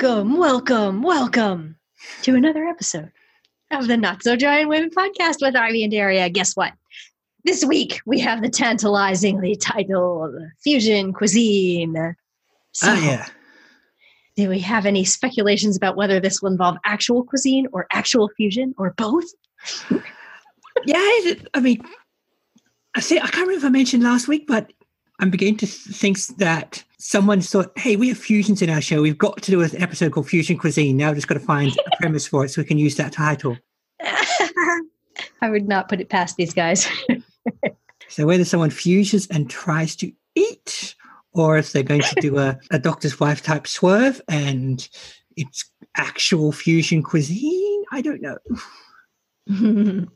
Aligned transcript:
Welcome, 0.00 0.38
welcome, 0.38 1.02
welcome 1.02 1.76
to 2.22 2.34
another 2.34 2.64
episode 2.64 3.12
of 3.70 3.86
the 3.86 3.98
Not 3.98 4.22
So 4.22 4.34
Giant 4.34 4.70
Women 4.70 4.88
podcast 4.88 5.42
with 5.42 5.54
Ivy 5.54 5.82
and 5.82 5.92
Daria. 5.92 6.30
Guess 6.30 6.56
what? 6.56 6.72
This 7.44 7.66
week 7.66 8.00
we 8.06 8.18
have 8.20 8.40
the 8.40 8.48
tantalizingly 8.48 9.56
titled 9.56 10.36
Fusion 10.64 11.12
Cuisine. 11.12 12.16
So, 12.72 12.86
Ah, 12.88 13.04
yeah. 13.04 13.26
do 14.36 14.48
we 14.48 14.58
have 14.60 14.86
any 14.86 15.04
speculations 15.04 15.76
about 15.76 15.96
whether 15.96 16.18
this 16.18 16.40
will 16.40 16.50
involve 16.50 16.78
actual 16.86 17.22
cuisine 17.22 17.66
or 17.70 17.86
actual 17.92 18.30
fusion 18.38 18.74
or 18.78 18.94
both? 18.96 19.26
Yeah, 20.86 20.96
I 20.96 21.60
mean, 21.60 21.82
I 22.94 23.00
say 23.00 23.16
I 23.18 23.26
can't 23.26 23.46
remember 23.46 23.58
if 23.58 23.64
I 23.66 23.68
mentioned 23.68 24.02
last 24.02 24.28
week, 24.28 24.46
but 24.46 24.72
I'm 25.20 25.30
beginning 25.30 25.58
to 25.58 25.66
think 25.66 26.18
that 26.38 26.82
someone 26.98 27.40
thought, 27.40 27.78
"Hey, 27.78 27.96
we 27.96 28.08
have 28.08 28.18
fusions 28.18 28.62
in 28.62 28.70
our 28.70 28.80
show. 28.80 29.02
We've 29.02 29.16
got 29.16 29.40
to 29.42 29.50
do 29.50 29.60
an 29.62 29.70
episode 29.80 30.12
called 30.12 30.28
Fusion 30.28 30.58
Cuisine. 30.58 30.96
Now, 30.96 31.08
we've 31.08 31.16
just 31.16 31.28
got 31.28 31.34
to 31.34 31.40
find 31.40 31.70
a 31.70 31.96
premise 31.98 32.26
for 32.26 32.44
it 32.44 32.48
so 32.48 32.60
we 32.60 32.66
can 32.66 32.78
use 32.78 32.96
that 32.96 33.12
title." 33.12 33.56
I 35.42 35.48
would 35.48 35.68
not 35.68 35.88
put 35.88 36.00
it 36.00 36.08
past 36.08 36.36
these 36.36 36.52
guys. 36.52 36.88
So 38.10 38.26
whether 38.26 38.44
someone 38.44 38.70
fuses 38.70 39.28
and 39.28 39.48
tries 39.48 39.94
to 39.96 40.12
eat, 40.34 40.96
or 41.32 41.56
if 41.56 41.72
they're 41.72 41.84
going 41.84 42.02
to 42.02 42.20
do 42.20 42.38
a, 42.38 42.58
a 42.72 42.78
doctor's 42.78 43.20
wife 43.20 43.40
type 43.40 43.68
swerve 43.68 44.20
and 44.26 44.86
it's 45.36 45.70
actual 45.96 46.50
fusion 46.50 47.04
cuisine, 47.04 47.84
I 47.92 48.02
don't 48.02 48.20
know. 48.20 48.36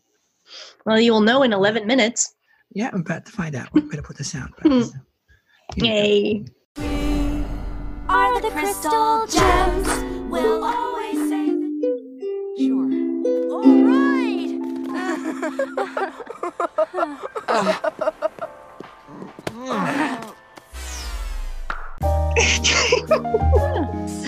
well, 0.85 0.99
you'll 0.99 1.21
know 1.21 1.45
in 1.45 1.53
11 1.53 1.87
minutes. 1.87 2.34
Yeah, 2.75 2.91
I'm 2.93 3.03
about 3.03 3.25
to 3.27 3.33
find 3.33 3.55
out. 3.55 3.69
I'm 3.73 3.83
going 3.83 3.97
to 3.99 4.03
put 4.03 4.17
the 4.17 4.25
sound. 4.25 4.53
back. 4.57 4.65
Here 5.77 5.85
we. 5.85 5.89
Yay. 5.89 6.45
are 8.09 8.41
the 8.41 8.51
crystal 8.51 9.27
gems. 9.29 9.89
We'll 10.29 10.65
always 10.65 11.29
say. 11.31 11.47
Sure. 12.59 12.91
All 13.53 13.83
right. 13.85 14.61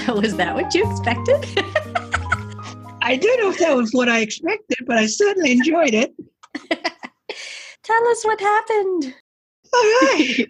So, 0.06 0.20
is 0.20 0.36
that 0.36 0.54
what 0.54 0.72
you 0.72 0.88
expected? 0.88 1.44
I 3.02 3.16
don't 3.16 3.40
know 3.40 3.50
if 3.50 3.58
that 3.58 3.74
was 3.76 3.92
what 3.92 4.08
I 4.08 4.20
expected, 4.20 4.78
but 4.86 4.98
I 4.98 5.06
certainly 5.06 5.50
enjoyed 5.52 5.94
it. 5.94 6.14
Tell 7.86 8.08
us 8.08 8.24
what 8.24 8.40
happened. 8.40 9.14
All 9.72 9.80
right. 10.02 10.46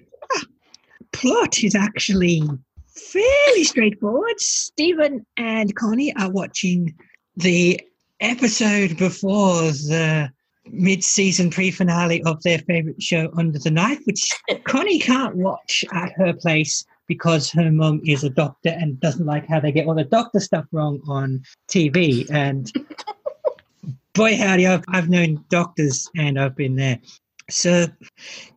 Plot 1.12 1.62
is 1.62 1.74
actually 1.74 2.42
fairly 2.88 3.64
straightforward. 3.64 4.40
Steven 4.40 5.26
and 5.36 5.74
Connie 5.76 6.16
are 6.16 6.30
watching 6.30 6.94
the 7.36 7.78
episode 8.20 8.96
before 8.96 9.60
the 9.64 10.30
mid-season 10.64 11.50
pre-finale 11.50 12.22
of 12.22 12.42
their 12.42 12.58
favorite 12.60 13.02
show 13.02 13.30
Under 13.36 13.58
the 13.58 13.70
Knife, 13.70 14.00
which 14.04 14.32
Connie 14.64 14.98
can't 14.98 15.36
watch 15.36 15.84
at 15.92 16.12
her 16.12 16.32
place 16.32 16.86
because 17.06 17.50
her 17.50 17.70
mum 17.70 18.00
is 18.06 18.24
a 18.24 18.30
doctor 18.30 18.70
and 18.70 18.98
doesn't 18.98 19.26
like 19.26 19.46
how 19.46 19.60
they 19.60 19.72
get 19.72 19.86
all 19.86 19.94
the 19.94 20.04
doctor 20.04 20.40
stuff 20.40 20.64
wrong 20.72 21.00
on 21.06 21.42
TV. 21.68 22.28
And 22.30 22.72
boy, 24.14 24.38
howdy, 24.38 24.66
I've, 24.66 24.84
I've 24.88 25.10
known 25.10 25.44
doctors 25.50 26.08
and 26.16 26.40
I've 26.40 26.56
been 26.56 26.76
there. 26.76 26.98
So, 27.48 27.86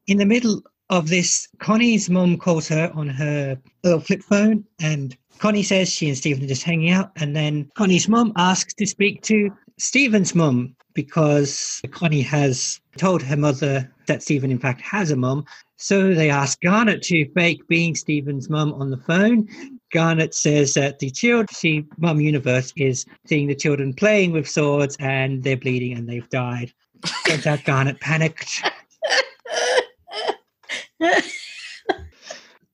in 0.07 0.17
the 0.17 0.25
middle 0.25 0.63
of 0.89 1.09
this, 1.09 1.47
Connie's 1.59 2.09
mum 2.09 2.37
calls 2.37 2.67
her 2.69 2.91
on 2.95 3.07
her 3.07 3.57
little 3.83 4.00
flip 4.00 4.23
phone, 4.23 4.66
and 4.81 5.16
Connie 5.38 5.63
says 5.63 5.89
she 5.89 6.07
and 6.07 6.17
Steven 6.17 6.44
are 6.44 6.47
just 6.47 6.63
hanging 6.63 6.89
out. 6.91 7.11
And 7.16 7.35
then 7.35 7.69
Connie's 7.75 8.09
mum 8.09 8.33
asks 8.35 8.73
to 8.75 8.85
speak 8.85 9.22
to 9.23 9.49
Steven's 9.78 10.35
mum 10.35 10.75
because 10.94 11.81
Connie 11.91 12.22
has 12.22 12.81
told 12.97 13.22
her 13.22 13.38
mother 13.38 13.89
that 14.07 14.22
Steven, 14.22 14.51
in 14.51 14.59
fact, 14.59 14.81
has 14.81 15.11
a 15.11 15.16
mum. 15.16 15.45
So 15.78 16.13
they 16.13 16.29
ask 16.29 16.59
Garnet 16.59 17.01
to 17.03 17.31
fake 17.33 17.66
being 17.69 17.95
Steven's 17.95 18.49
mum 18.49 18.73
on 18.73 18.89
the 18.89 18.97
phone. 18.97 19.47
Garnet 19.94 20.33
says 20.33 20.73
that 20.73 20.99
the 20.99 21.09
children, 21.09 21.47
see, 21.53 21.85
mum 21.97 22.19
universe 22.19 22.73
is 22.75 23.05
seeing 23.25 23.47
the 23.47 23.55
children 23.55 23.94
playing 23.94 24.33
with 24.33 24.49
swords 24.49 24.97
and 24.99 25.41
they're 25.41 25.55
bleeding 25.55 25.97
and 25.97 26.09
they've 26.09 26.29
died. 26.29 26.73
Turns 27.28 27.47
out 27.47 27.63
Garnet 27.63 27.99
panicked. 28.01 28.61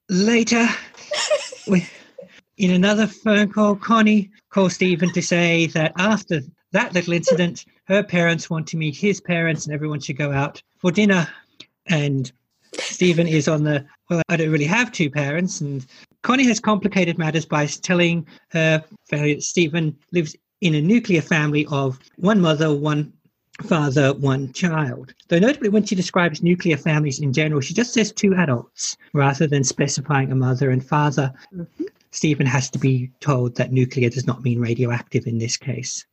Later, 0.10 0.68
we, 1.68 1.88
in 2.58 2.72
another 2.72 3.08
phone 3.08 3.52
call, 3.52 3.76
Connie 3.76 4.30
calls 4.50 4.76
Steven 4.76 5.12
to 5.14 5.22
say 5.22 5.68
that 5.68 5.94
after 5.98 6.42
that 6.72 6.94
little 6.94 7.14
incident, 7.14 7.66
her 7.86 8.04
parents 8.04 8.50
want 8.50 8.68
to 8.68 8.78
meet 8.78 8.96
his 8.96 9.22
parents 9.22 9.66
and 9.66 9.74
everyone 9.74 10.00
should 10.00 10.18
go 10.18 10.32
out 10.32 10.62
for 10.78 10.92
dinner. 10.92 11.28
And 11.88 12.32
Steven 12.74 13.28
is 13.28 13.48
on 13.48 13.64
the, 13.64 13.86
well, 14.10 14.22
I 14.30 14.38
don't 14.38 14.52
really 14.52 14.66
have 14.66 14.92
two 14.92 15.10
parents. 15.10 15.62
And 15.62 15.86
Connie 16.24 16.48
has 16.48 16.60
complicated 16.60 17.18
matters 17.18 17.46
by 17.46 17.66
telling 17.66 18.28
her 18.50 18.84
family 19.10 19.36
that 19.36 19.44
Steven 19.44 19.96
lives 20.12 20.36
in 20.62 20.76
a 20.76 20.82
nuclear 20.82 21.22
family 21.22 21.66
of 21.68 22.00
one 22.18 22.42
mother, 22.42 22.74
one 22.76 23.14
father, 23.64 24.14
one 24.14 24.52
child. 24.54 25.14
Though 25.28 25.40
notably, 25.40 25.70
when 25.70 25.86
she 25.86 25.96
describes 25.96 26.44
nuclear 26.44 26.78
families 26.78 27.20
in 27.20 27.34
general, 27.34 27.62
she 27.62 27.74
just 27.74 27.94
says 27.94 28.12
two 28.12 28.36
adults 28.36 28.98
rather 29.14 29.48
than 29.48 29.64
specifying 29.64 30.32
a 30.32 30.36
mother 30.36 30.70
and 30.70 30.86
father. 30.86 31.34
Mm-hmm. 31.54 31.86
Steven 32.12 32.48
has 32.48 32.70
to 32.70 32.80
be 32.80 33.12
told 33.20 33.56
that 33.56 33.74
nuclear 33.74 34.10
does 34.10 34.26
not 34.26 34.44
mean 34.44 34.60
radioactive 34.60 35.28
in 35.28 35.38
this 35.38 35.58
case. 35.58 36.06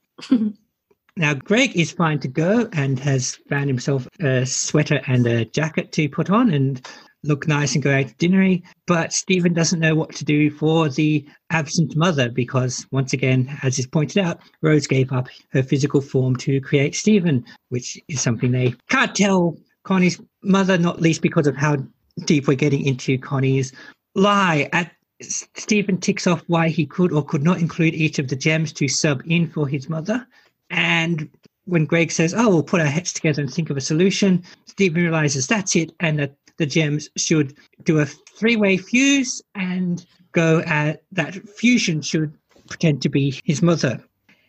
now, 1.16 1.34
Greg 1.34 1.76
is 1.76 1.92
fine 1.92 2.19
to 2.20 2.28
go 2.28 2.69
and 2.72 2.98
has 2.98 3.36
found 3.48 3.69
himself 3.69 4.09
a 4.20 4.44
sweater 4.44 5.00
and 5.06 5.26
a 5.26 5.44
jacket 5.44 5.92
to 5.92 6.09
put 6.09 6.28
on 6.28 6.53
and 6.53 6.86
look 7.25 7.47
nice 7.47 7.75
and 7.75 7.83
go 7.83 7.94
out 7.94 8.09
to 8.09 8.15
dinner. 8.15 8.59
But 8.87 9.12
Steven 9.12 9.53
doesn't 9.53 9.81
know 9.81 9.94
what 9.94 10.15
to 10.16 10.25
do 10.25 10.50
for 10.50 10.88
the 10.88 11.27
absent 11.50 11.97
mother 11.97 12.28
because, 12.28 12.87
once 12.91 13.12
again, 13.12 13.59
as 13.62 13.78
is 13.78 13.87
pointed 13.87 14.25
out, 14.25 14.41
Rose 14.62 14.87
gave 14.87 15.12
up 15.12 15.28
her 15.50 15.62
physical 15.62 16.00
form 16.00 16.37
to 16.37 16.60
create 16.60 16.94
Steven, 16.94 17.44
which 17.69 18.00
is 18.09 18.21
something 18.21 18.50
they 18.50 18.75
can't 18.88 19.15
tell 19.15 19.56
Connie's 19.84 20.21
mother, 20.43 20.78
not 20.78 21.00
least 21.00 21.22
because 21.22 21.47
of 21.47 21.56
how 21.56 21.77
deep 22.25 22.47
we're 22.47 22.55
getting 22.55 22.84
into 22.87 23.19
Connie's 23.19 23.72
lie. 24.15 24.69
At 24.72 24.93
Steven 25.21 25.99
ticks 25.99 26.27
off 26.27 26.43
why 26.49 26.69
he 26.69 26.87
could 26.87 27.12
or 27.12 27.25
could 27.25 27.43
not 27.43 27.60
include 27.60 27.94
each 27.94 28.19
of 28.19 28.28
the 28.28 28.37
gems 28.37 28.72
to 28.75 28.89
sub 28.89 29.22
in 29.27 29.49
for 29.49 29.69
his 29.69 29.89
mother. 29.89 30.27
And 30.71 31.28
when 31.65 31.87
Greg 31.87 32.10
says, 32.10 32.34
Oh, 32.37 32.49
we'll 32.49 32.62
put 32.62 32.81
our 32.81 32.87
heads 32.87 33.12
together 33.12 33.43
and 33.43 33.53
think 33.53 33.71
of 33.71 33.77
a 33.77 33.81
solution, 33.81 34.43
Stephen 34.66 35.03
realizes 35.03 35.47
that's 35.47 35.77
it 35.77 35.93
and 36.00 36.19
that 36.19 36.34
the 36.58 36.66
gems 36.66 37.08
should 37.16 37.56
do 37.84 37.98
a 37.98 38.06
three 38.06 38.56
way 38.56 38.76
fuse 38.76 39.42
and 39.54 40.04
go 40.32 40.60
at 40.60 41.02
that 41.12 41.34
fusion 41.48 42.00
should 42.00 42.32
pretend 42.68 43.02
to 43.02 43.08
be 43.08 43.40
his 43.44 43.62
mother. 43.62 44.02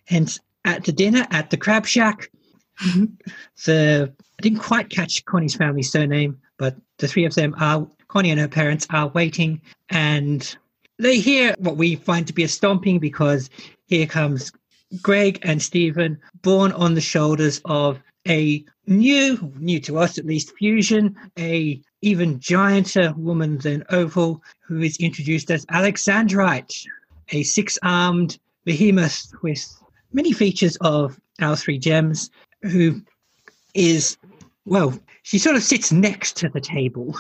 Hence, 0.05 0.39
at 0.65 0.85
the 0.85 0.91
dinner 0.91 1.27
at 1.31 1.49
the 1.49 1.57
Crab 1.57 1.85
Shack, 1.85 2.29
mm-hmm. 2.81 3.05
the 3.65 4.13
I 4.39 4.41
didn't 4.41 4.59
quite 4.59 4.89
catch 4.89 5.23
Connie's 5.25 5.55
family 5.55 5.83
surname, 5.83 6.39
but 6.57 6.75
the 6.97 7.07
three 7.07 7.25
of 7.25 7.35
them 7.35 7.55
are 7.59 7.87
Connie 8.07 8.31
and 8.31 8.39
her 8.39 8.47
parents 8.47 8.87
are 8.91 9.07
waiting 9.09 9.61
and 9.89 10.55
they 10.99 11.19
hear 11.19 11.55
what 11.57 11.77
we 11.77 11.95
find 11.95 12.27
to 12.27 12.33
be 12.33 12.43
a 12.43 12.47
stomping 12.47 12.99
because 12.99 13.49
here 13.87 14.05
comes 14.05 14.51
Greg 15.01 15.39
and 15.41 15.61
Steven, 15.61 16.19
born 16.41 16.71
on 16.73 16.93
the 16.93 17.01
shoulders 17.01 17.61
of 17.65 17.99
a 18.27 18.63
new, 18.87 19.53
new 19.59 19.79
to 19.81 19.97
us 19.97 20.17
at 20.17 20.25
least, 20.25 20.55
fusion, 20.57 21.15
a 21.37 21.81
even 22.01 22.39
gianter 22.39 23.15
woman 23.15 23.57
than 23.59 23.83
Opal, 23.89 24.41
who 24.61 24.81
is 24.81 24.97
introduced 24.97 25.49
as 25.51 25.65
Alexandrite, 25.67 26.85
a 27.29 27.43
six-armed 27.43 28.37
behemoth 28.65 29.31
with 29.41 29.65
many 30.11 30.31
features 30.31 30.77
of 30.81 31.19
our 31.41 31.55
three 31.55 31.79
gems, 31.79 32.29
who 32.61 33.01
is, 33.73 34.17
well, 34.65 34.97
she 35.23 35.37
sort 35.37 35.55
of 35.55 35.63
sits 35.63 35.91
next 35.91 36.37
to 36.37 36.49
the 36.49 36.61
table. 36.61 37.17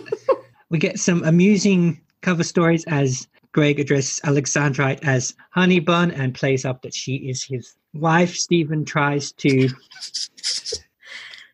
we 0.70 0.78
get 0.78 0.98
some 0.98 1.22
amusing 1.24 2.00
cover 2.20 2.44
stories 2.44 2.84
as 2.86 3.28
Greg 3.52 3.80
addresses 3.80 4.20
Alexandrite 4.24 5.02
as 5.02 5.34
Honey 5.50 5.80
Bun 5.80 6.10
and 6.12 6.34
plays 6.34 6.64
up 6.64 6.82
that 6.82 6.94
she 6.94 7.16
is 7.16 7.42
his 7.42 7.74
wife. 7.94 8.34
Steven 8.34 8.84
tries 8.84 9.32
to 9.32 9.68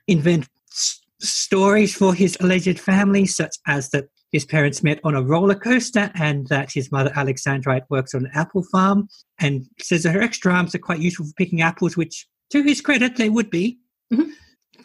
invent 0.06 0.48
s- 0.70 1.00
stories 1.20 1.94
for 1.94 2.14
his 2.14 2.36
alleged 2.40 2.78
family, 2.78 3.26
such 3.26 3.56
as 3.66 3.90
that 3.90 4.08
his 4.32 4.44
parents 4.44 4.82
met 4.82 5.00
on 5.04 5.14
a 5.14 5.22
roller 5.22 5.54
coaster 5.54 6.10
and 6.16 6.46
that 6.48 6.70
his 6.72 6.92
mother 6.92 7.10
Alexandrite 7.10 7.84
works 7.88 8.14
on 8.14 8.26
an 8.26 8.30
apple 8.34 8.62
farm 8.64 9.08
and 9.38 9.66
says 9.80 10.02
that 10.02 10.14
her 10.14 10.20
extra 10.22 10.52
arms 10.52 10.74
are 10.74 10.78
quite 10.80 11.00
useful 11.00 11.24
for 11.26 11.32
picking 11.34 11.62
apples, 11.62 11.96
which 11.96 12.26
to 12.50 12.62
his 12.62 12.80
credit 12.80 13.16
they 13.16 13.30
would 13.30 13.50
be. 13.50 13.78
Mhm. 14.12 14.32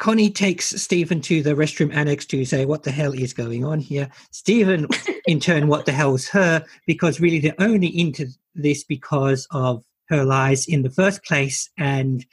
Connie 0.01 0.31
takes 0.31 0.69
Steven 0.81 1.21
to 1.21 1.43
the 1.43 1.53
restroom 1.53 1.93
annex 1.93 2.25
to 2.25 2.43
say, 2.43 2.65
What 2.65 2.81
the 2.81 2.91
hell 2.91 3.13
is 3.13 3.33
going 3.33 3.63
on 3.63 3.79
here? 3.79 4.09
Steven, 4.31 4.87
in 5.27 5.39
turn, 5.39 5.67
what 5.67 5.85
the 5.85 5.91
hell's 5.91 6.27
her? 6.29 6.65
Because 6.87 7.21
really 7.21 7.37
they're 7.37 7.53
only 7.59 7.87
into 7.87 8.25
this 8.55 8.83
because 8.83 9.47
of 9.51 9.85
her 10.09 10.25
lies 10.25 10.67
in 10.67 10.81
the 10.81 10.89
first 10.89 11.23
place. 11.23 11.69
And 11.77 12.25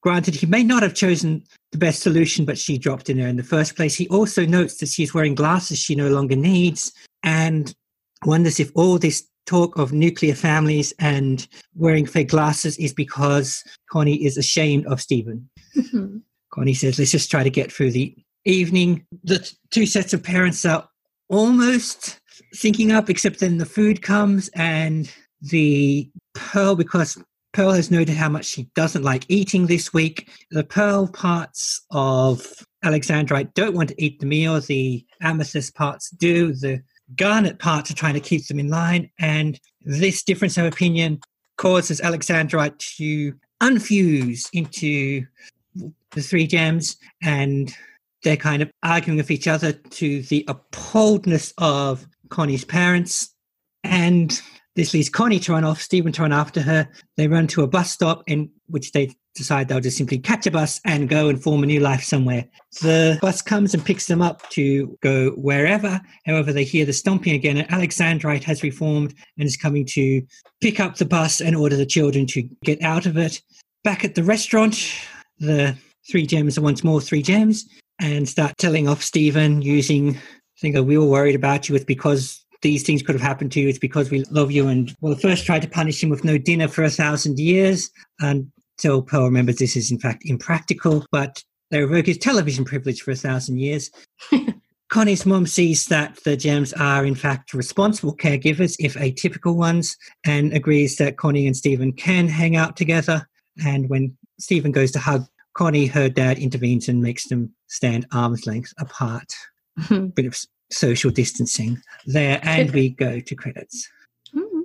granted, 0.00 0.36
he 0.36 0.46
may 0.46 0.62
not 0.62 0.84
have 0.84 0.94
chosen 0.94 1.42
the 1.72 1.78
best 1.78 2.02
solution, 2.02 2.44
but 2.44 2.56
she 2.56 2.78
dropped 2.78 3.10
in 3.10 3.16
there 3.16 3.26
in 3.26 3.36
the 3.36 3.42
first 3.42 3.74
place. 3.74 3.96
He 3.96 4.06
also 4.10 4.46
notes 4.46 4.76
that 4.76 4.88
she's 4.88 5.12
wearing 5.12 5.34
glasses 5.34 5.80
she 5.80 5.96
no 5.96 6.10
longer 6.10 6.36
needs 6.36 6.92
and 7.24 7.74
wonders 8.26 8.60
if 8.60 8.70
all 8.76 8.96
this 8.96 9.26
talk 9.44 9.76
of 9.76 9.92
nuclear 9.92 10.36
families 10.36 10.92
and 11.00 11.48
wearing 11.74 12.06
fake 12.06 12.28
glasses 12.28 12.76
is 12.76 12.92
because 12.92 13.64
Connie 13.90 14.24
is 14.24 14.38
ashamed 14.38 14.86
of 14.86 15.00
Steven. 15.00 15.50
Mhm. 15.76 16.22
Connie 16.50 16.74
says, 16.74 16.98
let's 16.98 17.10
just 17.10 17.30
try 17.30 17.42
to 17.42 17.50
get 17.50 17.72
through 17.72 17.92
the 17.92 18.16
evening. 18.44 19.04
The 19.24 19.40
t- 19.40 19.56
two 19.70 19.86
sets 19.86 20.12
of 20.12 20.22
parents 20.22 20.64
are 20.64 20.88
almost 21.28 22.18
syncing 22.54 22.94
up, 22.94 23.10
except 23.10 23.40
then 23.40 23.58
the 23.58 23.66
food 23.66 24.02
comes 24.02 24.48
and 24.54 25.12
the 25.40 26.10
Pearl, 26.34 26.74
because 26.74 27.22
Pearl 27.52 27.72
has 27.72 27.90
noted 27.90 28.16
how 28.16 28.28
much 28.28 28.44
she 28.44 28.70
doesn't 28.74 29.02
like 29.02 29.24
eating 29.28 29.66
this 29.66 29.92
week. 29.92 30.30
The 30.50 30.64
Pearl 30.64 31.08
parts 31.08 31.84
of 31.90 32.46
Alexandrite 32.84 33.54
don't 33.54 33.74
want 33.74 33.90
to 33.90 34.02
eat 34.02 34.20
the 34.20 34.26
meal. 34.26 34.60
The 34.60 35.04
Amethyst 35.20 35.74
parts 35.74 36.10
do. 36.10 36.52
The 36.52 36.82
Garnet 37.16 37.58
parts 37.58 37.90
are 37.90 37.94
trying 37.94 38.14
to 38.14 38.20
keep 38.20 38.46
them 38.46 38.60
in 38.60 38.68
line. 38.68 39.10
And 39.18 39.58
this 39.82 40.22
difference 40.22 40.56
of 40.56 40.66
opinion 40.66 41.20
causes 41.56 42.00
Alexandrite 42.00 42.78
to 42.96 43.34
unfuse 43.62 44.48
into 44.52 45.26
the 46.12 46.22
three 46.22 46.46
gems 46.46 46.96
and 47.22 47.74
they're 48.24 48.36
kind 48.36 48.62
of 48.62 48.70
arguing 48.82 49.16
with 49.16 49.30
each 49.30 49.46
other 49.46 49.72
to 49.72 50.22
the 50.22 50.44
appalledness 50.48 51.52
of 51.58 52.06
Connie's 52.30 52.64
parents. 52.64 53.34
And 53.84 54.40
this 54.74 54.94
leads 54.94 55.08
Connie 55.08 55.40
to 55.40 55.52
run 55.52 55.64
off, 55.64 55.80
Steven 55.80 56.12
to 56.12 56.22
run 56.22 56.32
after 56.32 56.60
her. 56.60 56.88
They 57.16 57.28
run 57.28 57.46
to 57.48 57.62
a 57.62 57.66
bus 57.66 57.90
stop 57.90 58.22
in 58.26 58.50
which 58.66 58.92
they 58.92 59.14
decide 59.34 59.68
they'll 59.68 59.80
just 59.80 59.96
simply 59.96 60.18
catch 60.18 60.46
a 60.46 60.50
bus 60.50 60.80
and 60.84 61.08
go 61.08 61.28
and 61.28 61.42
form 61.42 61.62
a 61.62 61.66
new 61.66 61.80
life 61.80 62.02
somewhere. 62.02 62.44
The 62.82 63.18
bus 63.22 63.40
comes 63.40 63.72
and 63.72 63.84
picks 63.84 64.06
them 64.06 64.20
up 64.20 64.48
to 64.50 64.98
go 65.00 65.30
wherever. 65.30 66.00
However, 66.26 66.52
they 66.52 66.64
hear 66.64 66.84
the 66.84 66.92
stomping 66.92 67.34
again, 67.34 67.56
and 67.56 67.68
Alexandrite 67.68 68.42
has 68.44 68.62
reformed 68.62 69.14
and 69.38 69.46
is 69.46 69.56
coming 69.56 69.86
to 69.86 70.22
pick 70.60 70.80
up 70.80 70.96
the 70.96 71.04
bus 71.04 71.40
and 71.40 71.56
order 71.56 71.76
the 71.76 71.86
children 71.86 72.26
to 72.26 72.42
get 72.64 72.82
out 72.82 73.06
of 73.06 73.16
it. 73.16 73.40
Back 73.84 74.04
at 74.04 74.16
the 74.16 74.24
restaurant, 74.24 74.76
the 75.38 75.76
three 76.10 76.26
gems 76.26 76.58
are 76.58 76.62
once 76.62 76.84
more 76.84 77.00
three 77.00 77.22
gems 77.22 77.66
and 78.00 78.28
start 78.28 78.56
telling 78.58 78.88
off 78.88 79.02
Steven 79.02 79.62
using 79.62 80.18
thing 80.60 80.72
that 80.72 80.84
we 80.84 80.98
were 80.98 81.06
worried 81.06 81.34
about 81.34 81.68
you. 81.68 81.74
It's 81.74 81.84
because 81.84 82.44
these 82.62 82.82
things 82.82 83.02
could 83.02 83.14
have 83.14 83.22
happened 83.22 83.52
to 83.52 83.60
you. 83.60 83.68
It's 83.68 83.78
because 83.78 84.10
we 84.10 84.24
love 84.30 84.50
you. 84.50 84.68
And 84.68 84.94
we'll 85.00 85.16
first 85.16 85.46
try 85.46 85.58
to 85.58 85.68
punish 85.68 86.02
him 86.02 86.10
with 86.10 86.24
no 86.24 86.38
dinner 86.38 86.68
for 86.68 86.82
a 86.82 86.90
thousand 86.90 87.38
years 87.38 87.90
until 88.20 89.02
Pearl 89.02 89.24
remembers 89.24 89.56
this 89.56 89.76
is 89.76 89.90
in 89.90 89.98
fact 89.98 90.22
impractical. 90.24 91.04
But 91.12 91.42
they 91.70 91.80
revoke 91.80 92.06
his 92.06 92.18
television 92.18 92.64
privilege 92.64 93.02
for 93.02 93.12
a 93.12 93.16
thousand 93.16 93.58
years. 93.58 93.90
Connie's 94.88 95.26
mom 95.26 95.46
sees 95.46 95.86
that 95.86 96.18
the 96.24 96.34
gems 96.34 96.72
are 96.72 97.04
in 97.04 97.14
fact 97.14 97.52
responsible 97.52 98.16
caregivers, 98.16 98.74
if 98.78 98.94
atypical 98.94 99.54
ones, 99.54 99.94
and 100.24 100.52
agrees 100.54 100.96
that 100.96 101.18
Connie 101.18 101.46
and 101.46 101.56
Steven 101.56 101.92
can 101.92 102.26
hang 102.26 102.56
out 102.56 102.74
together. 102.74 103.28
And 103.64 103.90
when 103.90 104.16
Steven 104.38 104.72
goes 104.72 104.90
to 104.92 104.98
hug 104.98 105.26
Connie, 105.54 105.86
her 105.86 106.08
dad 106.08 106.38
intervenes 106.38 106.88
and 106.88 107.02
makes 107.02 107.26
them 107.28 107.52
stand 107.66 108.06
arm's 108.12 108.46
length 108.46 108.72
apart. 108.78 109.32
Mhm. 109.80 110.14
Bit 110.14 110.26
of 110.26 110.36
social 110.70 111.10
distancing 111.10 111.80
there, 112.06 112.38
and 112.42 112.70
we 112.74 112.90
go 112.90 113.20
to 113.20 113.34
credits. 113.34 113.88
Mhm. 114.34 114.62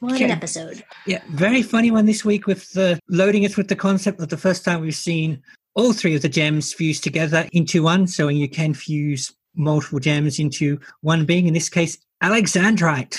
What 0.00 0.14
Okay. 0.14 0.24
an 0.24 0.30
episode. 0.30 0.82
Yeah, 1.06 1.22
very 1.30 1.62
funny 1.62 1.90
one 1.90 2.06
this 2.06 2.24
week 2.24 2.46
with 2.46 2.72
the 2.72 2.98
loading 3.08 3.44
us 3.44 3.56
with 3.56 3.68
the 3.68 3.76
concept 3.76 4.20
of 4.20 4.28
the 4.28 4.36
first 4.36 4.64
time 4.64 4.80
we've 4.80 4.94
seen 4.94 5.40
all 5.74 5.92
three 5.92 6.16
of 6.16 6.22
the 6.22 6.28
gems 6.28 6.72
fused 6.72 7.04
together 7.04 7.46
into 7.52 7.82
one. 7.82 8.06
So 8.08 8.26
you 8.28 8.48
can 8.48 8.74
fuse 8.74 9.32
multiple 9.54 10.00
gems 10.00 10.38
into 10.40 10.80
one 11.02 11.24
being, 11.24 11.46
in 11.46 11.54
this 11.54 11.68
case, 11.68 11.96
Alexandrite. 12.22 13.18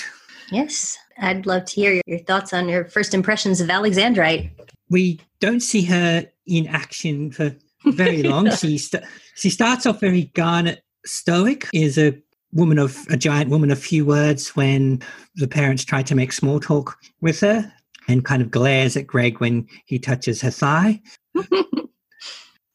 Yes. 0.50 0.98
I'd 1.18 1.46
love 1.46 1.64
to 1.66 1.74
hear 1.74 2.00
your 2.06 2.18
thoughts 2.20 2.52
on 2.52 2.68
your 2.68 2.84
first 2.86 3.14
impressions 3.14 3.60
of 3.60 3.68
Alexandrite. 3.68 4.50
We 4.90 5.20
don't 5.40 5.60
see 5.60 5.82
her 5.82 6.26
in 6.46 6.66
action 6.66 7.30
for 7.30 7.54
very 7.86 8.22
long. 8.24 8.50
she 8.50 8.76
st- 8.78 9.04
she 9.36 9.50
starts 9.50 9.86
off 9.86 10.00
very 10.00 10.24
Garnet 10.34 10.82
stoic, 11.06 11.68
is 11.72 11.96
a 11.96 12.20
woman 12.52 12.78
of 12.78 12.98
a 13.08 13.16
giant 13.16 13.50
woman 13.50 13.70
of 13.70 13.78
few 13.78 14.04
words 14.04 14.56
when 14.56 15.00
the 15.36 15.48
parents 15.48 15.84
try 15.84 16.02
to 16.02 16.14
make 16.14 16.32
small 16.32 16.58
talk 16.60 16.96
with 17.20 17.40
her 17.40 17.72
and 18.08 18.24
kind 18.24 18.42
of 18.42 18.50
glares 18.50 18.96
at 18.96 19.06
Greg 19.06 19.40
when 19.40 19.66
he 19.86 19.98
touches 19.98 20.40
her 20.42 20.50
thigh. 20.50 21.00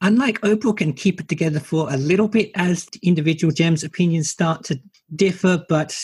Unlike 0.01 0.45
Opal 0.45 0.73
can 0.73 0.93
keep 0.93 1.19
it 1.19 1.27
together 1.27 1.59
for 1.59 1.91
a 1.91 1.97
little 1.97 2.27
bit 2.27 2.51
as 2.55 2.87
individual 3.01 3.51
gems 3.51 3.83
opinions 3.83 4.29
start 4.29 4.63
to 4.65 4.79
differ, 5.15 5.63
but 5.67 5.97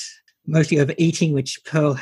mostly 0.48 0.80
over 0.80 0.94
eating, 0.98 1.34
which 1.34 1.60
Pearl 1.66 2.00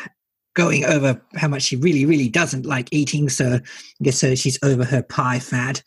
going 0.59 0.83
over 0.83 1.21
how 1.35 1.47
much 1.47 1.61
she 1.63 1.77
really, 1.77 2.05
really 2.05 2.27
doesn't 2.27 2.65
like 2.65 2.89
eating. 2.91 3.29
So 3.29 3.53
I 3.55 4.03
guess 4.03 4.21
uh, 4.25 4.35
she's 4.35 4.59
over 4.61 4.83
her 4.83 5.01
pie 5.01 5.39
fad. 5.39 5.81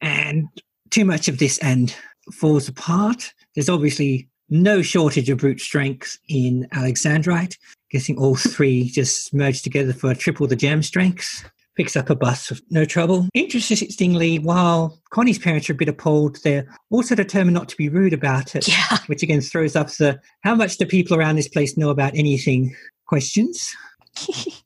And 0.00 0.46
too 0.88 1.04
much 1.04 1.28
of 1.28 1.38
this 1.38 1.62
end 1.62 1.94
falls 2.32 2.66
apart. 2.66 3.34
There's 3.54 3.68
obviously 3.68 4.26
no 4.48 4.80
shortage 4.80 5.28
of 5.28 5.36
brute 5.38 5.60
strength 5.60 6.18
in 6.28 6.66
Alexandrite. 6.72 7.58
Guessing 7.90 8.16
all 8.16 8.36
three 8.36 8.84
just 8.88 9.34
merged 9.34 9.64
together 9.64 9.92
for 9.92 10.14
triple 10.14 10.46
the 10.46 10.56
gem 10.56 10.82
strength. 10.82 11.44
Picks 11.76 11.94
up 11.94 12.08
a 12.08 12.14
bus 12.14 12.48
with 12.48 12.62
no 12.70 12.86
trouble. 12.86 13.28
Interestingly, 13.34 14.38
while 14.38 14.98
Connie's 15.10 15.38
parents 15.38 15.68
are 15.68 15.74
a 15.74 15.76
bit 15.76 15.88
appalled, 15.88 16.38
they're 16.42 16.66
also 16.90 17.14
determined 17.14 17.54
not 17.54 17.68
to 17.68 17.76
be 17.76 17.88
rude 17.90 18.14
about 18.14 18.56
it 18.56 18.66
Yeah. 18.66 18.98
which 19.08 19.22
again 19.22 19.42
throws 19.42 19.76
up 19.76 19.88
the 19.90 20.18
how 20.40 20.54
much 20.54 20.78
do 20.78 20.86
people 20.86 21.16
around 21.18 21.36
this 21.36 21.48
place 21.48 21.76
know 21.76 21.90
about 21.90 22.16
anything 22.16 22.74
questions. 23.06 23.74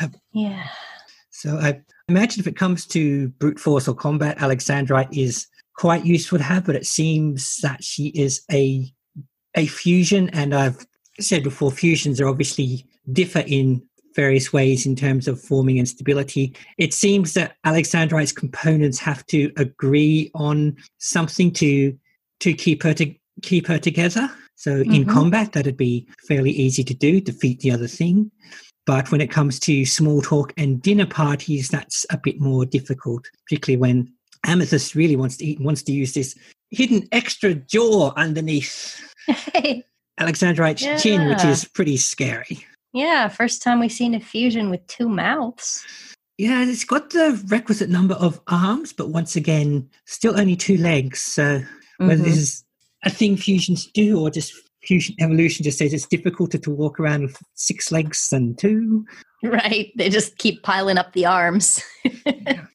Uh, 0.00 0.06
yeah. 0.32 0.68
so 1.30 1.56
I 1.56 1.80
imagine 2.08 2.38
if 2.38 2.46
it 2.46 2.54
comes 2.56 2.86
to 2.88 3.28
brute 3.40 3.58
force 3.58 3.88
or 3.88 3.94
combat, 3.94 4.38
Alexandrite 4.38 5.08
is 5.16 5.48
quite 5.76 6.06
useful 6.06 6.38
to 6.38 6.44
have, 6.44 6.64
but 6.64 6.76
it 6.76 6.86
seems 6.86 7.56
that 7.62 7.82
she 7.82 8.08
is 8.08 8.42
a 8.52 8.86
a 9.56 9.66
fusion, 9.66 10.28
and 10.28 10.54
I've 10.54 10.86
said 11.18 11.42
before, 11.42 11.72
fusions 11.72 12.20
are 12.20 12.28
obviously 12.28 12.86
differ 13.12 13.42
in 13.48 13.82
various 14.14 14.52
ways 14.52 14.86
in 14.86 14.94
terms 14.94 15.26
of 15.26 15.40
forming 15.42 15.78
and 15.80 15.88
stability. 15.88 16.54
It 16.78 16.94
seems 16.94 17.34
that 17.34 17.56
Alexandrite's 17.66 18.32
components 18.32 19.00
have 19.00 19.26
to 19.26 19.50
agree 19.56 20.30
on 20.34 20.76
something 20.98 21.50
to 21.54 21.98
to 22.40 22.52
keep 22.54 22.84
her 22.84 22.94
to 22.94 23.12
keep 23.42 23.66
her 23.66 23.78
together. 23.78 24.30
So 24.54 24.82
in 24.82 25.04
Mhm. 25.04 25.08
combat, 25.10 25.52
that'd 25.52 25.76
be 25.76 26.06
fairly 26.28 26.50
easy 26.52 26.84
to 26.84 26.94
do, 26.94 27.20
defeat 27.20 27.60
the 27.60 27.70
other 27.72 27.88
thing. 27.88 28.30
But 28.90 29.12
when 29.12 29.20
it 29.20 29.30
comes 29.30 29.60
to 29.60 29.84
small 29.86 30.20
talk 30.20 30.52
and 30.56 30.82
dinner 30.82 31.06
parties, 31.06 31.68
that's 31.68 32.04
a 32.10 32.18
bit 32.18 32.40
more 32.40 32.66
difficult, 32.66 33.24
particularly 33.46 33.76
when 33.80 34.12
Amethyst 34.44 34.96
really 34.96 35.14
wants 35.14 35.36
to 35.36 35.44
eat 35.46 35.58
and 35.58 35.64
wants 35.64 35.84
to 35.84 35.92
use 35.92 36.12
this 36.12 36.36
hidden 36.72 37.06
extra 37.12 37.54
jaw 37.54 38.12
underneath. 38.16 39.00
Alexandrite's 40.18 40.82
chin, 41.00 41.28
which 41.28 41.44
is 41.44 41.64
pretty 41.66 41.98
scary. 41.98 42.66
Yeah. 42.92 43.28
First 43.28 43.62
time 43.62 43.78
we've 43.78 43.92
seen 43.92 44.12
a 44.12 44.18
fusion 44.18 44.70
with 44.70 44.84
two 44.88 45.08
mouths. 45.08 45.86
Yeah, 46.36 46.64
it's 46.64 46.82
got 46.82 47.10
the 47.10 47.40
requisite 47.46 47.90
number 47.90 48.16
of 48.16 48.40
arms, 48.48 48.92
but 48.92 49.10
once 49.10 49.36
again, 49.36 49.88
still 50.06 50.36
only 50.36 50.56
two 50.56 50.78
legs. 50.78 51.22
So 51.22 51.62
whether 51.98 52.22
Mhm. 52.22 52.24
this 52.24 52.36
is 52.36 52.64
a 53.04 53.10
thing 53.10 53.36
fusions 53.36 53.86
do 53.86 54.18
or 54.18 54.30
just 54.30 54.52
evolution 55.20 55.64
just 55.64 55.78
says 55.78 55.92
it's 55.92 56.06
difficult 56.06 56.50
to, 56.52 56.58
to 56.58 56.70
walk 56.70 56.98
around 56.98 57.22
with 57.22 57.36
six 57.54 57.92
legs 57.92 58.32
and 58.32 58.58
two. 58.58 59.04
Right. 59.42 59.92
They 59.96 60.08
just 60.08 60.38
keep 60.38 60.62
piling 60.62 60.98
up 60.98 61.12
the 61.12 61.26
arms. 61.26 61.82
it's 62.04 62.66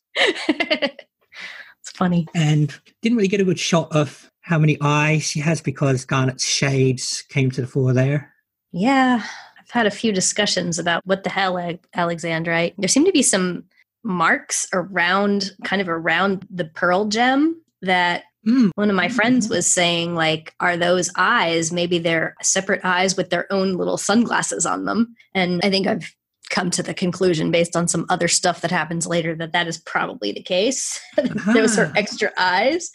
funny. 1.93 2.27
and 2.33 2.74
didn't 3.01 3.17
really 3.17 3.27
get 3.27 3.41
a 3.41 3.45
good 3.45 3.59
shot 3.59 3.95
of 3.95 4.31
how 4.41 4.59
many 4.59 4.77
eyes 4.81 5.24
she 5.24 5.39
has 5.39 5.62
because 5.62 6.05
Garnet's 6.05 6.45
shades 6.45 7.24
came 7.29 7.50
to 7.51 7.62
the 7.62 7.67
fore 7.67 7.93
there. 7.93 8.33
Yeah. 8.71 9.24
I've 9.59 9.71
had 9.71 9.88
a 9.88 9.91
few 9.91 10.12
discussions 10.12 10.77
about 10.77 11.05
what 11.05 11.24
the 11.24 11.29
hell 11.29 11.55
Alexandrite. 11.95 12.75
There 12.77 12.88
seem 12.88 13.05
to 13.05 13.12
be 13.12 13.24
some 13.24 13.63
marks 14.03 14.67
around, 14.74 15.51
kind 15.63 15.81
of 15.81 15.89
around 15.89 16.45
the 16.51 16.65
pearl 16.65 17.05
gem 17.05 17.59
that 17.81 18.24
Mm, 18.47 18.69
one 18.75 18.89
of 18.89 18.95
my 18.95 19.09
friends 19.09 19.49
was 19.49 19.65
saying 19.65 20.13
like 20.15 20.53
are 20.59 20.77
those 20.77 21.09
eyes 21.15 21.71
maybe 21.71 21.97
they're 21.97 22.35
separate 22.43 22.81
eyes 22.83 23.17
with 23.17 23.29
their 23.31 23.51
own 23.51 23.73
little 23.73 23.97
sunglasses 23.97 24.65
on 24.67 24.85
them 24.85 25.15
and 25.33 25.61
i 25.63 25.69
think 25.71 25.87
i've 25.87 26.13
come 26.51 26.69
to 26.69 26.83
the 26.83 26.93
conclusion 26.93 27.49
based 27.49 27.75
on 27.75 27.87
some 27.87 28.05
other 28.09 28.27
stuff 28.27 28.61
that 28.61 28.69
happens 28.69 29.07
later 29.07 29.33
that 29.33 29.51
that 29.51 29.67
is 29.67 29.79
probably 29.79 30.31
the 30.31 30.43
case. 30.43 31.01
Those 31.55 31.79
are 31.79 31.87
Ah. 31.87 31.93
extra 31.97 32.31
eyes, 32.37 32.91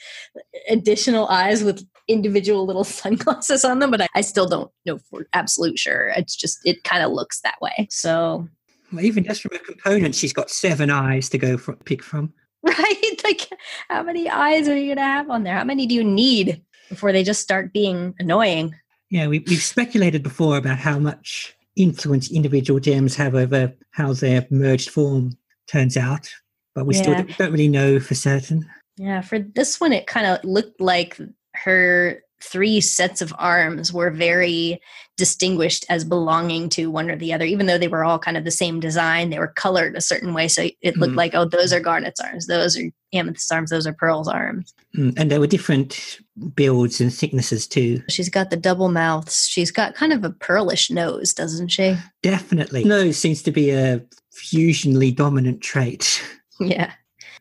additional 0.68 1.26
eyes 1.26 1.64
with 1.64 1.84
individual 2.06 2.64
little 2.64 2.84
sunglasses 3.02 3.64
on 3.64 3.80
them, 3.80 3.90
but 3.90 4.02
I, 4.02 4.06
I 4.14 4.20
still 4.20 4.46
don't 4.46 4.70
know 4.86 4.98
for 5.10 5.26
absolute 5.32 5.80
sure. 5.80 6.12
It's 6.16 6.36
just, 6.36 6.58
it 6.64 6.84
kind 6.84 7.02
of 7.02 7.10
looks 7.10 7.40
that 7.40 7.56
way. 7.60 7.88
So, 7.90 8.48
Well, 8.92 9.04
even 9.04 9.24
just 9.24 9.42
from 9.42 9.56
a 9.56 9.58
component, 9.58 10.14
she's 10.14 10.32
got 10.32 10.48
seven 10.48 10.88
eyes 10.88 11.28
to 11.30 11.38
go 11.38 11.58
from, 11.58 11.74
pick 11.78 12.04
from. 12.04 12.32
right? 12.62 13.20
Like, 13.24 13.48
how 13.88 14.02
many 14.02 14.28
eyes 14.28 14.68
are 14.68 14.76
you 14.76 14.86
going 14.86 14.96
to 14.96 15.02
have 15.02 15.30
on 15.30 15.44
there? 15.44 15.56
How 15.56 15.64
many 15.64 15.86
do 15.86 15.94
you 15.94 16.04
need 16.04 16.62
before 16.88 17.12
they 17.12 17.22
just 17.22 17.40
start 17.40 17.72
being 17.72 18.14
annoying? 18.18 18.74
Yeah, 19.10 19.26
we, 19.28 19.40
we've 19.40 19.62
speculated 19.62 20.22
before 20.22 20.56
about 20.56 20.78
how 20.78 20.98
much 20.98 21.56
influence 21.76 22.30
individual 22.30 22.80
gems 22.80 23.16
have 23.16 23.34
over 23.34 23.72
how 23.92 24.12
their 24.12 24.46
merged 24.50 24.90
form 24.90 25.32
turns 25.68 25.96
out, 25.96 26.28
but 26.74 26.86
we 26.86 26.94
still 26.94 27.12
Yeah. 27.12 27.22
don't, 27.22 27.38
don't 27.38 27.52
really 27.52 27.68
know 27.68 27.98
for 27.98 28.14
certain. 28.14 28.68
Yeah, 28.96 29.20
for 29.22 29.38
this 29.38 29.80
one, 29.80 29.92
it 29.92 30.06
kind 30.06 30.26
of 30.26 30.44
looked 30.44 30.80
like 30.80 31.18
her 31.54 32.22
three 32.42 32.80
sets 32.80 33.20
of 33.20 33.34
arms 33.38 33.92
were 33.92 34.10
very 34.10 34.80
distinguished 35.16 35.84
as 35.90 36.04
belonging 36.04 36.68
to 36.70 36.90
one 36.90 37.10
or 37.10 37.16
the 37.16 37.32
other, 37.32 37.44
even 37.44 37.66
though 37.66 37.76
they 37.76 37.88
were 37.88 38.04
all 38.04 38.18
kind 38.18 38.36
of 38.38 38.44
the 38.44 38.50
same 38.50 38.80
design. 38.80 39.28
They 39.28 39.38
were 39.38 39.52
colored 39.54 39.94
a 39.94 40.00
certain 40.00 40.32
way. 40.32 40.48
So 40.48 40.68
it 40.80 40.96
looked 40.96 41.12
Mhm. 41.12 41.16
like, 41.16 41.34
oh, 41.34 41.44
those 41.44 41.72
are 41.74 41.80
Garnet's 41.80 42.20
arms, 42.20 42.46
those 42.46 42.78
are 42.78 42.90
Amethyst 43.12 43.52
arms, 43.52 43.70
those 43.70 43.86
are 43.86 43.92
Pearl's 43.92 44.28
arms. 44.28 44.72
Mm, 44.96 45.12
And 45.18 45.30
there 45.30 45.40
were 45.40 45.46
different 45.46 46.20
builds 46.54 47.00
and 47.00 47.12
thicknesses 47.12 47.66
too. 47.66 48.02
She's 48.08 48.30
got 48.30 48.48
the 48.50 48.56
double 48.56 48.88
mouths. 48.88 49.46
She's 49.46 49.70
got 49.70 49.94
kind 49.94 50.12
of 50.14 50.24
a 50.24 50.30
pearlish 50.30 50.90
nose, 50.90 51.34
doesn't 51.34 51.68
she? 51.68 51.96
Definitely. 52.22 52.84
Nose 52.84 53.18
seems 53.18 53.42
to 53.42 53.50
be 53.50 53.70
a 53.70 54.00
fusionally 54.32 55.10
dominant 55.12 55.60
trait. 55.60 56.22
Yeah. 56.62 56.92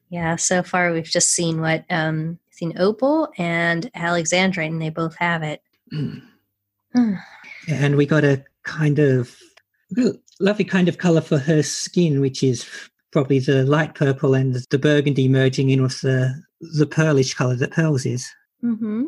Yeah. 0.10 0.38
So 0.38 0.64
far, 0.64 0.94
we've 0.94 1.04
just 1.04 1.32
seen 1.32 1.60
what, 1.60 1.84
um, 1.90 2.40
seen 2.60 2.78
Opal 2.78 3.30
and 3.38 3.90
Alexandra, 3.96 4.66
and 4.66 4.82
they 4.82 4.90
both 4.90 5.16
have 5.16 5.44
it. 5.44 5.62
Mm. 5.94 6.22
and 7.68 7.96
we 7.96 8.06
got 8.06 8.24
a 8.24 8.44
kind 8.64 9.00
of 9.00 9.36
lovely 10.40 10.66
kind 10.66 10.88
of 10.88 10.98
color 10.98 11.22
for 11.22 11.38
her 11.38 11.64
skin, 11.64 12.22
which 12.22 12.44
is 12.44 12.70
probably 13.12 13.40
the 13.40 13.64
light 13.64 13.96
purple 13.96 14.36
and 14.36 14.56
the 14.70 14.78
burgundy 14.78 15.28
merging 15.28 15.70
in 15.70 15.82
with 15.82 16.02
the 16.02 16.42
the 16.78 16.86
pearlish 16.86 17.34
color 17.34 17.56
that 17.56 17.72
pearls 17.72 18.06
is. 18.06 18.30
hmm 18.62 19.06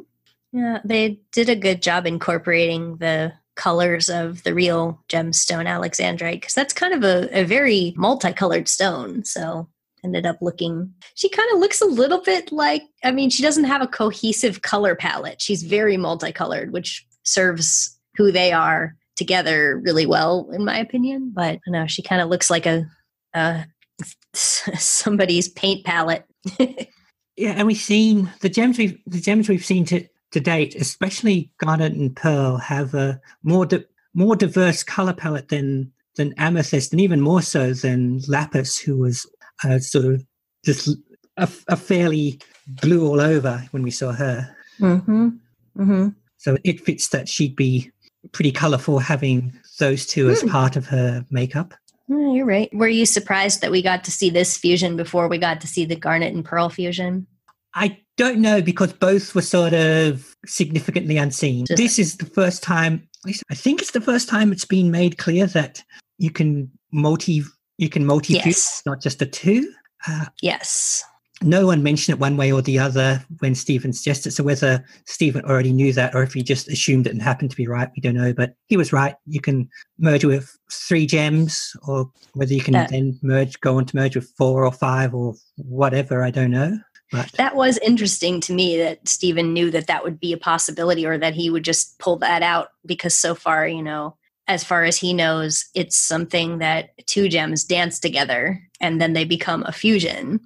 Yeah, 0.51 0.79
they 0.83 1.19
did 1.31 1.49
a 1.49 1.55
good 1.55 1.81
job 1.81 2.07
incorporating 2.07 2.97
the 2.97 3.33
colors 3.55 4.09
of 4.09 4.43
the 4.43 4.53
real 4.53 5.03
gemstone 5.09 5.67
alexandrite 5.67 6.39
because 6.39 6.55
that's 6.55 6.73
kind 6.73 6.93
of 6.93 7.03
a, 7.03 7.41
a 7.41 7.43
very 7.43 7.93
multicolored 7.97 8.67
stone. 8.67 9.23
So 9.25 9.67
ended 10.03 10.25
up 10.25 10.37
looking. 10.41 10.93
She 11.15 11.29
kind 11.29 11.49
of 11.53 11.59
looks 11.59 11.81
a 11.81 11.85
little 11.85 12.21
bit 12.21 12.51
like. 12.51 12.83
I 13.03 13.11
mean, 13.11 13.29
she 13.29 13.43
doesn't 13.43 13.65
have 13.65 13.81
a 13.81 13.87
cohesive 13.87 14.61
color 14.61 14.95
palette. 14.95 15.41
She's 15.41 15.63
very 15.63 15.97
multicolored, 15.97 16.73
which 16.73 17.05
serves 17.23 17.97
who 18.15 18.31
they 18.31 18.51
are 18.51 18.95
together 19.15 19.79
really 19.83 20.05
well, 20.05 20.49
in 20.51 20.65
my 20.65 20.77
opinion. 20.77 21.31
But 21.33 21.59
I 21.67 21.71
know 21.71 21.87
she 21.87 22.01
kind 22.01 22.21
of 22.21 22.29
looks 22.29 22.49
like 22.49 22.65
a. 22.65 22.85
a 23.33 23.65
somebody's 24.33 25.47
paint 25.49 25.85
palette. 25.85 26.25
Yeah, 27.37 27.53
and 27.57 27.65
we've 27.65 27.77
seen 27.77 28.29
the 28.41 28.49
gems 28.49 28.77
we've 28.77 28.99
the 29.07 29.19
gems 29.19 29.49
we've 29.49 29.65
seen 29.65 29.83
to, 29.85 30.05
to 30.31 30.39
date, 30.39 30.75
especially 30.75 31.51
garnet 31.57 31.93
and 31.93 32.15
pearl, 32.15 32.57
have 32.57 32.93
a 32.93 33.19
more 33.41 33.65
di- 33.65 33.85
more 34.13 34.35
diverse 34.35 34.83
color 34.83 35.13
palette 35.13 35.47
than 35.49 35.91
than 36.17 36.33
amethyst, 36.37 36.91
and 36.91 37.01
even 37.01 37.21
more 37.21 37.41
so 37.41 37.73
than 37.73 38.21
lapis, 38.27 38.77
who 38.77 38.97
was 38.97 39.25
uh, 39.63 39.79
sort 39.79 40.05
of 40.05 40.25
just 40.65 40.89
a, 41.37 41.49
a 41.67 41.75
fairly 41.75 42.39
blue 42.67 43.07
all 43.07 43.21
over 43.21 43.63
when 43.71 43.83
we 43.83 43.91
saw 43.91 44.11
her. 44.11 44.55
mm-hmm. 44.79 45.29
Mm-hmm. 45.77 46.09
So 46.37 46.57
it 46.63 46.81
fits 46.81 47.09
that 47.09 47.29
she'd 47.29 47.55
be 47.55 47.91
pretty 48.31 48.51
colorful 48.51 48.99
having 48.99 49.53
those 49.79 50.05
two 50.05 50.29
as 50.29 50.41
Hmm. 50.41 50.49
part 50.49 50.75
of 50.75 50.85
her 50.87 51.25
makeup. 51.31 51.73
You're 52.07 52.45
right. 52.45 52.69
Were 52.73 52.87
you 52.89 53.05
surprised 53.05 53.61
that 53.61 53.71
we 53.71 53.81
got 53.81 54.03
to 54.03 54.11
see 54.11 54.29
this 54.29 54.57
fusion 54.57 54.97
before 54.97 55.27
we 55.29 55.37
got 55.37 55.61
to 55.61 55.67
see 55.67 55.85
the 55.85 55.95
garnet 55.95 56.33
and 56.33 56.43
pearl 56.43 56.69
fusion? 56.69 57.25
I 57.73 57.97
don't 58.17 58.39
know 58.39 58.61
because 58.61 58.91
both 58.91 59.33
were 59.33 59.41
sort 59.41 59.73
of 59.73 60.35
significantly 60.45 61.15
unseen. 61.17 61.65
Just- 61.67 61.77
this 61.77 61.97
is 61.99 62.17
the 62.17 62.25
first 62.25 62.61
time. 62.63 63.07
at 63.23 63.27
least 63.27 63.43
I 63.49 63.55
think 63.55 63.81
it's 63.81 63.91
the 63.91 64.01
first 64.01 64.27
time 64.27 64.51
it's 64.51 64.65
been 64.65 64.91
made 64.91 65.17
clear 65.17 65.45
that 65.47 65.81
you 66.17 66.31
can 66.31 66.69
multi 66.91 67.43
you 67.81 67.89
can 67.89 68.05
multi 68.05 68.33
Yes. 68.35 68.81
not 68.85 69.01
just 69.01 69.19
the 69.19 69.25
two. 69.25 69.73
Uh, 70.07 70.25
Yes. 70.41 71.03
no 71.41 71.65
one 71.65 71.81
mentioned 71.81 72.15
it 72.15 72.19
one 72.21 72.37
way 72.37 72.51
or 72.51 72.61
the 72.61 72.77
other 72.77 73.25
when 73.39 73.55
Steven 73.55 73.91
suggested. 73.91 74.31
So 74.31 74.43
whether 74.43 74.85
Steven 75.07 75.43
already 75.45 75.73
knew 75.73 75.91
that 75.93 76.13
or 76.13 76.21
if 76.21 76.33
he 76.33 76.43
just 76.43 76.67
assumed 76.69 77.07
it 77.07 77.09
and 77.13 77.21
happened 77.21 77.49
to 77.49 77.57
be 77.57 77.67
right, 77.67 77.89
we 77.95 78.01
don't 78.01 78.15
know. 78.15 78.33
But 78.33 78.53
he 78.67 78.77
was 78.77 78.93
right. 78.93 79.15
You 79.25 79.41
can 79.41 79.67
merge 79.97 80.23
with 80.23 80.55
three 80.71 81.07
gems, 81.07 81.75
or 81.87 82.11
whether 82.35 82.53
you 82.53 82.61
can 82.61 82.73
That- 82.73 82.91
then 82.91 83.19
merge, 83.23 83.59
go 83.61 83.77
on 83.79 83.85
to 83.87 83.95
merge 83.95 84.15
with 84.15 84.29
four 84.37 84.63
or 84.63 84.71
five 84.71 85.15
or 85.15 85.33
whatever. 85.57 86.23
I 86.23 86.29
don't 86.29 86.51
know. 86.51 86.77
But 87.11 87.31
That 87.33 87.55
was 87.55 87.77
interesting 87.79 88.39
to 88.41 88.53
me 88.53 88.77
that 88.77 89.07
Steven 89.07 89.51
knew 89.53 89.71
that 89.71 89.87
that 89.87 90.03
would 90.03 90.19
be 90.19 90.31
a 90.33 90.37
possibility 90.37 91.05
or 91.05 91.17
that 91.17 91.33
he 91.33 91.49
would 91.49 91.63
just 91.65 91.97
pull 91.99 92.17
that 92.17 92.43
out 92.43 92.69
because 92.85 93.17
so 93.17 93.33
far, 93.35 93.67
you 93.67 93.81
know, 93.83 94.15
as 94.47 94.63
far 94.63 94.83
as 94.83 94.97
he 94.97 95.13
knows, 95.13 95.65
it's 95.75 95.97
something 95.97 96.59
that 96.59 96.89
two 97.05 97.29
gems 97.29 97.63
dance 97.63 97.99
together 97.99 98.61
and 98.79 98.99
then 98.99 99.13
they 99.13 99.23
become 99.23 99.63
a 99.63 99.71
fusion. 99.71 100.41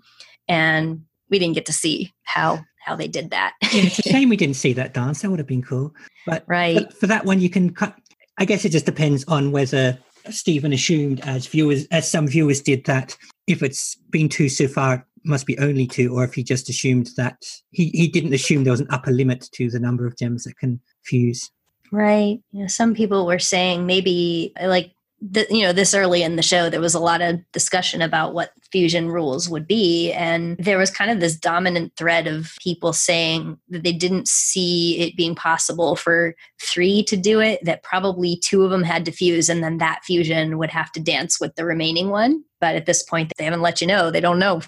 And 0.47 1.03
we 1.29 1.39
didn't 1.39 1.55
get 1.55 1.65
to 1.67 1.73
see 1.73 2.13
how 2.23 2.63
how 2.85 2.95
they 2.95 3.07
did 3.07 3.31
that. 3.31 3.53
yeah, 3.63 3.81
it's 3.83 3.99
a 3.99 4.01
shame 4.09 4.29
we 4.29 4.37
didn't 4.37 4.57
see 4.57 4.73
that 4.73 4.93
dance. 4.93 5.21
That 5.21 5.31
would 5.31 5.39
have 5.39 5.47
been 5.47 5.63
cool. 5.63 5.93
But 6.27 6.43
right. 6.47 6.75
But 6.75 6.93
for 6.93 7.07
that 7.07 7.25
one, 7.25 7.39
you 7.39 7.49
can 7.49 7.73
cut. 7.73 7.95
I 8.37 8.45
guess 8.45 8.63
it 8.63 8.69
just 8.69 8.85
depends 8.85 9.25
on 9.25 9.51
whether 9.51 9.97
Steven 10.29 10.73
assumed, 10.73 11.21
as 11.21 11.47
viewers, 11.47 11.87
as 11.91 12.09
some 12.09 12.27
viewers 12.27 12.61
did, 12.61 12.85
that 12.85 13.17
if 13.47 13.63
it's 13.63 13.95
been 14.11 14.29
two 14.29 14.49
so 14.49 14.67
far, 14.67 14.95
it 14.95 15.01
must 15.23 15.45
be 15.45 15.57
only 15.57 15.87
two, 15.87 16.13
or 16.13 16.23
if 16.23 16.33
he 16.33 16.43
just 16.43 16.69
assumed 16.69 17.09
that 17.17 17.43
he, 17.71 17.89
he 17.89 18.07
didn't 18.07 18.33
assume 18.33 18.63
there 18.63 18.71
was 18.71 18.81
an 18.81 18.91
upper 18.91 19.11
limit 19.11 19.49
to 19.53 19.69
the 19.69 19.79
number 19.79 20.05
of 20.05 20.17
gems 20.17 20.43
that 20.43 20.57
can 20.57 20.79
fuse. 21.03 21.49
Right. 21.95 22.41
You 22.51 22.63
know, 22.63 22.67
some 22.67 22.93
people 22.93 23.25
were 23.25 23.39
saying 23.39 23.85
maybe 23.85 24.51
like 24.61 24.91
the, 25.21 25.47
you 25.49 25.61
know 25.61 25.71
this 25.71 25.93
early 25.93 26.23
in 26.23 26.35
the 26.35 26.41
show 26.41 26.69
there 26.69 26.81
was 26.81 26.93
a 26.93 26.99
lot 26.99 27.21
of 27.21 27.39
discussion 27.53 28.01
about 28.01 28.33
what 28.33 28.51
fusion 28.69 29.09
rules 29.09 29.47
would 29.47 29.65
be. 29.65 30.11
And 30.11 30.57
there 30.57 30.77
was 30.77 30.91
kind 30.91 31.09
of 31.09 31.21
this 31.21 31.37
dominant 31.37 31.93
thread 31.95 32.27
of 32.27 32.53
people 32.59 32.91
saying 32.91 33.57
that 33.69 33.83
they 33.83 33.93
didn't 33.93 34.27
see 34.27 34.99
it 34.99 35.15
being 35.15 35.35
possible 35.35 35.95
for 35.95 36.35
three 36.61 37.01
to 37.03 37.15
do 37.15 37.39
it 37.39 37.63
that 37.63 37.83
probably 37.83 38.35
two 38.35 38.63
of 38.63 38.71
them 38.71 38.83
had 38.83 39.05
to 39.05 39.11
fuse 39.13 39.47
and 39.47 39.63
then 39.63 39.77
that 39.77 40.03
fusion 40.03 40.57
would 40.57 40.71
have 40.71 40.91
to 40.91 40.99
dance 40.99 41.39
with 41.39 41.55
the 41.55 41.63
remaining 41.63 42.09
one. 42.09 42.43
But 42.59 42.75
at 42.75 42.85
this 42.85 43.03
point 43.03 43.31
they 43.37 43.45
haven't 43.45 43.61
let 43.61 43.79
you 43.79 43.87
know. 43.87 44.11
They 44.11 44.19
don't 44.19 44.39
know. 44.39 44.61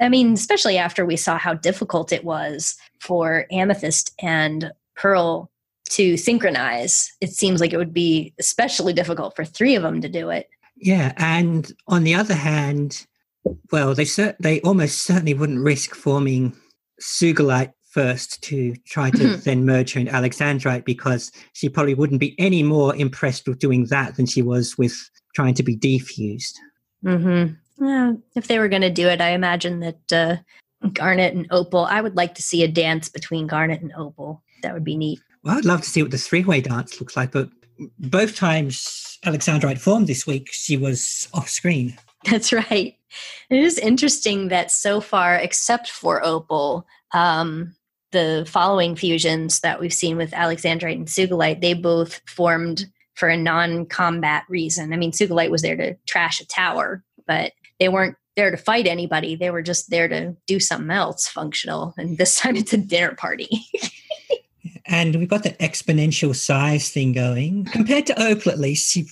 I 0.00 0.08
mean 0.08 0.34
especially 0.34 0.78
after 0.78 1.04
we 1.04 1.16
saw 1.16 1.36
how 1.36 1.54
difficult 1.54 2.12
it 2.12 2.22
was 2.22 2.76
for 3.00 3.46
amethyst 3.50 4.14
and 4.22 4.70
pearl 4.94 5.49
to 5.90 6.16
synchronize, 6.16 7.12
it 7.20 7.30
seems 7.30 7.60
like 7.60 7.72
it 7.72 7.76
would 7.78 7.92
be 7.94 8.32
especially 8.38 8.92
difficult 8.92 9.34
for 9.34 9.44
three 9.44 9.74
of 9.74 9.82
them 9.82 10.00
to 10.00 10.08
do 10.08 10.30
it. 10.30 10.48
Yeah, 10.76 11.12
and 11.16 11.70
on 11.88 12.04
the 12.04 12.14
other 12.14 12.34
hand, 12.34 13.06
well, 13.72 13.94
they 13.94 14.04
cer- 14.04 14.36
they 14.40 14.60
almost 14.60 15.02
certainly 15.02 15.34
wouldn't 15.34 15.60
risk 15.64 15.94
forming 15.94 16.56
Sugilite 17.02 17.72
first 17.90 18.40
to 18.44 18.74
try 18.86 19.10
to 19.10 19.18
Mhm. 19.18 19.42
then 19.42 19.64
merge 19.66 19.94
her 19.94 20.00
into 20.00 20.12
Alexandrite 20.12 20.84
because 20.84 21.32
she 21.54 21.68
probably 21.68 21.94
wouldn't 21.94 22.20
be 22.20 22.38
any 22.38 22.62
more 22.62 22.94
impressed 22.94 23.48
with 23.48 23.58
doing 23.58 23.86
that 23.86 24.16
than 24.16 24.26
she 24.26 24.42
was 24.42 24.78
with 24.78 24.94
trying 25.34 25.54
to 25.54 25.62
be 25.64 25.76
defused. 25.76 26.52
Mm-hmm. 27.04 27.84
Yeah, 27.84 28.12
if 28.36 28.46
they 28.46 28.58
were 28.58 28.68
going 28.68 28.82
to 28.82 28.90
do 28.90 29.08
it, 29.08 29.20
I 29.20 29.30
imagine 29.30 29.80
that 29.80 30.12
uh, 30.12 30.36
Garnet 30.92 31.34
and 31.34 31.46
Opal. 31.50 31.84
I 31.84 32.00
would 32.00 32.16
like 32.16 32.34
to 32.36 32.42
see 32.42 32.62
a 32.62 32.68
dance 32.68 33.08
between 33.08 33.46
Garnet 33.46 33.80
and 33.82 33.92
Opal. 33.96 34.42
That 34.62 34.74
would 34.74 34.84
be 34.84 34.96
neat. 34.96 35.18
Well, 35.42 35.56
I'd 35.56 35.64
love 35.64 35.82
to 35.82 35.88
see 35.88 36.02
what 36.02 36.10
the 36.10 36.18
three-way 36.18 36.60
dance 36.60 37.00
looks 37.00 37.16
like, 37.16 37.32
but 37.32 37.48
both 37.98 38.36
times 38.36 39.18
Alexandrite 39.24 39.78
formed 39.78 40.06
this 40.06 40.26
week, 40.26 40.48
she 40.52 40.76
was 40.76 41.28
off 41.32 41.48
screen. 41.48 41.96
That's 42.30 42.52
right. 42.52 42.94
It 43.48 43.58
is 43.58 43.78
interesting 43.78 44.48
that 44.48 44.70
so 44.70 45.00
far, 45.00 45.36
except 45.36 45.90
for 45.90 46.24
Opal, 46.24 46.86
um, 47.12 47.74
the 48.12 48.44
following 48.48 48.96
fusions 48.96 49.60
that 49.60 49.80
we've 49.80 49.94
seen 49.94 50.16
with 50.16 50.32
Alexandrite 50.32 50.96
and 50.96 51.06
Sugilite, 51.06 51.60
they 51.60 51.74
both 51.74 52.20
formed 52.26 52.86
for 53.14 53.28
a 53.28 53.36
non-combat 53.36 54.44
reason. 54.48 54.92
I 54.92 54.96
mean, 54.96 55.12
Sugilite 55.12 55.50
was 55.50 55.62
there 55.62 55.76
to 55.76 55.94
trash 56.06 56.40
a 56.40 56.46
tower, 56.46 57.02
but 57.26 57.52
they 57.78 57.88
weren't 57.88 58.16
there 58.36 58.50
to 58.50 58.56
fight 58.56 58.86
anybody. 58.86 59.36
They 59.36 59.50
were 59.50 59.62
just 59.62 59.90
there 59.90 60.08
to 60.08 60.36
do 60.46 60.60
something 60.60 60.90
else 60.90 61.28
functional. 61.28 61.94
And 61.96 62.18
this 62.18 62.36
time 62.36 62.56
it's 62.56 62.72
a 62.72 62.78
dinner 62.78 63.14
party. 63.14 63.48
and 64.86 65.14
we've 65.16 65.28
got 65.28 65.42
the 65.42 65.50
exponential 65.60 66.34
size 66.34 66.90
thing 66.90 67.12
going. 67.12 67.64
Compared 67.66 68.06
to 68.06 68.22
Opal, 68.22 68.52
at 68.52 68.58
least, 68.58 68.90
she 68.92 69.08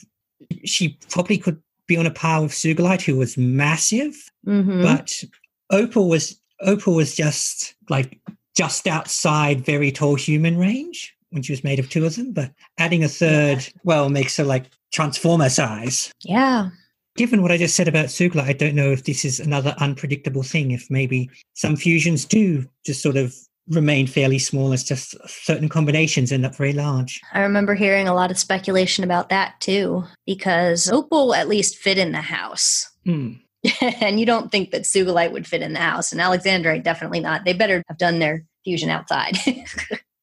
she 0.65 0.99
probably 1.11 1.39
could 1.39 1.61
be 1.87 1.97
on 1.97 2.07
a 2.07 2.11
par 2.11 2.43
with 2.43 2.53
Sugilite, 2.53 3.03
who 3.03 3.17
was 3.17 3.37
massive, 3.37 4.15
Mhm. 4.47 4.83
but 4.83 5.25
Opal 5.71 6.09
was 6.09 6.41
Opal 6.61 6.95
was 6.95 7.15
just 7.15 7.75
like 7.89 8.19
just 8.57 8.87
outside 8.89 9.65
very 9.65 9.93
tall 9.93 10.17
human 10.17 10.57
range 10.59 11.15
when 11.31 11.43
she 11.43 11.53
was 11.53 11.63
made 11.65 11.79
of 11.79 11.89
two 11.89 12.05
of 12.05 12.17
them. 12.17 12.33
But 12.33 12.53
adding 12.79 13.05
a 13.05 13.09
third, 13.09 13.67
well, 13.85 14.09
makes 14.11 14.37
her 14.37 14.45
like 14.45 14.67
transformer 14.93 15.49
size. 15.49 16.13
yeah. 16.25 16.71
Given 17.17 17.43
what 17.43 17.51
I 17.51 17.57
just 17.59 17.75
said 17.75 17.89
about 17.89 18.07
Sugilite, 18.07 18.45
I 18.45 18.53
don't 18.53 18.77
know 18.77 18.93
if 18.93 19.03
this 19.05 19.25
is 19.25 19.41
another 19.41 19.75
unpredictable 19.79 20.45
thing. 20.45 20.71
If 20.71 20.89
maybe 20.89 21.29
some 21.55 21.75
fusions 21.75 22.25
do 22.25 22.65
just 22.87 23.03
sort 23.03 23.17
of 23.17 23.35
remain 23.71 24.07
fairly 24.07 24.39
small, 24.39 24.73
as 24.73 24.85
just 24.85 25.17
certain 25.29 25.69
combinations 25.69 26.33
end 26.33 26.47
up 26.47 26.57
very 26.57 26.73
large. 26.73 27.21
I 27.33 27.41
remember 27.41 27.75
hearing 27.75 28.09
a 28.09 28.15
lot 28.15 28.31
of 28.31 28.39
speculation 28.39 29.05
about 29.05 29.29
that 29.29 29.61
too, 29.61 30.05
because 30.27 30.91
Opal 30.91 31.35
at 31.35 31.49
least 31.49 31.77
fit 31.77 31.99
in 31.99 32.13
the 32.13 32.21
house. 32.21 32.91
Hmm. 33.05 33.33
and 34.01 34.21
you 34.21 34.27
don't 34.27 34.53
think 34.53 34.71
that 34.71 34.83
Sugilite 34.83 35.33
would 35.33 35.47
fit 35.47 35.63
in 35.63 35.73
the 35.73 35.81
house. 35.81 36.13
And 36.13 36.21
Alexandrite, 36.21 36.85
definitely 36.85 37.21
not. 37.21 37.45
They 37.45 37.53
better 37.53 37.83
have 37.89 37.99
done 37.99 38.19
their 38.19 38.45
fusion 38.65 38.91
outside. 38.91 39.37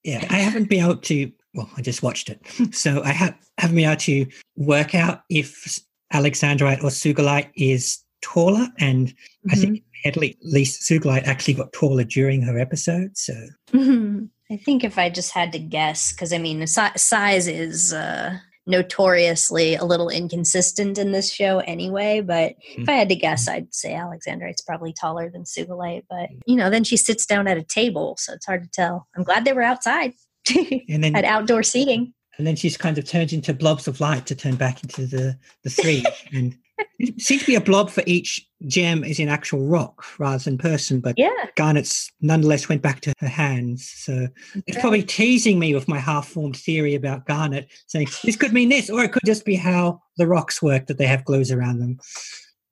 Yeah, 0.06 0.24
I 0.30 0.36
haven't 0.36 0.70
been 0.70 0.84
able 0.84 0.98
to. 0.98 1.32
Well, 1.56 1.68
I 1.76 1.82
just 1.82 2.04
watched 2.04 2.30
it, 2.30 2.40
so 2.76 3.02
I 3.02 3.12
have 3.12 3.36
haven't 3.58 3.76
been 3.76 3.90
able 3.90 4.00
to 4.02 4.28
work 4.56 4.94
out 4.94 5.24
if 5.32 5.80
Alexandrite 6.14 6.84
or 6.84 6.90
Sugilite 6.90 7.50
is 7.56 8.04
taller, 8.22 8.68
and 8.78 9.12
I 9.50 9.56
think 9.56 9.82
at 10.06 10.16
le- 10.16 10.30
least 10.42 10.82
Sugilite 10.90 11.24
actually 11.26 11.56
got 11.56 11.74
taller 11.74 12.04
during 12.04 12.42
her 12.44 12.58
episode. 12.60 13.18
So 13.18 13.34
Mhm. 13.74 14.30
I 14.52 14.58
think 14.58 14.84
if 14.84 14.98
I 15.00 15.10
just 15.10 15.32
had 15.32 15.52
to 15.54 15.60
guess, 15.60 16.12
because 16.14 16.32
I 16.32 16.38
mean, 16.38 16.66
si- 16.68 16.98
size 16.98 17.48
is 17.48 17.92
uh, 17.94 18.38
notoriously 18.68 19.76
a 19.76 19.84
little 19.84 20.10
inconsistent 20.10 20.98
in 20.98 21.12
this 21.12 21.32
show 21.32 21.60
anyway. 21.60 22.22
But 22.22 22.54
if 22.78 22.88
I 22.88 22.94
had 22.94 23.10
to 23.10 23.16
guess, 23.16 23.48
I'd 23.48 23.74
say 23.74 23.94
Alexandrite's 23.94 24.62
probably 24.62 24.94
taller 24.94 25.30
than 25.30 25.44
Sugilite. 25.44 26.04
But, 26.10 26.30
you 26.46 26.56
know, 26.56 26.70
then 26.70 26.84
she 26.84 26.98
sits 26.98 27.26
down 27.26 27.48
at 27.48 27.58
a 27.58 27.64
table, 27.64 28.16
so 28.20 28.34
it's 28.34 28.46
hard 28.46 28.64
to 28.64 28.70
tell. 28.70 29.08
I'm 29.16 29.24
glad 29.24 29.46
they 29.46 29.54
were 29.54 29.62
outside. 29.64 30.14
and 30.90 31.04
then 31.04 31.16
Had 31.16 31.26
outdoor 31.26 31.64
seating. 31.64 32.14
and 32.38 32.46
then 32.46 32.56
she's 32.56 32.78
kind 32.78 32.98
of 33.00 33.06
turned 33.06 33.34
into 33.34 33.54
blobs 33.54 33.88
of 33.88 34.00
light 34.00 34.28
to 34.28 34.36
turn 34.36 34.56
back 34.56 34.84
into 34.84 35.08
the 35.08 35.38
the 35.64 35.70
three, 35.72 36.04
and 36.34 36.56
it 37.00 37.22
seems 37.22 37.42
to 37.42 37.48
be 37.48 37.56
a 37.56 37.62
blob 37.62 37.90
for 37.90 38.04
each 38.06 38.46
gem 38.68 39.04
is 39.04 39.20
in 39.20 39.30
actual 39.30 39.66
rock 39.66 40.06
rather 40.20 40.44
than 40.44 40.58
person, 40.58 41.00
but. 41.00 41.18
Yeah. 41.18 41.32
Garnet's 41.56 42.12
nonetheless 42.22 42.70
went 42.70 42.82
back 42.82 43.02
to 43.02 43.14
her 43.20 43.28
hands. 43.28 43.92
So 43.96 44.28
it's 44.68 44.80
probably 44.80 45.04
teasing 45.04 45.60
me 45.60 45.74
with 45.74 45.88
my 45.88 46.00
half 46.00 46.28
formed 46.28 46.58
theory 46.58 46.96
about 46.96 47.26
Garnet, 47.26 47.68
saying 47.88 48.08
this 48.24 48.36
could 48.36 48.54
mean 48.54 48.70
this, 48.70 48.90
or 48.90 49.04
it 49.04 49.12
could 49.12 49.24
just 49.26 49.46
be 49.46 49.56
how 49.56 50.02
the 50.18 50.28
rocks 50.28 50.62
work 50.62 50.88
that 50.88 50.98
they 50.98 51.08
have 51.08 51.26
glows 51.26 51.52
around 51.52 51.80
them. 51.80 52.00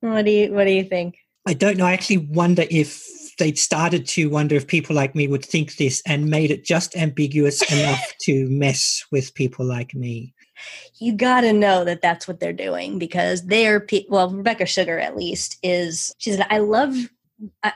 What 0.00 0.24
do 0.24 0.30
you 0.30 0.52
What 0.52 0.64
do 0.64 0.72
you 0.72 0.84
think? 0.84 1.16
I 1.46 1.54
don't 1.54 1.76
know. 1.76 1.86
I 1.86 1.92
actually 1.92 2.18
wonder 2.18 2.64
if 2.70 3.06
they'd 3.38 3.58
started 3.58 4.06
to 4.06 4.30
wonder 4.30 4.54
if 4.54 4.66
people 4.66 4.94
like 4.94 5.14
me 5.14 5.28
would 5.28 5.44
think 5.44 5.76
this 5.76 6.02
and 6.06 6.30
made 6.30 6.50
it 6.50 6.64
just 6.64 6.96
ambiguous 6.96 7.60
enough 7.72 8.00
to 8.22 8.48
mess 8.48 9.04
with 9.10 9.34
people 9.34 9.64
like 9.64 9.94
me. 9.94 10.34
You 10.98 11.14
got 11.14 11.42
to 11.42 11.52
know 11.52 11.84
that 11.84 12.02
that's 12.02 12.28
what 12.28 12.40
they're 12.40 12.52
doing 12.52 12.98
because 12.98 13.46
they're 13.46 13.80
pe- 13.80 14.06
well. 14.08 14.30
Rebecca 14.30 14.66
Sugar, 14.66 14.98
at 14.98 15.16
least, 15.16 15.58
is 15.62 16.14
she 16.18 16.32
said, 16.32 16.46
"I 16.50 16.58
love." 16.58 16.94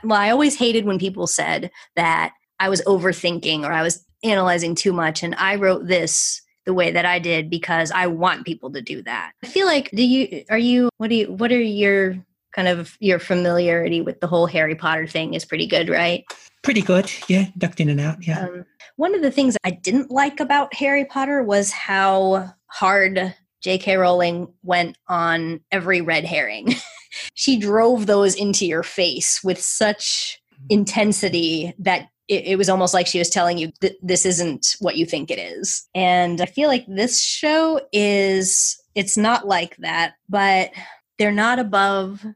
Well, 0.04 0.20
I 0.20 0.30
always 0.30 0.56
hated 0.56 0.84
when 0.84 0.98
people 0.98 1.26
said 1.26 1.70
that 1.96 2.32
I 2.60 2.68
was 2.68 2.80
overthinking 2.82 3.64
or 3.64 3.72
I 3.72 3.82
was 3.82 4.04
analyzing 4.22 4.74
too 4.74 4.92
much, 4.92 5.22
and 5.22 5.34
I 5.34 5.56
wrote 5.56 5.86
this 5.86 6.42
the 6.68 6.74
way 6.74 6.90
that 6.90 7.06
I 7.06 7.18
did 7.18 7.48
because 7.48 7.90
I 7.90 8.08
want 8.08 8.44
people 8.44 8.70
to 8.72 8.82
do 8.82 9.02
that. 9.04 9.32
I 9.42 9.46
feel 9.46 9.66
like 9.66 9.90
do 9.90 10.04
you 10.04 10.44
are 10.50 10.58
you 10.58 10.90
what 10.98 11.08
do 11.08 11.16
you 11.16 11.32
what 11.32 11.50
are 11.50 11.60
your 11.60 12.22
kind 12.58 12.66
of 12.66 12.96
your 12.98 13.20
familiarity 13.20 14.00
with 14.00 14.18
the 14.18 14.26
whole 14.26 14.48
Harry 14.48 14.74
Potter 14.74 15.06
thing 15.06 15.34
is 15.34 15.44
pretty 15.44 15.64
good, 15.64 15.88
right? 15.88 16.24
Pretty 16.64 16.82
good. 16.82 17.08
Yeah. 17.28 17.46
Ducked 17.56 17.78
in 17.78 17.88
and 17.88 18.00
out. 18.00 18.26
Yeah. 18.26 18.46
Um, 18.46 18.64
one 18.96 19.14
of 19.14 19.22
the 19.22 19.30
things 19.30 19.56
I 19.62 19.70
didn't 19.70 20.10
like 20.10 20.40
about 20.40 20.74
Harry 20.74 21.04
Potter 21.04 21.40
was 21.40 21.70
how 21.70 22.52
hard 22.66 23.32
J.K. 23.60 23.96
Rowling 23.96 24.48
went 24.64 24.98
on 25.06 25.60
every 25.70 26.00
red 26.00 26.24
herring. 26.24 26.74
she 27.34 27.60
drove 27.60 28.06
those 28.06 28.34
into 28.34 28.66
your 28.66 28.82
face 28.82 29.40
with 29.44 29.62
such 29.62 30.42
intensity 30.68 31.72
that 31.78 32.08
it, 32.26 32.44
it 32.44 32.58
was 32.58 32.68
almost 32.68 32.92
like 32.92 33.06
she 33.06 33.20
was 33.20 33.30
telling 33.30 33.56
you 33.56 33.70
that 33.82 33.94
this 34.02 34.26
isn't 34.26 34.74
what 34.80 34.96
you 34.96 35.06
think 35.06 35.30
it 35.30 35.38
is. 35.38 35.86
And 35.94 36.40
I 36.40 36.46
feel 36.46 36.68
like 36.68 36.86
this 36.88 37.22
show 37.22 37.80
is, 37.92 38.82
it's 38.96 39.16
not 39.16 39.46
like 39.46 39.76
that, 39.76 40.14
but 40.28 40.72
they're 41.20 41.30
not 41.30 41.60
above 41.60 42.26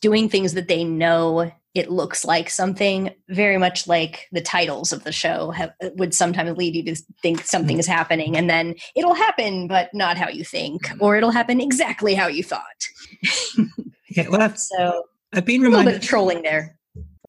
doing 0.00 0.28
things 0.28 0.54
that 0.54 0.68
they 0.68 0.84
know 0.84 1.50
it 1.74 1.90
looks 1.90 2.24
like 2.24 2.48
something 2.48 3.10
very 3.28 3.58
much 3.58 3.86
like 3.86 4.28
the 4.32 4.40
titles 4.40 4.92
of 4.92 5.04
the 5.04 5.12
show 5.12 5.50
have, 5.50 5.72
would 5.96 6.14
sometimes 6.14 6.56
lead 6.56 6.74
you 6.74 6.82
to 6.82 6.96
think 7.22 7.42
something 7.42 7.74
mm-hmm. 7.74 7.80
is 7.80 7.86
happening 7.86 8.36
and 8.36 8.48
then 8.48 8.74
it'll 8.94 9.14
happen 9.14 9.68
but 9.68 9.92
not 9.92 10.16
how 10.16 10.28
you 10.28 10.42
think 10.42 10.86
mm-hmm. 10.86 11.02
or 11.02 11.16
it'll 11.16 11.30
happen 11.30 11.60
exactly 11.60 12.14
how 12.14 12.26
you 12.26 12.42
thought 12.42 12.62
Yeah. 14.08 14.28
Well, 14.28 14.40
I've, 14.40 14.58
so 14.58 15.04
I've 15.32 15.44
been 15.44 15.60
reminded 15.60 15.74
a 15.74 15.84
little 15.84 15.92
bit 15.92 16.02
of 16.02 16.08
trolling 16.08 16.42
there 16.42 16.76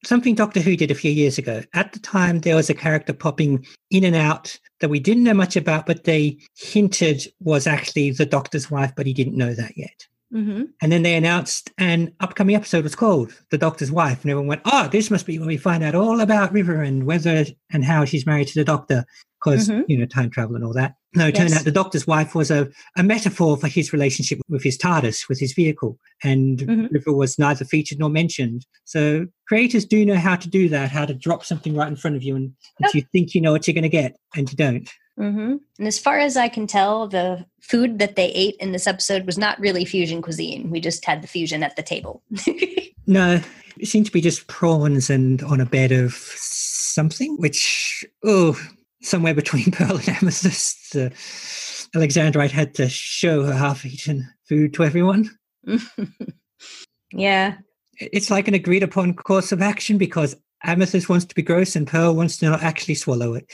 something 0.04 0.36
Doctor 0.36 0.62
Who 0.62 0.78
did 0.78 0.92
a 0.92 0.96
few 0.96 1.12
years 1.12 1.38
ago. 1.38 1.64
At 1.74 1.92
the 1.92 2.00
time, 2.00 2.42
there 2.42 2.56
was 2.56 2.70
a 2.70 2.74
character 2.74 3.14
popping 3.14 3.66
in 3.90 4.04
and 4.04 4.16
out 4.16 4.58
that 4.80 4.90
we 4.90 5.00
didn't 5.00 5.24
know 5.24 5.34
much 5.34 5.56
about, 5.56 5.86
but 5.86 6.06
they 6.06 6.38
hinted 6.56 7.24
was 7.42 7.68
actually 7.68 8.12
the 8.12 8.26
Doctor's 8.26 8.72
wife, 8.72 8.94
but 8.96 9.06
he 9.06 9.14
didn't 9.14 9.36
know 9.36 9.54
that 9.54 9.76
yet. 9.76 10.08
Mm-hmm. 10.34 10.64
And 10.82 10.92
then 10.92 11.04
they 11.04 11.16
announced 11.16 11.72
an 11.78 12.14
upcoming 12.20 12.56
episode 12.56 12.84
was 12.84 12.96
called 12.96 13.34
The 13.52 13.58
Doctor's 13.58 13.92
Wife. 13.92 14.22
And 14.22 14.32
everyone 14.32 14.48
went, 14.48 14.62
oh, 14.66 14.88
this 14.88 15.10
must 15.12 15.26
be 15.26 15.40
when 15.40 15.48
we 15.48 15.58
find 15.58 15.84
out 15.84 15.96
all 15.96 16.20
about 16.22 16.54
River 16.54 16.82
and 16.82 17.06
whether 17.06 17.46
and 17.72 17.84
how 17.84 18.06
she's 18.06 18.26
married 18.26 18.48
to 18.50 18.60
the 18.60 18.66
Doctor, 18.66 19.06
because, 19.40 19.70
Mhm. 19.70 19.86
you 19.88 19.98
know, 19.98 20.06
time 20.06 20.30
travel 20.30 20.56
and 20.56 20.66
all 20.66 20.74
that. 20.74 20.96
No, 21.16 21.28
it 21.28 21.36
turned 21.36 21.54
out 21.54 21.64
the 21.64 21.72
Doctor's 21.72 22.06
wife 22.06 22.36
was 22.36 22.52
a, 22.52 22.70
a 22.96 23.04
metaphor 23.04 23.58
for 23.58 23.68
his 23.68 23.92
relationship 23.94 24.40
with 24.50 24.64
his 24.64 24.78
TARDIS, 24.78 25.28
with 25.30 25.40
his 25.40 25.54
vehicle. 25.54 25.98
And 26.24 26.60
Mhm. 26.60 26.92
River 26.92 27.14
was 27.14 27.40
neither 27.40 27.66
featured 27.66 28.00
nor 28.00 28.10
mentioned. 28.10 28.66
So 28.86 29.28
creators 29.48 29.86
do 29.86 30.06
know 30.06 30.18
how 30.18 30.36
to 30.36 30.50
do 30.50 30.70
that, 30.70 30.92
how 30.92 31.06
to 31.06 31.14
drop 31.14 31.44
something 31.46 31.76
right 31.76 31.88
in 31.88 31.96
front 31.96 32.16
of 32.18 32.24
you 32.24 32.36
and, 32.36 32.54
and 32.80 32.94
you 32.94 33.04
think 33.12 33.34
you 33.34 33.42
know 33.42 33.52
what 33.52 33.68
you're 33.68 33.74
going 33.74 33.84
to 33.84 33.90
get 33.90 34.18
and 34.36 34.52
you 34.52 34.58
don't. 34.58 34.90
Mm-hmm. 35.20 35.56
And 35.80 35.88
as 35.88 35.98
far 35.98 36.20
as 36.20 36.38
I 36.38 36.48
can 36.48 36.68
tell, 36.68 37.08
the 37.08 37.46
food 37.60 38.00
that 38.00 38.16
they 38.16 38.28
ate 38.28 38.56
in 38.60 38.72
this 38.72 38.88
episode 38.88 39.26
was 39.26 39.38
not 39.38 39.60
really 39.60 39.84
fusion 39.84 40.22
cuisine. 40.22 40.70
We 40.70 40.80
just 40.80 41.06
had 41.06 41.22
the 41.22 41.28
fusion 41.28 41.64
at 41.64 41.76
the 41.76 41.84
table. 41.84 42.24
No, 43.08 43.40
it 43.80 43.88
seemed 43.88 44.06
to 44.08 44.12
be 44.12 44.20
just 44.20 44.48
prawns 44.48 45.10
and 45.10 45.42
on 45.44 45.62
a 45.62 45.66
bed 45.66 45.94
of 45.94 46.14
something, 46.14 47.38
which, 47.38 48.06
oh, 48.24 48.60
somewhere 49.02 49.34
between 49.34 49.72
Pearl 49.72 49.96
and 49.96 50.10
Amethyst. 50.10 50.96
Uh, 50.96 51.10
Alexandrite 51.98 52.52
had 52.52 52.74
to 52.76 52.90
show 52.90 53.46
her 53.46 53.54
half 53.54 53.86
eaten 53.86 54.28
food 54.48 54.74
to 54.74 54.84
everyone. 54.84 55.30
yeah. 57.14 57.58
It's 58.00 58.30
like 58.30 58.50
an 58.50 58.54
agreed 58.54 58.84
upon 58.84 59.14
course 59.14 59.54
of 59.54 59.62
action 59.62 59.98
because 59.98 60.36
Amethyst 60.64 61.08
wants 61.08 61.26
to 61.26 61.36
be 61.36 61.42
gross 61.42 61.78
and 61.78 61.88
Pearl 61.88 62.14
wants 62.14 62.38
to 62.38 62.50
not 62.50 62.62
actually 62.62 62.96
swallow 62.96 63.36
it. 63.36 63.50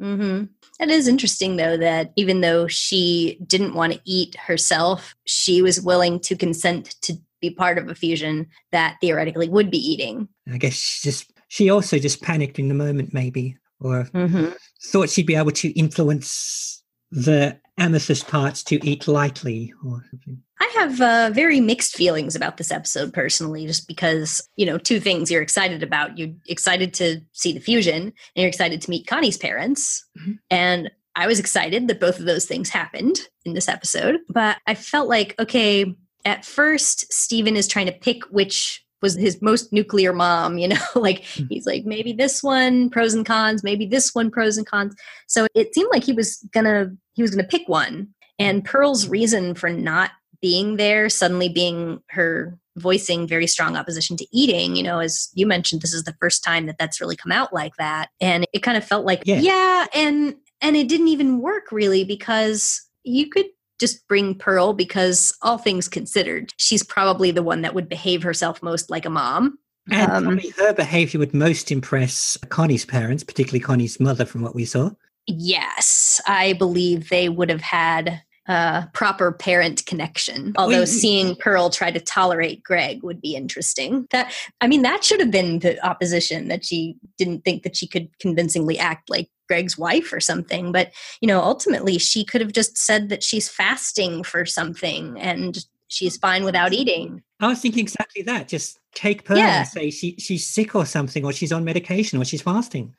Mm-hmm. 0.00 0.46
It 0.78 0.90
is 0.90 1.08
interesting, 1.08 1.56
though, 1.56 1.76
that 1.76 2.12
even 2.16 2.40
though 2.42 2.66
she 2.68 3.38
didn't 3.46 3.74
want 3.74 3.94
to 3.94 4.00
eat 4.04 4.36
herself, 4.36 5.14
she 5.24 5.62
was 5.62 5.80
willing 5.80 6.20
to 6.20 6.36
consent 6.36 6.96
to 7.02 7.14
be 7.40 7.50
part 7.50 7.78
of 7.78 7.88
a 7.88 7.94
fusion 7.94 8.46
that 8.72 8.96
theoretically 9.00 9.48
would 9.48 9.70
be 9.70 9.78
eating. 9.78 10.28
I 10.52 10.58
guess 10.58 10.74
she 10.74 11.08
just 11.08 11.32
she 11.48 11.70
also 11.70 11.98
just 11.98 12.22
panicked 12.22 12.58
in 12.58 12.68
the 12.68 12.74
moment, 12.74 13.14
maybe, 13.14 13.56
or 13.80 14.04
Mm-hmm. 14.14 14.52
thought 14.84 15.10
she'd 15.10 15.26
be 15.26 15.36
able 15.36 15.52
to 15.52 15.70
influence 15.78 16.82
the 17.10 17.58
amethyst 17.78 18.26
parts 18.26 18.62
to 18.64 18.84
eat 18.86 19.06
lightly 19.06 19.72
or 19.84 20.04
something. 20.10 20.42
I 20.60 20.70
have 20.78 21.00
uh, 21.00 21.30
very 21.34 21.60
mixed 21.60 21.94
feelings 21.96 22.34
about 22.34 22.56
this 22.56 22.70
episode 22.70 23.12
personally, 23.12 23.66
just 23.66 23.86
because, 23.86 24.46
you 24.56 24.64
know, 24.66 24.78
two 24.78 25.00
things 25.00 25.30
you're 25.30 25.42
excited 25.42 25.82
about. 25.82 26.16
You're 26.18 26.30
excited 26.48 26.94
to 26.94 27.20
see 27.32 27.52
the 27.52 27.60
fusion, 27.60 28.02
and 28.04 28.12
you're 28.36 28.48
excited 28.48 28.80
to 28.82 28.90
meet 28.90 29.06
Connie's 29.06 29.36
parents. 29.36 30.04
Mhm. 30.18 30.38
And 30.50 30.90
I 31.14 31.26
was 31.26 31.38
excited 31.38 31.88
that 31.88 32.00
both 32.00 32.18
of 32.18 32.26
those 32.26 32.44
things 32.46 32.68
happened 32.70 33.20
in 33.44 33.54
this 33.54 33.68
episode. 33.68 34.16
But 34.28 34.58
I 34.66 34.74
felt 34.74 35.08
like, 35.08 35.34
okay, 35.38 35.94
at 36.24 36.44
first, 36.44 37.10
Steven 37.12 37.56
is 37.56 37.68
trying 37.68 37.86
to 37.86 37.92
pick 37.92 38.22
which 38.30 38.82
was 39.02 39.14
his 39.14 39.40
most 39.42 39.72
nuclear 39.74 40.12
mom, 40.14 40.56
you 40.58 40.68
know, 40.68 40.80
like 40.94 41.22
Mhm. 41.22 41.46
he's 41.50 41.66
like, 41.66 41.84
maybe 41.84 42.12
this 42.14 42.42
one, 42.42 42.88
pros 42.90 43.12
and 43.14 43.26
cons, 43.26 43.62
maybe 43.62 43.86
this 43.86 44.14
one, 44.14 44.30
pros 44.30 44.56
and 44.56 44.66
cons. 44.66 44.94
So 45.26 45.46
it 45.54 45.74
seemed 45.74 45.90
like 45.92 46.02
he 46.04 46.12
was 46.14 46.38
gonna 46.52 46.90
he 47.14 47.20
was 47.22 47.30
gonna 47.30 47.46
pick 47.46 47.68
one. 47.68 48.08
And 48.38 48.64
Pearl's 48.64 49.06
reason 49.08 49.54
for 49.54 49.70
not 49.70 50.10
being 50.40 50.76
there, 50.76 51.08
suddenly 51.08 51.48
being 51.48 52.00
her 52.10 52.58
voicing 52.76 53.26
very 53.26 53.46
strong 53.46 53.76
opposition 53.76 54.16
to 54.18 54.26
eating, 54.32 54.76
you 54.76 54.82
know, 54.82 54.98
as 54.98 55.30
you 55.34 55.46
mentioned, 55.46 55.80
this 55.80 55.94
is 55.94 56.04
the 56.04 56.16
first 56.20 56.44
time 56.44 56.66
that 56.66 56.76
that's 56.78 57.00
really 57.00 57.16
come 57.16 57.32
out 57.32 57.52
like 57.52 57.74
that. 57.76 58.10
And 58.20 58.46
it 58.52 58.62
kind 58.62 58.76
of 58.76 58.84
felt 58.84 59.06
like, 59.06 59.22
Yeah. 59.24 59.40
yeah, 59.40 59.86
and 59.94 60.34
and 60.60 60.76
it 60.76 60.88
didn't 60.88 61.08
even 61.08 61.40
work 61.40 61.70
really 61.72 62.04
because 62.04 62.82
you 63.02 63.28
could 63.28 63.46
just 63.78 64.06
bring 64.08 64.34
Pearl 64.34 64.72
because 64.72 65.36
all 65.42 65.58
things 65.58 65.88
considered, 65.88 66.52
she's 66.56 66.82
probably 66.82 67.30
the 67.30 67.42
one 67.42 67.62
that 67.62 67.74
would 67.74 67.88
behave 67.88 68.22
herself 68.22 68.62
most 68.62 68.90
like 68.90 69.04
a 69.04 69.10
mom. 69.10 69.58
And 69.90 70.10
Um, 70.10 70.24
probably 70.24 70.50
her 70.50 70.72
behavior 70.72 71.20
would 71.20 71.34
most 71.34 71.70
impress 71.70 72.36
Connie's 72.48 72.84
parents, 72.84 73.22
particularly 73.22 73.60
Connie's 73.60 74.00
mother, 74.00 74.24
from 74.24 74.42
what 74.42 74.54
we 74.54 74.64
saw. 74.64 74.90
Yes, 75.26 76.20
I 76.26 76.54
believe 76.54 77.08
they 77.08 77.28
would 77.28 77.50
have 77.50 77.60
had 77.60 78.22
a 78.48 78.88
proper 78.94 79.32
parent 79.32 79.84
connection. 79.86 80.52
Although 80.56 80.80
We- 80.80 80.86
seeing 80.86 81.36
Pearl 81.36 81.70
try 81.70 81.90
to 81.90 82.00
tolerate 82.00 82.62
Greg 82.62 83.02
would 83.02 83.20
be 83.20 83.34
interesting. 83.34 84.06
That 84.10 84.32
I 84.60 84.66
mean, 84.68 84.82
that 84.82 85.04
should 85.04 85.20
have 85.20 85.30
been 85.30 85.58
the 85.60 85.84
opposition 85.86 86.48
that 86.48 86.64
she 86.64 86.96
didn't 87.18 87.44
think 87.44 87.62
that 87.64 87.76
she 87.76 87.86
could 87.86 88.08
convincingly 88.18 88.78
act 88.78 89.10
like 89.10 89.28
Greg's 89.48 89.78
wife 89.78 90.12
or 90.12 90.20
something. 90.20 90.72
But 90.72 90.92
you 91.20 91.28
know, 91.28 91.40
ultimately, 91.40 91.98
she 91.98 92.24
could 92.24 92.40
have 92.40 92.52
just 92.52 92.76
said 92.78 93.08
that 93.08 93.22
she's 93.22 93.48
fasting 93.48 94.22
for 94.24 94.44
something 94.44 95.18
and 95.20 95.64
she's 95.88 96.16
fine 96.16 96.42
without 96.44 96.72
eating. 96.72 97.22
I 97.38 97.48
was 97.48 97.60
thinking 97.60 97.80
exactly 97.82 98.22
that. 98.22 98.48
Just 98.48 98.78
take 98.94 99.24
Pearl 99.24 99.38
Yeah. 99.38 99.58
and 99.60 99.68
say 99.68 99.90
she, 99.90 100.16
she's 100.18 100.46
sick 100.46 100.74
or 100.74 100.84
something, 100.86 101.24
or 101.24 101.32
she's 101.32 101.52
on 101.52 101.64
medication, 101.64 102.20
or 102.20 102.24
she's 102.24 102.42
fasting. 102.42 102.94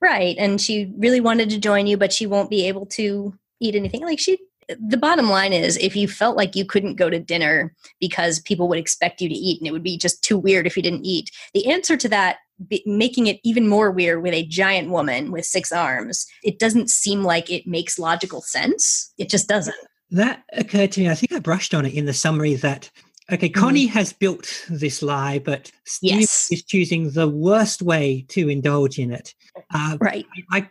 Right. 0.00 0.34
And 0.38 0.60
she 0.60 0.90
really 0.96 1.20
wanted 1.20 1.50
to 1.50 1.58
join 1.58 1.86
you, 1.86 1.96
but 1.96 2.12
she 2.12 2.26
won't 2.26 2.50
be 2.50 2.66
able 2.66 2.86
to 2.86 3.34
eat 3.60 3.74
anything. 3.76 4.02
Like 4.02 4.18
she, 4.18 4.38
the 4.68 4.96
bottom 4.96 5.28
line 5.28 5.52
is 5.52 5.76
if 5.78 5.96
you 5.96 6.08
felt 6.08 6.36
like 6.36 6.56
you 6.56 6.64
couldn't 6.64 6.94
go 6.96 7.10
to 7.10 7.18
dinner 7.18 7.74
because 8.00 8.40
people 8.40 8.68
would 8.68 8.78
expect 8.78 9.20
you 9.20 9.28
to 9.28 9.34
eat 9.34 9.60
and 9.60 9.66
it 9.68 9.72
would 9.72 9.82
be 9.82 9.98
just 9.98 10.22
too 10.22 10.38
weird 10.38 10.66
if 10.66 10.76
you 10.76 10.82
didn't 10.82 11.04
eat, 11.04 11.30
the 11.54 11.70
answer 11.70 11.96
to 11.96 12.08
that, 12.08 12.38
making 12.86 13.26
it 13.26 13.40
even 13.44 13.66
more 13.68 13.90
weird 13.90 14.22
with 14.22 14.34
a 14.34 14.46
giant 14.46 14.90
woman 14.90 15.32
with 15.32 15.44
six 15.44 15.72
arms, 15.72 16.26
it 16.44 16.58
doesn't 16.58 16.90
seem 16.90 17.22
like 17.22 17.50
it 17.50 17.66
makes 17.66 17.98
logical 17.98 18.40
sense. 18.40 19.12
It 19.18 19.28
just 19.28 19.48
doesn't. 19.48 19.76
That 20.10 20.42
occurred 20.52 20.92
to 20.92 21.00
me. 21.00 21.08
I 21.08 21.14
think 21.14 21.32
I 21.32 21.38
brushed 21.38 21.74
on 21.74 21.86
it 21.86 21.94
in 21.94 22.04
the 22.04 22.12
summary 22.12 22.54
that, 22.56 22.90
okay, 23.32 23.48
Connie 23.48 23.86
has 23.86 24.12
built 24.12 24.64
this 24.68 25.02
lie, 25.02 25.38
but 25.38 25.72
Steve 25.86 26.20
Yes. 26.20 26.48
is 26.52 26.62
choosing 26.64 27.10
the 27.10 27.28
worst 27.28 27.82
way 27.82 28.24
to 28.28 28.48
indulge 28.48 28.98
in 28.98 29.10
it. 29.12 29.34
Uh, 29.74 29.96
Right. 30.00 30.26
I, 30.50 30.68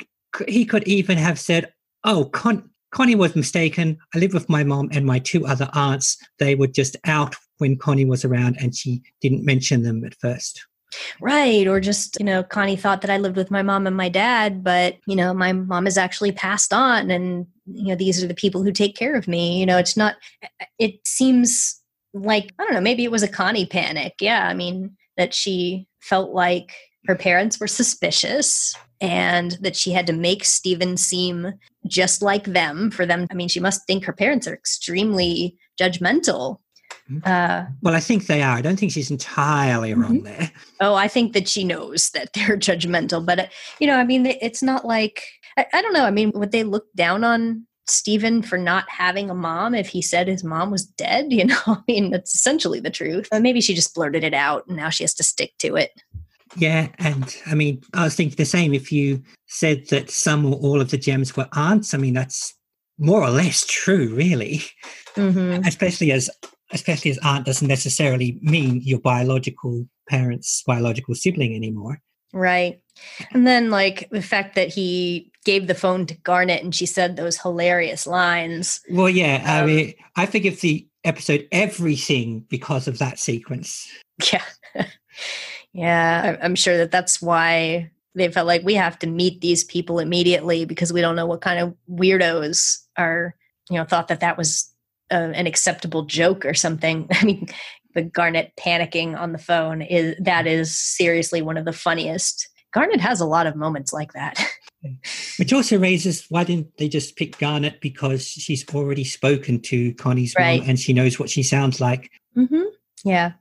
he 0.48 0.64
could 0.66 0.88
even 0.88 1.18
have 1.18 1.40
said, 1.40 1.74
"Oh, 2.06 2.26
Con- 2.26 2.70
Connie 2.92 3.16
was 3.16 3.36
mistaken. 3.36 3.98
I 4.14 4.20
live 4.20 4.34
with 4.34 4.50
my 4.50 4.64
mom 4.64 4.90
and 4.92 5.06
my 5.06 5.20
two 5.20 5.48
other 5.48 5.70
aunts. 5.74 6.18
They 6.40 6.56
were 6.56 6.68
just 6.68 6.96
out 7.06 7.36
when 7.58 7.78
Connie 7.78 8.06
was 8.06 8.26
around, 8.26 8.58
and 8.60 8.76
she 8.76 9.02
didn't 9.22 9.46
mention 9.46 9.84
them 9.84 10.04
at 10.04 10.16
first. 10.16 10.66
Right. 11.22 11.68
Or 11.68 11.80
just, 11.80 12.20
you 12.20 12.26
know, 12.26 12.44
Connie 12.44 12.76
thought 12.76 13.02
that 13.02 13.10
I 13.10 13.18
lived 13.18 13.38
with 13.38 13.52
my 13.52 13.62
mom 13.62 13.88
and 13.88 13.96
my 13.96 14.10
dad, 14.10 14.64
but, 14.64 14.98
you 15.08 15.16
know, 15.16 15.34
my 15.34 15.54
mom 15.54 15.88
is 15.88 15.98
actually 15.98 16.34
passed 16.34 16.74
on 16.74 17.10
and, 17.10 17.48
you 17.66 17.88
know, 17.88 17.96
these 17.96 18.22
are 18.22 18.28
the 18.28 18.34
people 18.34 18.62
who 18.62 18.74
take 18.74 18.96
care 18.96 19.16
of 19.16 19.28
me. 19.28 19.58
You 19.60 19.66
know, 19.66 19.78
it's 19.78 19.96
not, 19.96 20.16
it 20.80 21.08
seems 21.08 21.82
like, 22.14 22.54
I 22.60 22.64
don't 22.64 22.74
know, 22.74 22.82
maybe 22.82 23.06
it 23.06 23.12
was 23.12 23.24
a 23.24 23.28
Connie 23.28 23.66
panic. 23.66 24.16
Yeah. 24.20 24.46
I 24.48 24.54
mean, 24.54 24.98
that 25.16 25.34
she 25.34 25.88
felt 26.02 26.32
like 26.32 26.74
her 27.08 27.16
parents 27.16 27.60
were 27.60 27.68
suspicious 27.68 28.76
and 29.02 29.58
that 29.62 29.76
she 29.76 29.92
had 29.92 30.08
to 30.08 30.14
make 30.14 30.46
Steven 30.46 30.96
seem 30.96 31.54
just 31.88 32.22
like 32.22 32.46
them 32.46 32.92
for 32.92 33.06
them. 33.06 33.28
I 33.32 33.34
mean, 33.34 33.50
she 33.50 33.60
must 33.60 33.86
think 33.88 34.06
her 34.06 34.14
parents 34.14 34.48
are 34.48 34.54
extremely 34.54 35.58
judgmental. 35.80 36.60
Mhm. 37.10 37.26
Uh, 37.26 37.66
Well, 37.82 37.96
I 37.96 38.00
think 38.00 38.28
they 38.28 38.44
are. 38.44 38.56
I 38.58 38.62
don't 38.62 38.78
think 38.78 38.92
she's 38.92 39.12
entirely 39.12 39.94
wrong 39.94 40.22
there. 40.24 40.52
Oh, 40.80 40.94
I 40.94 41.08
think 41.08 41.34
that 41.34 41.50
she 41.50 41.64
knows 41.64 42.12
that 42.12 42.30
they're 42.34 42.58
judgmental, 42.58 43.26
but 43.26 43.40
uh, 43.40 43.46
you 43.80 43.88
know, 43.88 43.96
I 43.98 44.04
mean, 44.04 44.26
it's 44.26 44.62
not 44.62 44.86
like 44.86 45.24
I, 45.58 45.66
I 45.74 45.82
don't 45.82 45.94
know. 45.94 46.06
I 46.06 46.12
mean, 46.12 46.32
would 46.36 46.52
they 46.52 46.64
look 46.64 46.86
down 46.96 47.24
on 47.24 47.66
Steven 47.88 48.42
for 48.44 48.58
not 48.58 48.86
having 48.90 49.30
a 49.30 49.34
mom 49.36 49.74
if 49.74 49.88
he 49.88 50.02
said 50.02 50.28
his 50.28 50.44
mom 50.44 50.70
was 50.70 50.86
dead? 50.86 51.28
You 51.34 51.46
know, 51.46 51.62
I 51.66 51.78
mean, 51.88 52.12
that's 52.12 52.36
essentially 52.36 52.80
the 52.80 52.92
truth. 52.92 53.28
Maybe 53.34 53.62
she 53.62 53.74
just 53.74 53.96
blurted 53.96 54.24
it 54.24 54.36
out, 54.36 54.68
and 54.68 54.78
now 54.78 54.90
she 54.90 55.04
has 55.04 55.16
to 55.16 55.24
stick 55.24 55.54
to 55.60 55.76
it. 55.78 55.92
Yeah, 56.58 56.90
and 57.00 57.36
I 57.48 57.56
mean, 57.56 57.82
I 57.94 58.04
was 58.04 58.16
thinking 58.16 58.36
the 58.36 58.46
same. 58.46 58.74
If 58.74 58.92
you 58.92 59.22
said 59.48 59.88
that 59.90 60.10
some 60.10 60.46
or 60.46 60.56
all 60.56 60.82
of 60.82 60.92
the 60.92 60.98
gems 60.98 61.36
were 61.36 61.48
aunts, 61.54 61.94
I 61.94 61.98
mean, 61.98 62.14
that's 62.14 62.54
more 62.98 63.24
or 63.24 63.30
less 63.30 63.66
true, 63.68 64.14
really. 64.14 64.62
Mm-hmm. 65.16 65.64
Especially 65.68 66.12
as 66.12 66.30
especially 66.74 67.12
as 67.12 67.20
aunt 67.24 67.46
doesn't 67.46 67.68
necessarily 67.68 68.40
mean 68.42 68.82
your 68.84 69.00
biological 69.00 69.86
parents' 70.08 70.64
biological 70.66 71.16
sibling 71.16 71.54
anymore. 71.56 72.00
Right. 72.34 72.80
And 73.32 73.46
then, 73.46 73.70
like 73.72 74.08
the 74.12 74.22
fact 74.22 74.56
that 74.56 74.70
he 74.70 75.32
gave 75.44 75.68
the 75.68 75.76
phone 75.76 76.06
to 76.06 76.16
Garnet 76.20 76.64
and 76.64 76.74
she 76.74 76.86
said 76.86 77.16
those 77.16 77.38
hilarious 77.38 78.08
lines. 78.08 78.80
Well, 78.90 79.10
yeah, 79.10 79.44
I 79.46 79.62
Um, 79.62 79.68
mean, 79.68 79.94
I 80.16 80.26
forgive 80.28 80.62
the 80.62 80.88
episode 81.04 81.48
everything 81.52 82.46
because 82.50 82.88
of 82.88 82.98
that 83.00 83.20
sequence. 83.20 83.88
Yeah. 84.32 84.86
Yeah. 85.74 86.38
I'm 86.42 86.56
sure 86.56 86.78
that 86.78 86.92
that's 86.92 87.22
why 87.22 87.92
they 88.16 88.30
felt 88.30 88.48
like 88.48 88.64
we 88.64 88.74
have 88.76 89.00
to 89.00 89.08
meet 89.08 89.42
these 89.42 89.64
people 89.64 90.00
immediately 90.00 90.66
because 90.66 90.92
we 90.92 91.02
don't 91.02 91.16
know 91.16 91.26
what 91.26 91.42
kind 91.42 91.60
of 91.60 91.76
weirdos 91.90 92.80
are, 92.98 93.36
you 93.70 93.78
know, 93.78 93.86
thought 93.86 94.10
that 94.10 94.20
that 94.20 94.38
was 94.38 94.70
uh, 95.12 95.32
an 95.34 95.48
acceptable 95.48 96.04
joke 96.04 96.46
or 96.46 96.54
something. 96.54 97.08
I 97.12 97.24
mean, 97.24 97.48
the 97.94 98.02
Garnet 98.02 98.54
panicking 98.60 99.18
on 99.18 99.32
the 99.32 99.38
phone 99.38 99.82
is 99.82 100.16
that 100.20 100.48
is 100.48 100.76
seriously 100.76 101.42
one 101.42 101.58
of 101.58 101.66
the 101.66 101.74
funniest. 101.74 102.50
Garnet 102.74 103.02
has 103.02 103.20
a 103.20 103.26
lot 103.26 103.48
of 103.48 103.56
moments 103.56 103.92
like 103.94 104.14
that. 104.14 104.44
Which 105.38 105.54
also 105.54 105.78
raises 105.78 106.26
why 106.30 106.44
didn't 106.44 106.78
they 106.78 106.90
just 106.90 107.16
pick 107.16 107.38
Garnet 107.38 107.82
because 107.82 108.26
she's 108.26 108.68
already 108.74 109.04
spoken 109.04 109.62
to 109.64 109.94
Connie's 109.96 110.34
Right. 110.38 110.62
mom 110.62 110.70
and 110.70 110.80
she 110.80 110.94
knows 110.94 111.20
what 111.20 111.30
she 111.30 111.44
sounds 111.44 111.80
like. 111.80 112.10
Mm-hmm. 112.36 112.64
Yeah. 113.04 113.34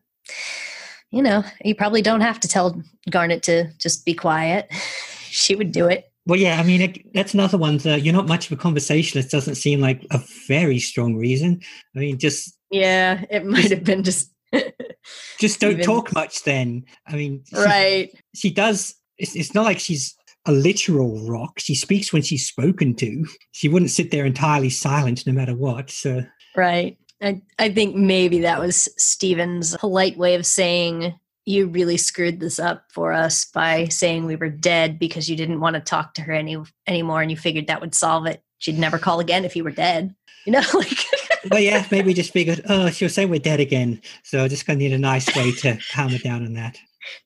You 1.11 1.23
know, 1.23 1.45
you 1.65 1.75
probably 1.75 2.03
don't 2.03 2.21
have 2.21 2.39
to 2.41 2.49
tell 2.49 2.81
Garnet 3.11 3.43
to 3.45 3.71
just 3.79 4.05
be 4.05 4.15
quiet. 4.15 4.71
she 5.23 5.55
would 5.57 5.73
do 5.73 5.87
it. 5.87 6.07
Well, 6.27 6.39
yeah, 6.39 6.61
I 6.61 6.63
mean, 6.63 6.81
it, 6.83 7.13
that's 7.15 7.35
another 7.35 7.59
one. 7.59 7.79
That 7.79 8.03
you're 8.03 8.15
not 8.15 8.29
much 8.29 8.47
of 8.47 8.53
a 8.53 8.61
conversationalist 8.61 9.31
doesn't 9.31 9.57
seem 9.57 9.81
like 9.81 10.07
a 10.13 10.21
very 10.47 10.79
strong 10.79 11.17
reason. 11.17 11.61
I 11.97 11.99
mean, 11.99 12.19
just 12.19 12.57
Yeah, 12.71 13.25
it 13.31 13.45
might 13.45 13.71
have 13.71 13.83
been 13.85 14.05
just 14.05 14.31
just 15.39 15.61
don't 15.61 15.73
Even- 15.73 15.85
talk 15.85 16.13
much 16.15 16.45
then. 16.45 16.85
I 17.07 17.17
mean, 17.17 17.43
she, 17.49 17.57
right. 17.57 18.11
she 18.35 18.51
does. 18.51 18.95
It's, 19.19 19.35
it's 19.35 19.55
not 19.55 19.65
like 19.65 19.81
she's 19.81 20.15
a 20.47 20.53
literal 20.53 21.27
rock. 21.29 21.59
She 21.59 21.75
speaks 21.75 22.13
when 22.13 22.23
she's 22.23 22.47
spoken 22.47 22.95
to. 22.97 23.25
She 23.53 23.69
wouldn't 23.69 23.91
sit 23.91 24.11
there 24.11 24.25
entirely 24.25 24.71
silent 24.71 25.27
no 25.27 25.33
matter 25.33 25.55
what. 25.55 25.91
So, 25.91 26.23
Right. 26.57 26.99
I, 27.23 27.43
I 27.59 27.71
think 27.71 27.95
maybe 27.95 28.41
that 28.41 28.61
was 28.61 28.89
Steven's 28.97 29.77
polite 29.77 30.17
way 30.17 30.35
of 30.35 30.47
saying 30.47 31.19
you 31.45 31.67
really 31.67 31.97
screwed 31.97 32.41
this 32.41 32.59
up 32.59 32.85
for 32.91 33.13
us 33.13 33.45
by 33.47 33.89
saying 33.89 34.25
we 34.25 34.37
were 34.37 34.49
dead 34.49 34.99
because 34.99 35.29
you 35.29 35.37
didn't 35.37 35.61
want 35.61 35.75
to 35.75 35.81
talk 35.81 36.15
to 36.15 36.23
her 36.23 36.33
any 36.33 36.57
anymore 36.87 37.23
and 37.23 37.31
you 37.31 37.37
figured 37.37 37.67
that 37.67 37.81
would 37.81 37.95
solve 37.95 38.27
it. 38.27 38.43
She'd 38.59 38.79
never 38.79 38.99
call 38.99 39.21
again 39.21 39.45
if 39.45 39.57
you 39.57 39.65
were 39.65 39.71
dead. 39.71 40.15
You 40.47 40.53
know, 40.53 40.63
like 40.73 40.97
but 41.51 41.63
yeah, 41.63 41.87
maybe 41.91 42.15
just 42.15 42.33
figured, 42.33 42.63
oh, 42.67 42.89
she'll 42.89 43.11
say 43.11 43.27
we're 43.27 43.39
dead 43.39 43.61
again. 43.61 44.01
So 44.23 44.43
I 44.43 44.49
just 44.49 44.67
gonna 44.67 44.79
need 44.79 44.95
a 44.95 44.99
nice 44.99 45.27
way 45.37 45.53
to 45.53 45.79
calm 45.93 46.09
her 46.13 46.19
down 46.19 46.47
on 46.47 46.55
that. 46.55 46.79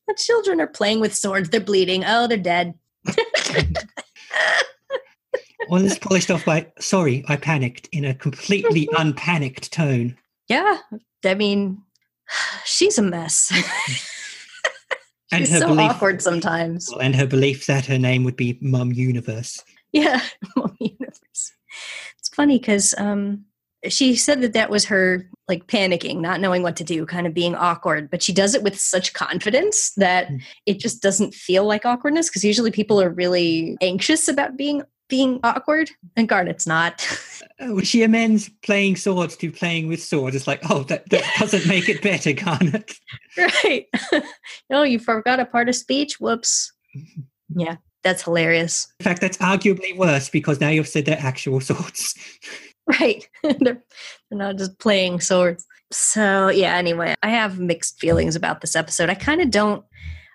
the 0.09 0.17
children 0.19 0.61
are 0.61 0.67
playing 0.67 0.99
with 0.99 1.15
swords, 1.15 1.49
they're 1.49 1.61
bleeding. 1.61 2.03
Oh, 2.05 2.27
they're 2.27 2.37
dead. 2.37 2.75
Well, 5.69 5.85
it's 5.85 5.99
polished 5.99 6.31
off 6.31 6.45
by 6.45 6.67
sorry, 6.79 7.25
I 7.29 7.37
panicked 7.37 7.89
in 7.93 8.05
a 8.05 8.15
completely 8.15 8.89
unpanicked 8.99 9.73
tone. 9.73 10.17
Yeah. 10.49 10.79
I 11.25 11.35
mean, 11.35 11.83
she's 12.65 12.99
a 12.99 13.03
mess. 13.03 13.51
And 15.33 15.41
she's 15.47 15.55
her 15.55 15.61
so 15.61 15.69
belief 15.69 15.91
awkward 15.91 16.23
sometimes. 16.23 16.93
and 17.01 17.17
her 17.17 17.27
belief 17.27 17.67
that 17.67 17.87
her 17.87 17.99
name 17.99 18.25
would 18.25 18.37
be 18.37 18.59
Mum 18.61 18.93
Universe. 18.93 19.63
Yeah, 19.93 20.21
Mom 20.57 20.77
Universe. 20.79 21.53
It's 22.19 22.29
funny 22.33 22.59
because 22.59 22.95
um, 22.99 23.45
she 23.89 24.15
said 24.17 24.43
that 24.43 24.53
that 24.53 24.71
was 24.71 24.85
her 24.85 25.29
like 25.49 25.67
panicking, 25.67 26.21
not 26.21 26.41
knowing 26.41 26.63
what 26.63 26.77
to 26.77 26.85
do, 26.85 27.05
kind 27.07 27.27
of 27.27 27.35
being 27.35 27.55
awkward. 27.55 28.11
But 28.11 28.23
she 28.23 28.33
does 28.33 28.55
it 28.55 28.63
with 28.63 28.79
such 28.79 29.13
confidence 29.13 29.93
that 29.97 30.29
Mm. 30.29 30.41
it 30.67 30.79
just 30.79 31.03
doesn't 31.03 31.35
feel 31.35 31.65
like 31.67 31.85
awkwardness. 31.85 32.29
Because 32.29 32.45
usually 32.45 32.71
people 32.71 33.01
are 33.01 33.11
really 33.11 33.77
anxious 33.81 34.29
about 34.29 34.57
being 34.57 34.83
being 35.09 35.41
awkward, 35.45 35.91
and 36.17 36.29
Garnet's 36.29 36.67
not. 36.67 37.07
Oh, 37.61 37.81
she 37.83 38.03
amends 38.03 38.51
playing 38.65 38.97
swords 38.97 39.37
to 39.37 39.53
playing 39.53 39.87
with 39.87 40.03
swords. 40.03 40.35
It's 40.35 40.49
like, 40.49 40.61
oh, 40.71 40.83
that, 40.85 41.09
that 41.11 41.25
doesn't 41.39 41.69
make 41.69 41.89
it 41.89 42.03
better, 42.03 42.33
Garnet. 42.33 42.93
right? 43.39 43.87
no, 44.71 44.83
you 44.83 44.99
forgot 44.99 45.39
a 45.39 45.47
part 45.47 45.69
of 45.69 45.77
speech. 45.77 46.19
Whoops. 46.19 46.73
Yeah, 47.55 47.77
that's 48.03 48.25
hilarious. 48.25 48.93
In 48.99 49.05
fact, 49.05 49.21
that's 49.21 49.37
arguably 49.37 49.97
worse 49.97 50.29
because 50.29 50.61
now 50.61 50.69
you've 50.69 50.89
said 50.89 51.05
they're 51.05 51.17
actual 51.17 51.61
swords. 51.61 52.15
Right. 53.01 53.27
they're, 53.43 53.59
they're 53.61 53.83
not 54.33 54.57
just 54.57 54.79
playing 54.81 55.21
swords. 55.21 55.65
So, 55.93 56.49
yeah, 56.49 56.75
anyway, 56.77 57.15
I 57.23 57.31
have 57.31 57.61
mixed 57.61 58.01
feelings 58.01 58.35
about 58.35 58.63
this 58.63 58.75
episode. 58.75 59.11
I 59.11 59.15
kind 59.15 59.41
of 59.41 59.51
don't 59.51 59.85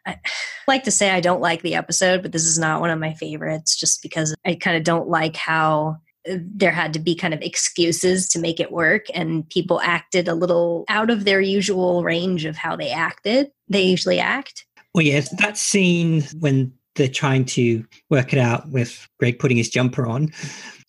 I 0.10 0.20
like 0.68 0.84
to 0.84 0.92
say 0.92 1.12
I 1.12 1.20
don't 1.20 1.42
like 1.42 1.62
the 1.62 1.76
episode, 1.76 2.22
but 2.22 2.32
this 2.32 2.46
is 2.46 2.60
not 2.60 2.82
one 2.82 2.90
of 2.90 3.00
my 3.00 3.14
favorites 3.14 3.76
just 3.76 4.02
because 4.02 4.36
I 4.46 4.56
kind 4.56 4.78
of 4.78 4.84
don't 4.84 5.10
like 5.10 5.36
how 5.36 5.98
there 6.26 6.72
had 6.72 6.94
to 6.94 7.00
be 7.00 7.16
kind 7.16 7.34
of 7.34 7.42
excuses 7.42 8.28
to 8.30 8.40
make 8.40 8.60
it 8.60 8.72
work 8.72 9.06
and 9.14 9.50
people 9.50 9.80
acted 9.82 10.28
a 10.28 10.36
little 10.36 10.84
out 10.90 11.10
of 11.10 11.24
their 11.24 11.42
usual 11.42 12.04
range 12.04 12.46
of 12.46 12.58
how 12.58 12.76
they 12.76 12.92
acted 12.92 13.50
they 13.70 13.82
usually 13.82 14.20
act 14.20 14.66
Well, 14.94 15.06
yes, 15.06 15.30
that 15.38 15.58
scene 15.58 16.24
when 16.40 16.74
they're 16.96 17.08
trying 17.08 17.46
to 17.46 17.86
work 18.10 18.34
it 18.34 18.40
out 18.40 18.70
with 18.70 19.08
Greg 19.20 19.40
putting 19.40 19.58
his 19.58 19.70
jumper 19.70 20.06
on, 20.06 20.32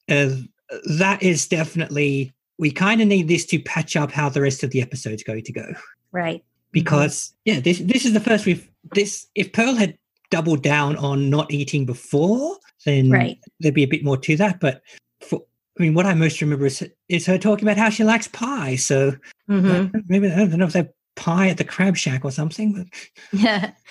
uh, 0.09 0.31
that 0.99 1.23
is 1.23 1.47
definitely, 1.47 2.33
we 2.59 2.71
kind 2.71 3.01
of 3.01 3.09
need 3.09 3.29
this 3.29 3.47
to 3.47 3.59
patch 3.61 3.97
up 3.97 4.11
how 4.11 4.29
the 4.29 4.41
rest 4.41 4.63
of 4.63 4.71
the 4.71 4.83
episode's 4.83 5.23
going 5.23 5.45
to 5.45 5.53
go. 5.53 5.67
right 6.13 6.45
Because, 6.73 7.33
yeah, 7.45 7.61
this, 7.61 7.79
this 7.81 8.05
is 8.05 8.13
the 8.13 8.21
first 8.21 8.47
we've, 8.47 8.69
this, 8.95 9.27
if 9.35 9.53
Pearl 9.53 9.75
had 9.75 9.99
doubled 10.31 10.63
down 10.63 10.97
on 10.97 11.29
not 11.29 11.53
eating 11.53 11.85
before, 11.85 12.57
then 12.85 13.11
right 13.11 13.39
there'd 13.59 13.75
be 13.75 13.83
a 13.83 13.89
bit 13.89 14.05
more 14.05 14.17
to 14.17 14.37
that. 14.37 14.61
But 14.61 14.83
for, 15.21 15.43
I 15.79 15.83
mean, 15.83 15.95
what 15.95 16.07
I 16.07 16.15
most 16.15 16.41
remember 16.41 16.67
is, 16.67 16.87
is 17.09 17.27
her 17.27 17.39
talking 17.39 17.67
about 17.67 17.77
how 17.77 17.91
she 17.91 18.05
likes 18.05 18.29
pie. 18.29 18.77
So 18.77 19.13
Mhm. 19.49 20.05
maybe, 20.09 20.31
I 20.31 20.37
don't 20.37 20.59
know 20.59 20.67
if 20.67 20.73
they're 20.73 20.93
pie 21.17 21.49
at 21.49 21.59
the 21.59 21.65
crab 21.65 21.97
shack 21.97 22.25
or 22.25 22.31
something. 22.31 22.91
Yeah. 23.33 23.73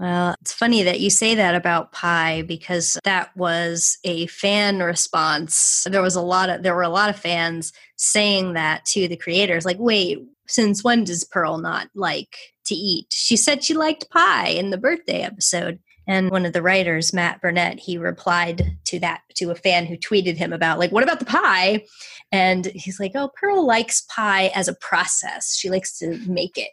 Well, 0.00 0.34
it's 0.40 0.52
funny 0.52 0.82
that 0.82 0.98
you 0.98 1.08
say 1.08 1.36
that 1.36 1.54
about 1.54 1.92
pie 1.92 2.42
because 2.42 2.98
that 3.04 3.34
was 3.36 3.96
a 4.02 4.26
fan 4.26 4.80
response. 4.80 5.86
There 5.88 6.02
was 6.02 6.16
a 6.16 6.20
lot 6.20 6.50
of 6.50 6.64
there 6.64 6.74
were 6.74 6.82
a 6.82 6.88
lot 6.88 7.10
of 7.10 7.16
fans 7.16 7.72
saying 7.94 8.54
that 8.54 8.84
to 8.86 9.06
the 9.06 9.16
creators 9.16 9.64
like, 9.64 9.78
"Wait, 9.78 10.18
since 10.46 10.84
when 10.84 11.04
does 11.04 11.24
Pearl 11.24 11.58
not 11.58 11.88
like 11.94 12.36
to 12.66 12.74
eat? 12.74 13.06
She 13.10 13.36
said 13.36 13.64
she 13.64 13.74
liked 13.74 14.10
pie 14.10 14.48
in 14.48 14.70
the 14.70 14.78
birthday 14.78 15.22
episode." 15.22 15.78
And 16.06 16.30
one 16.30 16.44
of 16.44 16.52
the 16.52 16.62
writers, 16.62 17.14
Matt 17.14 17.40
Burnett, 17.40 17.80
he 17.80 17.96
replied 17.96 18.76
to 18.84 19.00
that 19.00 19.22
to 19.36 19.50
a 19.50 19.54
fan 19.54 19.86
who 19.86 19.96
tweeted 19.96 20.36
him 20.36 20.52
about 20.52 20.78
like, 20.78 20.92
"What 20.92 21.02
about 21.02 21.18
the 21.18 21.24
pie?" 21.24 21.84
And 22.30 22.66
he's 22.66 23.00
like, 23.00 23.12
"Oh, 23.14 23.30
Pearl 23.40 23.66
likes 23.66 24.02
pie 24.02 24.48
as 24.54 24.68
a 24.68 24.74
process. 24.74 25.56
She 25.56 25.70
likes 25.70 25.98
to 25.98 26.18
make 26.26 26.58
it." 26.58 26.70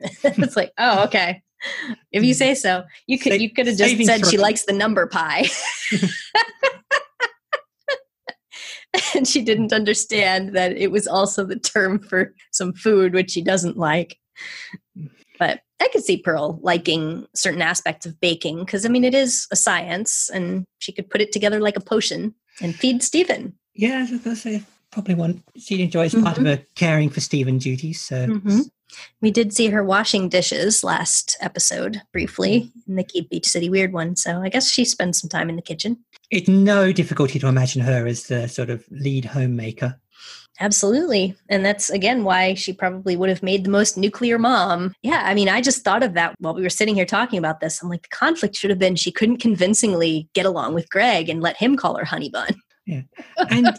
it's 0.24 0.56
like, 0.56 0.72
"Oh, 0.78 1.04
okay." 1.04 1.42
If 2.10 2.24
you 2.24 2.32
say 2.32 2.54
so, 2.54 2.84
you 3.06 3.18
could 3.18 3.40
you 3.40 3.50
could 3.50 3.66
have 3.66 3.76
just 3.76 4.02
said 4.04 4.26
she 4.26 4.38
likes 4.38 4.64
the 4.64 4.72
number 4.72 5.06
pie. 5.06 5.44
and 9.14 9.26
she 9.26 9.42
didn't 9.42 9.72
understand 9.72 10.54
that 10.54 10.76
it 10.76 10.90
was 10.90 11.06
also 11.06 11.44
the 11.44 11.58
term 11.58 11.98
for 11.98 12.34
some 12.50 12.72
food 12.72 13.14
which 13.14 13.30
she 13.30 13.42
doesn't 13.42 13.76
like. 13.76 14.18
But 15.38 15.60
I 15.80 15.88
could 15.88 16.04
see 16.04 16.18
Pearl 16.18 16.58
liking 16.62 17.26
certain 17.34 17.62
aspects 17.62 18.04
of 18.04 18.20
baking 18.20 18.60
because 18.60 18.84
I 18.84 18.88
mean 18.88 19.04
it 19.04 19.14
is 19.14 19.46
a 19.50 19.56
science 19.56 20.30
and 20.32 20.64
she 20.78 20.92
could 20.92 21.08
put 21.08 21.20
it 21.20 21.32
together 21.32 21.60
like 21.60 21.76
a 21.76 21.80
potion 21.80 22.34
and 22.60 22.74
feed 22.74 23.02
Steven. 23.02 23.54
Yeah, 23.74 23.98
I 23.98 24.10
was 24.10 24.20
gonna 24.20 24.36
say 24.36 24.62
probably 24.90 25.14
one 25.14 25.42
she 25.56 25.82
enjoys 25.82 26.14
part 26.14 26.38
of 26.38 26.44
her 26.44 26.62
caring 26.74 27.10
for 27.10 27.20
Steven 27.20 27.58
duties. 27.58 28.00
So 28.00 28.26
Mhm. 28.26 28.70
We 29.20 29.30
did 29.30 29.52
see 29.52 29.68
her 29.68 29.84
washing 29.84 30.28
dishes 30.28 30.82
last 30.82 31.36
episode 31.40 32.02
briefly 32.12 32.72
in 32.88 32.96
the 32.96 33.04
Keep 33.04 33.30
Beach 33.30 33.46
City 33.46 33.70
Weird 33.70 33.92
one, 33.92 34.16
so 34.16 34.42
I 34.42 34.48
guess 34.48 34.68
she 34.68 34.84
spends 34.84 35.20
some 35.20 35.30
time 35.30 35.48
in 35.48 35.56
the 35.56 35.62
kitchen. 35.62 35.98
It's 36.30 36.48
no 36.48 36.92
difficulty 36.92 37.38
to 37.38 37.48
imagine 37.48 37.82
her 37.82 38.06
as 38.06 38.24
the 38.24 38.48
sort 38.48 38.70
of 38.70 38.84
lead 38.90 39.24
homemaker. 39.24 40.00
Absolutely. 40.60 41.34
And 41.48 41.64
that's 41.64 41.88
again 41.88 42.22
why 42.22 42.52
she 42.54 42.72
probably 42.74 43.16
would 43.16 43.30
have 43.30 43.42
made 43.42 43.64
the 43.64 43.70
most 43.70 43.96
nuclear 43.96 44.38
mom. 44.38 44.92
Yeah, 45.02 45.22
I 45.24 45.32
mean, 45.32 45.48
I 45.48 45.62
just 45.62 45.82
thought 45.82 46.02
of 46.02 46.12
that 46.14 46.34
while 46.38 46.54
we 46.54 46.62
were 46.62 46.68
sitting 46.68 46.94
here 46.94 47.06
talking 47.06 47.38
about 47.38 47.60
this. 47.60 47.82
I'm 47.82 47.88
like, 47.88 48.02
the 48.02 48.08
conflict 48.14 48.56
should 48.56 48.70
have 48.70 48.78
been 48.78 48.94
she 48.94 49.10
couldn't 49.10 49.38
convincingly 49.38 50.28
get 50.34 50.44
along 50.44 50.74
with 50.74 50.90
Greg 50.90 51.30
and 51.30 51.40
let 51.40 51.56
him 51.56 51.76
call 51.76 51.96
her 51.96 52.04
honey 52.04 52.28
bun. 52.28 52.54
Yeah. 52.86 53.02
And 53.50 53.78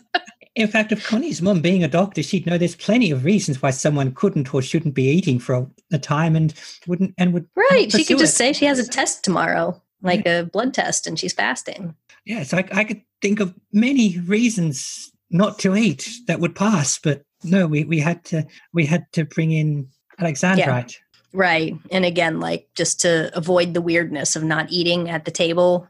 in 0.55 0.67
fact, 0.67 0.91
if 0.91 1.05
Connie's 1.05 1.41
mom 1.41 1.61
being 1.61 1.83
a 1.83 1.87
doctor, 1.87 2.23
she'd 2.23 2.45
know 2.45 2.57
there's 2.57 2.75
plenty 2.75 3.11
of 3.11 3.25
reasons 3.25 3.61
why 3.61 3.71
someone 3.71 4.13
couldn't 4.13 4.53
or 4.53 4.61
shouldn't 4.61 4.95
be 4.95 5.03
eating 5.03 5.37
for 5.37 5.55
a, 5.55 5.67
a 5.93 5.99
time 5.99 6.35
and 6.35 6.53
wouldn't 6.87 7.13
and 7.17 7.33
would 7.33 7.47
Right. 7.55 7.91
She 7.91 8.05
could 8.05 8.17
just 8.17 8.33
it. 8.33 8.37
say 8.37 8.53
she 8.53 8.65
has 8.65 8.79
a 8.79 8.87
test 8.87 9.23
tomorrow, 9.23 9.81
like 10.01 10.25
a 10.25 10.49
blood 10.51 10.73
test, 10.73 11.07
and 11.07 11.19
she's 11.19 11.33
fasting. 11.33 11.95
Yeah, 12.25 12.43
so 12.43 12.57
I, 12.57 12.67
I 12.71 12.83
could 12.83 13.01
think 13.21 13.39
of 13.39 13.53
many 13.71 14.19
reasons 14.19 15.11
not 15.29 15.59
to 15.59 15.75
eat 15.75 16.09
that 16.27 16.39
would 16.39 16.55
pass, 16.55 16.99
but 16.99 17.23
no, 17.43 17.67
we, 17.67 17.83
we 17.85 17.99
had 17.99 18.23
to 18.25 18.45
we 18.73 18.85
had 18.85 19.05
to 19.13 19.25
bring 19.25 19.51
in 19.51 19.87
Alexandrite. 20.19 20.97
Right. 21.33 21.75
And 21.91 22.05
again, 22.05 22.39
like 22.39 22.67
just 22.75 22.99
to 23.01 23.31
avoid 23.35 23.73
the 23.73 23.81
weirdness 23.81 24.35
of 24.35 24.43
not 24.43 24.69
eating 24.69 25.09
at 25.09 25.25
the 25.25 25.31
table, 25.31 25.87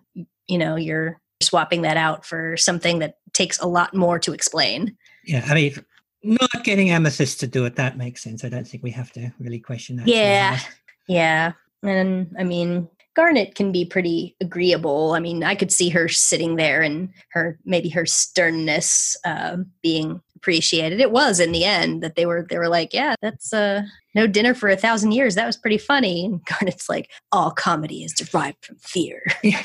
you 0.47 0.57
know, 0.57 0.75
you're 0.75 1.19
swapping 1.41 1.81
that 1.81 1.97
out 1.97 2.25
for 2.25 2.55
something 2.57 2.99
that 2.99 3.17
takes 3.33 3.59
a 3.59 3.67
lot 3.67 3.95
more 3.95 4.19
to 4.19 4.33
explain. 4.33 4.95
Yeah, 5.25 5.43
I 5.47 5.55
mean, 5.55 5.85
not 6.23 6.63
getting 6.63 6.91
Amethyst 6.91 7.39
to 7.39 7.47
do 7.47 7.65
it 7.65 7.75
that 7.75 7.97
makes 7.97 8.21
sense. 8.21 8.43
I 8.43 8.49
don't 8.49 8.67
think 8.67 8.83
we 8.83 8.91
have 8.91 9.11
to 9.13 9.31
really 9.39 9.59
question 9.59 9.95
that. 9.97 10.07
Yeah. 10.07 10.59
Yeah. 11.07 11.53
And 11.81 12.35
I 12.37 12.43
mean, 12.43 12.87
Garnet 13.15 13.55
can 13.55 13.71
be 13.71 13.85
pretty 13.85 14.35
agreeable. 14.39 15.13
I 15.13 15.19
mean, 15.19 15.43
I 15.43 15.55
could 15.55 15.71
see 15.71 15.89
her 15.89 16.07
sitting 16.07 16.55
there 16.55 16.81
and 16.81 17.09
her 17.31 17.59
maybe 17.65 17.89
her 17.89 18.05
sternness 18.05 19.17
uh, 19.25 19.57
being 19.81 20.21
appreciated. 20.35 20.99
It 20.99 21.11
was 21.11 21.39
in 21.39 21.51
the 21.51 21.65
end 21.65 22.01
that 22.03 22.15
they 22.15 22.25
were 22.25 22.47
they 22.49 22.57
were 22.57 22.69
like, 22.69 22.93
yeah, 22.93 23.15
that's 23.21 23.53
uh, 23.53 23.83
no 24.15 24.27
dinner 24.27 24.53
for 24.53 24.69
a 24.69 24.77
thousand 24.77 25.11
years. 25.11 25.35
That 25.35 25.45
was 25.45 25.57
pretty 25.57 25.77
funny. 25.77 26.25
And 26.25 26.41
Garnet's 26.59 26.89
like, 26.89 27.11
all 27.31 27.51
comedy 27.51 28.03
is 28.03 28.13
derived 28.13 28.65
from 28.65 28.77
fear. 28.77 29.23
Yeah. 29.43 29.63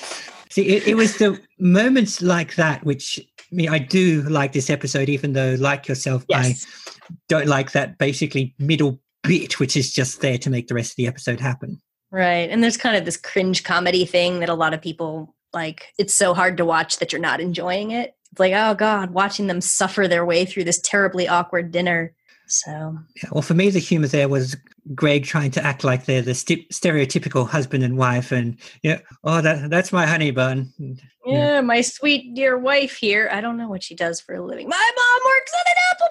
See, 0.49 0.69
it, 0.69 0.87
it 0.89 0.95
was 0.95 1.19
the 1.19 1.39
moments 1.59 2.23
like 2.23 2.55
that 2.55 2.83
which 2.85 3.21
I 3.41 3.55
mean, 3.55 3.69
I 3.69 3.79
do 3.79 4.23
like 4.23 4.53
this 4.53 4.71
episode, 4.71 5.09
even 5.09 5.35
though, 5.35 5.55
like 5.59 5.87
yourself, 5.87 6.25
Yes. 6.29 6.67
I 7.11 7.15
don't 7.29 7.47
like 7.47 7.73
that 7.73 7.99
basically 7.99 8.55
middle 8.59 9.01
bit, 9.23 9.61
which 9.61 9.77
is 9.77 9.93
just 9.93 10.21
there 10.21 10.39
to 10.39 10.51
make 10.51 10.69
the 10.69 10.75
rest 10.75 10.93
of 10.93 10.97
the 10.97 11.07
episode 11.07 11.41
happen. 11.41 11.81
Right. 12.11 12.49
And 12.51 12.63
there's 12.63 12.77
kind 12.77 12.97
of 12.97 13.05
this 13.05 13.17
cringe 13.17 13.65
comedy 13.65 14.05
thing 14.05 14.41
that 14.41 14.49
a 14.49 14.55
lot 14.55 14.75
of 14.75 14.81
people 14.83 15.35
like. 15.53 15.93
It's 15.99 16.15
so 16.15 16.35
hard 16.35 16.57
to 16.59 16.65
watch 16.65 16.99
that 16.99 17.13
you're 17.13 17.21
not 17.21 17.41
enjoying 17.41 17.91
it. 17.91 18.15
It's 18.31 18.41
like, 18.41 18.53
oh 18.55 18.75
God, 18.75 19.11
watching 19.11 19.47
them 19.47 19.61
suffer 19.61 20.07
their 20.07 20.25
way 20.25 20.45
through 20.45 20.65
this 20.65 20.81
terribly 20.81 21.27
awkward 21.29 21.71
dinner. 21.73 22.15
So, 22.49 22.97
Yeah, 23.17 23.31
well, 23.33 23.43
for 23.43 23.55
me, 23.55 23.71
the 23.71 23.81
humor 23.81 24.07
there 24.07 24.29
was 24.29 24.57
Greg 24.95 25.25
trying 25.25 25.51
to 25.53 25.65
act 25.65 25.83
like 25.83 26.05
they're 26.05 26.23
the 26.23 26.35
st- 26.35 26.71
stereotypical 26.71 27.49
husband 27.49 27.83
and 27.83 27.97
wife, 27.97 28.31
and 28.31 28.57
yeah, 28.85 29.01
oh, 29.25 29.41
that 29.41 29.69
that's 29.69 29.93
my 29.93 30.07
honey 30.07 30.31
bun. 30.31 30.73
Mm, 30.81 31.01
yeah. 31.25 31.55
Yeah. 31.55 31.61
my 31.61 31.81
sweet 31.81 32.35
dear 32.35 32.57
wife 32.57 32.97
here. 32.97 33.29
I 33.33 33.41
don't 33.41 33.57
know 33.57 33.69
what 33.69 33.83
she 33.83 33.97
does 33.97 34.21
for 34.21 34.37
a 34.37 34.45
living. 34.45 34.69
My 34.69 34.91
mom 34.97 35.23
works 35.25 35.53
on 35.59 35.65
an 35.73 35.77
apple 35.91 36.09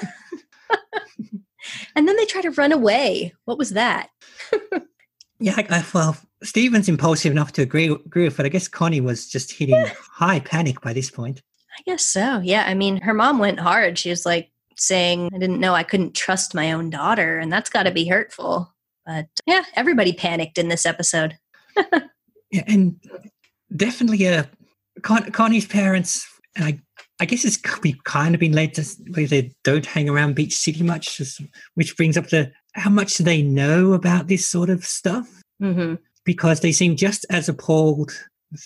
farm. 0.00 1.42
and 1.94 2.08
then 2.08 2.16
they 2.16 2.26
try 2.26 2.42
to 2.42 2.50
run 2.50 2.72
away. 2.72 3.32
What 3.44 3.58
was 3.58 3.70
that? 3.70 4.08
Yeah, 5.38 5.54
I, 5.56 5.84
well, 5.92 6.16
Steven's 6.42 6.88
impulsive 6.88 7.32
enough 7.32 7.52
to 7.52 7.62
agree, 7.62 7.88
agree 7.88 8.24
with 8.24 8.40
it. 8.40 8.46
I 8.46 8.48
guess 8.48 8.68
Connie 8.68 9.00
was 9.00 9.28
just 9.28 9.52
hitting 9.52 9.84
high 10.12 10.40
panic 10.40 10.80
by 10.80 10.92
this 10.92 11.10
point. 11.10 11.42
I 11.78 11.82
guess 11.84 12.06
so. 12.06 12.40
Yeah. 12.42 12.64
I 12.66 12.74
mean, 12.74 12.98
her 13.02 13.12
mom 13.12 13.38
went 13.38 13.60
hard. 13.60 13.98
She 13.98 14.08
was 14.10 14.24
like 14.24 14.50
saying, 14.76 15.30
I 15.34 15.38
didn't 15.38 15.60
know 15.60 15.74
I 15.74 15.82
couldn't 15.82 16.14
trust 16.14 16.54
my 16.54 16.72
own 16.72 16.90
daughter, 16.90 17.38
and 17.38 17.52
that's 17.52 17.70
got 17.70 17.82
to 17.84 17.90
be 17.90 18.06
hurtful. 18.06 18.74
But 19.04 19.26
yeah, 19.46 19.64
everybody 19.74 20.12
panicked 20.12 20.58
in 20.58 20.68
this 20.68 20.86
episode. 20.86 21.36
Yeah, 22.50 22.62
and 22.68 22.96
definitely 23.74 24.26
uh, 24.28 24.44
Con- 25.02 25.30
Connie's 25.32 25.66
parents, 25.66 26.26
and 26.54 26.64
I, 26.64 26.80
I 27.20 27.24
guess 27.24 27.44
it's 27.44 27.58
we've 27.82 28.02
kind 28.04 28.34
of 28.34 28.40
been 28.40 28.52
led 28.52 28.74
to 28.74 28.84
where 29.10 29.26
they 29.26 29.52
don't 29.64 29.84
hang 29.84 30.08
around 30.08 30.36
Beach 30.36 30.54
City 30.54 30.82
much, 30.82 31.20
which 31.74 31.96
brings 31.96 32.16
up 32.16 32.28
the 32.28 32.52
how 32.76 32.90
much 32.90 33.14
do 33.14 33.24
they 33.24 33.42
know 33.42 33.92
about 33.92 34.28
this 34.28 34.46
sort 34.46 34.70
of 34.70 34.84
stuff? 34.84 35.42
Mm-hmm. 35.62 35.94
Because 36.24 36.60
they 36.60 36.72
seem 36.72 36.96
just 36.96 37.24
as 37.30 37.48
appalled 37.48 38.12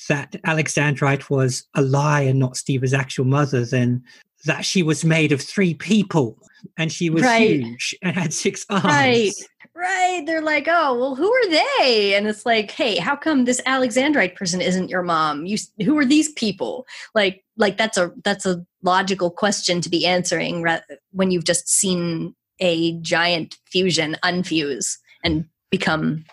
that 0.09 0.33
Alexandrite 0.47 1.31
was 1.31 1.67
a 1.75 1.83
lie 1.83 2.23
and 2.23 2.39
not 2.39 2.57
Steve's 2.57 2.93
actual 2.95 3.25
mother 3.25 3.65
than 3.65 4.03
that 4.45 4.65
she 4.65 4.83
was 4.83 5.05
made 5.05 5.33
of 5.33 5.41
three 5.41 5.75
people 5.75 6.39
and 6.77 6.91
she 6.93 7.11
was 7.11 7.23
Right. 7.23 7.61
huge 7.61 7.95
and 8.03 8.17
had 8.17 8.33
six 8.33 8.65
arms. 8.71 8.85
Right. 8.85 9.33
Right. 9.75 10.25
They're 10.27 10.43
like, 10.43 10.67
oh, 10.69 10.99
well, 10.99 11.15
who 11.15 11.33
are 11.33 11.49
they? 11.51 12.15
And 12.15 12.27
it's 12.27 12.45
like, 12.45 12.71
hey, 12.71 12.99
how 12.99 13.17
come 13.17 13.45
this 13.45 13.63
Alexandrite 13.63 14.35
person 14.35 14.61
isn't 14.61 14.91
your 14.91 15.03
mom? 15.03 15.47
You, 15.47 15.57
who 15.83 15.97
are 15.97 16.05
these 16.05 16.33
people? 16.33 16.87
Like, 17.15 17.45
like 17.57 17.79
that's 17.79 17.97
a 17.97 18.13
that's 18.23 18.45
a 18.45 18.65
logical 18.83 19.31
question 19.31 19.81
to 19.81 19.89
be 19.89 20.05
answering 20.05 20.67
when 21.13 21.31
you've 21.31 21.45
just 21.45 21.69
seen 21.69 22.35
a 22.61 22.93
giant 23.01 23.57
fusion 23.67 24.17
unfuse 24.25 24.97
and 25.25 25.45
become 25.71 26.25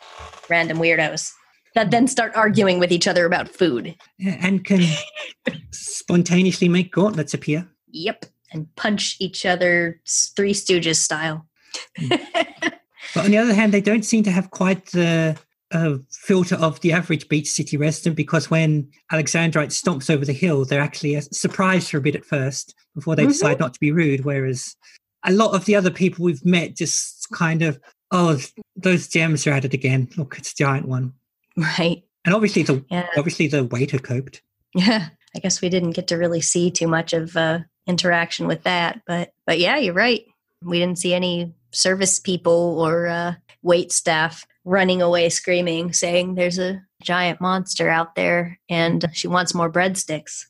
random 0.49 0.77
weirdos 0.77 1.31
that 1.75 1.91
then 1.91 2.07
start 2.07 2.35
arguing 2.35 2.79
with 2.79 2.91
each 2.91 3.07
other 3.07 3.25
about 3.25 3.47
food. 3.49 3.95
And 4.19 4.65
can 4.65 4.81
spontaneously 5.71 6.69
make 6.69 6.91
gauntlets 6.91 7.33
appear. 7.33 7.67
Yep. 7.89 8.25
And 8.51 8.73
punch 8.75 9.17
each 9.19 9.45
other 9.45 10.01
Three 10.35 10.53
Stooges 10.53 10.97
style. 10.97 11.47
But 13.15 13.25
on 13.25 13.31
the 13.31 13.37
other 13.37 13.53
hand, 13.53 13.73
they 13.73 13.81
don't 13.81 14.03
seem 14.03 14.23
to 14.23 14.31
have 14.31 14.51
quite 14.51 14.87
the 14.87 15.37
a 15.71 15.97
filter 16.11 16.55
of 16.55 16.79
the 16.81 16.93
average 16.93 17.27
beach 17.27 17.49
city 17.49 17.75
resident 17.77 18.15
because 18.15 18.49
when 18.49 18.89
Alexandrite 19.11 19.71
stomps 19.71 20.09
over 20.09 20.23
the 20.23 20.33
hill, 20.33 20.63
they're 20.65 20.81
actually 20.81 21.17
uh, 21.17 21.21
surprised 21.31 21.89
for 21.89 21.97
a 21.97 22.01
bit 22.01 22.15
at 22.15 22.23
first 22.25 22.73
before 22.95 23.15
they 23.15 23.25
Mhm. 23.25 23.29
decide 23.29 23.59
not 23.59 23.73
to 23.73 23.79
be 23.79 23.91
rude. 23.91 24.23
Whereas 24.23 24.75
a 25.25 25.31
lot 25.31 25.53
of 25.55 25.65
the 25.65 25.75
other 25.75 25.91
people 25.91 26.25
we've 26.25 26.45
met 26.45 26.75
just 26.75 27.27
kind 27.31 27.61
of, 27.61 27.79
oh, 28.11 28.39
those 28.75 29.07
gems 29.07 29.45
are 29.47 29.51
at 29.51 29.65
it 29.65 29.73
again. 29.73 30.09
Look, 30.17 30.35
it's 30.37 30.53
a 30.53 30.55
giant 30.55 30.87
one. 30.87 31.13
Right. 31.57 32.03
And 32.23 32.35
obviously 32.35 32.61
the 32.61 32.85
Yeah. 32.91 33.07
obviously 33.17 33.47
the 33.47 33.63
waiter 33.63 33.97
coped. 33.97 34.43
Yeah. 34.75 35.09
I 35.35 35.39
guess 35.39 35.59
we 35.59 35.69
didn't 35.69 35.91
get 35.91 36.07
to 36.09 36.15
really 36.17 36.41
see 36.41 36.69
too 36.69 36.87
much 36.87 37.13
of 37.13 37.35
uh, 37.35 37.59
interaction 37.87 38.45
with 38.47 38.61
that, 38.63 39.01
but 39.07 39.33
but 39.47 39.57
yeah, 39.59 39.77
you're 39.77 39.93
right. 39.95 40.23
We 40.63 40.77
didn't 40.79 40.99
see 40.99 41.13
any 41.15 41.53
service 41.71 42.19
people 42.19 42.79
or 42.79 43.07
uh, 43.07 43.33
wait 43.63 43.91
staff 43.91 44.45
running 44.65 45.01
away 45.01 45.29
screaming, 45.29 45.93
saying 45.93 46.35
there's 46.35 46.59
a 46.59 46.81
giant 47.01 47.41
monster 47.41 47.89
out 47.89 48.13
there 48.15 48.59
and 48.69 49.05
she 49.13 49.27
wants 49.27 49.53
more 49.55 49.71
breadsticks. 49.71 50.45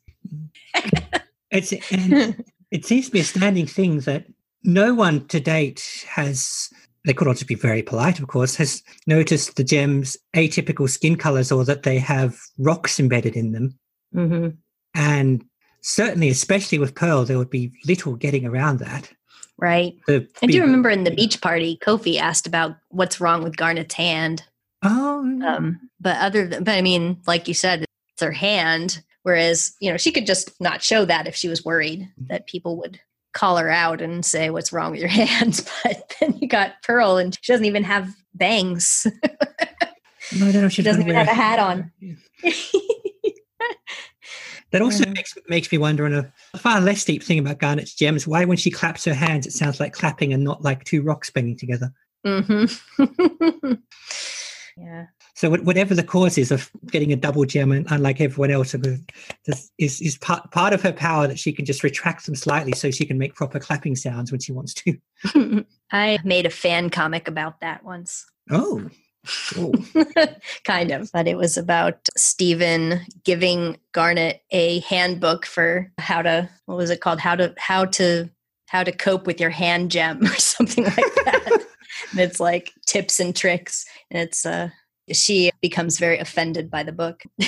It's 1.52 1.72
and 1.92 2.44
it 2.72 2.86
seems 2.86 3.06
to 3.06 3.12
be 3.12 3.20
a 3.22 3.24
standing 3.24 3.66
thing 3.68 4.00
that 4.02 4.26
no 4.68 4.94
one 4.94 5.26
to 5.28 5.40
date 5.40 6.06
has 6.08 6.70
they 7.06 7.14
could 7.14 7.28
also 7.28 7.46
be 7.46 7.56
very 7.56 7.82
polite 7.82 8.20
of 8.20 8.28
course 8.28 8.56
has 8.56 8.84
noticed 9.08 9.56
the 9.56 9.64
gems 9.64 10.16
atypical 10.36 10.88
skin 10.88 11.16
colors 11.16 11.52
or 11.52 11.66
that 11.66 11.84
they 11.84 11.98
have 11.98 12.38
rocks 12.60 13.00
embedded 13.00 13.36
in 13.36 13.52
them 13.54 13.80
hmm 14.14 14.50
and 14.94 15.44
certainly 15.82 16.30
especially 16.30 16.78
with 16.78 16.94
pearl 16.96 17.24
there 17.24 17.38
would 17.38 17.50
be 17.50 17.72
little 17.88 18.16
getting 18.16 18.46
around 18.46 18.78
that 18.80 19.12
Right. 19.60 19.96
the 20.06 20.28
I 20.44 20.46
do 20.46 20.62
remember 20.62 20.90
in 20.90 21.04
the 21.04 21.12
beach 21.12 21.42
party, 21.42 21.80
Kofi 21.82 22.20
asked 22.20 22.46
about 22.46 22.76
what's 22.90 23.20
wrong 23.20 23.44
with 23.44 23.58
Garnet's 23.58 23.96
hand. 23.96 24.44
oh 24.84 25.20
Um, 25.44 25.90
but 26.00 26.18
other 26.18 26.48
than, 26.48 26.64
but 26.64 26.76
I 26.76 26.82
mean, 26.82 27.22
like 27.26 27.48
you 27.48 27.56
said, 27.56 27.86
it's 28.14 28.22
her 28.22 28.32
hand. 28.32 29.02
Whereas, 29.24 29.76
you 29.80 29.92
know, 29.92 29.98
she 29.98 30.12
could 30.12 30.28
just 30.28 30.52
not 30.62 30.84
show 30.84 31.06
that 31.06 31.28
if 31.28 31.36
she 31.36 31.50
was 31.50 31.66
worried 31.66 32.08
that 32.30 32.48
people 32.48 32.78
would 32.78 33.00
call 33.38 33.58
her 33.58 33.70
out 33.70 34.02
and 34.02 34.26
say, 34.26 34.50
What's 34.50 34.74
wrong 34.74 34.92
with 34.92 35.00
your 35.00 35.10
hands? 35.24 35.70
But 35.84 36.16
then 36.20 36.38
you 36.40 36.48
got 36.48 36.82
Pearl 36.84 37.18
and 37.18 37.36
she 37.40 37.52
doesn't 37.54 37.66
even 37.66 37.84
have 37.84 38.14
bangs. 38.34 39.06
no, 40.40 40.48
I 40.48 40.52
don't 40.52 40.62
know 40.62 40.66
if 40.66 40.74
She 40.74 40.82
doesn't 40.82 41.04
even 41.04 41.16
have 41.16 41.28
a 41.28 41.34
hat 41.34 41.60
on. 41.60 41.92
That 44.72 44.82
also 44.82 45.06
Yeah. 45.06 45.12
makes 45.14 45.34
makes 45.48 45.72
me 45.72 45.78
wonder 45.78 46.06
on 46.06 46.14
a 46.14 46.58
far 46.58 46.82
less 46.82 47.06
deep 47.06 47.24
thing 47.24 47.40
about 47.40 47.58
Garnet's 47.60 47.94
gems. 47.96 48.28
Why, 48.28 48.44
when 48.44 48.58
she 48.58 48.70
claps 48.70 49.06
her 49.06 49.14
hands, 49.14 49.48
it 49.48 49.54
sounds 49.54 49.80
like 49.80 49.94
clapping 49.94 50.34
and 50.34 50.44
not 50.44 50.62
like 50.62 50.84
two 50.84 51.02
rocks 51.02 51.30
banging 51.30 51.58
together. 51.58 51.90
hmm 52.26 52.66
yeah. 54.78 55.06
So 55.38 55.52
whatever 55.52 55.94
the 55.94 56.02
cause 56.02 56.36
is 56.40 56.50
of 56.50 56.72
getting 56.88 57.14
a 57.14 57.16
double 57.16 57.46
gem, 57.46 57.72
and 57.72 57.86
unlike 57.92 58.20
everyone 58.20 58.50
else, 58.50 58.72
this 58.72 59.72
is 59.78 60.02
is 60.02 60.18
part 60.18 60.50
part 60.50 60.74
of 60.74 60.82
her 60.82 60.92
power 60.92 61.28
that 61.28 61.38
she 61.38 61.54
can 61.54 61.64
just 61.64 61.84
retract 61.84 62.26
them 62.26 62.34
slightly 62.34 62.72
so 62.72 62.90
she 62.90 63.06
can 63.06 63.20
make 63.20 63.36
proper 63.36 63.60
clapping 63.60 63.96
sounds 63.96 64.32
when 64.32 64.42
she 64.42 64.52
wants 64.52 64.74
to. 64.74 64.98
I 65.92 66.18
made 66.24 66.48
a 66.48 66.50
fan 66.50 66.90
comic 66.90 67.28
about 67.28 67.60
that 67.60 67.84
once. 67.84 68.26
Oh, 68.50 68.90
oh. 69.58 69.74
kind 70.64 70.90
of, 70.90 71.12
but 71.14 71.28
it 71.28 71.38
was 71.38 71.56
about 71.56 72.00
Steven 72.18 73.02
giving 73.24 73.78
Garnet 73.92 74.42
a 74.50 74.80
handbook 74.80 75.46
for 75.46 75.92
how 76.00 76.24
to 76.24 76.50
what 76.66 76.78
was 76.78 76.90
it 76.90 77.02
called? 77.02 77.20
How 77.20 77.36
to 77.36 77.54
how 77.60 77.86
to 77.86 78.28
how 78.66 78.84
to 78.84 78.92
cope 78.92 79.28
with 79.28 79.40
your 79.40 79.52
hand 79.52 79.92
gem 79.92 80.20
or 80.24 80.36
something 80.38 80.86
like 80.86 80.96
that. 80.96 81.64
and 82.10 82.20
it's 82.20 82.40
like 82.40 82.74
tips 82.88 83.20
and 83.20 83.36
tricks, 83.36 83.86
and 84.10 84.20
it's 84.20 84.44
uh 84.48 84.70
she 85.12 85.52
becomes 85.62 86.00
very 86.00 86.20
offended 86.20 86.70
by 86.70 86.84
the 86.84 86.92
book. 86.92 87.24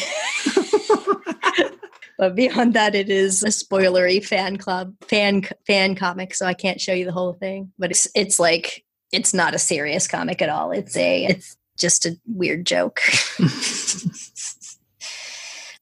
but 2.17 2.35
beyond 2.35 2.73
that, 2.73 2.95
it 2.95 3.09
is 3.09 3.43
a 3.43 3.47
spoilery 3.47 4.23
fan 4.23 4.57
club 4.57 4.93
fan 5.07 5.43
fan 5.65 5.95
comic, 5.95 6.35
so 6.35 6.45
I 6.45 6.53
can't 6.53 6.81
show 6.81 6.93
you 6.93 7.05
the 7.05 7.11
whole 7.11 7.33
thing. 7.33 7.71
But 7.77 7.91
it's 7.91 8.07
it's 8.15 8.39
like 8.39 8.83
it's 9.11 9.33
not 9.33 9.53
a 9.55 9.59
serious 9.59 10.07
comic 10.07 10.41
at 10.41 10.49
all. 10.49 10.71
It's 10.71 10.95
a 10.95 11.25
it's 11.25 11.57
just 11.77 12.05
a 12.05 12.17
weird 12.27 12.65
joke. 12.65 13.01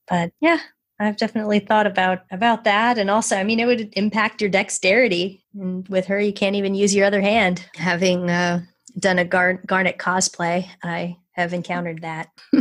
but 0.08 0.32
yeah, 0.40 0.60
I've 1.00 1.18
definitely 1.18 1.60
thought 1.60 1.88
about 1.88 2.24
about 2.32 2.64
that, 2.64 2.98
and 2.98 3.10
also, 3.10 3.36
I 3.36 3.44
mean, 3.44 3.60
it 3.60 3.66
would 3.66 3.94
impact 3.94 4.42
your 4.42 4.50
dexterity. 4.50 5.44
And 5.54 5.88
with 5.88 6.06
her, 6.06 6.20
you 6.20 6.34
can't 6.34 6.56
even 6.56 6.76
use 6.76 6.96
your 6.96 7.06
other 7.06 7.22
hand. 7.22 7.66
Having 7.76 8.30
uh, 8.30 8.62
done 9.00 9.20
a 9.20 9.26
Gar- 9.26 9.62
Garnet 9.66 9.98
cosplay, 9.98 10.68
I 10.84 11.18
have 11.38 11.54
encountered 11.54 12.02
that. 12.02 12.30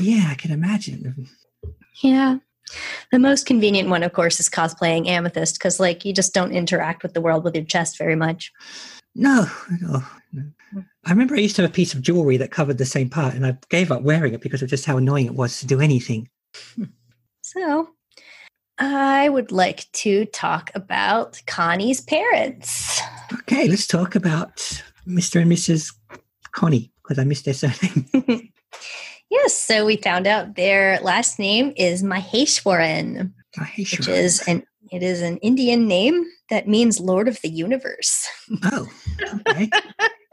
yeah, 0.00 0.28
I 0.28 0.34
can 0.36 0.52
imagine. 0.52 1.28
Yeah. 2.02 2.38
The 3.10 3.18
most 3.18 3.46
convenient 3.46 3.88
one, 3.88 4.02
of 4.02 4.12
course, 4.12 4.38
is 4.38 4.48
cosplaying 4.48 5.08
Amethyst 5.08 5.56
because, 5.56 5.80
like, 5.80 6.04
you 6.04 6.12
just 6.12 6.32
don't 6.32 6.52
interact 6.52 7.02
with 7.02 7.14
the 7.14 7.20
world 7.20 7.42
with 7.42 7.56
your 7.56 7.64
chest 7.64 7.98
very 7.98 8.14
much. 8.14 8.52
No, 9.14 9.46
no, 9.80 10.04
no. 10.32 10.42
I 11.04 11.10
remember 11.10 11.34
I 11.34 11.40
used 11.40 11.56
to 11.56 11.62
have 11.62 11.70
a 11.70 11.74
piece 11.74 11.94
of 11.94 12.02
jewelry 12.02 12.36
that 12.36 12.52
covered 12.52 12.78
the 12.78 12.84
same 12.84 13.10
part, 13.10 13.34
and 13.34 13.44
I 13.44 13.58
gave 13.70 13.90
up 13.90 14.02
wearing 14.02 14.34
it 14.34 14.40
because 14.40 14.62
of 14.62 14.68
just 14.68 14.84
how 14.84 14.98
annoying 14.98 15.26
it 15.26 15.34
was 15.34 15.58
to 15.60 15.66
do 15.66 15.80
anything. 15.80 16.28
So, 17.42 17.88
I 18.78 19.28
would 19.28 19.50
like 19.50 19.90
to 19.92 20.26
talk 20.26 20.70
about 20.74 21.42
Connie's 21.46 22.00
parents. 22.00 23.00
Okay, 23.32 23.66
let's 23.66 23.88
talk 23.88 24.14
about 24.14 24.56
Mr. 25.08 25.42
and 25.42 25.50
Mrs. 25.50 25.92
Connie 26.52 26.92
because 27.02 27.18
I 27.18 27.24
missed 27.24 27.44
their 27.44 27.54
surname. 27.54 28.52
Yes, 29.30 29.54
so 29.54 29.86
we 29.86 29.96
found 29.96 30.26
out 30.26 30.56
their 30.56 30.98
last 31.02 31.38
name 31.38 31.72
is 31.76 32.02
Maheshwaran, 32.02 33.32
which 33.78 34.08
is 34.08 34.42
an 34.48 34.64
it 34.90 35.04
is 35.04 35.22
an 35.22 35.36
Indian 35.36 35.86
name 35.86 36.24
that 36.48 36.66
means 36.66 36.98
Lord 36.98 37.28
of 37.28 37.40
the 37.40 37.48
Universe. 37.48 38.26
oh, 38.64 38.88
okay. 39.48 39.70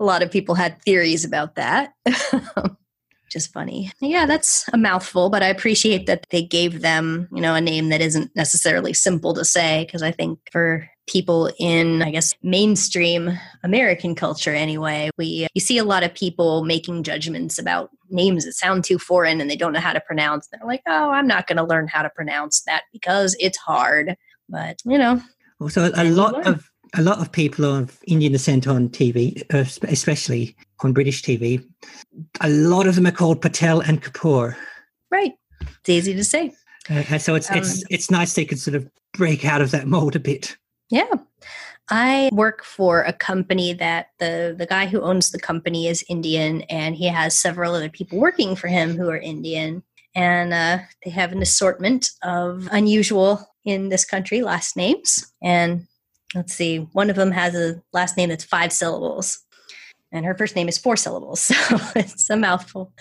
a 0.00 0.04
lot 0.04 0.24
of 0.24 0.32
people 0.32 0.56
had 0.56 0.82
theories 0.82 1.24
about 1.24 1.54
that. 1.54 1.92
Is 3.34 3.46
funny. 3.46 3.92
Yeah, 4.00 4.26
that's 4.26 4.68
a 4.72 4.78
mouthful, 4.78 5.30
but 5.30 5.42
I 5.42 5.48
appreciate 5.48 6.06
that 6.06 6.26
they 6.30 6.42
gave 6.42 6.80
them, 6.80 7.28
you 7.32 7.40
know, 7.40 7.54
a 7.54 7.60
name 7.60 7.90
that 7.90 8.00
isn't 8.00 8.34
necessarily 8.34 8.92
simple 8.92 9.34
to 9.34 9.44
say 9.44 9.84
because 9.84 10.02
I 10.02 10.10
think 10.10 10.38
for 10.50 10.88
people 11.06 11.50
in 11.58 12.02
I 12.02 12.10
guess 12.10 12.34
mainstream 12.42 13.38
American 13.64 14.14
culture 14.14 14.54
anyway, 14.54 15.10
we 15.18 15.46
you 15.54 15.60
see 15.60 15.78
a 15.78 15.84
lot 15.84 16.02
of 16.02 16.14
people 16.14 16.64
making 16.64 17.02
judgments 17.02 17.58
about 17.58 17.90
names 18.10 18.44
that 18.44 18.54
sound 18.54 18.84
too 18.84 18.98
foreign 18.98 19.40
and 19.40 19.50
they 19.50 19.56
don't 19.56 19.72
know 19.72 19.80
how 19.80 19.92
to 19.92 20.00
pronounce. 20.00 20.48
They're 20.48 20.66
like, 20.66 20.82
"Oh, 20.86 21.10
I'm 21.10 21.26
not 21.26 21.46
going 21.46 21.58
to 21.58 21.64
learn 21.64 21.88
how 21.88 22.02
to 22.02 22.10
pronounce 22.10 22.62
that 22.62 22.84
because 22.92 23.36
it's 23.38 23.58
hard." 23.58 24.16
But, 24.48 24.80
you 24.84 24.98
know, 24.98 25.20
Also, 25.60 25.90
a 25.94 26.04
lot 26.04 26.46
of 26.46 26.70
a 26.94 27.02
lot 27.02 27.18
of 27.18 27.32
people 27.32 27.64
of 27.64 27.98
Indian 28.06 28.32
descent 28.32 28.66
on 28.66 28.88
TV, 28.88 29.42
uh, 29.52 29.64
especially 29.88 30.56
on 30.84 30.92
British 30.92 31.22
TV, 31.22 31.64
a 32.40 32.48
lot 32.48 32.86
of 32.86 32.94
them 32.94 33.06
are 33.06 33.12
called 33.12 33.40
Patel 33.40 33.80
and 33.80 34.02
Kapoor, 34.02 34.56
right. 35.10 35.32
It's 35.60 35.88
easy 35.88 36.14
to 36.14 36.24
say. 36.24 36.54
uh, 36.90 37.18
so 37.18 37.34
it's 37.34 37.50
it's 37.50 37.78
Um, 37.78 37.84
it's 37.90 38.10
nice 38.10 38.34
they 38.34 38.44
could 38.44 38.58
sort 38.58 38.74
of 38.74 38.88
break 39.14 39.44
out 39.44 39.60
of 39.60 39.70
that 39.70 39.86
mold 39.86 40.16
a 40.16 40.20
bit. 40.20 40.56
Yeah. 40.90 41.12
I 41.90 42.28
work 42.32 42.64
for 42.64 43.02
a 43.02 43.12
company 43.12 43.72
that 43.74 44.08
the 44.18 44.54
the 44.56 44.66
guy 44.66 44.86
who 44.86 45.00
owns 45.00 45.30
the 45.30 45.38
company 45.38 45.86
is 45.86 46.04
Indian 46.08 46.62
and 46.62 46.94
he 46.94 47.06
has 47.06 47.38
several 47.38 47.74
other 47.74 47.88
people 47.88 48.18
working 48.18 48.56
for 48.56 48.68
him 48.68 48.96
who 48.96 49.08
are 49.08 49.16
Indian 49.16 49.82
and 50.14 50.52
uh, 50.52 50.78
they 51.04 51.10
have 51.10 51.32
an 51.32 51.42
assortment 51.42 52.10
of 52.22 52.68
unusual 52.72 53.48
in 53.64 53.88
this 53.88 54.04
country 54.04 54.42
last 54.42 54.76
names 54.76 55.32
and 55.42 55.86
let's 56.34 56.54
see 56.54 56.78
one 56.92 57.08
of 57.08 57.16
them 57.16 57.30
has 57.30 57.54
a 57.54 57.82
last 57.94 58.18
name 58.18 58.28
that's 58.28 58.44
five 58.44 58.72
syllables 58.72 59.38
and 60.12 60.24
her 60.24 60.34
first 60.34 60.56
name 60.56 60.68
is 60.68 60.78
four 60.78 60.96
syllables 60.96 61.40
so 61.40 61.54
it's 61.96 62.28
a 62.30 62.36
mouthful 62.36 62.92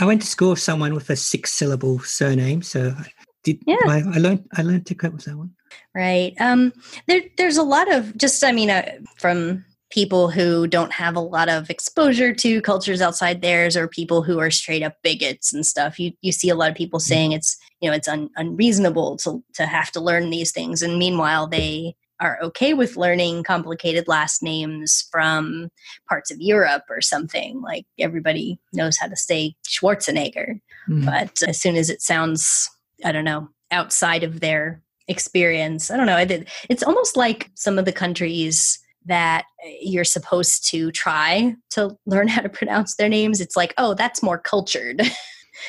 I- 0.00 0.04
went 0.04 0.20
to 0.22 0.26
school 0.26 0.50
with 0.50 0.60
someone 0.60 0.94
with 0.94 1.10
a 1.10 1.16
six-syllable 1.16 2.00
surname, 2.00 2.62
so 2.62 2.94
I 2.96 3.06
did 3.42 3.60
Yeah. 3.66 3.76
I, 3.86 4.02
I 4.14 4.18
learned 4.18 4.46
I 4.56 4.62
learned 4.62 4.86
to 4.86 4.94
cope 4.94 5.14
with 5.14 5.24
that 5.24 5.36
one. 5.36 5.52
Right. 5.94 6.34
Um, 6.40 6.72
there, 7.06 7.22
there's 7.36 7.56
a 7.56 7.62
lot 7.62 7.92
of 7.92 8.16
just, 8.16 8.42
I 8.44 8.52
mean, 8.52 8.70
uh, 8.70 8.98
from 9.18 9.64
people 9.90 10.28
who 10.28 10.66
don't 10.66 10.92
have 10.92 11.14
a 11.14 11.20
lot 11.20 11.48
of 11.48 11.70
exposure 11.70 12.34
to 12.34 12.60
cultures 12.62 13.00
outside 13.00 13.42
theirs, 13.42 13.76
or 13.76 13.86
people 13.86 14.22
who 14.22 14.38
are 14.40 14.50
straight 14.50 14.82
up 14.82 14.96
bigots 15.02 15.52
and 15.52 15.64
stuff. 15.64 15.98
You 15.98 16.12
you 16.20 16.32
see 16.32 16.48
a 16.48 16.54
lot 16.54 16.70
of 16.70 16.76
people 16.76 16.98
saying 17.00 17.32
it's 17.32 17.56
you 17.80 17.88
know 17.88 17.94
it's 17.94 18.08
un, 18.08 18.30
unreasonable 18.36 19.16
to 19.18 19.42
to 19.54 19.66
have 19.66 19.92
to 19.92 20.00
learn 20.00 20.30
these 20.30 20.52
things, 20.52 20.82
and 20.82 20.98
meanwhile 20.98 21.46
they 21.46 21.94
are 22.20 22.38
okay 22.42 22.74
with 22.74 22.96
learning 22.96 23.42
complicated 23.42 24.06
last 24.08 24.42
names 24.42 25.06
from 25.10 25.68
parts 26.08 26.30
of 26.30 26.40
Europe 26.40 26.84
or 26.88 27.00
something. 27.00 27.60
Like 27.60 27.86
everybody 27.98 28.58
knows 28.72 28.96
how 28.98 29.08
to 29.08 29.16
say 29.16 29.54
Schwarzenegger 29.66 30.60
Mm. 30.88 31.06
but 31.06 31.48
as 31.48 31.58
soon 31.60 31.76
as 31.76 31.88
it 31.88 32.02
sounds 32.02 32.68
i 33.04 33.12
don't 33.12 33.24
know 33.24 33.48
outside 33.70 34.22
of 34.22 34.40
their 34.40 34.82
experience 35.08 35.90
i 35.90 35.96
don't 35.96 36.06
know 36.06 36.22
it's 36.68 36.82
almost 36.82 37.16
like 37.16 37.50
some 37.54 37.78
of 37.78 37.86
the 37.86 37.92
countries 37.92 38.78
that 39.06 39.44
you're 39.80 40.04
supposed 40.04 40.66
to 40.70 40.90
try 40.92 41.54
to 41.70 41.96
learn 42.06 42.28
how 42.34 42.40
to 42.42 42.48
pronounce 42.48 42.96
their 42.96 43.08
names. 43.08 43.38
It's 43.38 43.54
like, 43.54 43.74
oh, 43.76 43.92
that's 43.92 44.22
more 44.22 44.38
cultured. 44.38 45.02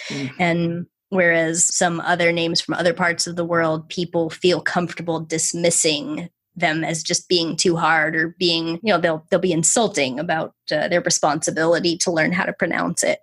Mm. 0.08 0.32
and 0.40 0.86
whereas 1.10 1.66
some 1.66 2.00
other 2.00 2.32
names 2.32 2.62
from 2.62 2.76
other 2.76 2.94
parts 2.94 3.28
of 3.28 3.36
the 3.36 3.44
world, 3.44 3.90
people 3.90 4.30
feel 4.30 4.62
comfortable 4.62 5.20
dismissing 5.20 6.30
them 6.56 6.84
as 6.84 7.04
just 7.04 7.28
being 7.28 7.56
too 7.56 7.76
hard 7.76 8.16
or 8.16 8.36
being, 8.40 8.80
you 8.82 8.94
know, 8.94 8.98
they'll 8.98 9.26
they'll 9.30 9.40
be 9.40 9.52
insulting 9.52 10.20
about 10.20 10.54
uh, 10.72 10.88
their 10.88 11.02
responsibility 11.02 11.98
to 11.98 12.12
learn 12.12 12.32
how 12.32 12.46
to 12.46 12.54
pronounce 12.54 13.04
it. 13.04 13.20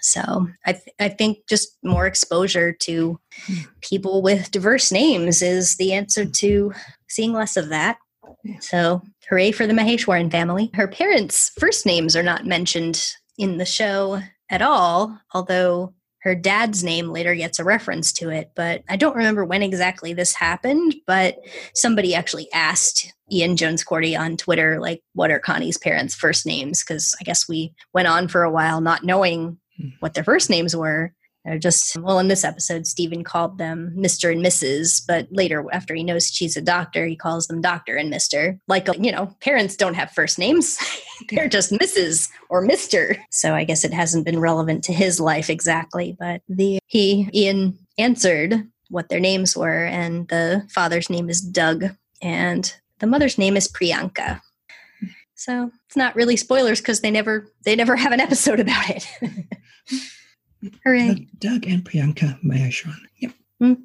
So 0.00 0.48
I 0.66 0.72
th- 0.72 0.94
I 1.00 1.08
think 1.08 1.38
just 1.48 1.78
more 1.82 2.06
exposure 2.06 2.72
to 2.72 3.18
people 3.80 4.20
with 4.20 4.50
diverse 4.50 4.92
names 4.92 5.40
is 5.40 5.76
the 5.76 5.94
answer 5.94 6.26
to 6.26 6.72
seeing 7.08 7.32
less 7.32 7.56
of 7.56 7.70
that. 7.70 7.96
So 8.60 9.02
hooray 9.28 9.52
for 9.52 9.66
the 9.66 9.72
Maheshwaran 9.72 10.30
family. 10.30 10.70
Her 10.74 10.88
parents' 10.88 11.50
first 11.58 11.86
names 11.86 12.14
are 12.16 12.22
not 12.22 12.44
mentioned 12.44 13.02
in 13.38 13.56
the 13.56 13.64
show 13.64 14.20
at 14.50 14.60
all, 14.60 15.18
although 15.32 15.94
her 16.24 16.34
dad's 16.34 16.82
name 16.82 17.10
later 17.10 17.34
gets 17.34 17.58
a 17.58 17.64
reference 17.64 18.10
to 18.14 18.30
it. 18.30 18.50
But 18.56 18.82
I 18.88 18.96
don't 18.96 19.14
remember 19.14 19.44
when 19.44 19.62
exactly 19.62 20.14
this 20.14 20.34
happened, 20.34 20.94
but 21.06 21.36
somebody 21.74 22.14
actually 22.14 22.50
asked 22.52 23.12
Ian 23.30 23.56
Jones-Quartey 23.56 24.18
on 24.18 24.38
Twitter, 24.38 24.80
like, 24.80 25.02
what 25.12 25.30
are 25.30 25.38
Connie's 25.38 25.76
parents' 25.76 26.14
first 26.14 26.46
names? 26.46 26.82
Because 26.82 27.14
I 27.20 27.24
guess 27.24 27.46
we 27.46 27.74
went 27.92 28.08
on 28.08 28.28
for 28.28 28.42
a 28.42 28.50
while 28.50 28.80
not 28.80 29.04
knowing 29.04 29.58
hmm. 29.76 29.88
what 30.00 30.14
their 30.14 30.24
first 30.24 30.48
names 30.48 30.74
were. 30.74 31.12
They're 31.44 31.58
just, 31.58 31.96
well, 31.98 32.18
in 32.18 32.28
this 32.28 32.44
episode, 32.44 32.86
Steven 32.86 33.22
called 33.22 33.58
them 33.58 33.94
Mr. 33.96 34.32
and 34.32 34.44
Mrs., 34.44 35.02
but 35.06 35.28
later, 35.30 35.64
after 35.72 35.94
he 35.94 36.02
knows 36.02 36.28
she's 36.28 36.56
a 36.56 36.62
doctor, 36.62 37.06
he 37.06 37.16
calls 37.16 37.46
them 37.46 37.60
Doctor 37.60 37.96
and 37.96 38.12
Mr. 38.12 38.58
Like, 38.66 38.88
you 38.98 39.12
know, 39.12 39.34
parents 39.40 39.76
don't 39.76 39.94
have 39.94 40.10
first 40.10 40.38
names, 40.38 40.78
they're 41.30 41.48
just 41.48 41.70
Mrs. 41.70 42.30
or 42.48 42.66
Mr. 42.66 43.18
So 43.30 43.54
I 43.54 43.64
guess 43.64 43.84
it 43.84 43.92
hasn't 43.92 44.24
been 44.24 44.40
relevant 44.40 44.84
to 44.84 44.92
his 44.92 45.20
life 45.20 45.50
exactly, 45.50 46.16
but 46.18 46.40
the 46.48 46.78
he, 46.86 47.28
Ian, 47.34 47.78
answered 47.98 48.66
what 48.88 49.08
their 49.08 49.20
names 49.20 49.56
were, 49.56 49.84
and 49.84 50.26
the 50.28 50.66
father's 50.70 51.10
name 51.10 51.28
is 51.28 51.40
Doug, 51.40 51.90
and 52.22 52.74
the 53.00 53.06
mother's 53.06 53.38
name 53.38 53.56
is 53.56 53.68
Priyanka. 53.68 54.40
So 55.34 55.70
it's 55.86 55.96
not 55.96 56.16
really 56.16 56.36
spoilers 56.36 56.80
because 56.80 57.00
they 57.00 57.10
never 57.10 57.52
they 57.64 57.76
never 57.76 57.96
have 57.96 58.12
an 58.12 58.20
episode 58.20 58.60
about 58.60 58.88
it. 58.88 59.06
Hooray. 60.84 61.26
Doug, 61.38 61.66
and 61.66 61.84
Priyanka 61.84 62.40
Maheshwaran. 62.42 63.00
Yep. 63.18 63.78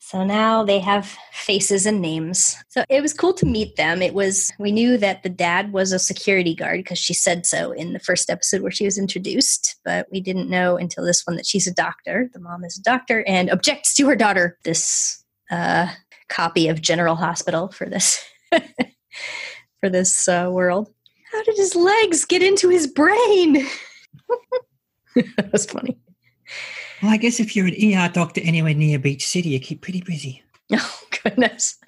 So 0.00 0.24
now 0.24 0.64
they 0.64 0.78
have 0.78 1.18
faces 1.32 1.84
and 1.84 2.00
names. 2.00 2.56
So 2.68 2.82
it 2.88 3.02
was 3.02 3.12
cool 3.12 3.34
to 3.34 3.44
meet 3.44 3.76
them. 3.76 4.00
It 4.00 4.14
was, 4.14 4.50
we 4.58 4.72
knew 4.72 4.96
that 4.96 5.22
the 5.22 5.28
dad 5.28 5.70
was 5.70 5.92
a 5.92 5.98
security 5.98 6.54
guard 6.54 6.78
because 6.78 6.98
she 6.98 7.12
said 7.12 7.44
so 7.44 7.72
in 7.72 7.92
the 7.92 7.98
first 7.98 8.30
episode 8.30 8.62
where 8.62 8.70
she 8.70 8.86
was 8.86 8.96
introduced, 8.96 9.76
but 9.84 10.06
we 10.10 10.22
didn't 10.22 10.48
know 10.48 10.78
until 10.78 11.04
this 11.04 11.26
one 11.26 11.36
that 11.36 11.44
she's 11.44 11.66
a 11.66 11.74
doctor. 11.74 12.30
The 12.32 12.40
mom 12.40 12.64
is 12.64 12.78
a 12.78 12.82
doctor 12.82 13.22
and 13.26 13.50
objects 13.50 13.94
to 13.96 14.06
her 14.06 14.16
daughter 14.16 14.56
this 14.64 15.22
uh, 15.50 15.88
copy 16.30 16.68
of 16.68 16.80
General 16.80 17.14
Hospital 17.14 17.68
for 17.68 17.84
this. 17.84 18.24
for 19.80 19.90
this 19.90 20.26
uh, 20.26 20.48
world. 20.50 20.90
How 21.32 21.42
did 21.42 21.56
his 21.56 21.76
legs 21.76 22.24
get 22.24 22.42
into 22.42 22.70
his 22.70 22.86
brain? 22.86 23.66
that 25.36 25.52
was 25.52 25.66
funny. 25.66 25.98
Well, 27.02 27.12
I 27.12 27.16
guess 27.16 27.40
if 27.40 27.54
you're 27.54 27.66
an 27.66 27.74
ER 27.94 28.10
doctor 28.12 28.40
anywhere 28.42 28.74
near 28.74 28.98
Beach 28.98 29.26
City, 29.26 29.50
you 29.50 29.60
keep 29.60 29.82
pretty 29.82 30.02
busy. 30.02 30.42
Oh 30.72 31.00
goodness. 31.24 31.78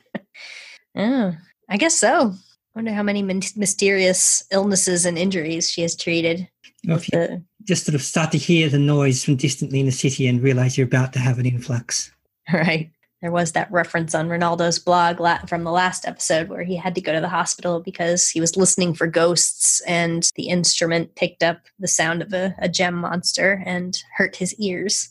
oh, 0.96 1.34
I 1.68 1.76
guess 1.76 1.98
so. 1.98 2.32
Wonder 2.74 2.92
how 2.94 3.02
many 3.02 3.22
min- 3.22 3.42
mysterious 3.56 4.42
illnesses 4.50 5.04
and 5.04 5.18
injuries 5.18 5.70
she 5.70 5.82
has 5.82 5.94
treated. 5.94 6.48
With 6.86 7.02
if 7.02 7.12
you 7.12 7.18
the- 7.18 7.44
just 7.64 7.84
sort 7.84 7.94
of 7.94 8.02
start 8.02 8.32
to 8.32 8.38
hear 8.38 8.68
the 8.70 8.78
noise 8.78 9.22
from 9.22 9.36
distantly 9.36 9.80
in 9.80 9.86
the 9.86 9.92
city 9.92 10.26
and 10.26 10.42
realize 10.42 10.78
you're 10.78 10.86
about 10.86 11.12
to 11.12 11.18
have 11.18 11.38
an 11.38 11.44
influx. 11.46 12.10
right. 12.52 12.90
There 13.22 13.30
was 13.30 13.52
that 13.52 13.70
reference 13.70 14.14
on 14.14 14.28
Ronaldo's 14.28 14.78
blog 14.78 15.20
la- 15.20 15.44
from 15.46 15.64
the 15.64 15.70
last 15.70 16.06
episode 16.06 16.48
where 16.48 16.62
he 16.62 16.76
had 16.76 16.94
to 16.94 17.02
go 17.02 17.12
to 17.12 17.20
the 17.20 17.28
hospital 17.28 17.80
because 17.80 18.30
he 18.30 18.40
was 18.40 18.56
listening 18.56 18.94
for 18.94 19.06
ghosts 19.06 19.82
and 19.82 20.28
the 20.36 20.48
instrument 20.48 21.14
picked 21.16 21.42
up 21.42 21.66
the 21.78 21.88
sound 21.88 22.22
of 22.22 22.32
a, 22.32 22.54
a 22.58 22.68
gem 22.68 22.94
monster 22.94 23.62
and 23.66 24.02
hurt 24.16 24.36
his 24.36 24.54
ears. 24.54 25.10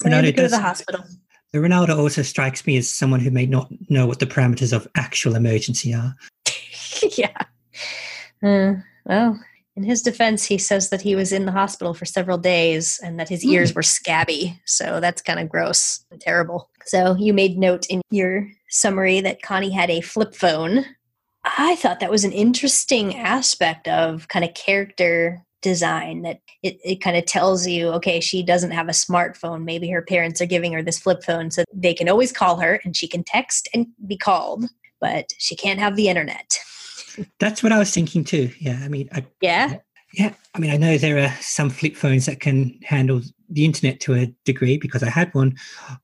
So 0.00 0.08
he 0.08 0.14
had 0.14 0.24
Ronaldo 0.24 0.26
to 0.26 0.32
go 0.32 0.42
to 0.42 0.48
the 0.48 0.60
hospital. 0.60 1.04
The 1.52 1.58
Ronaldo 1.60 1.96
also 1.96 2.22
strikes 2.22 2.66
me 2.66 2.76
as 2.76 2.92
someone 2.92 3.20
who 3.20 3.30
may 3.30 3.46
not 3.46 3.70
know 3.88 4.06
what 4.06 4.18
the 4.18 4.26
parameters 4.26 4.72
of 4.72 4.88
actual 4.96 5.36
emergency 5.36 5.94
are. 5.94 6.16
yeah. 7.16 7.38
Uh, 8.42 8.74
well, 9.04 9.40
in 9.76 9.82
his 9.82 10.02
defense, 10.02 10.44
he 10.44 10.58
says 10.58 10.90
that 10.90 11.02
he 11.02 11.16
was 11.16 11.32
in 11.32 11.46
the 11.46 11.52
hospital 11.52 11.94
for 11.94 12.04
several 12.04 12.38
days 12.38 13.00
and 13.02 13.18
that 13.18 13.28
his 13.28 13.42
hmm. 13.42 13.50
ears 13.50 13.74
were 13.74 13.82
scabby. 13.82 14.60
So 14.64 15.00
that's 15.00 15.22
kind 15.22 15.40
of 15.40 15.48
gross 15.48 16.04
and 16.10 16.20
terrible. 16.20 16.70
So 16.86 17.16
you 17.16 17.32
made 17.32 17.58
note 17.58 17.86
in 17.86 18.00
your 18.10 18.48
summary 18.70 19.20
that 19.20 19.42
Connie 19.42 19.72
had 19.72 19.90
a 19.90 20.00
flip 20.00 20.34
phone. 20.34 20.84
I 21.44 21.76
thought 21.76 22.00
that 22.00 22.10
was 22.10 22.24
an 22.24 22.32
interesting 22.32 23.16
aspect 23.16 23.88
of 23.88 24.28
kind 24.28 24.44
of 24.44 24.54
character 24.54 25.44
design 25.60 26.22
that 26.22 26.40
it, 26.62 26.78
it 26.84 27.00
kind 27.00 27.16
of 27.16 27.24
tells 27.24 27.66
you 27.66 27.88
okay 27.88 28.20
she 28.20 28.42
doesn't 28.42 28.72
have 28.72 28.86
a 28.86 28.92
smartphone 28.92 29.64
maybe 29.64 29.88
her 29.88 30.02
parents 30.02 30.42
are 30.42 30.46
giving 30.46 30.74
her 30.74 30.82
this 30.82 30.98
flip 30.98 31.24
phone 31.24 31.50
so 31.50 31.64
they 31.72 31.94
can 31.94 32.06
always 32.06 32.32
call 32.32 32.60
her 32.60 32.78
and 32.84 32.94
she 32.94 33.08
can 33.08 33.24
text 33.24 33.66
and 33.72 33.86
be 34.06 34.14
called 34.14 34.66
but 35.00 35.32
she 35.38 35.56
can't 35.56 35.80
have 35.80 35.96
the 35.96 36.06
internet 36.06 36.58
That's 37.38 37.62
what 37.62 37.72
I 37.72 37.78
was 37.78 37.92
thinking 37.92 38.24
too. 38.24 38.50
Yeah, 38.60 38.80
I 38.82 38.88
mean, 38.88 39.08
I, 39.12 39.24
yeah 39.40 39.78
yeah, 40.16 40.32
I 40.54 40.58
mean, 40.58 40.70
I 40.70 40.76
know 40.76 40.96
there 40.96 41.18
are 41.18 41.34
some 41.40 41.70
flip 41.70 41.96
phones 41.96 42.26
that 42.26 42.40
can 42.40 42.78
handle 42.84 43.20
the 43.48 43.64
internet 43.64 44.00
to 44.00 44.14
a 44.14 44.26
degree 44.44 44.78
because 44.78 45.02
I 45.02 45.10
had 45.10 45.34
one, 45.34 45.56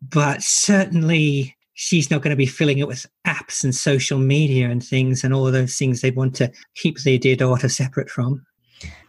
but 0.03 0.43
certainly 0.43 1.57
she's 1.75 2.11
not 2.11 2.23
going 2.23 2.31
to 2.31 2.37
be 2.37 2.47
filling 2.47 2.79
it 2.79 2.89
with 2.89 3.07
apps 3.27 3.63
and 3.63 3.75
social 3.75 4.19
media 4.19 4.69
and 4.69 4.85
things 4.85 5.23
and 5.23 5.33
all 5.33 5.47
of 5.47 5.53
those 5.53 5.77
things 5.77 6.01
they 6.01 6.11
want 6.11 6.35
to 6.37 6.51
keep 6.75 6.99
their 7.01 7.19
dear 7.19 7.37
daughter 7.37 7.69
separate 7.69 8.11
from. 8.11 8.45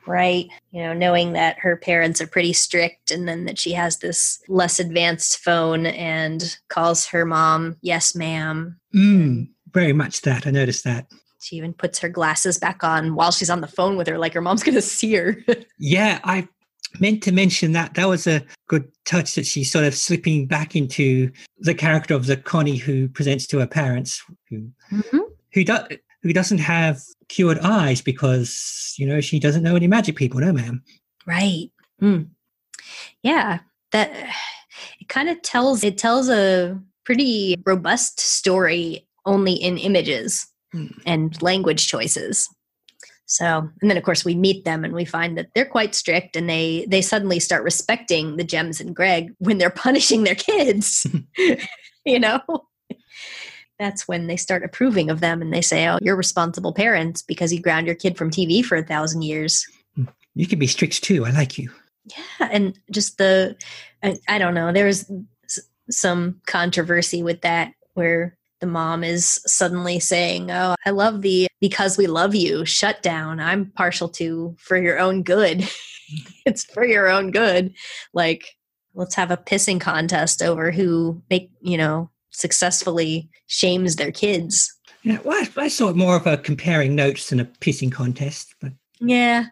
right? 0.06 0.47
You 0.72 0.84
know, 0.84 0.93
knowing 0.93 1.34
that 1.34 1.58
her 1.60 1.78
parents 1.78 2.22
are 2.22 2.28
pretty 2.28 2.54
strict 2.54 3.12
and 3.12 3.28
then 3.28 3.45
that 3.45 3.60
she 3.60 3.74
has 3.74 3.97
this 3.97 4.41
less 4.47 4.80
advanced 4.80 5.39
phone 5.39 5.88
and 5.88 6.58
calls 6.70 7.08
her 7.08 7.26
mom, 7.26 7.78
yes, 7.82 8.16
ma'am. 8.16 8.80
Mm, 8.95 9.49
very 9.72 9.93
much 9.93 10.22
that. 10.22 10.45
I 10.45 10.52
noticed 10.52 10.84
that. 10.84 11.08
She 11.42 11.56
even 11.56 11.74
puts 11.74 12.00
her 12.00 12.10
glasses 12.10 12.58
back 12.58 12.84
on 12.84 13.16
while 13.16 13.32
she's 13.32 13.50
on 13.50 13.62
the 13.62 13.68
phone 13.68 13.98
with 13.98 14.08
her, 14.08 14.18
like 14.18 14.34
her 14.34 14.42
mom's 14.42 14.64
going 14.64 14.76
to 14.76 14.82
see 14.82 15.14
her. 15.16 15.38
Yeah, 15.80 16.20
I 16.24 16.48
meant 17.00 17.24
to 17.24 17.32
mention 17.32 17.72
that. 17.74 17.96
That 17.96 18.08
was 18.08 18.28
a 18.28 18.44
good 18.68 18.89
touch 19.06 19.36
that 19.36 19.46
she's 19.46 19.72
sort 19.72 19.86
of 19.86 19.96
slipping 19.96 20.46
back 20.46 20.76
into 20.76 21.32
the 21.60 21.74
character 21.74 22.14
of 22.14 22.26
the 22.26 22.38
Connie 22.38 22.78
who 22.78 23.08
presents 23.10 23.48
to 23.48 23.60
her 23.60 23.68
parents, 23.68 24.24
who 24.50 24.70
who, 25.54 25.64
do, 25.64 25.78
who 26.22 26.34
doesn't 26.34 26.60
have 26.60 27.02
cured 27.28 27.60
eyes 27.60 28.02
because 28.02 28.94
you 28.98 29.08
know 29.08 29.22
she 29.22 29.39
doesn't 29.39 29.64
know 29.64 29.76
any 29.76 29.88
magic 29.88 30.16
people. 30.16 30.39
No, 30.39 30.54
ma'am. 30.54 30.84
Right. 31.26 31.72
Hmm. 32.00 32.24
Yeah. 33.24 33.60
That 33.92 34.12
it 35.00 35.10
kind 35.10 35.30
of 35.30 35.42
tells 35.42 35.84
it 35.84 35.98
tells 35.98 36.30
a 36.30 36.80
pretty 37.04 37.62
robust 37.66 38.20
story 38.20 39.08
only 39.26 39.54
in 39.54 39.78
images. 39.78 40.48
And 41.05 41.41
language 41.41 41.88
choices. 41.88 42.49
So, 43.26 43.69
and 43.82 43.89
then 43.89 43.97
of 43.97 44.03
course 44.03 44.26
we 44.26 44.36
meet 44.36 44.65
them 44.65 44.84
and 44.84 44.93
we 44.93 45.05
find 45.05 45.38
that 45.38 45.47
they're 45.55 45.65
quite 45.65 45.95
strict 45.95 46.36
and 46.36 46.49
they 46.49 46.86
they 46.89 47.01
suddenly 47.01 47.39
start 47.39 47.63
respecting 47.63 48.36
the 48.36 48.43
Gems 48.43 48.82
and 48.82 48.95
Greg 48.95 49.34
when 49.39 49.57
they're 49.57 49.69
punishing 49.86 50.24
their 50.24 50.36
kids. 50.36 51.07
you 52.05 52.19
know? 52.19 52.41
That's 53.80 54.07
when 54.07 54.28
they 54.28 54.38
start 54.38 54.63
approving 54.63 55.09
of 55.09 55.22
them 55.22 55.41
and 55.41 55.51
they 55.51 55.61
say, 55.61 55.88
"Oh, 55.88 55.97
you're 56.01 56.15
responsible 56.15 56.74
parents 56.74 57.24
because 57.24 57.51
you 57.51 57.59
ground 57.59 57.88
your 57.88 57.95
kid 57.95 58.15
from 58.15 58.30
TV 58.30 58.63
for 58.63 58.76
a 58.76 58.84
thousand 58.84 59.24
years." 59.24 59.65
Hmm. 59.95 60.03
You 60.36 60.45
can 60.45 60.59
be 60.59 60.67
strict 60.67 61.03
too. 61.03 61.26
I 61.26 61.32
like 61.32 61.57
you. 61.57 61.72
Yeah, 62.05 62.49
and 62.51 62.80
just 62.91 63.17
the 63.17 63.55
I, 64.03 64.17
I 64.28 64.38
don't 64.38 64.53
know. 64.53 64.72
There's 64.72 65.09
s- 65.45 65.59
some 65.89 66.41
controversy 66.45 67.24
with 67.24 67.41
that 67.41 67.74
where 67.95 68.38
the 68.62 68.68
mom 68.68 69.03
is 69.03 69.41
suddenly 69.45 69.99
saying, 69.99 70.51
"Oh, 70.51 70.76
I 70.86 70.91
love 70.91 71.22
the 71.22 71.47
because 71.59 71.97
we 71.97 72.07
love 72.07 72.34
you 72.34 72.64
shut 72.66 73.01
down. 73.01 73.39
I'm 73.39 73.72
partial 73.72 74.07
to 74.09 74.55
for 74.59 74.78
your 74.78 74.99
own 74.99 75.24
good. 75.24 75.68
it's 76.45 76.64
for 76.64 76.86
your 76.86 77.09
own 77.09 77.32
good." 77.32 77.74
Like, 78.14 78.45
let's 78.93 79.16
have 79.16 79.32
a 79.32 79.38
pissing 79.38 79.82
contest 79.82 80.41
over 80.41 80.72
who 80.72 81.22
make 81.30 81.51
you 81.62 81.78
know 81.78 82.09
successfully 82.30 83.30
shames 83.47 83.97
their 83.97 84.12
kids. 84.12 84.74
Yeah, 85.03 85.20
well, 85.24 85.43
I, 85.57 85.64
I 85.64 85.68
saw 85.68 85.89
it 85.89 85.95
more 85.95 86.16
of 86.16 86.28
a 86.28 86.38
comparing 86.38 86.95
notes 86.95 87.30
than 87.30 87.39
a 87.39 87.45
pissing 87.45 87.91
contest. 87.91 88.53
But 88.62 88.74
Yeah. 88.99 89.45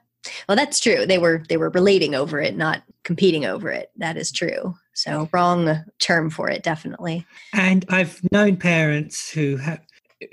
Well, 0.48 0.56
that's 0.56 0.80
true. 0.80 1.06
They 1.06 1.18
were 1.18 1.44
they 1.50 1.58
were 1.58 1.70
relating 1.70 2.14
over 2.14 2.40
it, 2.40 2.56
not 2.56 2.84
competing 3.04 3.46
over 3.46 3.72
it. 3.72 3.90
That 3.98 4.18
is 4.18 4.32
true. 4.32 4.76
So 5.04 5.30
wrong 5.34 5.84
term 6.00 6.30
for 6.30 6.50
it, 6.50 6.64
definitely. 6.64 7.26
and 7.54 7.86
I've 7.90 8.20
known 8.32 8.58
parents 8.58 9.30
who 9.32 9.58
have 9.58 9.80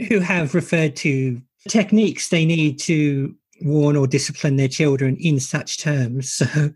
who 0.08 0.18
have 0.20 0.54
referred 0.54 0.96
to 0.96 1.40
techniques 1.68 2.28
they 2.28 2.44
need 2.44 2.78
to 2.80 3.34
warn 3.62 3.96
or 3.96 4.06
discipline 4.06 4.56
their 4.56 4.68
children 4.68 5.16
in 5.20 5.40
such 5.40 5.78
terms. 5.78 6.30
So 6.32 6.70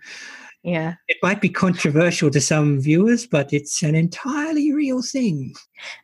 Yeah. 0.62 0.94
it 1.08 1.16
might 1.22 1.40
be 1.40 1.48
controversial 1.48 2.30
to 2.30 2.40
some 2.40 2.78
viewers, 2.80 3.26
but 3.26 3.52
it's 3.52 3.82
an 3.82 3.94
entirely 3.94 4.72
real 4.72 5.00
thing. 5.02 5.54